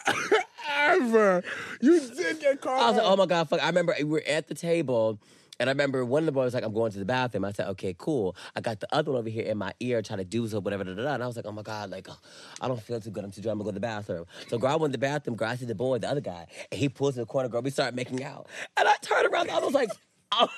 Ever. 0.70 1.44
You 1.82 2.00
did 2.00 2.40
get 2.40 2.62
caught. 2.62 2.82
I 2.82 2.88
was 2.90 2.98
like, 2.98 3.06
oh 3.06 3.16
my 3.16 3.26
god, 3.26 3.50
fuck! 3.50 3.62
I 3.62 3.68
remember 3.68 3.96
we 3.98 4.04
were 4.06 4.24
at 4.28 4.48
the 4.48 4.56
table. 4.56 5.20
And 5.58 5.70
I 5.70 5.72
remember 5.72 6.04
one 6.04 6.24
of 6.24 6.26
the 6.26 6.32
boys 6.34 6.46
was 6.46 6.54
like, 6.54 6.66
I'm 6.66 6.74
going 6.74 6.92
to 6.92 7.00
the 7.00 7.06
bathroom. 7.06 7.46
I 7.46 7.54
said, 7.54 7.70
okay, 7.70 7.96
cool. 7.98 8.36
I 8.58 8.62
got 8.62 8.82
the 8.82 8.94
other 8.94 9.12
one 9.12 9.20
over 9.20 9.30
here 9.30 9.46
in 9.46 9.58
my 9.58 9.72
ear 9.80 10.02
trying 10.02 10.20
to 10.20 10.26
do 10.26 10.46
so, 10.50 10.60
whatever, 10.60 10.84
da, 10.84 10.94
da, 10.94 11.04
da. 11.04 11.14
And 11.14 11.24
I 11.24 11.28
was 11.28 11.38
like, 11.38 11.46
oh 11.46 11.52
my 11.54 11.62
God, 11.62 11.92
like, 11.92 12.08
oh, 12.10 12.18
I 12.60 12.68
don't 12.68 12.82
feel 12.82 13.00
too 13.00 13.10
good. 13.10 13.24
I'm 13.24 13.32
too 13.32 13.42
drunk. 13.42 13.54
I'm 13.54 13.64
going 13.64 13.74
to 13.74 13.80
go 13.80 13.88
to 13.88 13.96
the 14.04 14.04
bathroom. 14.04 14.26
So, 14.50 14.58
girl, 14.58 14.72
I 14.72 14.76
went 14.76 14.92
to 14.92 14.98
the 14.98 15.02
bathroom. 15.02 15.38
Girl, 15.38 15.48
I 15.48 15.56
see 15.56 15.66
the 15.66 15.74
boy, 15.74 16.00
the 16.00 16.10
other 16.10 16.20
guy, 16.20 16.48
and 16.72 16.80
he 16.80 16.90
pulls 16.90 17.16
in 17.16 17.22
the 17.22 17.26
corner. 17.26 17.48
Girl, 17.48 17.62
we 17.62 17.70
start 17.70 17.96
making 17.96 18.22
out. 18.22 18.48
And 18.76 18.86
I 18.86 18.96
turned 19.02 19.32
around. 19.32 19.50
I 19.50 19.60
was 19.60 19.74
like, 19.74 19.92
oh. 20.34 20.50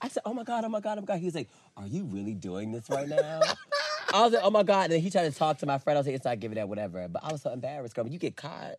I 0.00 0.08
said, 0.08 0.22
oh 0.24 0.34
my 0.34 0.44
God, 0.44 0.64
oh 0.64 0.68
my 0.68 0.80
God, 0.80 0.98
oh 0.98 1.00
my 1.00 1.06
God. 1.06 1.18
He 1.18 1.24
was 1.24 1.34
like, 1.34 1.48
are 1.76 1.86
you 1.86 2.04
really 2.04 2.34
doing 2.34 2.70
this 2.70 2.88
right 2.90 3.08
now? 3.08 3.40
I 4.12 4.22
was 4.22 4.32
like, 4.32 4.42
oh 4.44 4.50
my 4.50 4.62
God. 4.62 4.84
And 4.84 4.92
then 4.94 5.00
he 5.00 5.10
tried 5.10 5.30
to 5.32 5.38
talk 5.38 5.58
to 5.58 5.66
my 5.66 5.78
friend. 5.78 5.96
I 5.96 6.00
was 6.00 6.06
like, 6.06 6.16
it's 6.16 6.24
not 6.24 6.40
giving 6.40 6.56
that, 6.56 6.68
whatever. 6.68 7.06
But 7.08 7.24
I 7.24 7.32
was 7.32 7.42
so 7.42 7.50
embarrassed, 7.52 7.94
girl. 7.94 8.04
When 8.04 8.12
you 8.12 8.18
get 8.18 8.36
caught, 8.36 8.76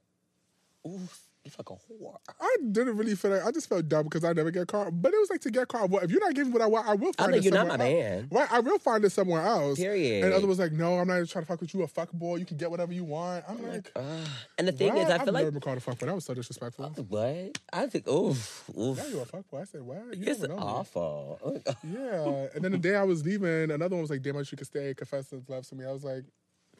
oof, 0.88 1.20
like 1.46 1.70
a 1.70 1.74
whore. 1.74 2.16
I 2.40 2.56
didn't 2.72 2.96
really 2.98 3.16
feel 3.16 3.32
like 3.32 3.46
I 3.46 3.52
just 3.52 3.68
felt 3.68 3.88
dumb 3.90 4.04
because 4.06 4.24
I 4.24 4.34
never 4.34 4.50
get 4.52 4.68
caught. 4.68 4.90
But 5.02 5.14
it 5.14 5.18
was 5.18 5.30
like 5.30 5.42
to 5.42 5.52
get 5.52 5.68
caught. 5.68 5.90
Well, 5.90 6.04
if 6.04 6.10
you're 6.10 6.22
not 6.22 6.34
giving 6.34 6.54
what 6.54 6.62
I 6.62 6.68
want, 6.68 6.88
I 6.88 6.94
will 6.96 7.12
find 7.14 7.32
like, 7.32 7.40
it 7.40 7.46
you're 7.46 7.54
not 7.54 7.68
somewhere 7.68 7.78
my 7.78 7.86
else. 7.86 7.94
man. 7.94 8.28
Right, 8.32 8.52
I 8.52 8.60
will 8.62 8.80
find 8.80 9.04
it 9.06 9.10
somewhere 9.12 9.42
else. 9.42 9.78
Period. 9.78 10.24
And 10.24 10.32
the 10.32 10.38
other 10.38 10.48
was 10.48 10.60
like, 10.60 10.72
no, 10.72 10.98
I'm 10.98 11.08
not 11.08 11.16
even 11.16 11.28
trying 11.28 11.44
to 11.44 11.48
fuck 11.48 11.60
with 11.62 11.74
you. 11.74 11.84
A 11.84 11.88
fuck 11.88 12.12
boy, 12.12 12.38
you 12.38 12.46
can 12.46 12.58
get 12.58 12.72
whatever 12.72 12.94
you 12.94 13.04
want. 13.04 13.44
I'm 13.48 13.58
oh 13.62 13.68
like, 13.68 13.92
Ugh. 13.96 14.28
And 14.58 14.68
the 14.68 14.72
thing 14.72 14.96
is. 14.98 15.10
I 15.10 15.16
I've 15.16 15.24
feel 15.24 15.34
never 15.34 15.46
like 15.46 15.54
been 15.54 15.62
called 15.62 15.78
a 15.78 15.82
fuck 15.82 16.00
boy. 16.00 16.06
That 16.06 16.16
was 16.16 16.26
so 16.26 16.34
disrespectful. 16.34 16.86
Uh, 16.86 17.02
what? 17.04 17.58
I 17.72 17.88
think 17.88 18.08
oof, 18.08 18.70
oof. 18.78 18.98
Now 18.98 19.06
you're 19.08 19.22
a 19.24 19.26
fuck 19.26 19.50
boy. 19.50 19.62
I 19.62 19.64
said, 19.66 19.82
what? 19.82 20.16
You 20.16 20.26
It's 20.32 20.44
awful. 20.46 21.40
Oh 21.44 21.60
yeah. 21.84 22.48
And 22.56 22.64
then 22.64 22.72
the 22.72 22.78
day 22.78 22.96
I 22.96 23.04
was 23.04 23.26
leaving, 23.26 23.72
another 23.72 23.96
one 23.96 24.02
was 24.02 24.10
like, 24.10 24.22
damn, 24.22 24.36
I 24.36 24.40
wish 24.40 24.52
you 24.52 24.58
could 24.58 24.68
stay. 24.68 24.94
Confess 24.94 25.30
his 25.30 25.48
love 25.50 25.68
to 25.68 25.76
me. 25.76 25.86
I 25.86 25.92
was 25.92 26.04
like, 26.04 26.24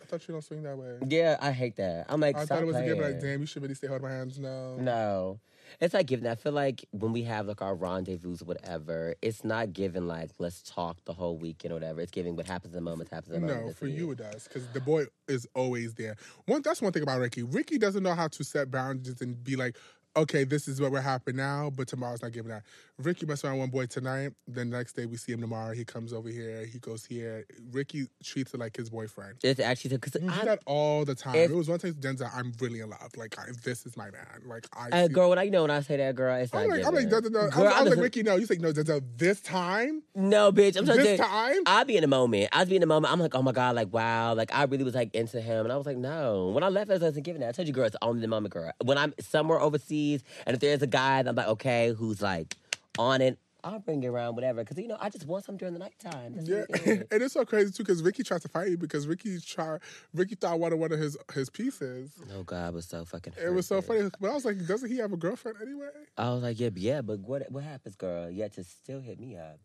I 0.04 0.06
thought 0.06 0.28
you 0.28 0.34
don't 0.34 0.44
swing 0.44 0.64
that 0.64 0.78
way. 0.78 0.98
yeah, 1.08 1.38
I 1.40 1.52
hate 1.52 1.78
that. 1.78 2.06
I'm 2.10 2.20
like, 2.20 2.36
I 2.36 2.46
thought 2.46 2.62
it 2.62 2.66
was 2.66 2.76
a 2.76 2.80
playing. 2.80 2.96
gift, 2.98 3.02
like, 3.02 3.22
damn, 3.22 3.40
you 3.40 3.46
should 3.46 3.62
really 3.62 3.74
stay 3.74 3.88
holding 3.88 4.08
my 4.08 4.14
hands. 4.14 4.38
No. 4.38 4.76
No. 4.76 5.40
It's 5.80 5.94
like 5.94 6.08
giving. 6.08 6.28
I 6.28 6.36
feel 6.36 6.52
like 6.52 6.86
when 6.92 7.14
we 7.14 7.24
have 7.24 7.48
like 7.48 7.62
our 7.62 7.74
rendezvous 7.74 8.34
or 8.42 8.46
whatever, 8.46 9.16
it's 9.22 9.46
not 9.46 9.72
giving 9.72 10.08
like 10.08 10.32
let's 10.38 10.62
talk 10.62 10.98
the 11.06 11.14
whole 11.14 11.38
weekend 11.38 11.72
or 11.72 11.76
whatever. 11.76 12.02
It's 12.02 12.12
giving 12.12 12.36
what 12.36 12.46
happens 12.46 12.74
in 12.76 12.84
the 12.84 12.90
moment 12.90 13.10
happens 13.10 13.34
in 13.34 13.42
the 13.42 13.48
moment. 13.48 13.68
No, 13.68 13.74
for 13.74 13.88
you 13.88 14.12
it 14.12 14.18
does 14.18 14.48
because 14.48 14.68
the 14.74 14.82
boy 14.82 15.06
is 15.30 15.48
always 15.56 15.94
there. 15.94 16.18
One 16.46 16.62
that's 16.62 16.82
one 16.82 16.92
thing 16.92 17.02
about 17.02 17.22
Ricky. 17.22 17.44
Ricky 17.44 17.78
doesn't 17.78 18.04
know 18.04 18.14
how 18.14 18.28
to 18.28 18.44
set 18.44 18.70
boundaries 18.70 19.22
and 19.22 19.42
be 19.42 19.56
like, 19.56 19.78
okay, 20.16 20.44
this 20.44 20.68
is 20.68 20.80
what 20.82 20.92
will 20.92 21.02
happen 21.02 21.38
now, 21.38 21.72
but 21.76 21.88
tomorrow's 21.88 22.22
not 22.22 22.34
giving 22.34 22.50
that. 22.50 22.64
Ricky 23.00 23.26
messed 23.26 23.44
around 23.44 23.54
with 23.56 23.62
one 23.62 23.70
boy 23.72 23.86
tonight. 23.88 24.34
The 24.48 24.64
next 24.64 24.94
day 24.94 25.06
we 25.08 25.18
see 25.18 25.32
him 25.32 25.42
tomorrow. 25.42 25.74
He 25.74 25.84
comes 25.84 26.14
over 26.14 26.30
here. 26.30 26.66
He 26.66 26.78
goes 26.78 27.04
here. 27.04 27.46
Ricky 27.72 28.08
treats 28.24 28.54
it 28.54 28.60
like 28.60 28.76
his 28.78 28.90
boyfriend. 28.90 29.38
It's 29.44 29.60
actually 29.60 29.98
because 29.98 30.22
You 30.22 30.30
do 30.30 30.46
that 30.46 30.60
all 30.66 31.04
the 31.04 31.16
time. 31.16 31.36
it 31.36 31.50
was 31.52 31.68
one 31.70 31.80
time 31.80 31.94
to 31.94 32.00
Denzel. 32.00 32.30
I'm 32.36 32.54
really 32.60 32.82
in 32.82 32.90
love. 32.90 33.10
Like 33.18 33.38
I, 33.40 33.46
this 33.64 33.86
is 33.88 33.98
my 33.98 34.12
man. 34.12 34.26
Like 34.46 34.68
I. 34.74 34.90
uh, 34.90 35.08
girl. 35.08 35.30
When 35.30 35.40
I 35.40 35.44
you 35.44 35.52
know 35.52 35.64
when 35.64 35.72
I 35.72 35.82
say 35.82 35.98
that, 35.98 36.16
girl, 36.16 36.36
it's 36.36 36.54
I'm 36.54 36.70
like, 36.70 36.86
I'm 36.86 36.94
like, 36.94 37.08
no, 37.08 37.20
no, 37.20 37.30
no. 37.30 37.50
Girl, 37.50 37.68
I'm, 37.68 37.88
I 37.88 37.90
like, 37.90 37.98
Ricky, 38.00 38.22
no. 38.22 38.36
You 38.36 38.46
say 38.46 38.58
no, 38.58 38.72
Denzel. 38.72 39.02
This 39.18 39.42
time, 39.42 40.04
No, 40.14 40.52
bitch. 40.52 40.78
I'm 40.78 40.86
to 40.86 40.94
this 40.94 41.20
time. 41.20 41.58
I'd 41.66 41.88
be 41.88 41.96
in 41.98 42.02
the 42.02 42.08
moment. 42.08 42.50
I'd 42.54 42.70
be 42.70 42.76
in 42.76 42.82
the 42.82 42.88
moment. 42.88 43.12
I'm 43.12 43.20
like, 43.20 43.34
oh 43.34 43.42
my 43.42 43.54
god, 43.54 43.76
like 43.76 43.92
wow, 43.92 44.36
like 44.36 44.54
I 44.54 44.64
really 44.66 44.84
was 44.84 44.94
like 44.94 45.16
into 45.16 45.42
him, 45.42 45.66
and 45.66 45.74
I 45.74 45.78
was 45.78 45.88
like, 45.88 45.98
no. 45.98 46.50
When 46.50 46.64
I 46.64 46.70
left, 46.70 46.92
I 46.92 46.98
wasn't 46.98 47.26
giving 47.26 47.42
that. 47.42 47.50
I 47.50 47.52
told 47.54 47.68
you, 47.68 47.74
girl, 47.74 47.86
it's 47.86 47.96
only 48.04 48.22
the 48.22 48.28
moment, 48.28 48.54
girl. 48.54 48.72
When 48.84 49.00
I'm 49.00 49.16
somewhere 49.20 49.60
overseas, 49.60 50.24
and 50.46 50.54
if 50.54 50.60
there's 50.60 50.84
a 50.84 50.88
guy 50.88 51.24
that 51.24 51.30
I'm 51.30 51.36
like, 51.36 51.48
okay, 51.48 51.92
who's 51.98 52.22
like 52.22 52.56
on 52.98 53.22
it, 53.22 53.38
I'll 53.64 53.80
bring 53.80 54.04
it 54.04 54.08
around, 54.08 54.36
whatever. 54.36 54.64
Because 54.64 54.78
you 54.78 54.88
know, 54.88 54.98
I 55.00 55.10
just 55.10 55.26
want 55.26 55.46
some 55.46 55.56
during 55.56 55.74
the 55.74 55.80
nighttime. 55.80 56.34
That's 56.36 56.48
Yeah, 56.48 56.64
it 56.70 57.08
and 57.12 57.22
it's 57.22 57.34
so 57.34 57.46
crazy 57.46 57.72
too 57.72 57.84
because 57.84 58.04
Ricky 58.04 58.24
tried 58.24 58.42
to 58.42 58.50
fight 58.50 58.70
you 58.70 58.78
because 58.78 59.08
Ricky 59.08 59.40
tried. 59.40 59.80
Ricky 60.14 60.36
thought 60.36 60.60
one 60.60 60.74
of 60.74 60.80
one 60.80 60.92
of 60.92 61.00
his 61.00 61.18
his 61.34 61.50
pieces. 61.50 62.12
oh 62.36 62.44
god, 62.44 62.70
it 62.70 62.74
was 62.74 62.86
so 62.86 63.06
fucking. 63.06 63.34
It 63.42 63.54
was 63.54 63.68
so 63.68 63.82
funny, 63.82 64.10
but 64.20 64.30
I 64.30 64.34
was 64.34 64.46
like, 64.46 64.66
doesn't 64.68 64.90
he 64.90 64.98
have 64.98 65.14
a 65.14 65.18
girlfriend 65.18 65.58
anyway? 65.62 65.90
I 66.18 66.30
was 66.34 66.44
like, 66.44 66.60
yeah, 66.60 66.70
yeah, 66.76 67.02
but 67.02 67.20
what 67.20 67.50
what 67.52 67.64
happens, 67.64 67.96
girl? 67.96 68.30
You 68.30 68.44
had 68.44 68.54
to 68.54 68.64
still 68.64 69.00
hit 69.00 69.20
me 69.20 69.38
up. 69.38 69.60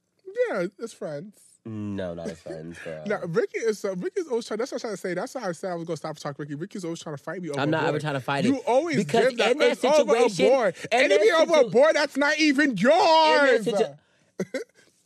Yeah, 0.49 0.67
it's 0.79 0.93
friends. 0.93 1.41
No, 1.69 2.15
not 2.15 2.29
as 2.29 2.41
friends. 2.41 2.79
Now 3.07 3.21
Ricky 3.27 3.59
is 3.59 3.85
uh, 3.85 3.95
Ricky's 3.97 4.27
always 4.29 4.47
trying. 4.47 4.59
That's 4.59 4.73
what 4.73 4.79
I'm 4.79 4.81
trying 4.89 4.95
to 4.95 5.01
say. 5.01 5.15
That's 5.15 5.35
why 5.35 5.49
I 5.49 5.53
said 5.53 5.71
I 5.73 5.75
was 5.75 5.87
gonna 5.87 5.97
stop 5.97 6.17
talking 6.17 6.37
Ricky. 6.43 6.55
Ricky's 6.55 6.85
always 6.85 7.01
trying 7.01 7.17
to 7.17 7.23
fight 7.23 7.43
me 7.43 7.51
over. 7.51 7.61
I'm 7.61 7.71
not 7.71 7.85
ever 7.85 7.99
trying 7.99 8.15
to 8.15 8.21
fight 8.21 8.45
You 8.45 8.57
it. 8.57 8.63
always 8.67 8.97
because 8.97 9.29
give 9.31 9.39
that, 9.39 9.53
in 9.53 9.59
that 9.59 9.85
over 9.85 9.99
situation, 10.29 10.49
boy. 10.49 10.73
in 10.93 10.99
Anything 11.13 11.31
over 11.39 11.61
a 11.61 11.69
boy 11.71 11.91
that's 11.93 12.17
not 12.17 12.39
even 12.39 12.71
in 12.73 12.77
yours. 12.79 13.65
that 13.65 13.97
situ- 14.45 14.59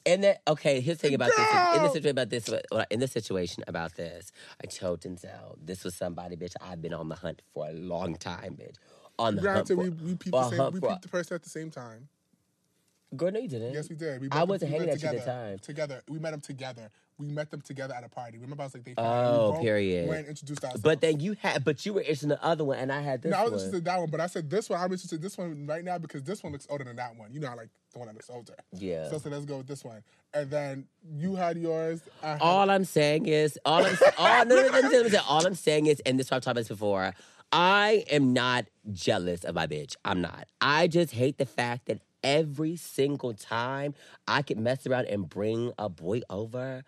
and 0.05 0.25
that 0.25 0.43
okay, 0.49 0.81
here's 0.81 0.99
the 0.99 1.09
thing 1.09 1.15
about 1.15 1.31
this. 1.37 1.77
In 1.77 1.83
this 1.83 1.93
situation 1.93 2.11
about 2.11 2.31
this, 2.31 2.51
in 2.91 3.01
this 3.01 3.13
situation 3.13 3.65
about 3.69 3.95
this, 3.95 4.33
I 4.63 4.67
told 4.67 5.01
Denzel 5.01 5.57
this 5.65 5.85
was 5.85 5.95
somebody, 5.95 6.37
bitch. 6.37 6.55
I've 6.61 6.83
been 6.83 6.95
on 6.95 7.09
the 7.09 7.15
hunt 7.15 7.43
for 7.55 7.69
a 7.69 7.73
long 7.73 8.17
time, 8.17 8.57
bitch. 8.61 8.77
On 9.19 9.37
the 9.37 9.43
hunt 9.53 9.69
for, 9.69 9.77
we 9.77 9.91
we 9.91 10.15
peeped 10.17 10.33
the 10.33 10.51
same. 10.51 10.73
We 10.73 10.81
peeped 10.81 11.03
the 11.03 11.09
person 11.09 11.35
at 11.37 11.43
the 11.43 11.51
same 11.51 11.71
time. 11.71 12.09
Girl, 13.17 13.31
no, 13.31 13.39
you 13.41 13.49
didn't. 13.49 13.75
Yes, 13.75 13.89
we 13.91 13.97
did. 13.97 14.21
We 14.21 14.29
I 14.31 14.37
met 14.37 14.41
them- 14.41 14.49
wasn't 14.49 14.71
hanging 14.71 14.89
at 14.91 15.03
you 15.03 15.09
at 15.09 15.13
the 15.15 15.21
together, 15.21 15.49
time. 15.51 15.59
Together, 15.59 16.03
we 16.09 16.19
met 16.19 16.31
them 16.31 16.41
together. 16.41 16.89
We 17.19 17.27
met 17.29 17.51
them 17.51 17.61
together 17.61 17.95
at 17.95 18.03
a 18.05 18.09
party. 18.09 18.39
Remember, 18.39 18.63
I 18.63 18.67
was 18.67 18.75
like, 18.75 18.85
they. 18.85 18.95
Oh, 18.97 19.53
we 19.59 19.65
period. 19.65 20.09
Went 20.09 20.21
and 20.21 20.29
introduced 20.31 20.65
ourselves. 20.65 20.83
But 20.83 21.03
then 21.03 21.21
you 21.21 21.37
had, 21.39 21.63
but 21.63 21.85
you 21.85 21.93
were 21.93 22.01
interested 22.01 22.25
in 22.25 22.31
the 22.31 22.43
other 22.45 22.65
one, 22.65 22.79
and 22.79 22.91
I 22.91 23.03
had 23.03 23.23
this 23.23 23.31
one. 23.33 23.39
No, 23.41 23.47
I 23.47 23.51
was 23.51 23.63
interested 23.65 23.79
in 23.79 23.85
that 23.85 23.99
one, 24.01 24.11
but 24.11 24.21
I 24.21 24.27
said 24.27 24.49
this 24.49 24.71
one. 24.71 24.81
I'm 24.81 24.87
interested 24.87 25.17
in 25.17 25.23
this 25.23 25.37
one 25.37 25.67
right 25.67 25.85
now 25.85 25.99
because 25.99 26.23
this 26.23 26.43
one 26.43 26.53
looks 26.53 26.67
older 26.71 26.85
than 26.85 26.97
that 26.97 27.15
one. 27.17 27.33
You 27.33 27.41
know, 27.41 27.49
I 27.49 27.55
like 27.55 27.69
the 27.93 27.99
one 27.99 28.09
that 28.09 28.15
looks 28.15 28.31
older. 28.31 28.55
Yeah. 28.73 29.09
So 29.11 29.17
I 29.17 29.19
said, 29.19 29.33
let's 29.33 29.45
go 29.45 29.59
with 29.59 29.67
this 29.67 29.85
one. 29.85 30.03
And 30.33 30.51
then 30.51 30.87
you 31.15 31.37
had 31.37 31.59
yours. 31.59 32.01
Had, 32.23 32.41
All 32.41 32.71
I'm 32.71 32.87
saying 32.87 33.27
is, 33.27 33.59
all 33.67 33.85
I'm, 33.85 33.97
all, 34.17 34.45
no, 34.47 34.57
no, 34.57 34.81
no, 34.81 34.89
no, 34.89 35.03
no, 35.03 35.21
all 35.29 35.47
I'm 35.47 35.55
saying 35.55 35.87
is, 35.87 36.01
and 36.07 36.19
this 36.19 36.29
is 36.29 36.33
I've 36.33 36.41
talked 36.43 36.53
about 36.53 36.61
this 36.61 36.69
before. 36.69 37.13
I 37.53 38.05
am 38.11 38.33
not 38.33 38.65
jealous 38.91 39.45
of 39.45 39.55
my 39.55 39.67
bitch. 39.67 39.95
I'm 40.07 40.23
not. 40.23 40.49
I 40.63 40.89
just 40.89 41.13
hate 41.13 41.37
the 41.37 41.45
fact 41.45 41.87
that 41.87 42.01
every 42.23 42.77
single 42.77 43.35
time 43.35 43.95
I 44.27 44.43
could 44.43 44.59
mess 44.59 44.87
around 44.87 45.07
and 45.07 45.29
bring 45.29 45.73
a 45.79 45.89
boy 45.89 46.23
over, 46.31 46.85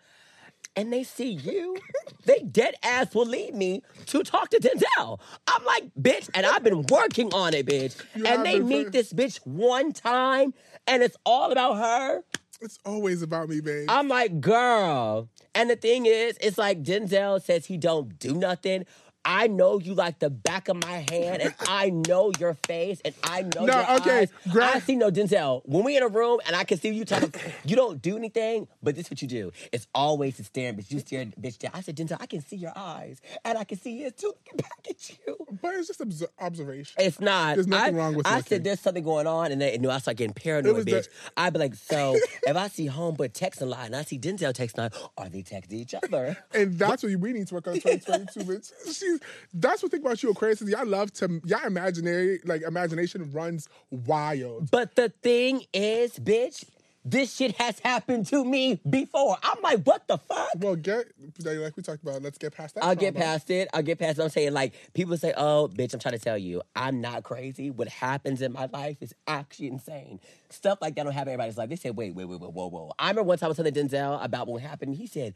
and 0.75 0.91
they 0.91 1.03
see 1.03 1.31
you, 1.31 1.77
they 2.25 2.39
dead 2.39 2.75
ass 2.83 3.13
will 3.15 3.25
leave 3.25 3.53
me 3.53 3.81
to 4.07 4.23
talk 4.23 4.49
to 4.49 4.59
Denzel. 4.59 5.19
I'm 5.47 5.65
like, 5.65 5.83
bitch, 5.99 6.29
and 6.33 6.45
I've 6.45 6.63
been 6.63 6.83
working 6.83 7.33
on 7.33 7.53
it, 7.53 7.65
bitch. 7.65 8.01
You 8.15 8.25
and 8.25 8.45
they 8.45 8.59
meet 8.59 8.91
this 8.91 9.13
bitch 9.13 9.39
one 9.45 9.93
time, 9.93 10.53
and 10.87 11.01
it's 11.01 11.17
all 11.25 11.51
about 11.51 11.77
her. 11.77 12.23
it's 12.61 12.79
always 12.85 13.21
about 13.21 13.49
me, 13.49 13.61
babe. 13.61 13.89
I'm 13.89 14.07
like, 14.07 14.41
girl. 14.41 15.29
And 15.53 15.69
the 15.69 15.75
thing 15.75 16.05
is, 16.05 16.37
it's 16.41 16.57
like 16.57 16.83
Denzel 16.83 17.41
says 17.41 17.65
he 17.67 17.77
don't 17.77 18.17
do 18.19 18.33
nothing. 18.33 18.85
I 19.27 19.47
know 19.47 19.79
you 19.79 19.95
like 19.95 20.19
the 20.19 20.29
back 20.29 20.67
of 20.69 20.77
my 20.83 21.03
hand, 21.09 21.41
and 21.41 21.53
I 21.67 21.89
know 21.89 22.31
your 22.39 22.53
face, 22.67 23.01
and 23.03 23.15
I 23.23 23.41
know 23.41 23.65
No, 23.65 23.75
your 23.79 23.91
okay, 24.01 24.19
eyes. 24.19 24.29
gra- 24.51 24.65
I 24.75 24.79
see 24.79 24.95
no 24.95 25.09
Denzel. 25.09 25.61
When 25.65 25.83
we 25.83 25.97
in 25.97 26.03
a 26.03 26.07
room 26.07 26.39
and 26.45 26.55
I 26.55 26.63
can 26.63 26.77
see 26.79 26.89
you 26.89 27.05
talking, 27.05 27.33
you 27.65 27.75
don't 27.75 28.01
do 28.01 28.17
anything, 28.17 28.67
but 28.83 28.95
this 28.95 29.05
is 29.07 29.11
what 29.11 29.21
you 29.23 29.27
do. 29.27 29.51
It's 29.71 29.87
always 29.95 30.37
to 30.37 30.43
stare, 30.43 30.73
bitch. 30.73 30.91
You 30.91 30.99
stare, 30.99 31.25
bitch. 31.25 31.57
Down. 31.57 31.71
I 31.73 31.81
said, 31.81 31.95
Denzel, 31.95 32.17
I 32.19 32.27
can 32.27 32.41
see 32.41 32.55
your 32.57 32.73
eyes, 32.75 33.19
and 33.43 33.57
I 33.57 33.63
can 33.63 33.79
see 33.79 33.97
his 33.99 34.13
too. 34.13 34.27
Looking 34.27 34.57
back 34.57 34.85
at 34.89 35.09
you. 35.09 35.37
but 35.61 35.73
it's 35.75 35.87
just 35.87 36.01
obs- 36.01 36.23
observation. 36.39 36.93
It's 36.99 37.19
not. 37.19 37.55
There's 37.55 37.67
nothing 37.67 37.95
I, 37.95 37.97
wrong 37.97 38.15
with 38.15 38.27
I 38.27 38.37
looking. 38.37 38.49
said 38.49 38.63
there's 38.63 38.79
something 38.79 39.03
going 39.03 39.25
on, 39.27 39.51
and 39.51 39.59
then 39.59 39.73
you 39.73 39.79
know, 39.79 39.89
I 39.89 39.97
start 39.97 40.17
getting 40.17 40.33
paranoid, 40.35 40.85
bitch. 40.85 41.05
the- 41.05 41.07
I'd 41.37 41.53
be 41.53 41.59
like, 41.59 41.73
so 41.75 42.15
if 42.45 42.55
I 42.55 42.67
see 42.67 42.87
homeboy 42.87 43.31
texting 43.33 43.63
a 43.63 43.65
lot, 43.65 43.87
and 43.87 43.95
I 43.95 44.03
see 44.03 44.19
Denzel 44.19 44.53
texting 44.53 44.77
a 44.77 44.81
lot, 44.83 45.11
are 45.17 45.29
they 45.29 45.41
texting 45.41 45.73
each 45.73 45.95
other? 45.95 46.37
And 46.53 46.77
that's 46.77 47.01
what 47.01 47.11
we 47.19 47.33
need 47.33 47.47
to 47.47 47.53
work 47.55 47.67
on 47.67 47.73
in 47.75 47.81
2022, 47.81 48.39
bitch. 48.41 48.71
She's, 48.99 49.14
that's 49.53 49.83
what 49.83 49.89
I 49.89 49.91
think 49.91 50.05
about 50.05 50.23
you, 50.23 50.33
crazy. 50.33 50.65
Y'all 50.65 50.85
love 50.85 51.11
to, 51.13 51.41
y'all 51.45 51.65
imaginary, 51.65 52.39
like 52.45 52.61
imagination 52.61 53.31
runs 53.31 53.67
wild. 53.89 54.71
But 54.71 54.95
the 54.95 55.09
thing 55.09 55.63
is, 55.73 56.19
bitch, 56.19 56.65
this 57.07 57.35
shit 57.35 57.55
has 57.57 57.77
happened 57.79 58.25
to 58.27 58.43
me 58.43 58.81
before. 58.89 59.37
I'm 59.43 59.61
like, 59.61 59.83
what 59.83 60.07
the 60.07 60.17
fuck? 60.17 60.49
Well, 60.57 60.75
get 60.75 61.05
like 61.43 61.77
we 61.77 61.83
talked 61.83 62.01
about. 62.01 62.23
Let's 62.23 62.39
get 62.39 62.53
past 62.53 62.73
that. 62.73 62.83
I'll 62.83 62.95
get 62.95 63.13
past 63.13 63.51
it. 63.51 63.67
I'll 63.73 63.83
get 63.83 63.99
past 63.99 64.17
it. 64.17 64.23
I'm 64.23 64.29
saying, 64.29 64.53
like, 64.53 64.73
people 64.95 65.15
say, 65.15 65.31
oh, 65.37 65.69
bitch, 65.71 65.93
I'm 65.93 65.99
trying 65.99 66.17
to 66.17 66.19
tell 66.19 66.37
you, 66.37 66.63
I'm 66.75 67.01
not 67.01 67.21
crazy. 67.21 67.69
What 67.69 67.89
happens 67.89 68.41
in 68.41 68.51
my 68.51 68.67
life 68.73 68.97
is 69.01 69.13
actually 69.27 69.67
insane. 69.67 70.19
Stuff 70.49 70.79
like 70.81 70.95
that 70.95 71.03
don't 71.03 71.13
happen 71.13 71.27
in 71.27 71.33
everybody's 71.33 71.59
life. 71.59 71.69
They 71.69 71.75
say, 71.75 71.91
wait, 71.91 72.15
wait, 72.15 72.25
wait, 72.25 72.39
wait, 72.39 72.51
whoa, 72.51 72.69
whoa. 72.69 72.91
I 72.97 73.09
remember 73.09 73.27
one 73.27 73.37
time 73.37 73.47
I 73.47 73.49
was 73.49 73.57
telling 73.57 73.73
Denzel 73.73 74.23
about 74.23 74.47
what 74.47 74.63
happened. 74.63 74.95
He 74.95 75.05
said, 75.05 75.35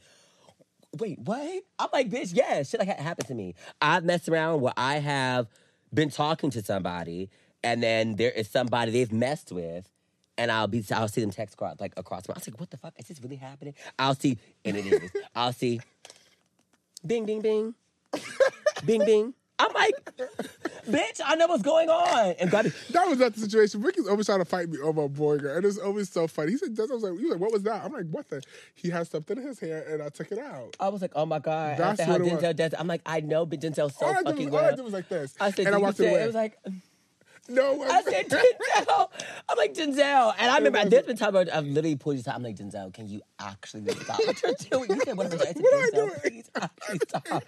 wait, 0.97 1.19
what? 1.19 1.63
I'm 1.77 1.89
like, 1.93 2.09
bitch, 2.09 2.31
yeah, 2.33 2.63
shit 2.63 2.79
like 2.79 2.89
that 2.89 2.99
happened 2.99 3.27
to 3.27 3.35
me. 3.35 3.55
I've 3.81 4.03
messed 4.03 4.29
around 4.29 4.61
where 4.61 4.73
I 4.77 4.95
have 4.99 5.47
been 5.93 6.09
talking 6.09 6.49
to 6.51 6.63
somebody, 6.63 7.29
and 7.63 7.81
then 7.83 8.15
there 8.15 8.31
is 8.31 8.49
somebody 8.49 8.91
they've 8.91 9.11
messed 9.11 9.51
with, 9.51 9.89
and 10.37 10.51
I'll 10.51 10.67
be 10.67 10.83
I'll 10.91 11.07
see 11.07 11.21
them 11.21 11.31
text 11.31 11.55
across 11.55 11.79
like 11.79 11.93
across. 11.97 12.27
my 12.27 12.33
I 12.33 12.37
was 12.37 12.47
like, 12.47 12.59
what 12.59 12.69
the 12.69 12.77
fuck? 12.77 12.93
Is 12.97 13.07
this 13.07 13.21
really 13.21 13.35
happening? 13.35 13.73
I'll 13.97 14.15
see, 14.15 14.37
and 14.65 14.77
it 14.77 14.85
is. 14.85 15.11
I'll 15.35 15.53
see, 15.53 15.79
bing, 17.05 17.25
bing, 17.25 17.41
bing, 17.41 17.75
bing, 18.85 19.05
bing. 19.05 19.33
I'm 19.59 19.73
like, 19.73 19.93
bitch, 20.87 21.21
I 21.25 21.35
know 21.35 21.47
what's 21.47 21.63
going 21.63 21.89
on. 21.89 22.35
And 22.39 22.51
That 22.51 23.07
was 23.07 23.19
not 23.19 23.33
the 23.33 23.41
situation. 23.41 23.81
Ricky's 23.81 24.07
always 24.07 24.25
trying 24.25 24.39
to 24.39 24.45
fight 24.45 24.69
me 24.69 24.77
over 24.79 25.03
a 25.03 25.09
boy 25.09 25.37
girl, 25.37 25.55
and 25.57 25.65
it's 25.65 25.77
always 25.77 26.09
so 26.09 26.27
funny. 26.27 26.51
He 26.51 26.57
said, 26.57 26.75
that's, 26.75 26.91
"I 26.91 26.93
was 26.93 27.03
like, 27.03 27.17
he 27.17 27.23
was 27.25 27.31
like, 27.33 27.41
what 27.41 27.51
was 27.51 27.63
that?" 27.63 27.83
I'm 27.83 27.91
like, 27.93 28.05
"What 28.11 28.29
the?" 28.29 28.41
He 28.75 28.89
had 28.89 29.07
something 29.07 29.37
in 29.37 29.43
his 29.47 29.59
hair, 29.59 29.85
and 29.89 30.01
I 30.03 30.09
took 30.09 30.31
it 30.31 30.39
out. 30.39 30.75
I 30.79 30.89
was 30.89 31.01
like, 31.01 31.11
oh 31.15 31.25
my 31.25 31.39
God. 31.39 31.73
I 31.73 31.77
That's 31.77 31.97
said 31.99 32.07
how 32.07 32.13
what 32.13 32.21
was. 32.21 32.31
Denzel 32.43 32.55
does. 32.55 32.73
I'm 32.77 32.87
like, 32.87 33.01
I 33.05 33.19
know, 33.21 33.45
but 33.45 33.59
Denzel's 33.59 33.95
so 33.97 34.05
all, 34.05 34.11
I 34.17 34.21
fucking 34.23 34.45
was, 34.45 34.53
all 34.53 34.59
I 34.59 34.63
well. 34.67 34.75
did 34.75 34.83
was 34.85 34.93
like 34.93 35.09
this, 35.09 35.35
I 35.39 35.51
said, 35.51 35.67
and 35.67 35.69
I 35.69 35.71
"Do 35.71 35.77
you 35.77 35.83
walked 35.83 35.97
say-" 35.97 36.09
away. 36.09 36.23
It 36.23 36.25
was 36.27 36.35
like, 36.35 36.57
no, 37.47 37.83
I 37.89 38.01
said 38.03 38.29
Denzel. 38.29 39.09
I'm 39.49 39.57
like 39.57 39.73
Denzel, 39.73 40.33
and 40.37 40.51
I 40.51 40.57
remember 40.57 40.87
there's 40.87 41.05
been 41.07 41.17
times 41.17 41.49
I've 41.51 41.65
literally 41.65 41.95
pulled 41.95 42.15
you 42.15 42.21
aside. 42.21 42.35
I'm 42.35 42.43
like 42.43 42.55
Denzel, 42.57 42.93
can 42.93 43.07
you 43.07 43.21
actually 43.39 43.89
stop 43.95 44.19
what 44.19 44.41
you're 44.43 44.53
doing? 44.85 44.89
You 44.97 45.01
said 45.03 45.17
what 45.17 45.31
was 45.31 45.41
I 45.41 45.45
said, 45.45 45.55
What 45.57 45.73
am 45.73 45.79
I 45.79 45.87
Denzel, 45.89 45.93
doing? 45.95 46.11
please 46.21 46.49
actually 46.55 46.99
stop, 47.07 47.43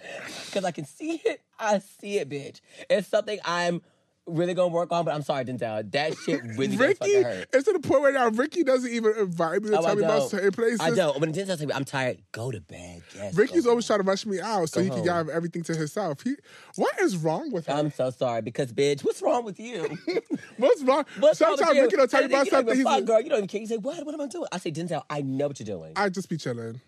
because 0.46 0.64
I 0.64 0.70
can 0.72 0.86
see 0.86 1.20
it. 1.24 1.40
I 1.62 1.78
see 1.78 2.18
it, 2.18 2.28
bitch. 2.28 2.60
It's 2.90 3.08
something 3.08 3.38
I'm 3.44 3.82
really 4.26 4.54
gonna 4.54 4.68
work 4.72 4.92
on, 4.92 5.04
but 5.04 5.12
I'm 5.14 5.22
sorry, 5.22 5.44
Denzel. 5.44 5.90
That 5.90 6.16
shit 6.16 6.40
really 6.44 6.68
does 6.68 6.78
Ricky, 6.78 6.94
fucking 6.94 7.22
hurt. 7.24 7.48
it's 7.52 7.64
to 7.64 7.72
the 7.72 7.80
point 7.80 8.02
where 8.02 8.12
now 8.12 8.28
Ricky 8.28 8.62
doesn't 8.62 8.90
even 8.90 9.14
invite 9.18 9.62
me 9.62 9.70
to 9.70 9.78
Oh, 9.78 9.82
tell 9.82 9.90
I 9.90 9.94
me 9.96 10.04
about 10.04 10.30
certain 10.30 10.52
places. 10.52 10.80
I 10.80 10.90
don't. 10.90 11.20
When 11.20 11.32
Denzel 11.32 11.46
tells 11.46 11.60
me 11.66 11.72
I'm 11.74 11.84
tired, 11.84 12.18
go 12.30 12.50
to 12.52 12.60
bed. 12.60 13.02
Yes. 13.16 13.34
Ricky's 13.34 13.66
always 13.66 13.86
home. 13.88 13.96
trying 13.96 14.04
to 14.06 14.08
rush 14.10 14.24
me 14.26 14.40
out 14.40 14.68
so 14.68 14.80
Go 14.80 14.84
he 14.84 14.90
can 15.02 15.08
have 15.08 15.28
everything 15.28 15.62
to 15.64 15.74
himself. 15.76 16.22
He, 16.22 16.36
what 16.76 17.00
is 17.00 17.16
wrong 17.16 17.50
with 17.50 17.66
him? 17.66 17.76
I'm 17.76 17.92
so 17.92 18.10
sorry 18.10 18.42
because, 18.42 18.72
bitch, 18.72 19.04
what's 19.04 19.22
wrong 19.22 19.44
with 19.44 19.58
you? 19.58 19.98
What's 20.56 20.82
wrong? 20.82 21.04
What's 21.18 21.40
wrong 21.40 21.56
Sometimes 21.56 21.76
you? 21.76 21.82
Ricky 21.82 21.96
don't 21.96 22.10
tell 22.10 22.20
me 22.20 22.26
about 22.26 22.46
something. 22.46 22.74
He's 22.76 22.84
fuck, 22.84 22.92
like, 22.92 23.04
girl. 23.06 23.20
You 23.20 23.28
don't 23.28 23.38
even 23.38 23.48
care. 23.48 23.60
You 23.60 23.66
say, 23.66 23.76
what? 23.78 24.04
What 24.06 24.14
am 24.14 24.20
I 24.20 24.26
doing? 24.26 24.46
I 24.52 24.58
say, 24.58 24.70
Denzel, 24.70 25.02
I 25.10 25.22
know 25.22 25.48
what 25.48 25.58
you're 25.58 25.66
doing. 25.66 25.94
I 25.96 26.08
just 26.08 26.28
be 26.28 26.36
chilling. 26.36 26.80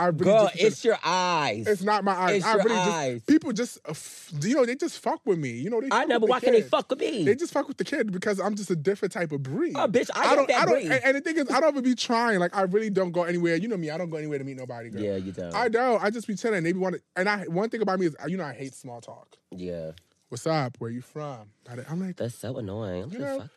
I 0.00 0.06
really 0.06 0.24
Girl, 0.24 0.44
just 0.46 0.60
it's 0.60 0.84
your 0.84 0.98
eyes. 1.04 1.66
It's 1.66 1.82
not 1.82 2.04
my 2.04 2.12
eyes. 2.12 2.36
It's 2.38 2.46
I 2.46 2.54
your 2.54 2.64
really 2.64 2.76
eyes. 2.76 3.14
just 3.16 3.26
people 3.26 3.52
just 3.52 3.78
uh, 3.86 3.94
you 4.40 4.54
know 4.54 4.64
they 4.64 4.74
just 4.74 4.98
fuck 4.98 5.20
with 5.26 5.38
me. 5.38 5.50
You 5.50 5.68
know 5.68 5.80
they. 5.80 5.88
I 5.90 6.06
know, 6.06 6.14
with 6.14 6.22
but 6.22 6.30
why 6.30 6.40
can't 6.40 6.52
they 6.52 6.62
fuck 6.62 6.88
with 6.88 7.00
me? 7.00 7.24
They 7.24 7.34
just 7.34 7.52
fuck 7.52 7.68
with 7.68 7.76
the 7.76 7.84
kid 7.84 8.10
because 8.10 8.40
I'm 8.40 8.54
just 8.56 8.70
a 8.70 8.76
different 8.76 9.12
type 9.12 9.30
of 9.32 9.42
breed. 9.42 9.74
Oh, 9.76 9.86
bitch, 9.86 10.08
I 10.14 10.24
get 10.24 10.36
don't. 10.36 10.48
that 10.48 10.62
I 10.62 10.64
don't. 10.64 10.74
breed. 10.74 10.90
And, 10.90 11.04
and 11.04 11.16
the 11.16 11.20
thing 11.20 11.36
is, 11.36 11.50
I 11.50 11.60
don't 11.60 11.70
even 11.74 11.84
be 11.84 11.94
trying. 11.94 12.38
Like 12.38 12.56
I 12.56 12.62
really 12.62 12.90
don't 12.90 13.12
go 13.12 13.24
anywhere. 13.24 13.56
You 13.56 13.68
know 13.68 13.76
me. 13.76 13.90
I 13.90 13.98
don't 13.98 14.10
go 14.10 14.16
anywhere 14.16 14.38
to 14.38 14.44
meet 14.44 14.56
nobody. 14.56 14.88
Girl. 14.88 15.02
yeah, 15.02 15.16
you 15.16 15.32
don't. 15.32 15.54
I 15.54 15.68
don't. 15.68 16.02
I 16.02 16.08
just 16.10 16.26
be 16.26 16.34
chilling. 16.34 16.62
They 16.64 16.72
be 16.72 16.78
want 16.78 16.94
to. 16.94 17.02
And 17.16 17.28
I 17.28 17.44
one 17.44 17.68
thing 17.68 17.82
about 17.82 18.00
me 18.00 18.06
is 18.06 18.16
you 18.26 18.36
know 18.38 18.44
I 18.44 18.54
hate 18.54 18.74
small 18.74 19.00
talk. 19.00 19.36
yeah, 19.50 19.92
What's 20.30 20.46
up? 20.46 20.76
Where 20.78 20.90
you 20.90 21.02
from? 21.02 21.50
I'm 21.68 22.00
like 22.00 22.16
that's 22.16 22.36
so 22.36 22.56
annoying. 22.56 23.02
I'm 23.02 23.10
You 23.10 23.18
know, 23.18 23.38
fuck. 23.40 23.50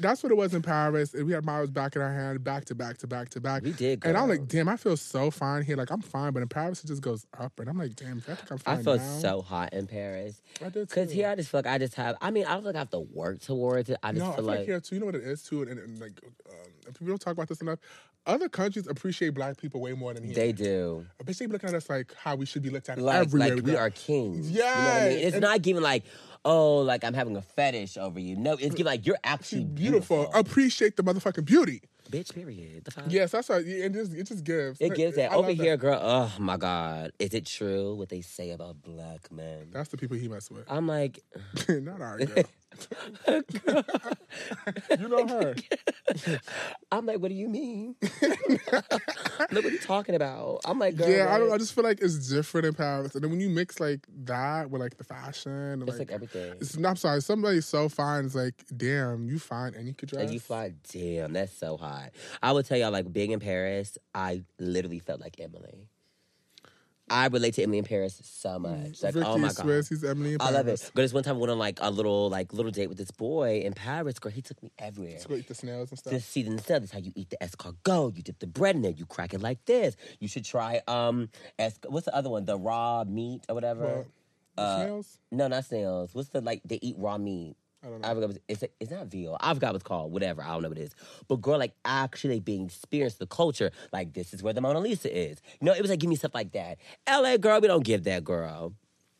That's 0.00 0.22
what 0.22 0.32
it 0.32 0.36
was 0.36 0.54
in 0.54 0.62
Paris, 0.62 1.14
and 1.14 1.26
we 1.26 1.32
had 1.32 1.44
Miles 1.44 1.70
back 1.70 1.96
in 1.96 2.02
our 2.02 2.12
hand, 2.12 2.42
back 2.42 2.64
to 2.66 2.74
back 2.74 2.98
to 2.98 3.06
back 3.06 3.28
to 3.30 3.40
back. 3.40 3.62
We 3.62 3.72
did, 3.72 4.04
And 4.04 4.16
I'm 4.16 4.28
like, 4.28 4.46
damn, 4.48 4.68
I 4.68 4.76
feel 4.76 4.96
so 4.96 5.30
fine 5.30 5.62
here. 5.62 5.76
Like 5.76 5.90
I'm 5.90 6.02
fine, 6.02 6.32
but 6.32 6.42
in 6.42 6.48
Paris 6.48 6.82
it 6.82 6.86
just 6.88 7.02
goes 7.02 7.26
up, 7.38 7.58
and 7.60 7.68
I'm 7.68 7.78
like, 7.78 7.96
damn, 7.96 8.18
I 8.28 8.34
think 8.34 8.50
I'm 8.50 8.58
fine 8.58 8.78
I 8.78 8.82
feel 8.82 8.96
now. 8.96 9.18
so 9.18 9.42
hot 9.42 9.72
in 9.72 9.86
Paris. 9.86 10.42
I 10.64 10.68
did 10.68 10.88
Cause 10.88 11.10
here 11.10 11.28
I 11.28 11.34
just 11.34 11.50
feel 11.50 11.58
like 11.58 11.66
I 11.66 11.78
just 11.78 11.94
have. 11.94 12.16
I 12.20 12.30
mean, 12.30 12.46
I 12.46 12.50
don't 12.52 12.60
feel 12.60 12.68
like 12.68 12.76
I 12.76 12.80
have 12.80 12.90
to 12.90 13.00
work 13.00 13.40
towards 13.40 13.90
it. 13.90 13.98
I 14.02 14.12
just 14.12 14.24
no, 14.24 14.32
I 14.32 14.34
feel 14.34 14.36
feel 14.36 14.44
like, 14.44 14.58
like 14.58 14.66
here 14.66 14.80
too. 14.80 14.94
You 14.96 15.00
know 15.00 15.06
what 15.06 15.14
it 15.14 15.24
is 15.24 15.42
too, 15.42 15.62
and, 15.62 15.70
and, 15.70 15.80
and, 15.80 16.00
like 16.00 16.20
um, 16.48 16.92
people 16.92 17.08
don't 17.08 17.20
talk 17.20 17.32
about 17.32 17.48
this 17.48 17.60
enough. 17.60 17.78
Other 18.28 18.48
countries 18.48 18.86
appreciate 18.86 19.30
black 19.30 19.56
people 19.56 19.80
way 19.80 19.94
more 19.94 20.12
than 20.12 20.22
here. 20.22 20.34
they 20.34 20.52
do. 20.52 21.06
I 21.20 21.24
bet 21.24 21.38
they 21.38 21.46
looking 21.46 21.70
at 21.70 21.74
us 21.74 21.88
like 21.88 22.14
how 22.14 22.36
we 22.36 22.44
should 22.46 22.62
be 22.62 22.68
looked 22.70 22.88
at 22.90 22.98
Like, 22.98 23.16
everywhere. 23.22 23.54
like 23.56 23.64
we 23.64 23.74
are 23.74 23.88
kings. 23.90 24.50
Yeah. 24.50 24.62
You 24.62 24.68
know 24.68 24.84
what 24.94 25.02
I 25.02 25.08
mean? 25.08 25.18
It's 25.18 25.34
and- 25.36 25.42
not 25.42 25.62
giving 25.62 25.82
like, 25.82 26.04
oh, 26.44 26.76
like 26.78 27.04
I'm 27.04 27.14
having 27.14 27.36
a 27.36 27.42
fetish 27.42 27.96
over 27.96 28.20
you. 28.20 28.36
No, 28.36 28.52
it's 28.52 28.74
giving 28.74 28.84
like 28.84 29.06
you're 29.06 29.18
actually 29.24 29.64
beautiful. 29.64 30.18
beautiful. 30.18 30.40
Appreciate 30.40 30.96
the 30.96 31.02
motherfucking 31.02 31.46
beauty. 31.46 31.80
Bitch, 32.10 32.34
period. 32.34 32.84
The 32.86 32.90
fuck? 32.90 33.04
Yes, 33.08 33.32
that's 33.32 33.50
right. 33.50 33.62
It 33.66 33.92
just 33.92 34.14
it 34.14 34.26
just 34.26 34.42
gives. 34.44 34.80
It 34.80 34.94
gives 34.94 35.16
that. 35.16 35.30
I 35.30 35.34
Over 35.34 35.50
here, 35.52 35.76
girl, 35.76 35.98
oh 36.02 36.32
my 36.38 36.56
God. 36.56 37.12
Is 37.18 37.34
it 37.34 37.44
true 37.44 37.94
what 37.96 38.08
they 38.08 38.22
say 38.22 38.50
about 38.50 38.80
black 38.82 39.30
men? 39.30 39.68
That's 39.72 39.90
the 39.90 39.98
people 39.98 40.16
he 40.16 40.26
mess 40.26 40.50
with. 40.50 40.64
I'm 40.70 40.86
like, 40.86 41.18
Not 41.68 42.00
our 42.00 42.18
girl. 42.18 42.44
You 44.98 45.08
know 45.08 45.26
her. 45.26 45.54
I'm 46.92 47.06
like, 47.06 47.18
what 47.18 47.28
do 47.28 47.34
you 47.34 47.48
mean? 47.48 47.96
Look 49.50 49.64
what 49.64 49.72
you're 49.72 49.72
you 49.72 49.78
talking 49.78 50.14
about? 50.14 50.60
I'm 50.64 50.78
like, 50.78 50.96
girl, 50.96 51.08
Yeah, 51.08 51.34
I 51.34 51.38
don't. 51.38 51.52
I 51.52 51.58
just 51.58 51.74
feel 51.74 51.84
like 51.84 52.00
it's 52.00 52.28
different 52.28 52.66
in 52.66 52.74
Paris, 52.74 53.14
and 53.14 53.22
then 53.22 53.30
when 53.30 53.40
you 53.40 53.48
mix 53.48 53.80
like 53.80 54.06
that 54.24 54.70
with 54.70 54.80
like 54.80 54.96
the 54.96 55.04
fashion, 55.04 55.52
and 55.52 55.82
it's 55.82 55.98
like, 55.98 56.10
like 56.10 56.14
everything. 56.14 56.54
it's, 56.60 56.76
I'm 56.76 56.96
sorry, 56.96 57.22
somebody 57.22 57.60
so 57.60 57.88
fine. 57.88 58.26
It's 58.26 58.34
like, 58.34 58.64
damn, 58.76 59.28
you 59.28 59.38
fine 59.38 59.74
and 59.74 59.86
you 59.86 59.94
could 59.94 60.08
dress. 60.08 60.24
And 60.24 60.32
you 60.32 60.40
fly, 60.40 60.72
damn, 60.92 61.32
that's 61.32 61.56
so 61.56 61.76
hot. 61.76 62.10
I 62.42 62.52
would 62.52 62.66
tell 62.66 62.78
y'all, 62.78 62.90
like 62.90 63.12
being 63.12 63.32
in 63.32 63.40
Paris, 63.40 63.98
I 64.14 64.44
literally 64.58 64.98
felt 64.98 65.20
like 65.20 65.36
Emily. 65.40 65.88
I 67.10 67.26
relate 67.26 67.54
to 67.54 67.62
Emily 67.62 67.78
in 67.78 67.84
Paris 67.84 68.20
so 68.24 68.58
much. 68.58 69.02
Like, 69.02 69.14
Ricky 69.14 69.26
oh 69.26 69.38
my 69.38 69.52
god, 69.52 69.86
he's 69.88 70.04
Emily 70.04 70.34
in 70.34 70.40
I 70.40 70.50
love 70.50 70.68
it. 70.68 70.90
But 70.94 71.02
this 71.02 71.12
one 71.12 71.22
time 71.22 71.36
I 71.36 71.38
went 71.38 71.50
on 71.50 71.58
like 71.58 71.78
a 71.80 71.90
little 71.90 72.28
like 72.30 72.52
little 72.52 72.70
date 72.70 72.88
with 72.88 72.98
this 72.98 73.10
boy 73.10 73.60
in 73.64 73.72
Paris. 73.72 74.18
Girl, 74.18 74.32
he 74.32 74.42
took 74.42 74.62
me 74.62 74.70
everywhere. 74.78 75.18
Go 75.26 75.34
eat 75.36 75.48
the 75.48 75.54
snails 75.54 75.90
and 75.90 75.98
stuff. 75.98 76.12
This 76.12 76.24
see 76.24 76.42
the 76.42 76.58
snail. 76.58 76.80
This 76.80 76.90
is 76.90 76.92
how 76.92 77.00
you 77.00 77.12
eat 77.14 77.30
the 77.30 77.38
escargot. 77.42 78.16
You 78.16 78.22
dip 78.22 78.38
the 78.38 78.46
bread 78.46 78.76
in 78.76 78.82
there. 78.82 78.92
You 78.92 79.06
crack 79.06 79.34
it 79.34 79.40
like 79.40 79.64
this. 79.64 79.96
You 80.20 80.28
should 80.28 80.44
try 80.44 80.80
um, 80.88 81.28
es- 81.58 81.78
what's 81.86 82.06
the 82.06 82.14
other 82.14 82.30
one? 82.30 82.44
The 82.44 82.58
raw 82.58 83.04
meat 83.04 83.44
or 83.48 83.54
whatever. 83.54 83.86
What? 83.86 84.06
Uh, 84.56 84.76
snails? 84.76 85.18
No, 85.30 85.48
not 85.48 85.64
snails. 85.64 86.14
What's 86.14 86.30
the 86.30 86.40
like? 86.40 86.62
They 86.64 86.78
eat 86.82 86.96
raw 86.98 87.16
meat. 87.18 87.56
I 87.82 87.86
don't 87.88 88.20
know. 88.20 88.26
I 88.26 88.30
It's, 88.48 88.64
it's 88.80 88.90
not 88.90 89.06
veal. 89.06 89.36
I 89.40 89.54
forgot 89.54 89.68
what 89.68 89.76
it's 89.76 89.84
called. 89.84 90.12
Whatever. 90.12 90.42
I 90.42 90.48
don't 90.48 90.62
know 90.62 90.68
what 90.68 90.78
it 90.78 90.82
is. 90.82 90.94
But 91.28 91.40
girl, 91.40 91.58
like 91.58 91.74
actually 91.84 92.40
being 92.40 92.66
experienced 92.66 93.18
the 93.18 93.26
culture. 93.26 93.70
Like 93.92 94.14
this 94.14 94.34
is 94.34 94.42
where 94.42 94.52
the 94.52 94.60
Mona 94.60 94.80
Lisa 94.80 95.16
is. 95.16 95.40
You 95.60 95.66
know, 95.66 95.74
it 95.74 95.80
was 95.80 95.90
like 95.90 96.00
give 96.00 96.10
me 96.10 96.16
stuff 96.16 96.34
like 96.34 96.52
that. 96.52 96.78
L.A. 97.06 97.38
girl, 97.38 97.60
we 97.60 97.68
don't 97.68 97.84
give 97.84 98.04
that, 98.04 98.24
girl. 98.24 98.74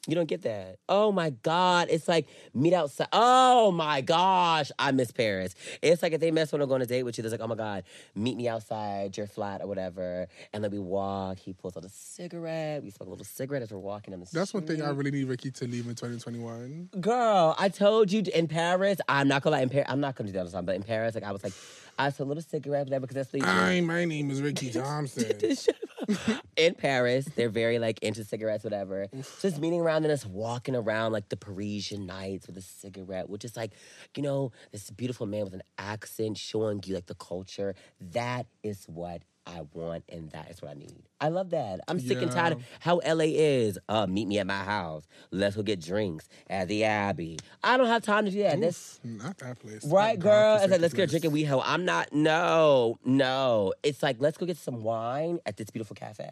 You 0.07 0.15
don't 0.15 0.29
get 0.29 0.43
that. 0.43 0.79
Oh 0.89 1.13
my 1.13 1.31
God. 1.31 1.89
It's 1.91 2.09
like 2.09 2.29
meet 2.55 2.73
outside. 2.73 3.09
Oh 3.13 3.71
my 3.73 4.01
gosh. 4.01 4.71
I 4.79 4.93
miss 4.93 5.11
Paris. 5.11 5.55
It's 5.83 6.03
like 6.03 6.13
if 6.13 6.21
they 6.21 6.31
mess 6.31 6.51
when 6.51 6.63
I'm 6.63 6.69
going 6.69 6.81
to 6.81 6.87
date 6.87 7.03
with 7.03 7.19
you, 7.19 7.23
they're 7.23 7.31
like, 7.31 7.41
oh 7.41 7.47
my 7.47 7.57
God, 7.57 7.85
meet 8.15 8.37
me 8.37 8.49
outside 8.49 9.17
your 9.17 9.27
flat 9.27 9.61
or 9.61 9.67
whatever. 9.67 10.29
And 10.53 10.65
then 10.65 10.71
we 10.71 10.79
walk. 10.79 11.39
He 11.39 11.53
pulls 11.53 11.77
out 11.77 11.85
a 11.85 11.91
cigarette. 11.91 12.83
We 12.83 12.91
smoke 12.91 13.09
a 13.09 13.11
little 13.11 13.25
cigarette 13.27 13.63
as 13.63 13.71
we're 13.71 13.79
walking 13.79 14.15
on 14.15 14.21
the 14.21 14.27
street. 14.27 14.39
That's 14.39 14.55
one 14.55 14.67
thing 14.67 14.81
I 14.81 14.91
really 14.91 15.11
need 15.11 15.29
Ricky 15.29 15.51
to 15.51 15.67
leave 15.67 15.87
in 15.87 15.95
2021. 15.95 16.91
Girl, 17.01 17.55
I 17.59 17.69
told 17.69 18.11
you 18.11 18.23
in 18.35 18.49
Paris. 18.49 18.99
I'm 19.09 19.29
not 19.29 19.43
gonna 19.43 19.57
lie. 19.57 19.63
In 19.63 19.69
Paris, 19.69 19.89
I'm 19.91 20.01
not 20.01 20.15
gonna 20.15 20.29
do 20.29 20.33
that 20.35 20.41
all 20.41 20.47
the 20.47 20.53
time. 20.53 20.65
But 20.65 20.77
in 20.77 20.85
Paris, 20.85 21.15
like 21.15 21.25
I 21.25 21.33
was 21.33 21.43
like, 21.43 21.53
I 21.99 22.11
saw 22.11 22.23
a 22.23 22.27
little 22.27 22.43
cigarette, 22.43 22.87
whatever, 22.87 23.07
because 23.07 23.17
that's 23.17 23.31
the 23.31 23.41
Hi, 23.41 23.81
my 23.81 24.05
name 24.05 24.31
is 24.31 24.41
Ricky 24.41 24.71
Thompson. 24.73 25.57
In 26.57 26.75
Paris, 26.75 27.29
they're 27.35 27.49
very 27.49 27.79
like 27.79 28.03
into 28.03 28.25
cigarettes, 28.25 28.65
whatever. 28.65 29.09
Just 29.43 29.59
meeting 29.61 29.81
around 29.81 30.05
and 30.05 30.13
us 30.13 30.25
walking 30.25 30.75
around 30.75 31.13
like 31.13 31.29
the 31.29 31.37
Parisian 31.37 32.07
nights 32.07 32.47
with 32.47 32.57
a 32.57 32.63
cigarette, 32.63 33.29
which 33.29 33.45
is 33.45 33.57
like, 33.57 33.73
you 34.17 34.23
know, 34.23 34.53
this 34.73 34.91
beautiful 34.91 35.27
man 35.27 35.45
with 35.45 35.55
an 35.55 35.63
accent 35.77 36.39
showing 36.39 36.81
you 36.87 36.95
like 36.95 37.07
the 37.07 37.15
culture. 37.15 37.75
That 38.01 38.47
is 38.63 38.85
what 38.87 39.23
I 39.49 39.63
want, 39.73 40.05
and 40.11 40.31
that 40.31 40.51
is 40.51 40.61
what 40.61 40.73
I 40.73 40.75
need. 40.75 41.03
I 41.21 41.29
love 41.29 41.51
that. 41.51 41.81
I'm 41.89 41.99
sick 41.99 42.21
and 42.21 42.31
tired 42.31 42.53
of 42.53 42.63
how 42.81 43.01
LA 43.05 43.25
is. 43.29 43.79
Uh, 43.89 44.07
meet 44.07 44.29
me 44.29 44.39
at 44.39 44.47
my 44.47 44.63
house. 44.63 45.05
Let's 45.31 45.57
go 45.57 45.63
get 45.63 45.81
drinks 45.81 46.29
at 46.51 46.69
the 46.69 46.85
Abbey. 46.85 47.39
I 47.65 47.77
don't 47.79 47.87
have 47.87 48.03
time 48.03 48.27
to 48.27 48.31
do 48.31 48.43
that. 48.43 48.61
That's 48.61 49.01
Oof, 49.05 49.23
not 49.23 49.39
that 49.39 49.59
place. 49.59 49.85
Right, 49.85 50.19
girl. 50.19 50.57
It's 50.57 50.71
like, 50.71 50.81
let's 50.81 50.93
get 50.95 51.05
a 51.05 51.07
drink 51.07 51.25
and 51.25 51.33
we 51.33 51.45
ho. 51.45 51.63
I'm 51.65 51.85
not, 51.85 52.13
no, 52.13 52.99
no. 53.05 53.73
It's 53.83 54.03
like, 54.03 54.17
let's 54.21 54.37
go 54.37 54.45
get 54.45 54.59
some 54.59 54.83
wine 54.83 55.39
at 55.47 55.57
this 55.57 55.71
beautiful 55.71 55.97
cafe. 55.97 56.31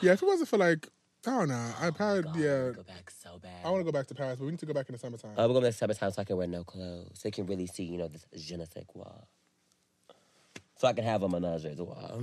Yeah, 0.00 0.12
if 0.12 0.22
it 0.22 0.26
wasn't 0.26 0.48
for 0.48 0.58
like, 0.58 0.88
I 1.26 1.30
don't 1.30 1.48
know. 1.48 1.72
I've 1.80 1.96
had, 1.96 2.26
Oh 2.26 2.32
yeah. 2.36 2.70
go 2.70 2.82
back 2.82 3.10
so 3.10 3.38
bad. 3.40 3.64
I 3.64 3.70
want 3.70 3.80
to 3.80 3.84
go 3.84 3.92
back 3.92 4.06
to 4.08 4.14
Paris, 4.14 4.38
but 4.38 4.44
we 4.44 4.50
need 4.52 4.60
to 4.60 4.66
go 4.66 4.72
back 4.72 4.88
in 4.88 4.92
the 4.92 4.98
summertime. 4.98 5.32
Uh, 5.38 5.42
we're 5.42 5.54
going 5.54 5.62
to 5.62 5.68
the 5.68 5.72
summertime 5.72 6.10
so 6.12 6.22
I 6.22 6.24
can 6.24 6.36
wear 6.36 6.46
no 6.46 6.64
clothes. 6.64 7.10
So 7.14 7.20
they 7.24 7.30
can 7.30 7.46
really 7.46 7.66
see, 7.66 7.84
you 7.84 7.98
know, 7.98 8.08
this 8.08 8.26
je 8.34 8.56
ne 8.56 8.64
sais 8.64 8.84
quoi. 8.86 9.06
So 10.82 10.88
I 10.88 10.94
can 10.94 11.04
have 11.04 11.22
a 11.22 11.28
menage 11.28 11.64
a 11.64 11.76
trois. 11.76 12.22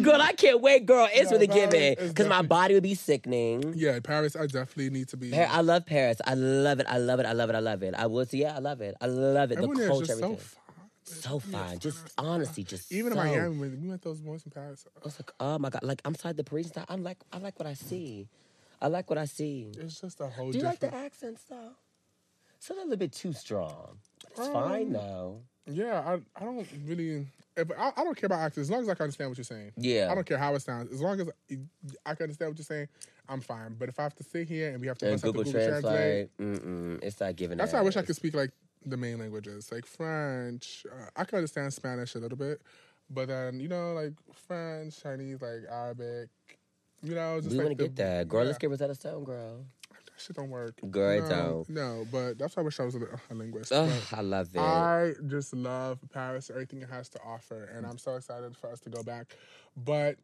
girl, 0.00 0.22
I 0.22 0.32
can't 0.32 0.62
wait, 0.62 0.86
girl. 0.86 1.06
It's 1.12 1.30
No, 1.30 1.36
really 1.36 1.48
Paris 1.48 1.70
giving. 1.70 2.08
Because 2.08 2.28
my 2.28 2.40
body 2.40 2.72
would 2.72 2.82
be 2.82 2.94
sickening. 2.94 3.74
yeah, 3.76 4.00
Paris, 4.00 4.34
I 4.36 4.46
definitely 4.46 4.88
need 4.88 5.08
to 5.08 5.18
be. 5.18 5.30
Par- 5.30 5.48
I 5.50 5.60
love 5.60 5.84
Paris. 5.84 6.16
I 6.24 6.32
love 6.32 6.80
it. 6.80 6.86
I 6.88 6.96
love 6.96 7.20
it. 7.20 7.26
I 7.26 7.32
love 7.32 7.50
it. 7.50 7.56
I 7.56 7.58
love 7.58 7.82
it. 7.82 7.92
I 7.94 8.06
would 8.06 8.32
yeah, 8.32 8.56
I 8.56 8.60
love 8.60 8.80
it. 8.80 8.94
I 9.02 9.06
love 9.06 9.52
it. 9.52 9.58
Everyone 9.58 9.76
the 9.76 9.86
culture, 9.86 10.06
so 10.06 10.12
everything. 10.14 10.36
fine. 10.38 10.56
So 11.04 11.38
fine. 11.40 11.78
Just 11.78 12.10
honestly, 12.16 12.64
just 12.64 12.90
Even 12.90 13.12
so. 13.12 13.20
in 13.20 13.26
Miami, 13.26 13.58
when 13.58 13.82
we 13.82 13.86
met 13.88 14.00
those 14.00 14.22
boys 14.22 14.42
in 14.46 14.52
Paris, 14.52 14.86
I 14.96 15.00
was 15.04 15.20
like, 15.20 15.30
oh 15.40 15.58
my 15.58 15.68
god, 15.68 15.82
like 15.82 16.00
I'm 16.06 16.14
sorry, 16.14 16.32
the 16.32 16.42
Parisian 16.44 16.72
style. 16.72 16.86
I 16.88 16.94
like, 16.94 17.18
I 17.34 17.36
like 17.36 17.58
what 17.58 17.68
I 17.68 17.74
see. 17.74 18.28
I 18.80 18.86
like 18.86 19.10
what 19.10 19.18
I 19.18 19.26
see. 19.26 19.72
it's 19.76 20.00
just 20.00 20.22
a 20.22 20.26
whole 20.28 20.52
Do 20.52 20.56
you 20.56 20.64
like 20.64 20.78
the 20.80 20.94
accents 20.94 21.42
though? 21.50 21.72
It's 22.56 22.70
a 22.70 22.74
little 22.74 22.96
bit 22.96 23.12
too 23.12 23.34
strong. 23.34 23.98
But 24.22 24.30
it's 24.32 24.40
Um, 24.40 24.52
fine 24.52 24.92
though. 24.92 25.42
Yeah, 25.66 26.00
I, 26.06 26.40
I 26.40 26.44
don't 26.44 26.66
really. 26.86 27.26
If 27.56 27.70
I, 27.78 27.92
I 27.96 28.04
don't 28.04 28.16
care 28.16 28.26
about 28.26 28.40
accents 28.40 28.68
as 28.68 28.70
long 28.70 28.82
as 28.82 28.88
I 28.88 28.94
can 28.94 29.04
understand 29.04 29.30
what 29.30 29.38
you're 29.38 29.44
saying. 29.44 29.72
Yeah. 29.76 30.08
I 30.10 30.14
don't 30.14 30.26
care 30.26 30.38
how 30.38 30.54
it 30.54 30.62
sounds. 30.62 30.92
As 30.92 31.00
long 31.02 31.20
as 31.20 31.28
I 32.06 32.14
can 32.14 32.24
understand 32.24 32.50
what 32.52 32.58
you're 32.58 32.64
saying, 32.64 32.88
I'm 33.28 33.40
fine. 33.40 33.74
But 33.78 33.88
if 33.88 33.98
I 33.98 34.04
have 34.04 34.14
to 34.16 34.24
sit 34.24 34.48
here 34.48 34.70
and 34.70 34.80
we 34.80 34.86
have 34.86 34.98
to 34.98 35.06
And 35.06 35.14
bust 35.14 35.24
out 35.24 35.32
the 35.34 35.38
Google, 35.44 35.52
Google 35.52 35.68
Translate, 35.80 36.30
Translate, 36.38 37.02
it's 37.02 37.20
not 37.20 37.36
giving. 37.36 37.58
that's 37.58 37.72
why 37.72 37.80
I 37.80 37.82
wish 37.82 37.96
I 37.96 38.02
could 38.02 38.16
speak 38.16 38.34
like 38.34 38.50
the 38.86 38.96
main 38.96 39.18
languages, 39.18 39.70
like 39.70 39.84
French. 39.84 40.86
Uh, 40.90 41.06
I 41.16 41.24
can 41.24 41.36
understand 41.36 41.72
Spanish 41.74 42.14
a 42.14 42.18
little 42.18 42.38
bit, 42.38 42.62
but 43.10 43.28
then 43.28 43.60
you 43.60 43.68
know, 43.68 43.92
like 43.92 44.12
French, 44.32 45.02
Chinese, 45.02 45.42
like 45.42 45.64
Arabic, 45.70 46.28
You 47.02 47.14
know, 47.14 47.40
just 47.40 47.50
we 47.50 47.58
like 47.58 47.66
want 47.66 47.78
to 47.78 47.84
get 47.84 47.96
that, 47.96 48.28
girl. 48.28 48.40
yeah. 48.42 48.46
Let's 48.46 48.58
get 48.58 48.70
Rosetta 48.70 48.94
Stone, 48.94 49.24
girl. 49.24 49.64
Shit 50.20 50.36
don't 50.36 50.50
work. 50.50 50.80
Good 50.90 51.22
no, 51.24 51.28
don't. 51.28 51.70
No, 51.70 52.06
but 52.10 52.38
that's 52.38 52.56
why 52.56 52.62
I 52.62 52.64
wish 52.64 52.78
I 52.78 52.84
was 52.84 52.94
a, 52.94 53.00
a 53.30 53.34
linguist. 53.34 53.72
Ugh, 53.72 53.90
I 54.12 54.20
love 54.20 54.48
it. 54.54 54.58
I 54.58 55.12
just 55.26 55.54
love 55.54 55.98
Paris, 56.12 56.50
everything 56.50 56.82
it 56.82 56.90
has 56.90 57.08
to 57.10 57.20
offer, 57.22 57.70
and 57.74 57.86
I'm 57.86 57.98
so 57.98 58.16
excited 58.16 58.56
for 58.56 58.70
us 58.70 58.80
to 58.80 58.90
go 58.90 59.02
back. 59.02 59.34
But 59.76 60.16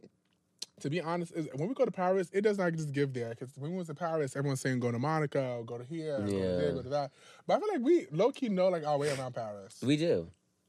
to 0.80 0.90
be 0.90 1.00
honest, 1.00 1.32
is 1.32 1.48
when 1.54 1.68
we 1.68 1.74
go 1.74 1.84
to 1.84 1.90
Paris, 1.90 2.28
it 2.32 2.42
does 2.42 2.58
not 2.58 2.72
just 2.74 2.92
give 2.92 3.14
there. 3.14 3.30
Because 3.30 3.56
when 3.56 3.70
we 3.70 3.76
went 3.76 3.88
to 3.88 3.94
Paris, 3.94 4.36
everyone's 4.36 4.60
saying 4.60 4.80
go 4.80 4.92
to 4.92 4.98
Monaco, 4.98 5.62
go 5.64 5.78
to 5.78 5.84
here, 5.84 6.18
go 6.18 6.26
to 6.26 6.32
there, 6.32 6.72
go 6.72 6.82
to 6.82 6.88
that. 6.90 7.10
But 7.46 7.56
I 7.56 7.60
feel 7.60 7.68
like 7.72 7.82
we 7.82 8.06
low 8.10 8.30
key 8.30 8.48
know 8.48 8.68
like 8.68 8.86
our 8.86 8.98
way 8.98 9.16
around 9.16 9.34
Paris. 9.34 9.78
We 9.82 9.96
do. 9.96 10.28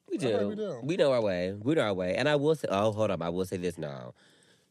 We 0.09 0.17
do. 0.17 0.29
like 0.29 0.47
we 0.47 0.55
do. 0.55 0.79
We 0.83 0.95
know 0.95 1.11
our 1.11 1.21
way. 1.21 1.53
We 1.61 1.75
know 1.75 1.81
our 1.81 1.93
way. 1.93 2.15
And 2.15 2.29
I 2.29 2.37
will 2.37 2.55
say, 2.55 2.69
oh, 2.71 2.93
hold 2.93 3.11
up. 3.11 3.21
I 3.21 3.29
will 3.29 3.45
say 3.45 3.57
this 3.57 3.77
now. 3.77 4.13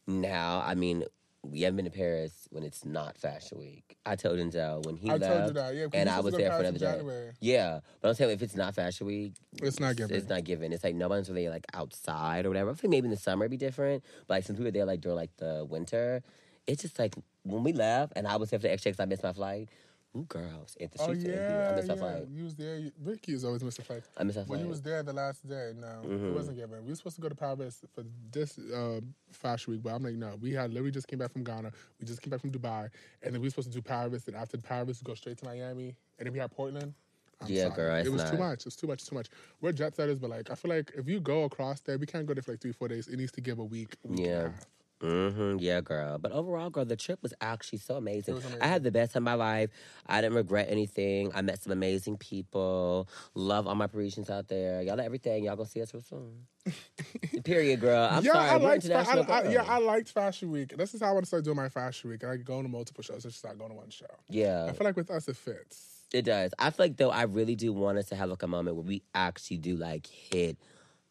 Now, 0.07 0.63
I 0.65 0.73
mean, 0.73 1.03
we 1.51 1.61
haven't 1.61 1.77
been 1.77 1.85
to 1.85 1.91
Paris 1.91 2.47
when 2.51 2.63
it's 2.63 2.83
not 2.85 3.17
Fashion 3.17 3.57
Week. 3.59 3.97
I 4.05 4.15
told 4.15 4.39
Denzel 4.39 4.85
when 4.85 4.95
he 4.95 5.09
I 5.09 5.15
left. 5.17 5.23
told 5.33 5.47
you 5.47 5.53
that, 5.53 5.75
yeah. 5.75 5.83
'cause 5.85 5.91
and 5.93 6.09
I 6.09 6.17
supposed 6.17 6.25
was 6.25 6.33
to 6.33 6.37
go 6.39 6.43
there 6.43 6.51
for 6.57 6.63
Paris 6.63 6.69
another 6.81 6.85
in 6.85 6.91
day. 6.91 6.97
January. 6.97 7.31
Yeah, 7.41 7.79
but 8.01 8.09
I'm 8.09 8.13
saying 8.15 8.31
if 8.31 8.41
it's 8.41 8.55
not 8.55 8.75
Fashion 8.75 9.07
Week, 9.07 9.33
It's 9.61 9.79
not 9.79 9.95
given. 9.95 10.15
It's 10.15 10.29
not 10.29 10.43
given. 10.43 10.73
It's 10.73 10.83
like 10.83 10.95
no 10.95 11.07
one's 11.07 11.29
really 11.29 11.49
like 11.49 11.65
outside 11.73 12.45
or 12.45 12.49
whatever. 12.49 12.71
I 12.71 12.73
think 12.73 12.91
maybe 12.91 13.05
in 13.05 13.11
the 13.11 13.17
summer 13.17 13.45
it'd 13.45 13.51
be 13.51 13.57
different. 13.57 14.03
But 14.27 14.35
like 14.35 14.43
since 14.45 14.59
we 14.59 14.65
were 14.65 14.71
there 14.71 14.85
like 14.85 15.01
during 15.01 15.15
like 15.17 15.35
the 15.37 15.65
winter, 15.69 16.21
it's 16.67 16.81
just 16.81 16.99
like 16.99 17.15
when 17.43 17.63
we 17.63 17.73
left 17.73 18.13
and 18.15 18.27
I 18.27 18.35
was 18.35 18.49
there 18.49 18.59
for 18.59 18.63
the 18.63 18.71
extra 18.71 18.91
because 18.91 18.99
I 19.01 19.05
missed 19.05 19.23
my 19.23 19.33
flight. 19.33 19.69
Ooh, 20.17 20.25
girls, 20.27 20.75
at 20.81 20.91
the 20.91 21.01
Oh 21.01 21.03
streets. 21.13 21.23
yeah, 21.25 21.69
I 21.71 21.75
missed 21.75 21.87
my 21.89 21.95
yeah. 21.95 22.19
You 22.33 22.43
was 22.43 22.55
there. 22.55 22.77
You, 22.77 22.91
Ricky 23.03 23.33
is 23.33 23.43
always 23.45 23.61
Mr. 23.63 23.83
Flight. 23.83 24.03
I 24.17 24.23
missed 24.23 24.37
my 24.39 24.43
When 24.45 24.59
you 24.59 24.67
was 24.67 24.81
there 24.81 25.03
the 25.03 25.13
last 25.13 25.47
day, 25.47 25.73
no, 25.79 25.87
Mhm. 26.05 26.29
it 26.31 26.33
wasn't 26.33 26.57
given. 26.57 26.83
We 26.83 26.89
were 26.89 26.95
supposed 26.95 27.15
to 27.17 27.21
go 27.21 27.29
to 27.29 27.35
Paris 27.35 27.83
for 27.93 28.03
this 28.31 28.57
uh, 28.57 29.01
fashion 29.31 29.73
week, 29.73 29.83
but 29.83 29.93
I'm 29.93 30.03
like, 30.03 30.15
no. 30.15 30.35
We 30.41 30.53
had 30.53 30.71
literally 30.71 30.91
just 30.91 31.07
came 31.07 31.19
back 31.19 31.31
from 31.31 31.43
Ghana. 31.43 31.71
We 31.99 32.05
just 32.05 32.21
came 32.21 32.31
back 32.31 32.41
from 32.41 32.51
Dubai, 32.51 32.89
and 33.21 33.33
then 33.33 33.41
we 33.41 33.47
were 33.47 33.51
supposed 33.51 33.69
to 33.71 33.73
do 33.73 33.81
Paris, 33.81 34.27
and 34.27 34.35
after 34.35 34.57
Paris, 34.57 35.01
go 35.01 35.13
straight 35.13 35.37
to 35.37 35.45
Miami, 35.45 35.95
and 36.17 36.25
then 36.25 36.33
we 36.33 36.39
had 36.39 36.51
Portland. 36.51 36.93
I'm 37.39 37.47
Yeah, 37.51 37.65
sorry. 37.65 37.75
girl, 37.75 37.95
it's 37.97 38.07
it 38.07 38.11
was 38.11 38.23
too 38.23 38.37
not. 38.37 38.49
much. 38.49 38.65
It's 38.65 38.75
too 38.75 38.87
much. 38.87 39.05
Too 39.05 39.13
much. 39.13 39.27
We're 39.61 39.71
jet 39.71 39.95
setters, 39.95 40.17
but 40.17 40.31
like, 40.31 40.49
I 40.49 40.55
feel 40.55 40.71
like 40.71 40.91
if 40.95 41.07
you 41.07 41.19
go 41.19 41.43
across 41.43 41.81
there, 41.81 41.97
we 41.99 42.07
can't 42.07 42.25
go 42.25 42.33
there 42.33 42.41
for 42.41 42.53
like 42.53 42.61
three, 42.61 42.71
four 42.71 42.87
days. 42.87 43.07
It 43.07 43.17
needs 43.17 43.31
to 43.33 43.41
give 43.41 43.59
a 43.59 43.63
week. 43.63 43.95
week 44.03 44.19
Yeah. 44.25 44.25
And 44.25 44.47
a 44.47 44.49
half. 44.49 44.65
Mm-hmm. 45.01 45.57
Yeah, 45.59 45.81
girl. 45.81 46.17
But 46.17 46.31
overall, 46.31 46.69
girl, 46.69 46.85
the 46.85 46.95
trip 46.95 47.21
was 47.21 47.33
actually 47.39 47.79
so 47.79 47.95
amazing. 47.95 48.37
amazing. 48.37 48.61
I 48.61 48.67
had 48.67 48.83
the 48.83 48.91
best 48.91 49.13
time 49.13 49.21
of 49.21 49.25
my 49.25 49.33
life. 49.35 49.69
I 50.07 50.21
didn't 50.21 50.35
regret 50.35 50.67
anything. 50.69 51.31
I 51.35 51.41
met 51.41 51.61
some 51.61 51.71
amazing 51.71 52.17
people. 52.17 53.07
Love 53.35 53.67
all 53.67 53.75
my 53.75 53.87
Parisians 53.87 54.29
out 54.29 54.47
there. 54.47 54.81
Y'all 54.81 54.99
everything. 54.99 55.43
Y'all 55.43 55.55
gonna 55.55 55.69
see 55.69 55.81
us 55.81 55.93
real 55.93 56.01
soon. 56.01 56.47
Period, 57.43 57.79
girl. 57.79 58.09
I'm 58.11 58.23
yeah, 58.23 58.33
sorry. 58.33 58.49
I 58.49 58.57
We're 58.57 58.63
liked. 58.63 58.85
Fa- 58.85 58.95
I, 58.95 59.01
international 59.01 59.31
I, 59.31 59.51
yeah. 59.51 59.63
I 59.67 59.77
liked 59.79 60.09
Fashion 60.09 60.51
Week. 60.51 60.75
This 60.75 60.93
is 60.93 61.01
how 61.01 61.09
I 61.09 61.11
want 61.11 61.25
to 61.25 61.27
start 61.27 61.43
doing 61.43 61.57
my 61.57 61.69
Fashion 61.69 62.09
Week. 62.09 62.23
I 62.23 62.29
like 62.29 62.43
going 62.43 62.63
to 62.63 62.69
multiple 62.69 63.03
shows. 63.03 63.25
I 63.25 63.29
just 63.29 63.39
start 63.39 63.57
going 63.57 63.71
to 63.71 63.77
one 63.77 63.89
show. 63.89 64.05
yeah. 64.29 64.65
I 64.67 64.73
feel 64.73 64.85
like 64.85 64.95
with 64.95 65.11
us, 65.11 65.27
it 65.27 65.37
fits. 65.37 65.97
It 66.13 66.23
does. 66.23 66.53
I 66.57 66.69
feel 66.69 66.85
like 66.85 66.97
though 66.97 67.11
I 67.11 67.23
really 67.23 67.55
do 67.55 67.73
want 67.73 67.97
us 67.97 68.07
to 68.07 68.15
have 68.15 68.29
like 68.29 68.41
a 68.43 68.47
moment 68.47 68.77
where 68.77 68.85
we 68.85 69.03
actually 69.13 69.57
do 69.57 69.75
like 69.75 70.07
hit 70.07 70.57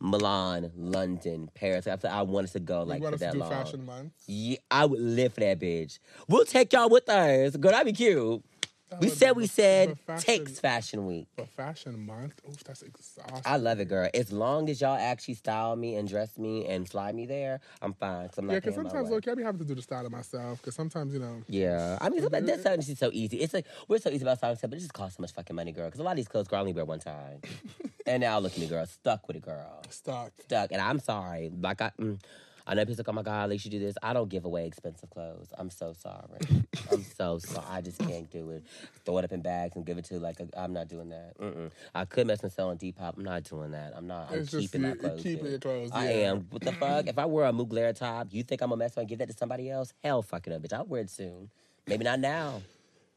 Milan, 0.00 0.70
London, 0.76 1.48
Paris. 1.54 1.86
I 1.86 1.96
feel 1.96 2.10
I 2.10 2.22
want 2.22 2.44
us 2.44 2.52
to 2.52 2.60
go 2.60 2.82
like 2.82 3.02
want 3.02 3.14
for 3.14 3.18
that 3.20 3.36
long. 3.36 3.50
Fashion 3.50 3.84
Month. 3.84 4.12
Yeah, 4.26 4.58
I 4.70 4.84
would 4.84 5.00
live 5.00 5.34
for 5.34 5.40
that 5.40 5.58
bitch. 5.58 5.98
We'll 6.28 6.44
take 6.44 6.72
y'all 6.72 6.90
with 6.90 7.08
us. 7.08 7.56
Girl, 7.56 7.72
that'd 7.72 7.86
be 7.86 7.92
cute. 7.92 8.44
That 8.88 9.00
We 9.00 9.08
said 9.08 9.36
we 9.36 9.46
said 9.48 9.98
but 10.06 10.20
takes 10.20 10.60
fashion 10.60 11.06
week. 11.06 11.26
But 11.36 11.48
fashion 11.48 12.06
month, 12.06 12.40
oof, 12.48 12.62
that's 12.62 12.82
exhausting. 12.82 13.42
I 13.44 13.56
love 13.56 13.80
it, 13.80 13.88
girl. 13.88 14.08
As 14.14 14.30
long 14.30 14.70
as 14.70 14.80
y'all 14.80 14.96
actually 14.96 15.34
style 15.34 15.74
me 15.74 15.96
and 15.96 16.08
dress 16.08 16.38
me 16.38 16.66
and 16.66 16.88
fly 16.88 17.10
me 17.10 17.26
there, 17.26 17.60
I'm 17.82 17.94
fine. 17.94 18.28
Cause 18.28 18.38
I'm 18.38 18.46
not 18.46 18.52
yeah, 18.52 18.60
because 18.60 18.76
sometimes, 18.76 19.10
look, 19.10 19.26
I 19.26 19.34
be 19.34 19.42
having 19.42 19.58
to 19.58 19.64
do 19.64 19.74
the 19.74 19.82
styling 19.82 20.12
myself. 20.12 20.60
Because 20.60 20.76
sometimes, 20.76 21.12
you 21.12 21.18
know, 21.18 21.42
Yeah, 21.48 21.98
I 22.00 22.08
mean, 22.10 22.22
sometimes 22.22 22.46
that's 22.46 22.62
something 22.62 22.86
that's 22.86 23.00
so 23.00 23.10
easy. 23.12 23.38
It's 23.40 23.52
like 23.54 23.66
we're 23.88 23.98
so 23.98 24.10
easy 24.10 24.22
about 24.22 24.38
styling 24.38 24.56
stuff, 24.56 24.70
but 24.70 24.76
it 24.76 24.82
just 24.82 24.92
costs 24.92 25.16
so 25.16 25.20
much 25.20 25.32
fucking 25.32 25.56
money, 25.56 25.72
girl. 25.72 25.86
Because 25.86 25.98
a 25.98 26.04
lot 26.04 26.12
of 26.12 26.16
these 26.18 26.28
clothes, 26.28 26.46
girl, 26.46 26.58
I 26.58 26.60
only 26.60 26.72
wear 26.72 26.84
one 26.84 27.00
time, 27.00 27.40
and 28.06 28.20
now 28.20 28.38
look 28.38 28.52
at 28.52 28.58
me, 28.58 28.68
girl, 28.68 28.86
stuck 28.86 29.26
with 29.26 29.36
it, 29.36 29.42
girl, 29.42 29.82
stuck. 29.90 30.30
stuck. 30.42 30.70
And 30.70 30.80
I'm 30.80 31.00
sorry, 31.00 31.50
like 31.60 31.82
I, 31.82 31.90
mm, 32.00 32.20
I 32.66 32.74
know 32.74 32.84
people 32.84 32.94
are 32.94 32.96
like, 32.98 33.08
oh 33.08 33.12
my 33.12 33.22
god, 33.22 33.50
like 33.50 33.64
you 33.64 33.70
do 33.70 33.78
this. 33.78 33.94
I 34.02 34.12
don't 34.12 34.28
give 34.28 34.44
away 34.44 34.66
expensive 34.66 35.08
clothes. 35.10 35.48
I'm 35.56 35.70
so 35.70 35.92
sorry. 35.92 36.40
I'm 36.90 37.04
so 37.04 37.38
sorry. 37.38 37.64
I 37.70 37.80
just 37.80 37.98
can't 37.98 38.28
do 38.30 38.50
it. 38.50 38.64
Throw 39.04 39.18
it 39.18 39.24
up 39.24 39.32
in 39.32 39.40
bags 39.40 39.76
and 39.76 39.86
give 39.86 39.98
it 39.98 40.04
to 40.06 40.18
like 40.18 40.40
i 40.40 40.64
I'm 40.64 40.72
not 40.72 40.88
doing 40.88 41.10
that. 41.10 41.38
Mm-mm. 41.38 41.70
I 41.94 42.04
could 42.06 42.26
mess 42.26 42.42
and 42.42 42.50
sell 42.52 42.70
on 42.70 42.78
Depop. 42.78 43.16
I'm 43.18 43.24
not 43.24 43.44
doing 43.44 43.70
that. 43.70 43.92
I'm 43.96 44.06
not. 44.08 44.30
I'm 44.32 44.40
It's 44.40 44.50
just 44.50 44.60
keeping 44.72 44.82
my 44.82 44.88
you- 44.88 44.94
clothes. 44.96 45.22
keeping 45.22 45.46
your 45.46 45.58
clothes, 45.60 45.90
I 45.92 46.04
yeah. 46.12 46.30
am. 46.32 46.46
What 46.50 46.62
the 46.62 46.72
fuck? 46.72 47.06
If 47.06 47.18
I 47.18 47.24
wear 47.26 47.46
a 47.46 47.52
Mugler 47.52 47.96
top, 47.96 48.28
you 48.32 48.42
think 48.42 48.60
I'm 48.62 48.70
gonna 48.70 48.78
mess 48.80 48.96
around 48.96 49.02
and 49.02 49.08
give 49.10 49.18
that 49.20 49.28
to 49.30 49.36
somebody 49.36 49.70
else? 49.70 49.92
Hell, 50.02 50.22
fucking 50.22 50.52
up, 50.52 50.62
bitch. 50.62 50.72
I'll 50.72 50.84
wear 50.86 51.02
it 51.02 51.10
soon. 51.10 51.50
Maybe 51.86 52.04
not 52.04 52.18
now. 52.18 52.62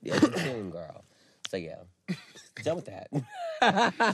Yeah, 0.03 0.19
soon, 0.19 0.69
girl. 0.69 1.03
So 1.49 1.57
yeah, 1.57 1.77
done 2.63 2.75
with 2.75 2.85
that. 2.85 3.09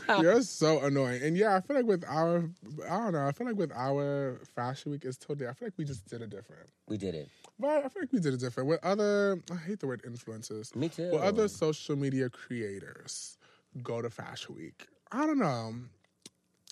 You're 0.22 0.42
so 0.42 0.80
annoying. 0.84 1.22
And 1.24 1.38
yeah, 1.38 1.56
I 1.56 1.62
feel 1.62 1.76
like 1.76 1.86
with 1.86 2.04
our, 2.08 2.50
I 2.90 2.98
don't 2.98 3.14
know, 3.14 3.28
I 3.28 3.32
feel 3.32 3.48
like 3.48 3.58
with 3.58 3.72
our 3.74 4.40
fashion 4.56 4.92
week, 4.92 5.06
it's 5.06 5.18
totally, 5.18 5.48
I 5.48 5.54
feel 5.54 5.68
like 5.68 5.78
we 5.78 5.86
just 5.86 6.08
did 6.08 6.22
it 6.22 6.30
different. 6.30 6.70
we 6.88 6.98
did 6.98 7.16
it. 7.16 7.30
But 7.60 7.86
I 7.86 7.90
feel 7.90 8.04
like 8.04 8.12
we 8.12 8.20
did 8.20 8.34
it 8.34 8.40
different. 8.40 8.70
With 8.70 8.84
other, 8.84 9.42
I 9.52 9.56
hate 9.56 9.80
the 9.80 9.88
word 9.88 10.04
influencers. 10.04 10.76
Me 10.76 10.90
too. 10.90 11.12
With 11.12 11.22
other 11.22 11.48
social 11.48 11.96
media 11.96 12.30
creators 12.30 13.38
go 13.84 14.02
to 14.02 14.10
fashion 14.10 14.56
week. 14.56 14.88
I 15.12 15.26
don't 15.26 15.40
know. 15.40 15.74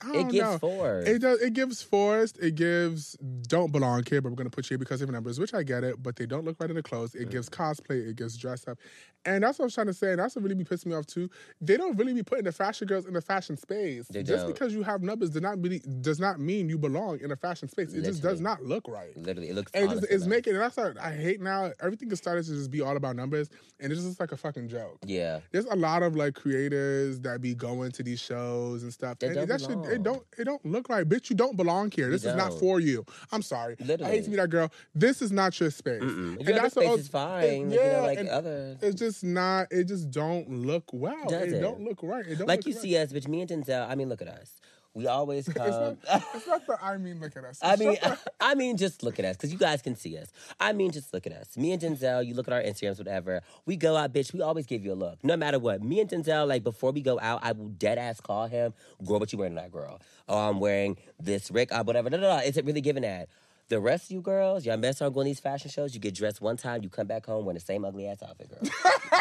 I 0.02 0.12
don't 0.12 0.16
it 0.16 0.32
gives 0.32 0.44
know. 0.44 0.58
force. 0.58 1.08
It 1.08 1.20
does. 1.20 1.42
It 1.42 1.54
gives 1.54 1.82
Forrest. 1.82 2.38
It 2.42 2.56
gives 2.56 3.14
don't 3.48 3.72
belong 3.72 4.04
here, 4.08 4.22
but 4.22 4.30
we're 4.30 4.36
gonna 4.36 4.50
put 4.50 4.66
you 4.66 4.70
here 4.70 4.78
because 4.78 5.02
of 5.02 5.08
your 5.08 5.14
numbers, 5.14 5.40
which 5.40 5.54
I 5.54 5.64
get 5.64 5.84
it. 5.84 6.02
But 6.02 6.16
they 6.16 6.26
don't 6.26 6.44
look 6.44 6.60
right 6.60 6.70
in 6.70 6.76
the 6.76 6.84
clothes. 6.84 7.16
It 7.16 7.30
gives 7.30 7.50
mm-hmm. 7.50 7.64
cosplay. 7.64 8.10
It 8.10 8.16
gives 8.16 8.38
dress 8.38 8.68
up, 8.68 8.80
and 9.26 9.44
that's 9.44 9.60
what 9.60 9.64
I 9.64 9.68
was 9.68 9.76
trying 9.76 9.88
to 9.88 9.94
say. 9.94 10.12
And 10.12 10.20
that's 10.20 10.36
what 10.36 10.44
really 10.44 10.56
be 10.56 10.64
pissing 10.64 10.88
me 10.88 10.96
off 10.96 11.06
too. 11.06 11.30
They 11.62 11.78
don't 11.78 11.96
really 11.98 12.14
be 12.14 12.24
putting 12.24 12.44
the 12.44 12.52
fashion 12.52 12.88
girls 12.88 13.06
in 13.06 13.14
the 13.14 13.22
fashion 13.22 13.56
space. 13.56 14.08
They 14.10 14.24
just 14.24 14.46
don't. 14.46 14.54
because 14.54 14.74
you 14.74 14.84
have 14.84 15.02
numbers 15.02 15.30
does 15.30 15.42
not 15.42 15.62
really 15.62 15.80
does 16.02 16.20
not 16.20 16.40
mean 16.40 16.70
you 16.70 16.78
belong 16.78 17.20
in 17.22 17.32
a 17.32 17.36
fashion 17.36 17.70
space. 17.70 17.94
It 17.94 18.04
just 18.04 18.22
does 18.22 18.42
not 18.42 18.64
look 18.64 18.88
right. 18.88 19.16
Literally, 19.16 19.50
it 19.50 19.56
looks. 19.56 19.72
And 19.74 19.86
it 19.86 19.96
just, 19.96 20.08
it's 20.10 20.26
making, 20.26 20.54
and 20.54 20.62
that's 20.62 20.76
what 20.76 21.00
I 21.00 21.14
hate 21.14 21.40
now. 21.40 21.72
Everything 21.82 22.12
is 22.12 22.18
started 22.18 22.44
to 22.46 22.52
just 22.52 22.72
be 22.72 22.82
all 22.82 22.98
about 22.98 23.16
numbers, 23.16 23.50
and 23.80 23.92
it's 23.92 24.02
just 24.02 24.20
like 24.20 24.32
a 24.32 24.38
fucking 24.38 24.68
joke. 24.68 24.98
Yeah, 25.06 25.40
There's 25.52 25.66
a 25.66 25.76
lot 25.76 26.04
of 26.04 26.16
like 26.16 26.36
creators 26.36 27.20
that 27.22 27.42
be 27.42 27.56
going 27.56 27.92
to 27.94 28.04
these 28.04 28.20
shows 28.20 28.84
and 28.84 28.92
stuff, 28.92 29.20
They 29.20 29.28
and 29.28 29.48
that 29.48 29.62
shit 29.62 29.83
it 29.86 30.00
oh. 30.00 30.04
don't 30.04 30.24
it 30.38 30.44
don't 30.46 30.66
look 30.66 30.90
right, 30.90 31.08
bitch. 31.08 31.30
You 31.30 31.36
don't 31.36 31.56
belong 31.58 31.92
here. 31.92 32.10
This 32.10 32.26
is 32.26 32.36
not 32.36 32.50
don't. 32.52 32.60
for 32.60 32.80
you. 32.80 33.06
I'm 33.32 33.42
sorry. 33.42 33.76
I 33.80 33.84
Literally. 33.84 34.12
hate 34.14 34.24
to 34.26 34.30
be 34.30 34.36
that 34.38 34.50
girl. 34.50 34.72
This 34.96 35.22
is 35.22 35.32
not 35.32 35.60
your 35.60 35.72
space. 35.72 36.02
Mm-mm. 36.02 36.34
If 36.40 36.40
And 36.40 36.48
your 36.48 36.54
other 36.60 36.62
that's 36.64 36.74
space 36.74 37.00
is 37.00 37.08
fine. 37.08 37.44
it- 37.44 37.64
like, 37.70 37.74
you 37.74 37.80
yeah, 37.80 38.00
like 38.02 38.20
and 38.20 38.30
others. 38.30 38.78
It's 38.82 38.96
just 39.00 39.24
not. 39.24 39.68
It 39.72 39.86
just 39.86 40.12
don't 40.12 40.50
look 40.50 40.86
well. 40.94 41.26
Does 41.28 41.52
it 41.52 41.54
it? 41.58 41.62
don't 41.62 41.82
look 41.82 42.02
right. 42.04 42.26
It 42.26 42.38
don't 42.40 42.48
Like 42.48 42.66
you 42.66 42.74
right. 42.74 42.82
see 42.82 42.98
us, 42.98 43.12
bitch. 43.14 43.28
Me 43.28 43.42
and 43.42 43.50
Denzel. 43.50 43.90
I 43.90 43.96
mean, 43.96 44.10
look 44.10 44.22
at 44.22 44.28
us. 44.28 44.60
We 44.96 45.08
always 45.08 45.48
come. 45.48 45.64
It's 46.04 46.08
not, 46.08 46.24
it's 46.36 46.48
not 46.48 46.66
the 46.68 46.78
I 46.84 46.98
mean. 46.98 47.20
Look 47.20 47.36
at 47.36 47.44
us. 47.44 47.60
I 47.62 47.76
mean, 47.78 47.94
the- 47.94 48.18
I 48.42 48.54
mean, 48.56 48.78
just 48.78 49.02
look 49.04 49.18
at 49.20 49.26
us 49.26 49.36
because 49.38 49.52
you 49.52 49.58
guys 49.58 49.82
can 49.82 49.96
see 49.96 50.18
us. 50.18 50.32
I 50.60 50.72
mean, 50.74 50.92
just 50.92 51.14
look 51.14 51.26
at 51.26 51.34
us. 51.34 51.58
Me 51.58 51.72
and 51.72 51.82
Denzel. 51.82 52.26
You 52.26 52.34
look 52.36 52.48
at 52.48 52.54
our 52.54 52.62
Instagrams, 52.62 52.98
whatever. 53.00 53.42
We 53.66 53.76
go 53.76 53.96
out, 53.98 54.14
bitch. 54.14 54.34
We 54.34 54.42
always 54.42 54.66
give 54.68 54.84
you 54.86 54.94
a 54.94 54.96
look, 54.96 55.18
no 55.24 55.36
matter 55.36 55.58
what. 55.58 55.82
Me 55.82 56.00
and 56.00 56.10
Denzel, 56.10 56.48
like 56.48 56.64
before 56.64 56.92
we 56.92 57.02
go 57.02 57.20
out, 57.20 57.40
I 57.44 57.54
will 57.54 57.70
dead 57.70 57.98
ass 57.98 58.22
call 58.22 58.48
him, 58.48 58.74
"Girl, 59.06 59.20
what 59.20 59.32
you 59.34 59.40
wearing 59.40 59.56
tonight, 59.56 59.72
girl? 59.72 60.00
Oh, 60.30 60.50
I'm 60.50 60.60
wearing 60.60 60.98
this 61.20 61.50
Rick, 61.50 61.72
uh, 61.72 61.84
whatever." 61.84 62.10
No, 62.12 62.18
no, 62.18 62.38
no. 62.38 62.44
Is 62.44 62.58
it 62.58 62.66
really 62.66 62.82
giving 62.82 63.02
that? 63.04 63.30
The 63.70 63.80
rest 63.80 64.06
of 64.06 64.12
you 64.12 64.22
girls, 64.22 64.66
y'all 64.66 64.78
mess 64.78 65.02
around 65.02 65.14
going 65.14 65.26
to 65.26 65.30
these 65.30 65.40
fashion 65.40 65.72
shows. 65.72 65.96
You 65.96 66.00
get 66.02 66.14
dressed 66.14 66.42
one 66.42 66.58
time, 66.58 66.84
you 66.84 66.90
come 66.90 67.08
back 67.08 67.26
home 67.26 67.46
wearing 67.46 67.56
the 67.56 67.62
same 67.66 67.86
ugly 67.86 68.08
ass 68.08 68.22
outfit, 68.22 68.50
girl. 68.50 68.60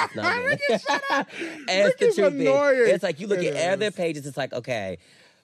It's 0.05 0.17
not 0.17 0.43
good. 0.43 1.27
and 1.69 1.89
it's 1.89 1.97
the 2.01 2.13
truth. 2.31 2.89
It's 2.89 3.03
like 3.05 3.21
you 3.21 3.29
look 3.29 3.39
It 3.39 3.55
at 3.55 3.73
other 3.75 3.91
pages. 3.91 4.27
It's 4.27 4.37
like 4.37 4.53
okay, 4.53 4.99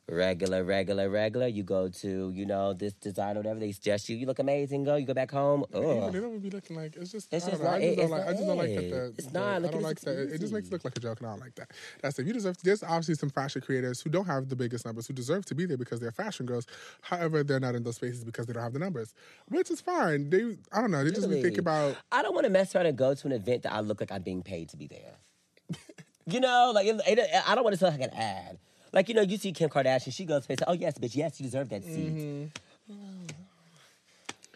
regular, 0.09 0.65
regular, 0.65 1.09
regular. 1.11 1.47
You 1.47 1.63
go 1.63 1.89
to, 1.89 2.31
you 2.35 2.47
know, 2.47 2.73
this 2.73 2.93
design 2.95 3.37
or 3.37 3.41
whatever. 3.41 3.61
They 3.61 3.73
suggest 3.73 4.09
you. 4.09 4.17
You 4.17 4.27
look 4.27 4.39
amazing. 4.39 4.85
Go. 4.85 4.97
You 4.97 5.07
go 5.07 5.15
back 5.15 5.31
home. 5.31 5.65
Even 5.75 6.13
they 6.13 6.21
don't 6.21 6.39
be 6.39 6.51
looking 6.51 6.77
like 6.77 6.97
it's 6.97 7.13
just. 7.13 7.33
It's 7.33 7.47
I, 7.47 7.51
just 7.51 7.63
don't 7.63 7.71
know, 7.71 7.77
not 7.77 7.81
I 7.81 7.87
just 7.87 7.93
it. 7.93 7.97
don't 7.97 8.05
It's 8.05 8.11
like. 8.11 8.21
I 8.21 8.25
not 8.25 8.33
just 8.37 8.47
don't 8.47 8.57
like 8.59 8.75
that. 8.75 8.91
The, 8.91 9.05
It's 9.19 9.27
the- 9.27 9.39
not. 9.39 9.47
I 9.49 9.59
don't 9.61 9.75
at 9.75 9.83
like 9.83 10.01
that. 10.01 10.19
It, 10.19 10.33
it 10.33 10.41
just 10.41 10.53
makes 10.53 10.69
it 10.69 10.73
look 10.73 10.85
like 10.85 10.97
a 10.97 11.01
joke, 11.01 11.19
and 11.21 11.27
I 11.27 11.31
don't 11.31 11.41
like 11.41 11.55
that. 11.57 11.71
That's 12.03 12.19
it. 12.19 12.27
You 12.27 12.33
deserve. 12.33 12.57
There's 12.63 12.83
obviously 12.83 13.15
some 13.15 13.31
fashion 13.31 13.63
creators 13.63 14.01
who 14.01 14.11
don't 14.11 14.27
have 14.27 14.49
the 14.49 14.57
biggest 14.57 14.87
numbers 14.87 15.07
who 15.07 15.15
deserve 15.15 15.45
to 15.47 15.55
be 15.55 15.67
there 15.67 15.77
because 15.77 16.01
they're 16.01 16.13
fashion 16.13 16.47
girls. 16.47 16.67
However, 17.03 17.43
they're 17.45 17.61
not 17.61 17.75
in 17.75 17.83
those 17.83 17.97
spaces 17.97 18.25
because 18.25 18.47
they 18.47 18.53
don't 18.53 18.63
have 18.63 18.73
the 18.73 18.79
numbers, 18.79 19.15
which 19.49 19.71
is 19.71 19.81
fine. 19.81 20.31
They, 20.31 20.57
I 20.73 20.81
don't 20.81 20.91
know. 20.91 21.05
They 21.05 21.11
just 21.11 21.29
be 21.29 21.43
thinking 21.43 21.61
about. 21.61 21.97
I 22.13 22.23
don't 22.23 22.35
want 22.35 22.45
to 22.45 22.51
mess 22.51 22.75
around 22.75 22.87
and 22.87 22.97
go 22.97 23.15
to 23.15 23.27
an 23.27 23.33
event 23.33 23.63
that 23.65 23.73
I 23.73 23.81
look 23.81 24.01
like 24.01 24.13
I'm 24.13 24.23
being 24.23 24.43
paid 24.43 24.69
to 24.71 24.77
be 24.77 24.87
there. 24.87 25.77
you 26.27 26.41
know, 26.41 26.73
like 26.75 26.87
it, 26.87 27.21
I 27.47 27.55
don't 27.55 27.65
want 27.65 27.75
to 27.75 27.79
sound 27.79 27.99
like 27.99 28.11
an 28.11 28.17
ad. 28.19 28.59
Like 28.93 29.09
you 29.09 29.15
know, 29.15 29.23
you 29.23 29.37
see 29.37 29.53
Kim 29.53 29.69
Kardashian, 29.69 30.13
she 30.13 30.25
goes 30.25 30.45
say, 30.45 30.57
"Oh 30.67 30.73
yes, 30.73 30.99
bitch, 30.99 31.17
yes, 31.17 31.41
you 31.41 31.45
deserve 31.45 31.69
that 31.71 31.85
seat." 31.85 32.15
Mm-hmm. 32.15 33.27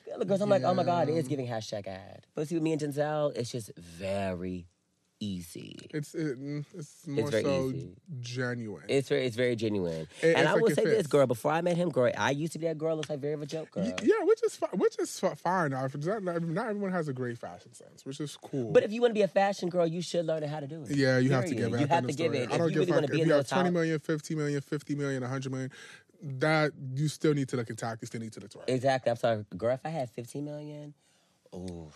The 0.07 0.15
other 0.15 0.25
girls, 0.25 0.41
I'm 0.41 0.49
like, 0.49 0.63
"Oh 0.63 0.75
my 0.75 0.85
god, 0.85 1.09
it 1.09 1.13
is 1.13 1.29
giving 1.29 1.47
hashtag 1.47 1.87
ad." 1.87 2.27
But 2.35 2.49
see, 2.49 2.55
with 2.55 2.63
me 2.63 2.73
and 2.73 2.81
Denzel, 2.81 3.37
it's 3.37 3.53
just 3.53 3.71
very 3.77 4.67
easy. 5.23 5.87
It's 5.95 6.15
it, 6.15 6.41
mm, 6.41 6.65
it's 6.75 7.07
more 7.07 7.31
very 7.31 7.43
so 7.45 7.69
easy. 7.69 7.93
genuine. 8.21 8.85
It's 8.89 9.09
very, 9.09 9.27
it's 9.27 9.37
very 9.37 9.57
genuine. 9.57 10.07
It- 10.21 10.37
and 10.37 10.49
I 10.49 10.53
like 10.55 10.63
will 10.63 10.71
say 10.75 10.85
this, 10.85 11.07
girl. 11.07 11.27
Before 11.27 11.53
I 11.53 11.61
met 11.63 11.77
him, 11.77 11.91
girl, 11.91 12.11
I 12.17 12.31
used 12.33 12.53
to 12.55 12.59
be 12.59 12.67
that 12.67 12.79
girl. 12.79 12.97
Looks 12.97 13.09
like 13.11 13.21
very 13.21 13.35
of 13.35 13.43
a 13.43 13.47
joke, 13.47 13.71
girl. 13.71 13.85
Y- 13.85 13.95
yeah, 14.03 14.25
which 14.25 14.43
is 14.45 14.57
fi- 14.57 14.75
which 14.75 14.99
is 14.99 15.19
fi- 15.19 15.35
fine. 15.35 15.73
If 15.73 15.95
it's 15.95 16.07
not, 16.07 16.23
not 16.25 16.67
everyone 16.69 16.93
has 16.93 17.09
a 17.09 17.13
great 17.13 17.39
fashion 17.39 17.73
sense, 17.73 18.05
which 18.05 18.21
is 18.21 18.37
cool. 18.37 18.73
But 18.73 18.83
if 18.83 18.93
you 18.93 19.01
want 19.01 19.11
to 19.11 19.15
be 19.15 19.23
a 19.23 19.29
fashion 19.29 19.69
girl, 19.69 19.87
you 19.87 20.03
should 20.03 20.27
learn 20.27 20.43
how 20.43 20.61
to 20.61 20.67
do 20.67 20.83
it. 20.83 20.91
yeah, 20.97 21.19
you 21.19 21.31
have 21.31 21.45
to 21.47 21.51
Period. 21.55 21.71
give 21.71 21.75
it. 21.75 21.81
You 21.83 21.87
have 21.87 22.07
to 22.07 22.13
give 22.13 22.35
it. 22.35 22.53
I 22.53 22.59
don't 22.59 22.71
you 22.73 22.85
give 22.85 22.89
really 22.89 22.99
a 23.05 23.09
fuck 23.09 23.11
if 23.21 23.27
you 23.27 23.33
have 23.33 23.49
20 23.49 23.65
top, 23.65 23.73
million, 23.73 23.99
50 23.99 24.35
million, 24.35 24.61
50 24.61 24.95
million, 24.97 25.23
100 25.23 25.53
million. 25.53 25.71
That 26.25 26.73
you 26.95 27.09
still 27.09 27.35
need 27.35 27.49
to 27.49 27.57
look 27.57 27.69
intact. 27.71 28.01
You 28.03 28.07
still 28.07 28.21
need 28.21 28.33
to 28.35 28.41
look 28.41 28.53
right. 28.55 28.65
exactly. 28.69 29.11
I'm 29.11 29.17
sorry, 29.17 29.45
girl. 29.57 29.75
If 29.75 29.81
I 29.85 29.89
had 29.89 30.09
15 30.11 30.45
million, 30.45 30.95
oof, 31.55 31.95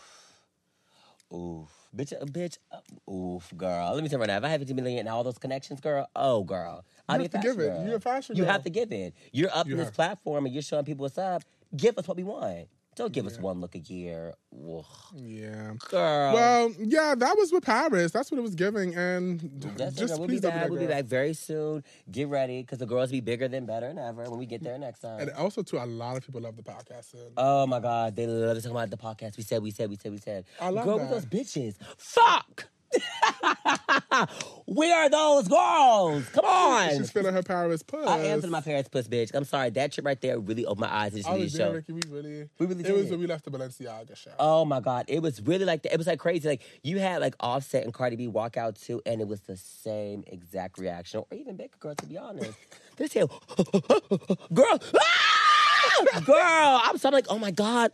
oof, 1.32 1.68
bitch, 1.96 2.12
uh, 2.12 2.24
bitch, 2.26 2.58
uh, 2.72 3.10
oof, 3.12 3.52
girl. 3.56 3.94
Let 3.94 4.02
me 4.02 4.08
tell 4.08 4.18
you 4.18 4.20
right 4.20 4.28
now. 4.28 4.36
If 4.38 4.44
I 4.44 4.48
had 4.48 4.60
15 4.60 4.76
million 4.76 4.98
and 5.00 5.08
all 5.08 5.24
those 5.24 5.38
connections, 5.38 5.80
girl, 5.80 6.08
oh, 6.14 6.44
girl, 6.44 6.84
You 7.10 7.16
be 7.18 7.22
have 7.24 7.30
to 7.32 7.38
give 7.38 7.56
fashion 7.56 7.60
it. 7.60 7.74
girl. 7.78 7.86
You're 7.86 7.96
a 7.96 8.00
fashion 8.00 8.36
You 8.36 8.42
girl. 8.44 8.52
have 8.52 8.62
to 8.64 8.70
give 8.70 8.92
it. 8.92 9.14
You're 9.32 9.50
up 9.54 9.66
You 9.66 9.72
in 9.72 9.78
this 9.78 9.86
have. 9.88 9.94
platform 9.94 10.46
and 10.46 10.54
you're 10.54 10.62
showing 10.62 10.84
people 10.84 11.02
what's 11.04 11.18
up. 11.18 11.42
Give 11.76 11.96
us 11.98 12.06
what 12.06 12.16
we 12.16 12.22
want. 12.24 12.68
Don't 12.96 13.12
give 13.12 13.26
us 13.26 13.38
one 13.38 13.60
look 13.60 13.74
a 13.74 13.78
year, 13.78 14.32
Ugh. 14.54 14.84
Yeah. 15.14 15.74
girl. 15.90 16.32
Well, 16.32 16.72
yeah, 16.78 17.14
that 17.14 17.36
was 17.36 17.52
with 17.52 17.62
Paris. 17.62 18.10
That's 18.10 18.30
what 18.32 18.38
it 18.38 18.42
was 18.42 18.54
giving, 18.54 18.94
and 18.94 19.38
That's 19.76 19.96
just 19.96 20.14
it. 20.14 20.18
We'll 20.18 20.28
please 20.28 20.40
be 20.40 20.48
back. 20.48 20.70
We'll 20.70 20.80
be 20.80 20.86
back 20.86 21.04
very 21.04 21.34
soon. 21.34 21.84
Get 22.10 22.28
ready 22.28 22.62
because 22.62 22.78
the 22.78 22.86
girls 22.86 23.10
be 23.10 23.20
bigger 23.20 23.48
than 23.48 23.66
better 23.66 23.88
than 23.88 23.98
ever 23.98 24.22
when 24.30 24.38
we 24.38 24.46
get 24.46 24.62
there 24.62 24.78
next 24.78 25.00
time. 25.00 25.20
And 25.20 25.30
also, 25.32 25.62
too, 25.62 25.76
a 25.76 25.84
lot 25.84 26.16
of 26.16 26.24
people 26.24 26.40
love 26.40 26.56
the 26.56 26.62
podcast. 26.62 27.12
And 27.12 27.32
Oh 27.36 27.66
my 27.66 27.80
God, 27.80 28.16
they 28.16 28.26
love 28.26 28.56
to 28.56 28.62
talk 28.62 28.70
about 28.72 28.88
the 28.88 28.96
podcast. 28.96 29.36
We 29.36 29.42
said, 29.42 29.62
we 29.62 29.72
said, 29.72 29.90
we 29.90 29.96
said, 29.96 30.12
we 30.12 30.18
said. 30.18 30.46
I 30.58 30.70
love 30.70 30.86
Girl, 30.86 30.98
that. 30.98 31.10
with 31.10 31.30
those 31.30 31.46
bitches. 31.46 31.74
Fuck! 31.98 32.68
we 34.66 34.92
are 34.92 35.08
those 35.08 35.48
girls. 35.48 36.28
Come 36.30 36.44
on. 36.44 36.96
she's 36.96 37.10
feeling 37.10 37.34
her 37.34 37.42
Paris 37.42 37.82
puss. 37.82 38.06
I 38.06 38.18
am 38.18 38.48
my 38.50 38.60
parents' 38.60 38.88
puss, 38.88 39.08
bitch. 39.08 39.32
I'm 39.34 39.44
sorry. 39.44 39.70
That 39.70 39.92
trip 39.92 40.06
right 40.06 40.20
there 40.20 40.38
really 40.38 40.64
opened 40.64 40.80
my 40.80 40.94
eyes 40.94 41.12
to 41.12 41.16
this 41.18 41.26
really 41.26 41.42
was 41.42 41.52
there, 41.52 41.66
show. 41.68 41.72
Ricky. 41.72 41.92
We 41.92 42.00
really, 42.08 42.48
We 42.58 42.66
really 42.66 42.84
It 42.84 42.94
was 42.94 43.10
when 43.10 43.20
we 43.20 43.26
left 43.26 43.44
the 43.44 43.50
Balenciaga 43.50 44.16
show. 44.16 44.30
Oh 44.38 44.64
my 44.64 44.80
God. 44.80 45.06
It 45.08 45.22
was 45.22 45.40
really 45.42 45.64
like 45.64 45.82
that. 45.82 45.92
It 45.92 45.98
was 45.98 46.06
like 46.06 46.18
crazy. 46.18 46.48
Like 46.48 46.62
you 46.82 46.98
had 46.98 47.20
like 47.20 47.34
Offset 47.40 47.84
and 47.84 47.92
Cardi 47.92 48.16
B 48.16 48.28
walk 48.28 48.56
out 48.56 48.76
too, 48.76 49.02
and 49.06 49.20
it 49.20 49.28
was 49.28 49.40
the 49.42 49.56
same 49.56 50.24
exact 50.26 50.78
reaction. 50.78 51.24
Or 51.30 51.36
even 51.36 51.56
Baker 51.56 51.76
Girl, 51.78 51.94
to 51.94 52.06
be 52.06 52.18
honest. 52.18 52.52
They 52.96 53.08
say, 53.08 53.20
girl, 54.54 54.80
ah! 54.98 56.20
girl. 56.24 56.80
I'm 56.84 56.98
so 56.98 57.08
I'm 57.08 57.12
like, 57.12 57.26
oh 57.28 57.38
my 57.38 57.50
God. 57.50 57.92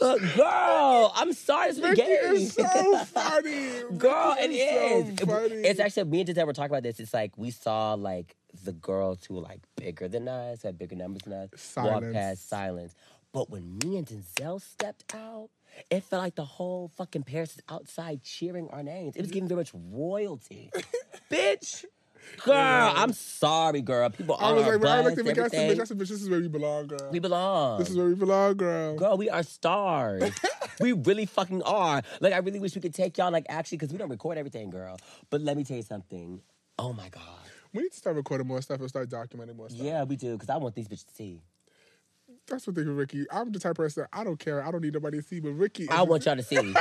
Uh, 0.00 0.16
girl, 0.36 1.12
I'm 1.14 1.32
sorry. 1.32 1.70
It's 1.70 1.78
Ricky 1.80 1.96
gay. 2.02 2.04
is 2.32 2.54
so 2.54 2.98
funny. 3.04 3.82
Girl, 3.96 4.36
it 4.38 4.48
Ricky 4.48 4.58
is. 4.60 5.18
So 5.18 5.26
funny. 5.26 5.54
It's 5.54 5.80
actually 5.80 6.04
me 6.04 6.20
and 6.20 6.28
Denzel 6.30 6.46
were 6.46 6.52
talking 6.52 6.70
about 6.70 6.82
this. 6.82 7.00
It's 7.00 7.14
like 7.14 7.36
we 7.36 7.50
saw 7.50 7.94
like 7.94 8.36
the 8.64 8.72
girls 8.72 9.24
who 9.24 9.34
were 9.34 9.40
like 9.40 9.60
bigger 9.76 10.08
than 10.08 10.28
us, 10.28 10.62
had 10.62 10.78
bigger 10.78 10.96
numbers 10.96 11.22
than 11.22 11.32
us, 11.34 11.50
walk 11.50 11.58
Silence. 11.58 12.14
past 12.14 12.48
silence. 12.48 12.94
But 13.32 13.50
when 13.50 13.78
me 13.84 13.96
and 13.98 14.06
Denzel 14.06 14.60
stepped 14.60 15.14
out, 15.14 15.50
it 15.90 16.02
felt 16.02 16.22
like 16.22 16.34
the 16.34 16.44
whole 16.44 16.88
fucking 16.96 17.24
Paris 17.24 17.56
is 17.56 17.62
outside 17.68 18.22
cheering 18.22 18.68
our 18.70 18.82
names. 18.82 19.16
It 19.16 19.20
was 19.20 19.30
giving 19.30 19.48
very 19.48 19.60
much 19.60 19.72
royalty. 19.74 20.70
Bitch. 21.30 21.84
Girl, 22.44 22.92
I'm 22.96 23.12
sorry, 23.12 23.80
girl. 23.82 24.08
People 24.10 24.36
I 24.40 24.52
was 24.52 24.66
like, 24.66 24.80
man, 24.80 24.98
I 24.98 25.02
looked 25.02 25.18
at. 25.18 25.38
I 25.38 25.48
said, 25.48 25.76
bitch. 25.76 25.80
I 25.80 25.84
said, 25.84 25.98
bitch, 25.98 26.08
this 26.08 26.22
is 26.22 26.28
where 26.30 26.40
we 26.40 26.48
belong, 26.48 26.86
girl. 26.86 27.10
We 27.10 27.18
belong. 27.18 27.78
This 27.78 27.90
is 27.90 27.96
where 27.96 28.06
we 28.06 28.14
belong, 28.14 28.56
girl. 28.56 28.96
Girl, 28.96 29.16
we 29.16 29.30
are 29.30 29.42
stars. 29.42 30.32
we 30.80 30.92
really 30.92 31.26
fucking 31.26 31.62
are. 31.62 32.02
Like, 32.20 32.32
I 32.32 32.38
really 32.38 32.60
wish 32.60 32.74
we 32.74 32.80
could 32.80 32.94
take 32.94 33.18
y'all, 33.18 33.30
like, 33.30 33.46
actually, 33.48 33.78
because 33.78 33.92
we 33.92 33.98
don't 33.98 34.10
record 34.10 34.38
everything, 34.38 34.70
girl. 34.70 34.98
But 35.30 35.40
let 35.40 35.56
me 35.56 35.64
tell 35.64 35.76
you 35.76 35.82
something. 35.82 36.40
Oh 36.78 36.92
my 36.92 37.08
God. 37.08 37.22
We 37.72 37.82
need 37.82 37.92
to 37.92 37.98
start 37.98 38.16
recording 38.16 38.46
more 38.46 38.62
stuff 38.62 38.80
and 38.80 38.88
start 38.88 39.10
documenting 39.10 39.56
more 39.56 39.68
stuff. 39.68 39.84
Yeah, 39.84 40.04
we 40.04 40.16
do, 40.16 40.32
because 40.32 40.48
I 40.48 40.56
want 40.56 40.74
these 40.74 40.88
bitches 40.88 41.06
to 41.06 41.14
see. 41.14 41.42
That's 42.48 42.66
what 42.66 42.76
they 42.76 42.82
do, 42.82 42.92
Ricky. 42.92 43.26
I'm 43.30 43.52
the 43.52 43.58
type 43.58 43.72
of 43.72 43.76
person 43.76 44.06
I 44.12 44.24
don't 44.24 44.38
care. 44.38 44.64
I 44.64 44.70
don't 44.70 44.80
need 44.80 44.94
nobody 44.94 45.18
to 45.18 45.22
see, 45.22 45.38
but 45.40 45.50
Ricky. 45.50 45.88
I 45.90 46.02
want 46.02 46.24
y'all 46.24 46.36
to 46.36 46.42
see. 46.42 46.60
me. 46.60 46.74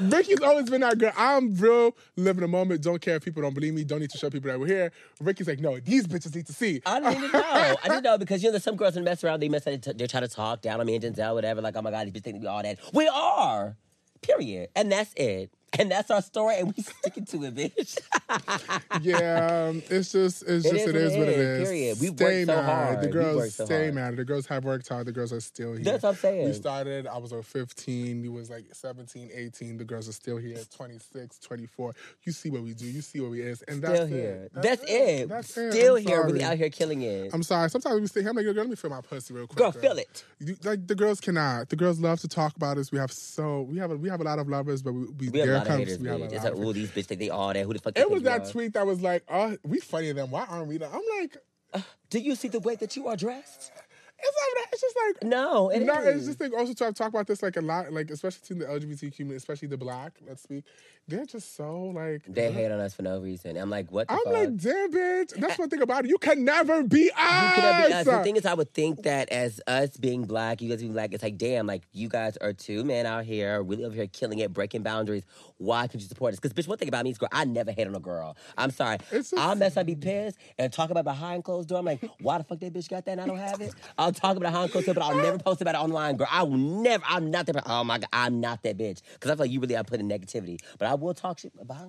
Ricky's 0.00 0.40
always 0.40 0.70
been 0.70 0.80
that 0.80 0.96
girl. 0.98 1.12
I'm 1.16 1.54
real, 1.54 1.94
living 2.16 2.40
the 2.40 2.48
moment. 2.48 2.82
Don't 2.82 3.00
care 3.00 3.16
if 3.16 3.24
people 3.24 3.42
don't 3.42 3.54
believe 3.54 3.74
me. 3.74 3.84
Don't 3.84 4.00
need 4.00 4.10
to 4.10 4.18
show 4.18 4.30
people 4.30 4.50
that 4.50 4.58
we're 4.58 4.66
here. 4.66 4.92
Ricky's 5.20 5.46
like, 5.46 5.60
no, 5.60 5.78
these 5.78 6.06
bitches 6.06 6.34
need 6.34 6.46
to 6.46 6.54
see. 6.54 6.80
I 6.86 7.00
didn't 7.00 7.16
even 7.16 7.32
know. 7.32 7.42
I 7.44 7.76
didn't 7.84 8.02
know 8.04 8.18
because 8.18 8.42
you 8.42 8.48
know 8.48 8.52
there's 8.52 8.64
some 8.64 8.76
girls 8.76 8.94
that 8.94 9.02
mess 9.02 9.22
around. 9.22 9.40
They 9.40 9.48
mess. 9.48 9.64
They 9.64 9.76
they 9.76 10.06
try 10.06 10.20
to 10.20 10.28
talk 10.28 10.62
down 10.62 10.80
on 10.80 10.86
me 10.86 10.94
and 10.96 11.04
Denzel, 11.04 11.34
whatever. 11.34 11.60
Like, 11.60 11.76
oh 11.76 11.82
my 11.82 11.90
god, 11.90 12.06
these 12.06 12.14
bitches 12.14 12.24
think 12.24 12.40
we 12.40 12.46
all 12.46 12.62
that. 12.62 12.78
We 12.94 13.08
are. 13.08 13.76
Period. 14.22 14.70
And 14.74 14.90
that's 14.90 15.12
it. 15.16 15.50
And 15.80 15.90
that's 15.90 16.10
our 16.10 16.22
story, 16.22 16.56
and 16.58 16.72
we 16.74 16.82
sticking 16.82 17.24
to 17.26 17.44
it, 17.44 17.54
bitch. 17.54 17.98
yeah, 19.02 19.66
um, 19.68 19.82
it's 19.90 20.12
just, 20.12 20.42
it's 20.42 20.64
It 20.64 20.72
just, 20.72 20.74
is 20.74 20.88
it 20.88 20.96
is 20.96 21.16
what 21.16 21.28
it 21.28 21.38
is. 21.38 21.68
period. 21.68 21.98
We've 22.00 22.10
stay 22.14 22.44
worked 22.44 22.46
so 22.46 22.56
mad. 22.56 22.64
hard. 22.64 23.00
The 23.02 23.08
girls 23.08 23.54
so 23.54 23.64
stay 23.66 23.82
hard. 23.84 23.94
mad. 23.94 24.16
The 24.16 24.24
girls 24.24 24.46
have 24.46 24.64
worked 24.64 24.88
hard. 24.88 25.06
The 25.06 25.12
girls 25.12 25.32
are 25.32 25.40
still 25.40 25.74
here. 25.74 25.84
That's 25.84 26.02
what 26.02 26.10
I'm 26.10 26.14
saying. 26.16 26.46
We 26.46 26.52
started, 26.54 27.06
I 27.06 27.18
was 27.18 27.32
on 27.32 27.42
15. 27.42 28.24
You 28.24 28.32
was 28.32 28.48
like 28.50 28.64
17, 28.72 29.30
18. 29.34 29.76
The 29.76 29.84
girls 29.84 30.08
are 30.08 30.12
still 30.12 30.38
here, 30.38 30.56
26, 30.74 31.38
24. 31.38 31.92
You 32.24 32.32
see 32.32 32.50
what 32.50 32.62
we 32.62 32.72
do. 32.72 32.86
You 32.86 33.02
see 33.02 33.20
what 33.20 33.30
we 33.32 33.42
is. 33.42 33.62
And 33.62 33.82
that's 33.82 33.94
Still 33.96 34.06
it. 34.06 34.10
here. 34.10 34.48
That's, 34.54 34.84
it. 34.86 35.28
That's. 35.28 35.50
Still 35.50 35.96
here. 35.96 36.28
Sorry. 36.28 36.42
out 36.42 36.56
here 36.56 36.70
killing 36.70 37.02
it. 37.02 37.32
I'm 37.34 37.42
sorry. 37.42 37.68
Sometimes 37.70 38.00
we 38.00 38.06
stay 38.06 38.20
here. 38.20 38.30
I'm 38.30 38.36
like, 38.36 38.44
girl, 38.46 38.54
let 38.54 38.68
me 38.68 38.76
feel 38.76 38.90
my 38.90 39.00
pussy 39.02 39.34
real 39.34 39.46
quick. 39.46 39.58
Girl, 39.58 39.72
feel 39.72 39.98
it. 39.98 40.24
You, 40.38 40.56
like 40.64 40.86
the 40.86 40.94
girls 40.94 41.20
cannot. 41.20 41.68
The 41.68 41.76
girls 41.76 41.98
love 42.00 42.20
to 42.20 42.28
talk 42.28 42.56
about 42.56 42.78
us. 42.78 42.90
We 42.92 42.98
have 42.98 43.12
so 43.12 43.62
we 43.62 43.78
have 43.78 43.90
a, 43.90 43.96
we 43.96 44.08
have 44.08 44.20
a 44.20 44.24
lot 44.24 44.38
of 44.38 44.48
lovers, 44.48 44.82
but 44.82 44.92
we, 44.92 45.06
we, 45.18 45.28
We 45.30 45.38
have 45.40 45.48
a 45.48 45.52
there 45.52 45.64
lot 45.68 45.74
of 45.74 45.78
haters, 45.78 45.98
we 45.98 46.08
bitch. 46.08 46.32
It's 46.32 46.44
like, 46.44 46.52
oh, 46.56 46.72
these 46.72 46.90
bitches 46.90 47.06
think 47.06 47.20
they 47.20 47.30
all 47.30 47.52
that. 47.52 47.64
Who 47.64 47.72
the 47.72 47.78
fuck? 47.78 47.98
It 47.98 48.10
was 48.10 48.22
that 48.22 48.50
tweet 48.50 48.72
that 48.74 48.86
was 48.86 49.00
like, 49.00 49.24
"Oh, 49.28 49.56
we 49.64 49.80
funnier 49.80 50.14
than 50.14 50.30
why 50.30 50.44
aren't 50.48 50.68
we?" 50.68 50.76
I'm 50.82 51.02
like, 51.20 51.36
uh, 51.74 51.80
Do 52.10 52.18
you 52.18 52.34
see 52.34 52.48
the 52.48 52.60
way 52.60 52.76
that 52.76 52.96
you 52.96 53.08
are 53.08 53.16
dressed? 53.16 53.72
It's 54.18 54.36
not 54.36 54.62
that. 54.62 54.68
It's 54.72 54.80
just 54.82 54.96
like 55.06 55.24
No, 55.30 55.68
it 55.70 55.82
no, 55.82 55.94
it's 56.00 56.26
just 56.26 56.40
like 56.40 56.52
also 56.52 56.72
to 56.74 56.92
talk 56.92 57.08
about 57.08 57.26
this 57.26 57.42
like 57.42 57.56
a 57.56 57.60
lot, 57.60 57.92
like 57.92 58.10
especially 58.10 58.40
to 58.48 58.54
the 58.54 58.64
LGBT 58.66 59.14
community, 59.14 59.36
especially 59.36 59.68
the 59.68 59.76
black. 59.76 60.12
Let's 60.26 60.42
speak. 60.42 60.64
They're 61.08 61.24
just 61.24 61.54
so 61.54 61.92
like 61.94 62.22
They 62.26 62.50
hate 62.50 62.70
on 62.72 62.80
us 62.80 62.94
for 62.94 63.02
no 63.02 63.20
reason. 63.20 63.56
I'm 63.56 63.70
like, 63.70 63.92
what 63.92 64.08
the 64.08 64.14
I'm 64.14 64.20
fuck? 64.24 64.32
like, 64.32 64.56
damn, 64.56 64.92
bitch. 64.92 65.34
That's 65.38 65.56
one 65.58 65.68
thing 65.70 65.82
about 65.82 66.04
it. 66.04 66.08
You 66.08 66.18
can 66.18 66.44
never 66.44 66.82
be 66.82 67.10
us. 67.16 67.56
You 67.56 67.86
be 67.88 67.92
us. 67.92 68.04
The 68.06 68.22
thing 68.24 68.34
is, 68.36 68.44
I 68.44 68.54
would 68.54 68.72
think 68.74 69.04
that 69.04 69.28
as 69.30 69.60
us 69.68 69.96
being 69.96 70.24
black, 70.24 70.60
you 70.60 70.68
guys 70.68 70.80
being 70.80 70.92
black, 70.92 71.12
it's 71.14 71.22
like, 71.22 71.38
damn, 71.38 71.66
like 71.66 71.82
you 71.92 72.08
guys 72.08 72.36
are 72.38 72.52
two 72.52 72.82
men 72.82 73.06
out 73.06 73.24
here, 73.24 73.62
really 73.62 73.84
over 73.84 73.94
here 73.94 74.08
killing 74.08 74.40
it, 74.40 74.52
breaking 74.52 74.82
boundaries. 74.82 75.22
Why 75.58 75.86
can't 75.86 76.02
you 76.02 76.08
support 76.08 76.32
us? 76.32 76.40
Because, 76.40 76.52
bitch, 76.54 76.66
one 76.68 76.76
thing 76.76 76.88
about 76.88 77.04
me 77.04 77.10
is, 77.10 77.18
girl, 77.18 77.28
I 77.30 77.44
never 77.44 77.70
hate 77.70 77.86
on 77.86 77.94
a 77.94 78.00
girl. 78.00 78.36
I'm 78.58 78.70
sorry. 78.72 78.98
Just- 79.10 79.32
I'll 79.38 79.54
mess 79.54 79.76
up, 79.76 79.86
be 79.86 79.94
pissed, 79.94 80.38
and 80.58 80.72
talk 80.72 80.90
about 80.90 81.04
behind 81.04 81.44
closed 81.44 81.68
door. 81.68 81.78
I'm 81.78 81.84
like, 81.84 82.04
why 82.20 82.38
the 82.38 82.44
fuck 82.44 82.58
that 82.60 82.72
bitch 82.72 82.88
got 82.90 83.04
that 83.04 83.12
and 83.12 83.20
I 83.20 83.26
don't 83.28 83.38
have 83.38 83.60
it? 83.60 83.72
Uh, 83.98 84.05
I'll 84.06 84.12
talk 84.12 84.36
about 84.36 84.70
closed 84.70 84.86
door, 84.86 84.94
but 84.94 85.02
I'll 85.02 85.16
never 85.16 85.36
post 85.36 85.60
about 85.60 85.74
it 85.74 85.78
online, 85.78 86.16
girl. 86.16 86.28
I 86.30 86.44
will 86.44 86.56
never, 86.56 87.02
I'm 87.08 87.32
not 87.32 87.46
that, 87.46 87.60
oh 87.66 87.82
my 87.82 87.98
God, 87.98 88.08
I'm 88.12 88.40
not 88.40 88.62
that 88.62 88.78
bitch. 88.78 89.00
Because 89.14 89.32
I 89.32 89.34
feel 89.34 89.44
like 89.44 89.50
you 89.50 89.58
really 89.58 89.74
are 89.74 89.82
putting 89.82 90.08
negativity. 90.08 90.60
But 90.78 90.86
I 90.86 90.94
will 90.94 91.12
talk 91.12 91.40
shit 91.40 91.52
about, 91.58 91.88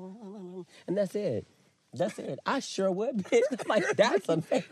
and 0.87 0.97
that's 0.97 1.13
it. 1.13 1.45
That's 1.93 2.19
it. 2.19 2.37
I 2.45 2.59
sure 2.59 2.91
would, 2.91 3.17
bitch. 3.17 3.41
I'm 3.51 3.67
like, 3.67 3.95
that's 3.95 4.27
unfair. 4.29 4.63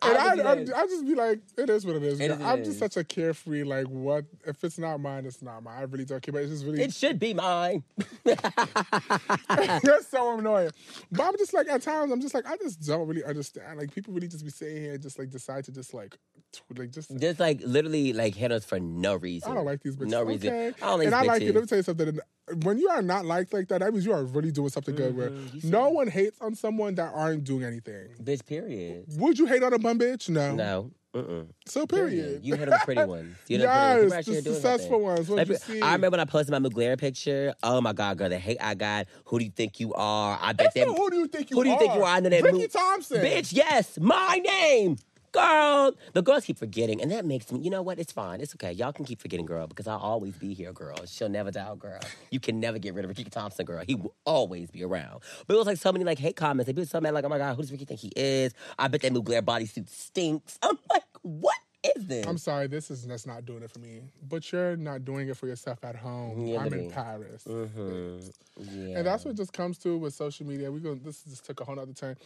And 0.00 0.16
I 0.16 0.26
I, 0.26 0.28
I, 0.30 0.34
be 0.36 0.42
like- 0.42 0.74
I 0.74 0.86
just 0.86 1.04
be 1.06 1.14
like, 1.16 1.40
it 1.56 1.68
is 1.68 1.84
what 1.84 1.96
it 1.96 2.04
is. 2.04 2.20
It 2.20 2.28
girl. 2.28 2.36
is, 2.36 2.40
it 2.40 2.44
I'm 2.46 2.58
just 2.58 2.70
is. 2.70 2.78
such 2.78 2.96
a 2.96 3.02
carefree, 3.02 3.64
like, 3.64 3.86
what 3.88 4.24
if 4.46 4.62
it's 4.62 4.78
not 4.78 4.98
mine, 5.00 5.26
it's 5.26 5.42
not 5.42 5.62
mine. 5.64 5.76
I 5.76 5.82
really 5.82 6.04
don't 6.04 6.22
care. 6.22 6.32
But 6.32 6.42
it's 6.42 6.52
just 6.52 6.64
really, 6.64 6.82
It 6.82 6.94
should 6.94 7.18
be 7.18 7.34
mine. 7.34 7.82
you're 8.24 10.02
so 10.02 10.38
annoying. 10.38 10.70
But 11.10 11.22
I'm 11.24 11.36
just 11.36 11.52
like, 11.52 11.68
at 11.68 11.82
times, 11.82 12.12
I'm 12.12 12.20
just 12.20 12.34
like, 12.34 12.46
I 12.46 12.56
just 12.58 12.80
don't 12.86 13.08
really 13.08 13.24
understand. 13.24 13.78
Like, 13.78 13.92
people 13.92 14.14
really 14.14 14.28
just 14.28 14.44
be 14.44 14.50
sitting 14.50 14.76
here 14.76 14.92
and 14.94 15.02
just 15.02 15.18
like 15.18 15.30
decide 15.30 15.64
to 15.64 15.72
just 15.72 15.92
like, 15.92 16.16
tw- 16.52 16.78
like, 16.78 16.92
just. 16.92 17.14
Just 17.18 17.40
like 17.40 17.60
literally 17.64 18.12
like 18.12 18.36
hit 18.36 18.52
us 18.52 18.64
for 18.64 18.78
no 18.78 19.16
reason. 19.16 19.50
I 19.50 19.54
don't 19.56 19.66
like 19.66 19.82
these 19.82 19.96
bitches. 19.96 20.10
No 20.10 20.22
reason. 20.22 20.48
Okay. 20.48 20.68
I 20.80 20.86
don't 20.86 20.98
like 20.98 21.06
and 21.06 21.14
I 21.16 21.20
these 21.22 21.28
like 21.28 21.42
it. 21.42 21.54
Let 21.54 21.60
me 21.62 21.66
tell 21.66 21.78
you 21.78 21.82
something. 21.82 22.20
When 22.64 22.78
you 22.78 22.88
are 22.88 23.02
not 23.02 23.24
liked 23.24 23.52
like 23.52 23.68
that, 23.68 23.80
that 23.80 23.92
means 23.92 24.04
you 24.06 24.12
are 24.12 24.24
really 24.24 24.50
doing 24.52 24.68
something 24.70 24.94
good. 24.94 25.16
Where 25.16 25.30
Mhm. 25.30 25.54
You 25.54 25.60
see 25.62 25.68
no 25.68 25.84
that. 25.84 25.92
one 25.94 26.08
hates 26.08 26.38
on 26.40 26.54
someone 26.54 26.94
that 26.96 27.12
aren't 27.14 27.44
doing 27.44 27.64
anything. 27.64 28.08
Bitch, 28.22 28.44
period. 28.46 29.04
Would 29.16 29.38
you 29.38 29.46
hate 29.46 29.62
on 29.62 29.72
a 29.72 29.78
bum 29.78 29.98
bitch? 29.98 30.28
No. 30.28 30.54
No. 30.54 30.90
Mm-mm. 31.14 31.46
So 31.66 31.86
period. 31.86 32.44
You 32.44 32.54
hit 32.54 32.68
a 32.68 32.78
pretty 32.84 33.02
one. 33.04 33.34
You 33.48 33.58
hit 33.58 33.66
on 33.66 34.00
the 34.00 34.08
pretty 34.08 34.14
ones. 34.14 34.26
Yes, 34.28 34.36
the 34.44 34.52
successful 34.52 34.80
something. 34.90 35.02
ones. 35.02 35.30
Like, 35.30 35.48
you 35.48 35.56
see? 35.56 35.80
I 35.80 35.92
remember 35.94 36.10
when 36.16 36.20
I 36.20 36.26
posted 36.26 36.52
my 36.52 36.68
McLaren 36.68 36.98
picture. 36.98 37.54
Oh 37.62 37.80
my 37.80 37.94
god, 37.94 38.18
girl, 38.18 38.28
the 38.28 38.38
hate 38.38 38.58
I 38.60 38.74
got. 38.74 39.06
Who 39.24 39.38
do 39.38 39.46
you 39.46 39.50
think 39.50 39.80
you 39.80 39.94
are? 39.94 40.38
I 40.40 40.52
bet 40.52 40.66
It's 40.66 40.74
that. 40.74 40.86
who 40.86 41.10
do 41.10 41.16
you 41.16 41.26
think 41.26 41.50
you 41.50 41.56
who 41.56 41.64
do 41.64 41.70
you 41.70 41.76
are? 41.76 41.78
think 41.78 41.94
you 41.94 42.02
are? 42.02 42.08
I 42.16 42.20
know 42.20 42.28
that 42.28 42.42
Ricky 42.42 42.58
mo- 42.58 42.66
Thompson. 42.66 43.22
Bitch, 43.24 43.54
yes, 43.54 43.98
my 44.00 44.40
name. 44.44 44.96
Girl, 45.32 45.92
the 46.14 46.22
girls 46.22 46.44
keep 46.44 46.58
forgetting, 46.58 47.02
and 47.02 47.10
that 47.10 47.24
makes 47.24 47.52
me. 47.52 47.60
You 47.60 47.70
know 47.70 47.82
what? 47.82 47.98
It's 47.98 48.12
fine. 48.12 48.40
It's 48.40 48.54
okay. 48.54 48.72
Y'all 48.72 48.92
can 48.92 49.04
keep 49.04 49.20
forgetting, 49.20 49.46
girl, 49.46 49.66
because 49.66 49.86
I'll 49.86 49.98
always 49.98 50.34
be 50.36 50.54
here, 50.54 50.72
girl. 50.72 50.96
She'll 51.06 51.28
never 51.28 51.50
die, 51.50 51.74
girl. 51.78 52.00
You 52.30 52.40
can 52.40 52.60
never 52.60 52.78
get 52.78 52.94
rid 52.94 53.04
of 53.04 53.10
Ricky 53.10 53.24
Thompson, 53.24 53.66
girl. 53.66 53.84
He 53.86 53.94
will 53.94 54.14
always 54.24 54.70
be 54.70 54.82
around. 54.84 55.20
But 55.46 55.54
it 55.54 55.58
was 55.58 55.66
like 55.66 55.78
so 55.78 55.92
many 55.92 56.04
like 56.04 56.18
hate 56.18 56.36
comments. 56.36 56.66
They 56.66 56.72
be 56.72 56.84
so 56.84 57.00
mad, 57.00 57.14
like, 57.14 57.24
oh 57.24 57.28
my 57.28 57.38
god, 57.38 57.56
who 57.56 57.62
does 57.62 57.70
Ricky 57.72 57.84
think 57.84 58.00
he 58.00 58.12
is? 58.16 58.54
I 58.78 58.88
bet 58.88 59.02
that 59.02 59.12
McLaren 59.12 59.42
bodysuit 59.42 59.88
stinks. 59.88 60.58
I'm 60.62 60.78
like, 60.90 61.02
what 61.22 61.56
is 61.96 62.06
this? 62.06 62.26
I'm 62.26 62.38
sorry, 62.38 62.66
this 62.66 62.90
is 62.90 63.04
just 63.04 63.26
not 63.26 63.44
doing 63.44 63.62
it 63.62 63.70
for 63.70 63.78
me. 63.78 64.00
But 64.28 64.50
you're 64.50 64.76
not 64.76 65.04
doing 65.04 65.28
it 65.28 65.36
for 65.36 65.46
yourself 65.46 65.84
at 65.84 65.96
home. 65.96 66.46
Yeah, 66.46 66.60
I'm 66.60 66.72
in 66.72 66.90
Paris. 66.90 67.44
hmm 67.44 68.18
Yeah. 68.56 68.98
And 68.98 69.06
that's 69.06 69.24
what 69.24 69.36
just 69.36 69.52
comes 69.52 69.78
to 69.78 69.96
with 69.98 70.14
social 70.14 70.46
media. 70.46 70.72
We 70.72 70.80
go 70.80 70.94
this 70.94 71.22
just 71.22 71.44
took 71.44 71.60
a 71.60 71.64
whole 71.64 71.78
other 71.78 71.92
turn. 71.92 72.16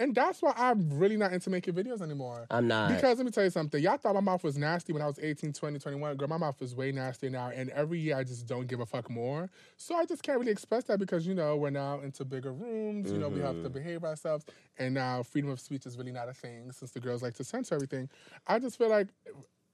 And 0.00 0.14
that's 0.14 0.40
why 0.40 0.52
I'm 0.56 0.90
really 0.96 1.16
not 1.16 1.32
into 1.32 1.50
making 1.50 1.74
videos 1.74 2.00
anymore. 2.02 2.46
I'm 2.50 2.68
not. 2.68 2.88
Because 2.88 3.18
let 3.18 3.24
me 3.24 3.32
tell 3.32 3.44
you 3.44 3.50
something. 3.50 3.82
Y'all 3.82 3.96
thought 3.96 4.14
my 4.14 4.20
mouth 4.20 4.44
was 4.44 4.56
nasty 4.56 4.92
when 4.92 5.02
I 5.02 5.06
was 5.06 5.18
18, 5.18 5.52
20, 5.52 5.78
21. 5.78 6.16
Girl, 6.16 6.28
my 6.28 6.36
mouth 6.36 6.60
is 6.62 6.74
way 6.74 6.92
nastier 6.92 7.30
now. 7.30 7.50
And 7.52 7.70
every 7.70 7.98
year 7.98 8.16
I 8.16 8.22
just 8.22 8.46
don't 8.46 8.68
give 8.68 8.78
a 8.78 8.86
fuck 8.86 9.10
more. 9.10 9.50
So 9.76 9.96
I 9.96 10.04
just 10.04 10.22
can't 10.22 10.38
really 10.38 10.52
express 10.52 10.84
that 10.84 11.00
because, 11.00 11.26
you 11.26 11.34
know, 11.34 11.56
we're 11.56 11.70
now 11.70 12.00
into 12.00 12.24
bigger 12.24 12.52
rooms. 12.52 13.10
You 13.10 13.18
know, 13.18 13.28
we 13.28 13.40
have 13.40 13.56
to 13.56 13.62
mm-hmm. 13.62 13.72
behave 13.72 14.04
ourselves. 14.04 14.44
And 14.78 14.94
now 14.94 15.24
freedom 15.24 15.50
of 15.50 15.58
speech 15.58 15.84
is 15.84 15.98
really 15.98 16.12
not 16.12 16.28
a 16.28 16.32
thing 16.32 16.70
since 16.70 16.92
the 16.92 17.00
girls 17.00 17.22
like 17.22 17.34
to 17.34 17.44
censor 17.44 17.74
everything. 17.74 18.08
I 18.46 18.60
just 18.60 18.78
feel 18.78 18.90
like 18.90 19.08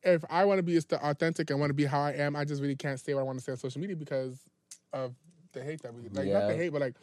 if 0.02 0.24
I 0.30 0.44
want 0.46 0.58
to 0.58 0.62
be 0.62 0.78
authentic 0.78 1.50
and 1.50 1.60
want 1.60 1.70
to 1.70 1.74
be 1.74 1.84
how 1.84 2.00
I 2.00 2.12
am, 2.12 2.34
I 2.34 2.44
just 2.44 2.62
really 2.62 2.76
can't 2.76 2.98
say 2.98 3.12
what 3.12 3.20
I 3.20 3.24
want 3.24 3.38
to 3.38 3.44
say 3.44 3.52
on 3.52 3.58
social 3.58 3.80
media 3.80 3.96
because 3.96 4.38
of 4.92 5.14
the 5.52 5.62
hate 5.62 5.82
that 5.82 5.94
we 5.94 6.02
like. 6.08 6.28
Not 6.28 6.48
the 6.48 6.56
hate, 6.56 6.70
but 6.70 6.80
like 6.80 6.94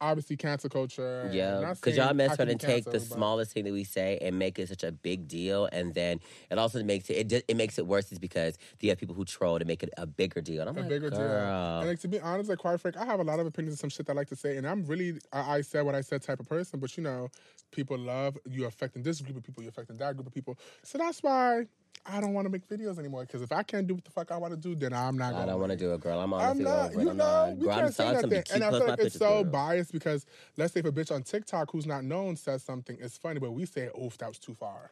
obviously 0.00 0.36
cancel 0.36 0.70
culture. 0.70 1.28
Yeah, 1.32 1.74
because 1.74 1.96
y'all 1.96 2.14
mess 2.14 2.30
I 2.30 2.32
with 2.32 2.38
can 2.38 2.46
be 2.46 2.52
and 2.52 2.60
take 2.60 2.84
the 2.84 2.90
but- 2.92 3.02
smallest 3.02 3.52
thing 3.52 3.64
that 3.64 3.72
we 3.72 3.84
say 3.84 4.18
and 4.20 4.38
make 4.38 4.58
it 4.58 4.68
such 4.68 4.82
a 4.84 4.92
big 4.92 5.28
deal, 5.28 5.68
and 5.72 5.94
then 5.94 6.20
it 6.50 6.58
also 6.58 6.82
makes 6.82 7.08
it 7.10 7.32
it, 7.32 7.44
it 7.48 7.56
makes 7.56 7.78
it 7.78 7.86
worse 7.86 8.10
is 8.12 8.18
because 8.18 8.58
you 8.80 8.88
have 8.90 8.98
people 8.98 9.14
who 9.14 9.24
troll 9.24 9.58
to 9.58 9.64
make 9.64 9.82
it 9.82 9.90
a 9.96 10.06
bigger 10.06 10.40
deal. 10.40 10.60
And 10.60 10.70
I'm 10.70 10.76
a 10.76 10.80
like, 10.80 10.88
bigger 10.88 11.10
deal. 11.10 11.20
And 11.20 11.88
like 11.88 12.00
to 12.00 12.08
be 12.08 12.20
honest, 12.20 12.48
like 12.50 12.58
quite 12.58 12.80
frank, 12.80 12.96
I 12.96 13.04
have 13.04 13.20
a 13.20 13.24
lot 13.24 13.40
of 13.40 13.46
opinions 13.46 13.74
on 13.74 13.78
some 13.78 13.90
shit 13.90 14.08
I 14.08 14.12
like 14.12 14.28
to 14.28 14.36
say, 14.36 14.56
and 14.56 14.66
I'm 14.66 14.84
really 14.86 15.18
I, 15.32 15.56
I 15.56 15.60
said 15.60 15.84
what 15.84 15.94
I 15.94 16.00
said 16.00 16.22
type 16.22 16.40
of 16.40 16.48
person. 16.48 16.80
But 16.80 16.96
you 16.96 17.02
know, 17.02 17.28
people 17.70 17.98
love 17.98 18.38
you 18.48 18.66
affecting 18.66 19.02
this 19.02 19.20
group 19.20 19.36
of 19.36 19.42
people, 19.42 19.62
you 19.62 19.68
affecting 19.68 19.96
that 19.98 20.14
group 20.16 20.26
of 20.26 20.34
people. 20.34 20.58
So 20.82 20.98
that's 20.98 21.22
why 21.22 21.66
I 22.04 22.20
don't 22.20 22.34
want 22.34 22.46
to 22.46 22.50
make 22.50 22.68
videos 22.68 22.98
anymore. 22.98 23.22
Because 23.24 23.42
if 23.42 23.52
I 23.52 23.62
can't 23.62 23.86
do 23.86 23.94
what 23.94 24.04
the 24.04 24.10
fuck 24.10 24.32
I 24.32 24.36
want 24.36 24.52
to 24.52 24.58
do, 24.58 24.74
then 24.74 24.92
I'm 24.92 25.16
not. 25.16 25.34
I 25.34 25.38
gonna 25.38 25.52
don't 25.52 25.60
want 25.60 25.72
to 25.72 25.78
do 25.78 25.94
it, 25.94 26.00
girl. 26.00 26.18
I'm 26.18 26.34
I'm 26.34 26.58
not, 26.58 26.90
over 26.90 27.00
it. 27.00 27.04
you 27.04 27.10
I'm 27.10 27.16
know, 27.16 27.46
not. 27.46 27.56
we 27.56 27.64
Girl, 27.64 27.72
I'm 27.72 27.80
can't 27.80 27.94
say 27.94 28.12
nothing. 28.12 28.44
And 28.54 28.64
I 28.64 28.70
feel 28.70 28.86
like 28.86 28.98
it's 28.98 29.18
so 29.18 29.44
biased 29.44 29.92
because 29.92 30.26
let's 30.56 30.72
say 30.72 30.80
if 30.80 30.86
a 30.86 30.92
bitch 30.92 31.12
on 31.12 31.22
TikTok 31.22 31.70
who's 31.70 31.86
not 31.86 32.04
known 32.04 32.36
says 32.36 32.62
something, 32.62 32.96
it's 33.00 33.16
funny, 33.16 33.38
but 33.38 33.52
we 33.52 33.66
say, 33.66 33.88
oof, 34.02 34.18
that 34.18 34.28
was 34.28 34.38
too 34.38 34.54
far. 34.54 34.90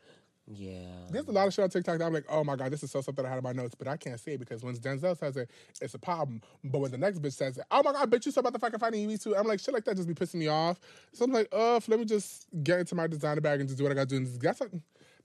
Yeah. 0.53 0.87
There's 1.11 1.29
a 1.29 1.33
lot 1.33 1.47
of 1.47 1.55
shit 1.55 1.63
on 1.63 1.71
TikTok 1.71 1.99
that 1.99 2.05
I'm 2.05 2.13
like, 2.13 2.25
oh 2.29 2.43
my 2.43 2.57
god, 2.57 2.73
this 2.73 2.83
is 2.83 2.91
so 2.91 3.01
something 3.01 3.25
I 3.25 3.29
had 3.29 3.39
in 3.39 3.45
my 3.45 3.53
notes, 3.53 3.75
but 3.75 3.87
I 3.87 3.97
can't 3.97 4.19
say 4.19 4.33
it 4.33 4.41
because 4.41 4.65
when 4.65 4.75
Denzel 4.77 5.17
says 5.17 5.37
it, 5.37 5.51
it's 5.81 5.95
a 5.95 5.99
problem. 5.99 6.43
But 6.65 6.81
when 6.81 6.91
the 6.91 6.99
next 6.99 7.23
bitch 7.23 7.35
says 7.35 7.59
it, 7.59 7.65
oh 7.71 7.83
my 7.85 7.93
god, 7.93 8.11
bitch, 8.11 8.27
you 8.27 8.33
so 8.33 8.41
about 8.41 8.53
the 8.53 8.59
fucking 8.59 8.81
funny 8.81 9.07
me 9.07 9.17
too. 9.17 9.37
I'm 9.37 9.47
like, 9.47 9.61
shit 9.61 9.75
like 9.75 9.85
that 9.85 9.97
just 9.97 10.09
be 10.09 10.15
pissing 10.15 10.37
me 10.37 10.49
off. 10.49 10.81
So 11.13 11.25
I'm 11.25 11.33
like, 11.33 11.49
uh, 11.53 11.81
let 11.87 12.01
me 12.01 12.05
just 12.05 12.47
get 12.65 12.81
into 12.81 12.95
my 12.95 13.07
designer 13.07 13.41
bag 13.41 13.61
and 13.61 13.69
just 13.69 13.79
do 13.79 13.85
what 13.85 13.93
I 13.93 13.95
got 13.95 14.09
to 14.09 14.09
do. 14.09 14.17
And 14.17 14.41
that's 14.41 14.61
what, 14.61 14.71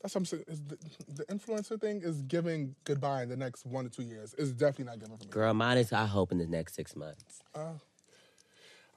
that's 0.06 0.14
what 0.14 0.20
I'm 0.22 0.26
saying. 0.26 0.44
Is 0.48 0.62
the, 0.62 0.78
the 1.08 1.26
influencer 1.26 1.82
thing 1.82 2.02
is 2.04 2.22
giving 2.22 2.76
goodbye 2.84 3.24
in 3.24 3.30
the 3.30 3.36
next 3.36 3.66
one 3.66 3.86
to 3.86 3.90
two 3.90 4.04
years. 4.04 4.36
It's 4.38 4.52
definitely 4.52 4.86
not 4.86 5.00
giving 5.00 5.18
for 5.18 5.24
me. 5.24 5.32
Girl, 5.32 5.52
mine 5.56 5.80
is, 5.80 5.92
I 5.92 6.06
hope, 6.06 6.32
in 6.32 6.38
the 6.38 6.46
next 6.46 6.76
six 6.76 6.96
months. 6.96 7.42
Uh, 7.56 7.72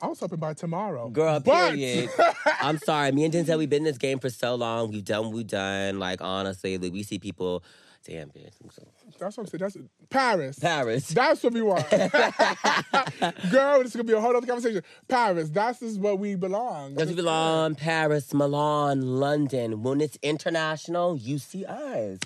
I 0.03 0.07
was 0.07 0.21
hoping 0.21 0.39
by 0.39 0.53
tomorrow. 0.53 1.09
Girl, 1.09 1.41
but 1.41 1.71
period. 1.71 2.11
I'm 2.61 2.77
sorry. 2.77 3.11
Me 3.13 3.25
and 3.25 3.33
Denzel, 3.33 3.57
we've 3.57 3.71
been 3.71 3.79
in 3.79 3.85
this 3.85 3.97
game 3.97 4.19
for 4.19 4.29
so 4.29 4.55
long. 4.55 4.91
We've 4.91 5.03
done, 5.03 5.25
what 5.25 5.33
we've 5.33 5.47
done. 5.47 5.99
Like, 5.99 6.21
honestly, 6.21 6.77
like, 6.77 6.93
we 6.93 7.03
see 7.03 7.19
people. 7.19 7.65
Damn, 8.09 8.29
bitch. 8.31 8.55
I'm 8.65 8.71
so- 8.71 8.83
that's 9.19 9.37
what 9.37 9.45
I'm 9.53 9.59
saying. 9.59 9.59
That's 9.61 9.77
Paris. 10.09 10.59
Paris. 10.59 11.09
That's 11.09 11.43
what 11.43 11.53
we 11.53 11.61
want. 11.61 11.89
Girl, 11.91 13.83
this 13.83 13.89
is 13.89 13.97
gonna 13.97 14.05
be 14.05 14.13
a 14.15 14.21
whole 14.21 14.35
other 14.37 14.47
conversation. 14.47 14.83
Paris, 15.09 15.51
that's 15.51 15.83
is 15.83 15.99
what 15.99 16.19
we 16.19 16.35
belong. 16.35 16.95
Because 16.95 17.11
we 17.11 17.17
belong 17.17 17.75
Paris, 17.75 18.33
Milan, 18.33 19.19
London. 19.21 19.83
When 19.83 20.01
it's 20.01 20.19
international, 20.23 21.17
you 21.17 21.39
see 21.39 21.67
us. 21.67 22.19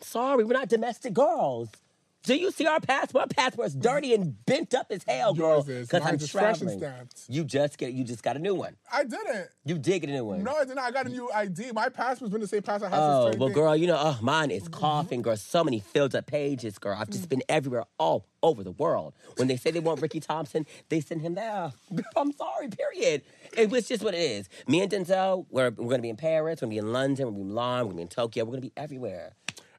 Sorry, 0.00 0.44
we're 0.44 0.52
not 0.52 0.68
domestic 0.68 1.14
girls. 1.14 1.70
Do 2.24 2.34
you 2.34 2.50
see 2.50 2.66
our 2.66 2.80
passport? 2.80 3.22
Our 3.22 3.28
passport's 3.28 3.74
dirty 3.74 4.14
and 4.14 4.34
bent 4.46 4.72
up 4.72 4.86
as 4.88 5.04
hell, 5.06 5.34
girl. 5.34 5.56
Yours 5.56 5.68
is. 5.68 5.88
Because 5.88 6.02
I'm 6.02 6.12
Mine's 6.12 6.22
is 6.22 6.30
fresh 6.30 6.60
and 6.62 6.70
traveling. 6.70 6.78
stamped. 6.78 7.22
You 7.28 7.44
just 7.44 7.76
get. 7.76 7.92
You 7.92 8.02
just 8.02 8.22
got 8.22 8.36
a 8.36 8.38
new 8.38 8.54
one. 8.54 8.76
I 8.90 9.04
didn't. 9.04 9.48
You 9.66 9.76
did 9.76 10.00
get 10.00 10.08
a 10.08 10.14
new 10.14 10.24
one. 10.24 10.42
No, 10.42 10.56
I 10.56 10.64
did 10.64 10.74
not. 10.76 10.84
I 10.86 10.90
got 10.90 11.04
a 11.04 11.10
new 11.10 11.30
ID. 11.30 11.72
My 11.72 11.90
passport's 11.90 12.32
been 12.32 12.40
the 12.40 12.46
same 12.46 12.62
passport 12.62 12.92
Oh, 12.94 13.24
well, 13.24 13.32
20. 13.34 13.54
girl, 13.54 13.76
you 13.76 13.86
know, 13.86 13.98
oh, 13.98 14.18
mine 14.22 14.50
is 14.50 14.68
coughing, 14.68 15.20
girl. 15.20 15.36
So 15.36 15.62
many 15.62 15.80
filled 15.80 16.14
up 16.14 16.26
pages, 16.26 16.78
girl. 16.78 16.96
I've 16.98 17.10
just 17.10 17.26
mm. 17.26 17.28
been 17.28 17.42
everywhere, 17.46 17.84
all 17.98 18.26
over 18.42 18.64
the 18.64 18.72
world. 18.72 19.12
When 19.36 19.48
they 19.48 19.56
say 19.56 19.70
they 19.70 19.80
want 19.80 20.00
Ricky 20.00 20.20
Thompson, 20.20 20.64
they 20.88 21.00
send 21.00 21.20
him 21.20 21.34
there. 21.34 21.72
I'm 22.16 22.32
sorry, 22.32 22.68
period. 22.68 23.20
It 23.54 23.68
was 23.68 23.86
just 23.86 24.02
what 24.02 24.14
it 24.14 24.18
is. 24.18 24.48
Me 24.66 24.80
and 24.80 24.90
Denzel, 24.90 25.44
we're, 25.50 25.64
we're 25.70 25.84
going 25.84 25.98
to 25.98 26.02
be 26.02 26.08
in 26.08 26.16
Paris, 26.16 26.62
we're 26.62 26.68
going 26.68 26.76
to 26.76 26.82
be 26.82 26.86
in 26.86 26.92
London, 26.92 27.26
we're 27.26 27.32
going 27.32 27.40
to 27.40 27.44
be 27.44 27.50
in 27.50 27.54
Milan, 27.54 27.78
we're 27.80 27.84
going 27.84 27.90
to 27.90 27.96
be 27.96 28.02
in 28.02 28.08
Tokyo, 28.08 28.44
we're 28.44 28.50
going 28.52 28.62
to 28.62 28.68
be 28.68 28.72
everywhere. 28.78 29.34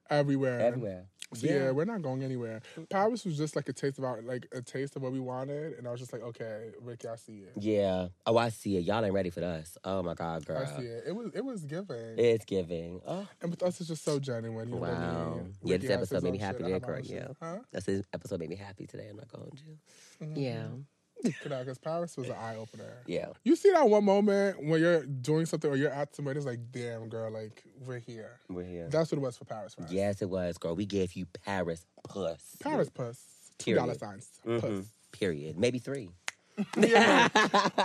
Everywhere. 0.10 0.60
Everywhere. 0.60 1.06
So 1.34 1.48
yeah. 1.48 1.72
we're 1.72 1.86
not 1.86 2.02
going 2.02 2.24
anywhere. 2.24 2.62
Paris 2.90 3.26
was 3.26 3.38
just 3.38 3.56
like 3.56 3.68
a 3.68 3.74
taste 3.74 3.98
of 3.98 4.04
our, 4.04 4.22
like 4.22 4.48
a 4.54 4.62
taste 4.62 4.96
of 4.96 5.02
what 5.02 5.12
we 5.12 5.20
wanted, 5.20 5.74
and 5.74 5.88
I 5.88 5.92
was 5.92 6.00
just 6.00 6.14
like, 6.14 6.22
okay, 6.22 6.70
Ricky, 6.82 7.08
I 7.08 7.16
see 7.16 7.40
it. 7.40 7.54
Yeah. 7.60 8.08
Oh, 8.26 8.38
I 8.38 8.50
see 8.50 8.78
it. 8.78 8.84
Y'all 8.84 9.04
ain't 9.04 9.14
ready 9.14 9.32
for 9.32 9.44
us. 9.44 9.78
Oh, 9.84 10.04
my 10.04 10.14
God, 10.14 10.46
girl. 10.46 10.58
I 10.58 10.80
see 10.80 10.86
it. 10.86 11.04
It 11.08 11.16
was 11.16 11.32
it 11.34 11.44
was 11.44 11.66
giving, 11.66 12.18
It's 12.18 12.46
giving. 12.46 13.02
Oh, 13.08 13.28
and 13.42 13.52
with 13.52 13.64
us, 13.64 13.80
it's 13.80 13.90
just 13.90 14.04
so 14.04 14.20
genuine. 14.20 14.70
You 14.70 14.76
know 14.76 14.86
I 14.86 14.92
wow. 14.92 15.34
mean? 15.36 15.54
Yeah, 15.64 15.78
this 15.78 15.90
episode 15.90 16.24
made 16.24 16.34
me 16.34 16.38
happy 16.38 16.64
today, 16.64 16.80
girl. 16.80 17.00
Yeah. 17.02 17.28
Huh? 17.42 17.58
That's 17.72 17.86
this 17.86 18.04
episode 18.14 18.40
made 18.40 18.50
me 18.50 18.56
happy 18.56 18.86
today. 18.86 19.08
I'm 19.10 19.18
not 19.18 19.28
going 19.28 19.52
to. 19.52 20.26
Mm-hmm. 20.26 20.40
Yeah. 20.40 20.66
Because 21.44 21.78
Paris 21.78 22.18
was 22.18 22.30
an 22.30 22.36
eye 22.36 22.56
opener. 22.56 22.94
Yeah. 23.08 23.28
You 23.44 23.56
see 23.56 23.72
that 23.72 23.88
one 23.90 24.06
moment 24.06 24.64
when 24.64 24.80
you're 24.82 25.06
doing 25.06 25.46
something 25.46 25.70
or 25.72 25.76
you're 25.76 25.92
at 25.92 26.16
somewhere, 26.16 26.36
it's 26.36 26.46
like, 26.46 26.60
damn, 26.72 27.10
girl, 27.10 27.32
like 27.32 27.64
we're 27.86 28.00
here. 28.00 28.40
We're 28.50 28.64
here. 28.64 28.88
That's 28.90 29.12
what 29.12 29.18
it 29.18 29.22
was 29.22 29.38
for 29.38 29.46
Paris. 29.46 29.76
Us. 29.80 29.92
Yes, 29.92 30.22
it 30.22 30.30
was, 30.30 30.58
girl. 30.58 30.76
We 30.76 30.86
gave 30.86 31.14
you 31.14 31.26
Paris 31.46 31.86
plus. 32.08 32.56
Paris 32.62 32.90
puss. 32.90 33.20
Two 33.58 33.72
Period. 33.74 33.82
dollar 33.82 33.94
signs. 33.98 34.30
Mhm. 34.46 34.62
Puss. 34.62 34.86
Period. 35.12 35.58
Maybe 35.58 35.80
three. 35.80 36.10
Yeah. 36.78 37.28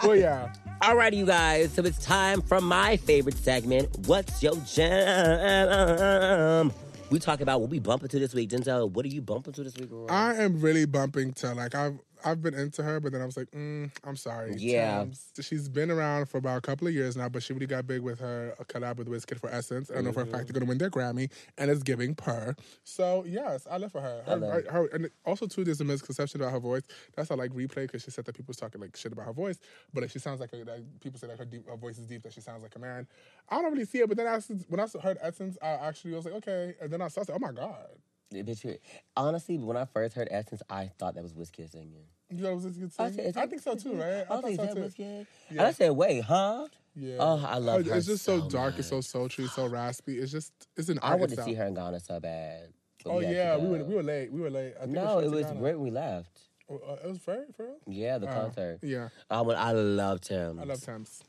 well, 0.05 0.14
yeah. 0.14 0.53
Alrighty, 0.80 1.16
you 1.16 1.26
guys. 1.26 1.72
So 1.72 1.82
it's 1.82 2.05
time 2.05 2.41
for 2.41 2.61
my 2.61 2.99
favorite 2.99 3.36
segment. 3.36 3.88
What's 4.07 4.41
your 4.45 4.55
jam? 4.64 6.72
We 7.11 7.18
talk 7.18 7.41
about 7.41 7.61
what 7.61 7.70
we 7.70 7.80
bumping 7.80 8.09
to 8.11 8.18
this 8.20 8.32
week. 8.34 8.51
Denzel, 8.51 8.88
what 8.93 9.05
are 9.05 9.09
you 9.09 9.22
bumping 9.22 9.53
to 9.55 9.64
this 9.64 9.76
week? 9.76 9.91
girl? 9.91 10.07
I 10.09 10.34
am 10.34 10.61
really 10.61 10.84
bumping 10.84 11.32
to 11.34 11.53
like 11.55 11.74
I've 11.74 11.99
I've 12.25 12.43
been 12.43 12.55
into 12.55 12.83
her, 12.83 13.01
but 13.01 13.12
then 13.12 13.23
I 13.23 13.25
was 13.27 13.37
like, 13.37 13.51
mm, 13.51 13.91
I'm 14.05 14.16
sorry. 14.16 14.55
Yeah. 14.59 14.99
Tems. 15.01 15.33
she's 15.41 15.68
been 15.68 15.91
around 15.91 16.27
for 16.29 16.39
about 16.39 16.59
a 16.59 16.61
couple 16.61 16.87
of 16.87 16.95
years 16.95 17.16
now, 17.16 17.29
but 17.29 17.43
she 17.43 17.53
really 17.53 17.66
got 17.66 17.87
big 17.87 18.01
with 18.03 18.18
her 18.21 18.55
a 18.59 18.64
collab 18.64 18.97
with 18.97 19.09
Wizkid 19.09 19.39
for 19.41 19.51
Essence. 19.51 19.91
I 19.91 19.95
don't 19.95 20.05
know 20.05 20.12
for 20.12 20.21
a 20.21 20.25
Mm-hmm. 20.25 20.33
fact 20.33 20.47
they're 20.49 20.53
gonna 20.59 20.68
win 20.68 20.79
their 20.79 20.91
Grammy, 20.91 21.31
and 21.59 21.71
it's 21.71 21.83
giving 21.83 22.14
per. 22.14 22.55
So 22.85 23.25
yes, 23.27 23.66
I 23.71 23.79
live 23.79 23.93
for 23.93 24.01
her. 24.01 24.23
Her, 24.27 24.37
love 24.37 24.64
her, 24.64 24.71
her- 24.73 24.87
and 24.93 25.11
also 25.25 25.47
too, 25.47 25.64
there's 25.64 25.81
a 25.81 25.85
misconception 25.85 26.41
about 26.41 26.53
her 26.53 26.61
voice. 26.61 26.83
That's 27.16 27.31
I 27.31 27.35
like 27.35 27.53
replay 27.53 27.83
because 27.87 28.03
she 28.03 28.11
said 28.11 28.25
that 28.27 28.35
people 28.35 28.49
was 28.49 28.57
talking 28.57 28.81
like 28.81 28.97
shit 28.97 29.12
about 29.12 29.27
her 29.27 29.33
voice, 29.33 29.59
but 29.93 30.03
like 30.03 30.11
she 30.11 30.18
sounds 30.18 30.41
like, 30.41 30.53
a, 30.53 30.57
like 30.59 30.85
people 31.01 31.18
say 31.18 31.27
like 31.27 31.39
her, 31.39 31.45
deep, 31.45 31.68
her 31.68 31.77
voice 31.77 31.99
is 31.99 32.07
deep, 32.07 32.23
that 32.23 32.33
she 32.33 32.41
sounds 32.41 32.62
like 32.62 32.75
a 32.77 32.79
man. 32.79 33.07
I 33.49 33.61
don't 33.62 33.73
really 33.73 33.85
see 33.85 33.99
it, 33.99 34.09
but 34.09 34.16
then 34.16 34.27
I, 34.27 34.39
when 34.68 34.81
I 34.81 34.87
heard 35.03 35.18
Essence, 35.23 35.57
I 35.62 35.68
actually 35.71 36.14
was 36.14 36.25
like, 36.25 36.35
okay, 36.35 36.75
and 36.81 36.91
then 36.93 37.01
I 37.03 37.09
saw, 37.09 37.21
I 37.23 37.25
said, 37.25 37.37
oh 37.37 37.39
my 37.39 37.53
god. 37.53 37.87
Bitch, 38.33 38.64
you- 38.64 38.78
honestly, 39.16 39.59
when 39.59 39.76
I 39.76 39.85
first 39.87 40.14
heard 40.14 40.28
Essence, 40.31 40.62
I 40.70 40.91
thought 40.99 41.14
that 41.14 41.22
was 41.22 41.33
Wizkid 41.35 41.70
singing. 41.70 42.05
You 42.31 42.45
know, 42.45 42.55
was 42.55 42.64
this 42.64 42.76
good 42.76 42.93
I, 42.99 43.11
singing? 43.11 43.12
said, 43.14 43.26
is 43.26 43.37
I 43.37 43.41
that 43.41 43.51
think 43.51 43.62
so 43.62 43.74
too, 43.74 43.91
Wizkid? 43.91 44.01
right? 44.01 44.26
I 44.31 44.35
was 44.35 44.43
like, 44.45 44.53
is 44.53 44.57
so 44.59 44.66
that 44.66 44.74
too. 44.74 45.03
Wizkid? 45.03 45.26
And 45.51 45.61
I 45.62 45.72
said, 45.72 45.91
wait, 45.91 46.20
huh? 46.22 46.68
Yeah. 46.95 47.16
Oh, 47.18 47.45
I 47.47 47.59
love 47.59 47.87
her 47.87 47.97
It's 47.97 48.07
just 48.07 48.24
so, 48.24 48.41
dark. 48.41 48.78
It's 48.78 48.89
so 48.89 48.97
much. 48.97 49.05
sultry, 49.07 49.47
so 49.49 49.66
raspy. 49.66 50.18
It's 50.18 50.31
just 50.33 50.53
it's 50.76 50.89
an 50.89 50.99
I 51.03 51.11
art 51.11 51.20
wanted 51.20 51.37
to 51.37 51.43
see 51.45 51.55
her 51.55 51.64
in 51.66 51.74
Ghana 51.74 52.01
so 52.01 52.20
bad. 52.20 52.72
but 53.05 53.11
Oh 53.11 53.18
had 53.20 53.28
to 53.28 53.35
yeah, 53.35 53.57
we 53.57 53.62
go. 53.64 53.70
were 53.70 53.85
we 53.85 53.95
were 53.95 54.03
late. 54.03 54.33
We 54.33 54.41
were 54.41 54.51
late. 54.51 54.74
I 54.76 54.81
think 54.83 54.93
No, 54.93 55.18
it 55.20 55.31
was 55.31 55.47
Ghana. 55.47 55.61
right 55.61 55.74
when 55.74 55.81
we 55.85 55.91
left. 55.91 56.39
Oh, 56.68 56.76
uh, 56.76 56.97
it 57.05 57.09
was 57.09 57.18
very 57.18 57.47
for 57.57 57.64
real. 57.66 57.76
Yeah, 57.87 58.18
the 58.18 58.28
Oh, 58.28 58.33
concert. 58.33 58.78
Yeah, 58.83 59.09
I, 59.28 59.41
would, 59.41 59.57
I 59.57 59.72
loved 59.72 60.28
him. 60.28 60.61
I 60.61 60.64
love 60.64 60.81
Tems. 60.85 61.22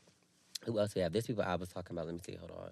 Who 0.64 0.78
else 0.78 0.94
we 0.94 1.00
have? 1.00 1.12
There's 1.12 1.26
people 1.26 1.42
I 1.44 1.56
was 1.56 1.68
talking 1.68 1.96
about. 1.96 2.06
Let 2.06 2.14
me 2.14 2.20
see. 2.24 2.36
Hold 2.36 2.52
on. 2.52 2.70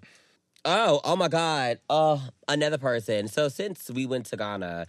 Oh, 0.63 1.01
oh 1.03 1.15
my 1.15 1.27
God. 1.27 1.79
Oh, 1.89 2.23
another 2.47 2.77
person. 2.77 3.27
So 3.27 3.49
since 3.49 3.89
we 3.89 4.05
went 4.05 4.27
to 4.27 4.37
Ghana, 4.37 4.85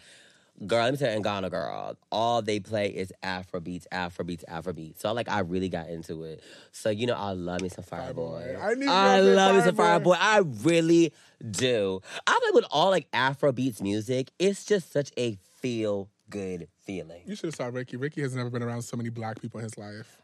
girl, 0.66 0.84
let 0.84 0.92
me 0.92 0.98
tell 0.98 1.10
you, 1.10 1.16
in 1.16 1.22
Ghana, 1.22 1.48
girl, 1.50 1.96
all 2.10 2.42
they 2.42 2.60
play 2.60 2.88
is 2.88 3.12
Afro 3.22 3.60
beats, 3.60 3.86
Afro 3.90 4.24
beats, 4.24 4.44
Afro 4.48 4.72
beats. 4.72 5.00
So 5.00 5.12
like, 5.12 5.28
I 5.28 5.40
really 5.40 5.68
got 5.70 5.88
into 5.88 6.24
it. 6.24 6.42
So 6.72 6.90
you 6.90 7.06
know, 7.06 7.14
I 7.14 7.32
love 7.32 7.62
me 7.62 7.68
some 7.70 7.84
Fireboy. 7.84 8.62
I 8.62 8.74
need 8.74 8.88
I 8.88 9.20
love 9.20 9.56
me 9.56 9.62
some 9.62 9.76
Fireboy. 9.76 10.16
I 10.18 10.38
really 10.62 11.12
do. 11.50 12.00
I 12.26 12.38
think 12.42 12.54
with 12.54 12.66
all 12.70 12.90
like 12.90 13.08
Afro 13.12 13.52
beats 13.52 13.80
music, 13.80 14.30
it's 14.38 14.64
just 14.64 14.92
such 14.92 15.10
a 15.16 15.38
feel 15.60 16.10
good 16.28 16.68
feeling. 16.84 17.22
You 17.26 17.34
should 17.34 17.46
have 17.46 17.54
saw 17.54 17.66
Ricky. 17.66 17.96
Ricky 17.96 18.20
has 18.20 18.34
never 18.34 18.50
been 18.50 18.62
around 18.62 18.82
so 18.82 18.96
many 18.96 19.08
black 19.08 19.40
people 19.40 19.60
in 19.60 19.64
his 19.64 19.78
life. 19.78 20.18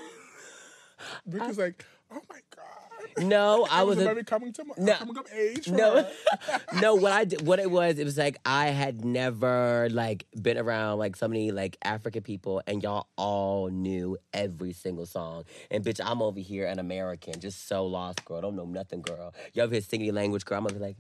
Ricky's 1.27 1.59
like, 1.59 1.85
oh 2.11 2.21
my 2.31 2.41
god. 2.55 2.84
No, 3.19 3.67
I 3.71 3.83
It 3.83 3.87
was 3.87 3.99
a 3.99 4.11
a, 4.11 4.25
coming 4.25 4.53
to 4.55 4.65
No. 4.79 4.95
coming 4.95 5.17
age. 5.35 5.69
No, 5.69 6.09
no. 6.81 6.95
What 6.95 7.13
I 7.13 7.25
did, 7.25 7.47
what 7.47 7.59
it 7.59 7.71
was, 7.71 7.99
it 7.99 8.05
was 8.05 8.19
like 8.19 8.39
I 8.45 8.67
had 8.67 9.05
never 9.05 9.89
like 9.91 10.27
been 10.41 10.59
around 10.59 10.99
like 10.99 11.17
so 11.17 11.29
many 11.29 11.51
like 11.53 11.77
African 11.83 12.23
people, 12.23 12.63
and 12.67 12.83
y'all 12.83 13.07
all 13.17 13.69
knew 13.69 14.17
every 14.33 14.73
single 14.73 15.07
song. 15.07 15.45
And 15.71 15.85
bitch, 15.85 16.01
I'm 16.05 16.23
over 16.23 16.41
here 16.41 16.67
an 16.67 16.79
American, 16.79 17.41
just 17.41 17.69
so 17.69 17.87
lost, 17.87 18.25
girl. 18.25 18.41
Don't 18.41 18.57
know 18.57 18.65
nothing, 18.67 19.03
girl. 19.03 19.35
Y'all 19.53 19.65
over 19.65 19.75
here 19.75 19.83
singing 19.83 20.07
your 20.07 20.15
language, 20.15 20.45
girl. 20.45 20.59
I'm 20.59 20.65
over 20.67 20.75
here 20.75 20.83
like, 20.83 20.97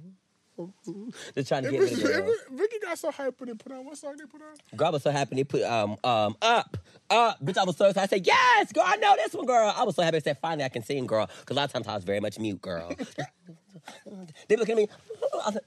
Just 1.34 1.48
trying 1.48 1.64
to 1.64 1.70
get 1.70 1.80
girl. 1.80 2.28
if 2.30 2.44
Ricky 2.50 2.76
got 2.80 2.98
so 2.98 3.11
hyped 3.11 3.38
when 3.40 3.48
they 3.48 3.55
put 3.55 3.72
on 3.72 3.84
what 3.84 3.96
song 3.98 4.16
they 4.16 4.24
put 4.24 4.40
on? 4.40 4.55
Girl, 4.76 4.88
I 4.88 4.90
was 4.90 5.02
so 5.02 5.11
happy 5.11 5.36
they 5.36 5.44
put 5.44 5.62
um 5.62 5.96
um 6.05 6.36
up 6.42 6.76
up. 7.11 7.44
Bitch, 7.44 7.57
I 7.59 7.64
was 7.64 7.76
so 7.76 7.86
excited. 7.86 8.12
I 8.12 8.16
said 8.16 8.26
yes, 8.26 8.72
girl. 8.72 8.84
I 8.86 8.96
know 8.96 9.14
this 9.16 9.34
one, 9.34 9.46
girl. 9.46 9.72
I 9.76 9.82
was 9.82 9.96
so 9.96 10.02
happy. 10.02 10.18
I 10.18 10.20
said 10.20 10.38
finally 10.40 10.64
I 10.64 10.68
can 10.68 10.82
sing, 10.84 11.07
girl. 11.07 11.28
Because 11.40 11.57
a 11.57 11.61
lot 11.61 11.64
of 11.64 11.72
times 11.72 11.88
I 11.88 11.94
was 11.94 12.05
very 12.05 12.20
much 12.20 12.38
mute, 12.38 12.61
girl. 12.62 12.92
they 14.48 14.57
look 14.57 14.68
at 14.68 14.76
me. 14.76 14.88
I 15.32 15.36
was 15.50 15.55
like, 15.55 15.64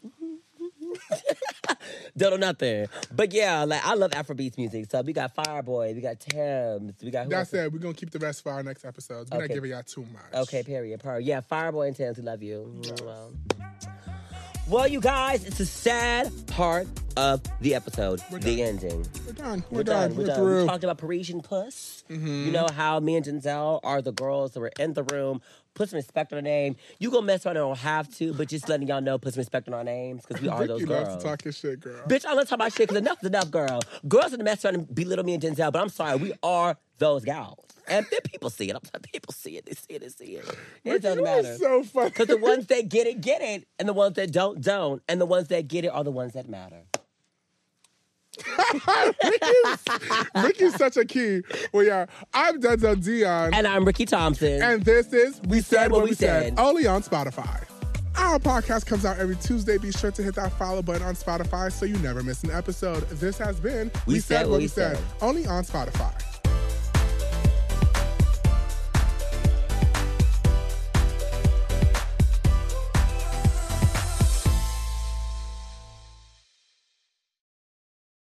don't 2.17 2.31
know 2.31 2.38
nothing. 2.47 2.88
But 3.13 3.33
yeah, 3.33 3.63
like 3.65 3.85
I 3.85 3.93
love 3.95 4.11
Afrobeats 4.11 4.57
music. 4.57 4.89
So 4.89 5.01
we 5.01 5.13
got 5.13 5.35
Fireboy, 5.35 5.95
we 5.95 6.01
got 6.01 6.19
Tems, 6.19 6.93
we 7.03 7.11
got 7.11 7.29
That's 7.29 7.53
else? 7.53 7.65
it. 7.65 7.73
We're 7.73 7.79
gonna 7.79 7.93
keep 7.93 8.11
the 8.11 8.19
rest 8.19 8.41
for 8.43 8.51
our 8.51 8.63
next 8.63 8.85
episodes. 8.85 9.29
We're 9.31 9.38
Okay. 9.39 9.47
not 9.47 9.53
giving 9.53 9.71
y'all 9.71 9.83
too 9.83 10.05
much. 10.13 10.33
Okay, 10.47 10.63
period. 10.63 11.01
Period. 11.01 11.25
Yeah, 11.25 11.41
Fireboy 11.41 11.88
and 11.88 11.95
Tems, 11.95 12.17
we 12.17 12.23
love 12.23 12.41
you. 12.41 12.81
Well, 13.03 13.33
well, 14.70 14.88
you 14.88 14.99
guys, 14.99 15.45
it's 15.45 15.59
a 15.59 15.65
sad 15.65 16.32
part 16.47 16.88
of 17.15 17.41
the 17.61 17.74
episode, 17.74 18.22
We're 18.32 18.39
the 18.39 18.57
done. 18.57 18.65
ending. 18.68 19.05
We're 19.26 19.32
done. 19.34 19.63
We're, 19.72 19.78
We're 19.78 19.84
done. 19.84 20.09
done. 20.09 20.18
We're, 20.18 20.22
We're 20.24 20.28
done. 20.28 20.36
through. 20.36 20.45
Mm-hmm. 20.47 20.61
We 20.63 20.68
talked 20.68 20.84
about 20.84 20.97
Parisian 20.99 21.41
Puss. 21.41 22.03
You 22.09 22.51
know 22.51 22.68
how 22.74 22.99
me 22.99 23.15
and 23.15 23.26
Denzel 23.26 23.80
are 23.84 24.01
the 24.01 24.11
girls 24.11 24.51
that 24.51 24.59
were 24.59 24.72
in 24.80 24.93
the 24.93 25.03
room. 25.03 25.41
Put 25.74 25.89
some 25.89 25.97
respect 25.97 26.32
on 26.34 26.38
our 26.38 26.41
name. 26.41 26.76
You 26.99 27.11
gonna 27.11 27.26
mess 27.26 27.45
around 27.45 27.57
and 27.57 27.63
don't 27.65 27.78
have 27.80 28.13
to, 28.18 28.34
but 28.34 28.47
just 28.49 28.68
letting 28.68 28.88
y'all 28.88 28.99
know, 29.01 29.18
put 29.20 29.34
some 29.36 29.41
respect 29.41 29.68
on 29.68 29.74
our 29.76 29.84
names 29.84 30.24
because 30.26 30.41
we 30.41 30.47
are 30.49 30.61
Ricky 30.61 30.68
those 30.74 30.84
loves 30.88 31.07
girls. 31.09 31.24
to 31.24 31.30
talk 31.30 31.41
his 31.43 31.57
shit, 31.57 31.80
girl. 31.82 32.01
Bitch, 32.07 32.26
I 32.26 32.34
love 32.34 32.47
talking 32.47 32.61
about 32.61 32.74
shit 32.74 32.88
because 32.88 32.97
enough 32.97 33.20
is 33.22 33.28
enough, 33.28 33.51
girl. 33.51 33.80
Girls 34.07 34.34
in 34.34 34.39
the 34.39 34.43
mess 34.43 34.65
around 34.65 34.76
and 34.76 34.95
belittle 34.95 35.24
me 35.26 35.36
and 35.36 35.43
Denzel, 35.43 35.72
but 35.72 35.80
I'm 35.82 35.89
sorry, 35.89 36.18
we 36.18 36.34
are 36.41 36.78
those 36.97 37.24
gals. 37.26 37.63
And 37.89 38.05
then 38.11 38.19
people 38.25 38.49
see 38.49 38.69
it. 38.69 38.75
I'm 38.75 38.83
sorry, 38.83 39.01
people 39.13 39.33
see 39.33 39.57
it. 39.57 39.65
They 39.65 39.73
see 39.73 39.93
it. 39.93 40.01
They 40.01 40.09
see 40.09 40.35
it. 40.35 40.57
It 40.83 41.01
doesn't 41.01 41.23
matter. 41.23 41.55
so 41.57 41.83
funny. 41.83 42.09
Because 42.09 42.27
the 42.27 42.38
ones 42.38 42.67
that 42.67 42.89
get 42.89 43.07
it, 43.07 43.21
get 43.21 43.41
it. 43.41 43.67
And 43.79 43.88
the 43.88 43.93
ones 43.93 44.15
that 44.15 44.31
don't, 44.31 44.61
don't. 44.61 45.01
And 45.07 45.21
the 45.21 45.25
ones 45.25 45.47
that 45.49 45.67
get 45.67 45.85
it 45.85 45.89
are 45.89 46.03
the 46.03 46.11
ones 46.11 46.33
that 46.33 46.49
matter. 46.49 46.81
Ricky's 50.35 50.75
such 50.75 50.97
a 50.97 51.05
key. 51.05 51.41
Well, 51.73 51.83
yeah, 51.83 52.05
I'm 52.33 52.61
Denzel 52.61 53.03
Dion, 53.03 53.53
And 53.53 53.67
I'm 53.67 53.85
Ricky 53.85 54.05
Thompson. 54.05 54.61
and 54.61 54.83
this 54.83 55.11
is 55.13 55.41
We 55.47 55.61
Said 55.61 55.91
What 55.91 56.03
We 56.03 56.13
Said, 56.13 56.49
Said. 56.49 56.59
only 56.59 56.88
on 56.88 57.01
Spotify. 57.01 57.63
Our 58.15 58.39
podcast 58.39 58.85
comes 58.88 59.05
out 59.05 59.19
every 59.19 59.35
Tuesday. 59.38 59.77
Be 59.77 59.91
sure 59.91 60.11
to 60.11 60.23
hit 60.23 60.35
that 60.35 60.51
follow 60.53 60.81
button 60.81 61.03
on 61.03 61.15
Spotify 61.15 61.71
so 61.71 61.85
you 61.85 61.97
never 61.99 62.23
miss 62.23 62.43
an 62.43 62.51
episode. 62.51 63.07
This 63.11 63.38
has 63.38 63.59
been 63.59 63.91
We 64.07 64.19
Said 64.19 64.47
What 64.47 64.59
We 64.59 64.67
Said. 64.67 64.97
only 65.21 65.45
on 65.45 65.63
Spotify. 65.63 66.13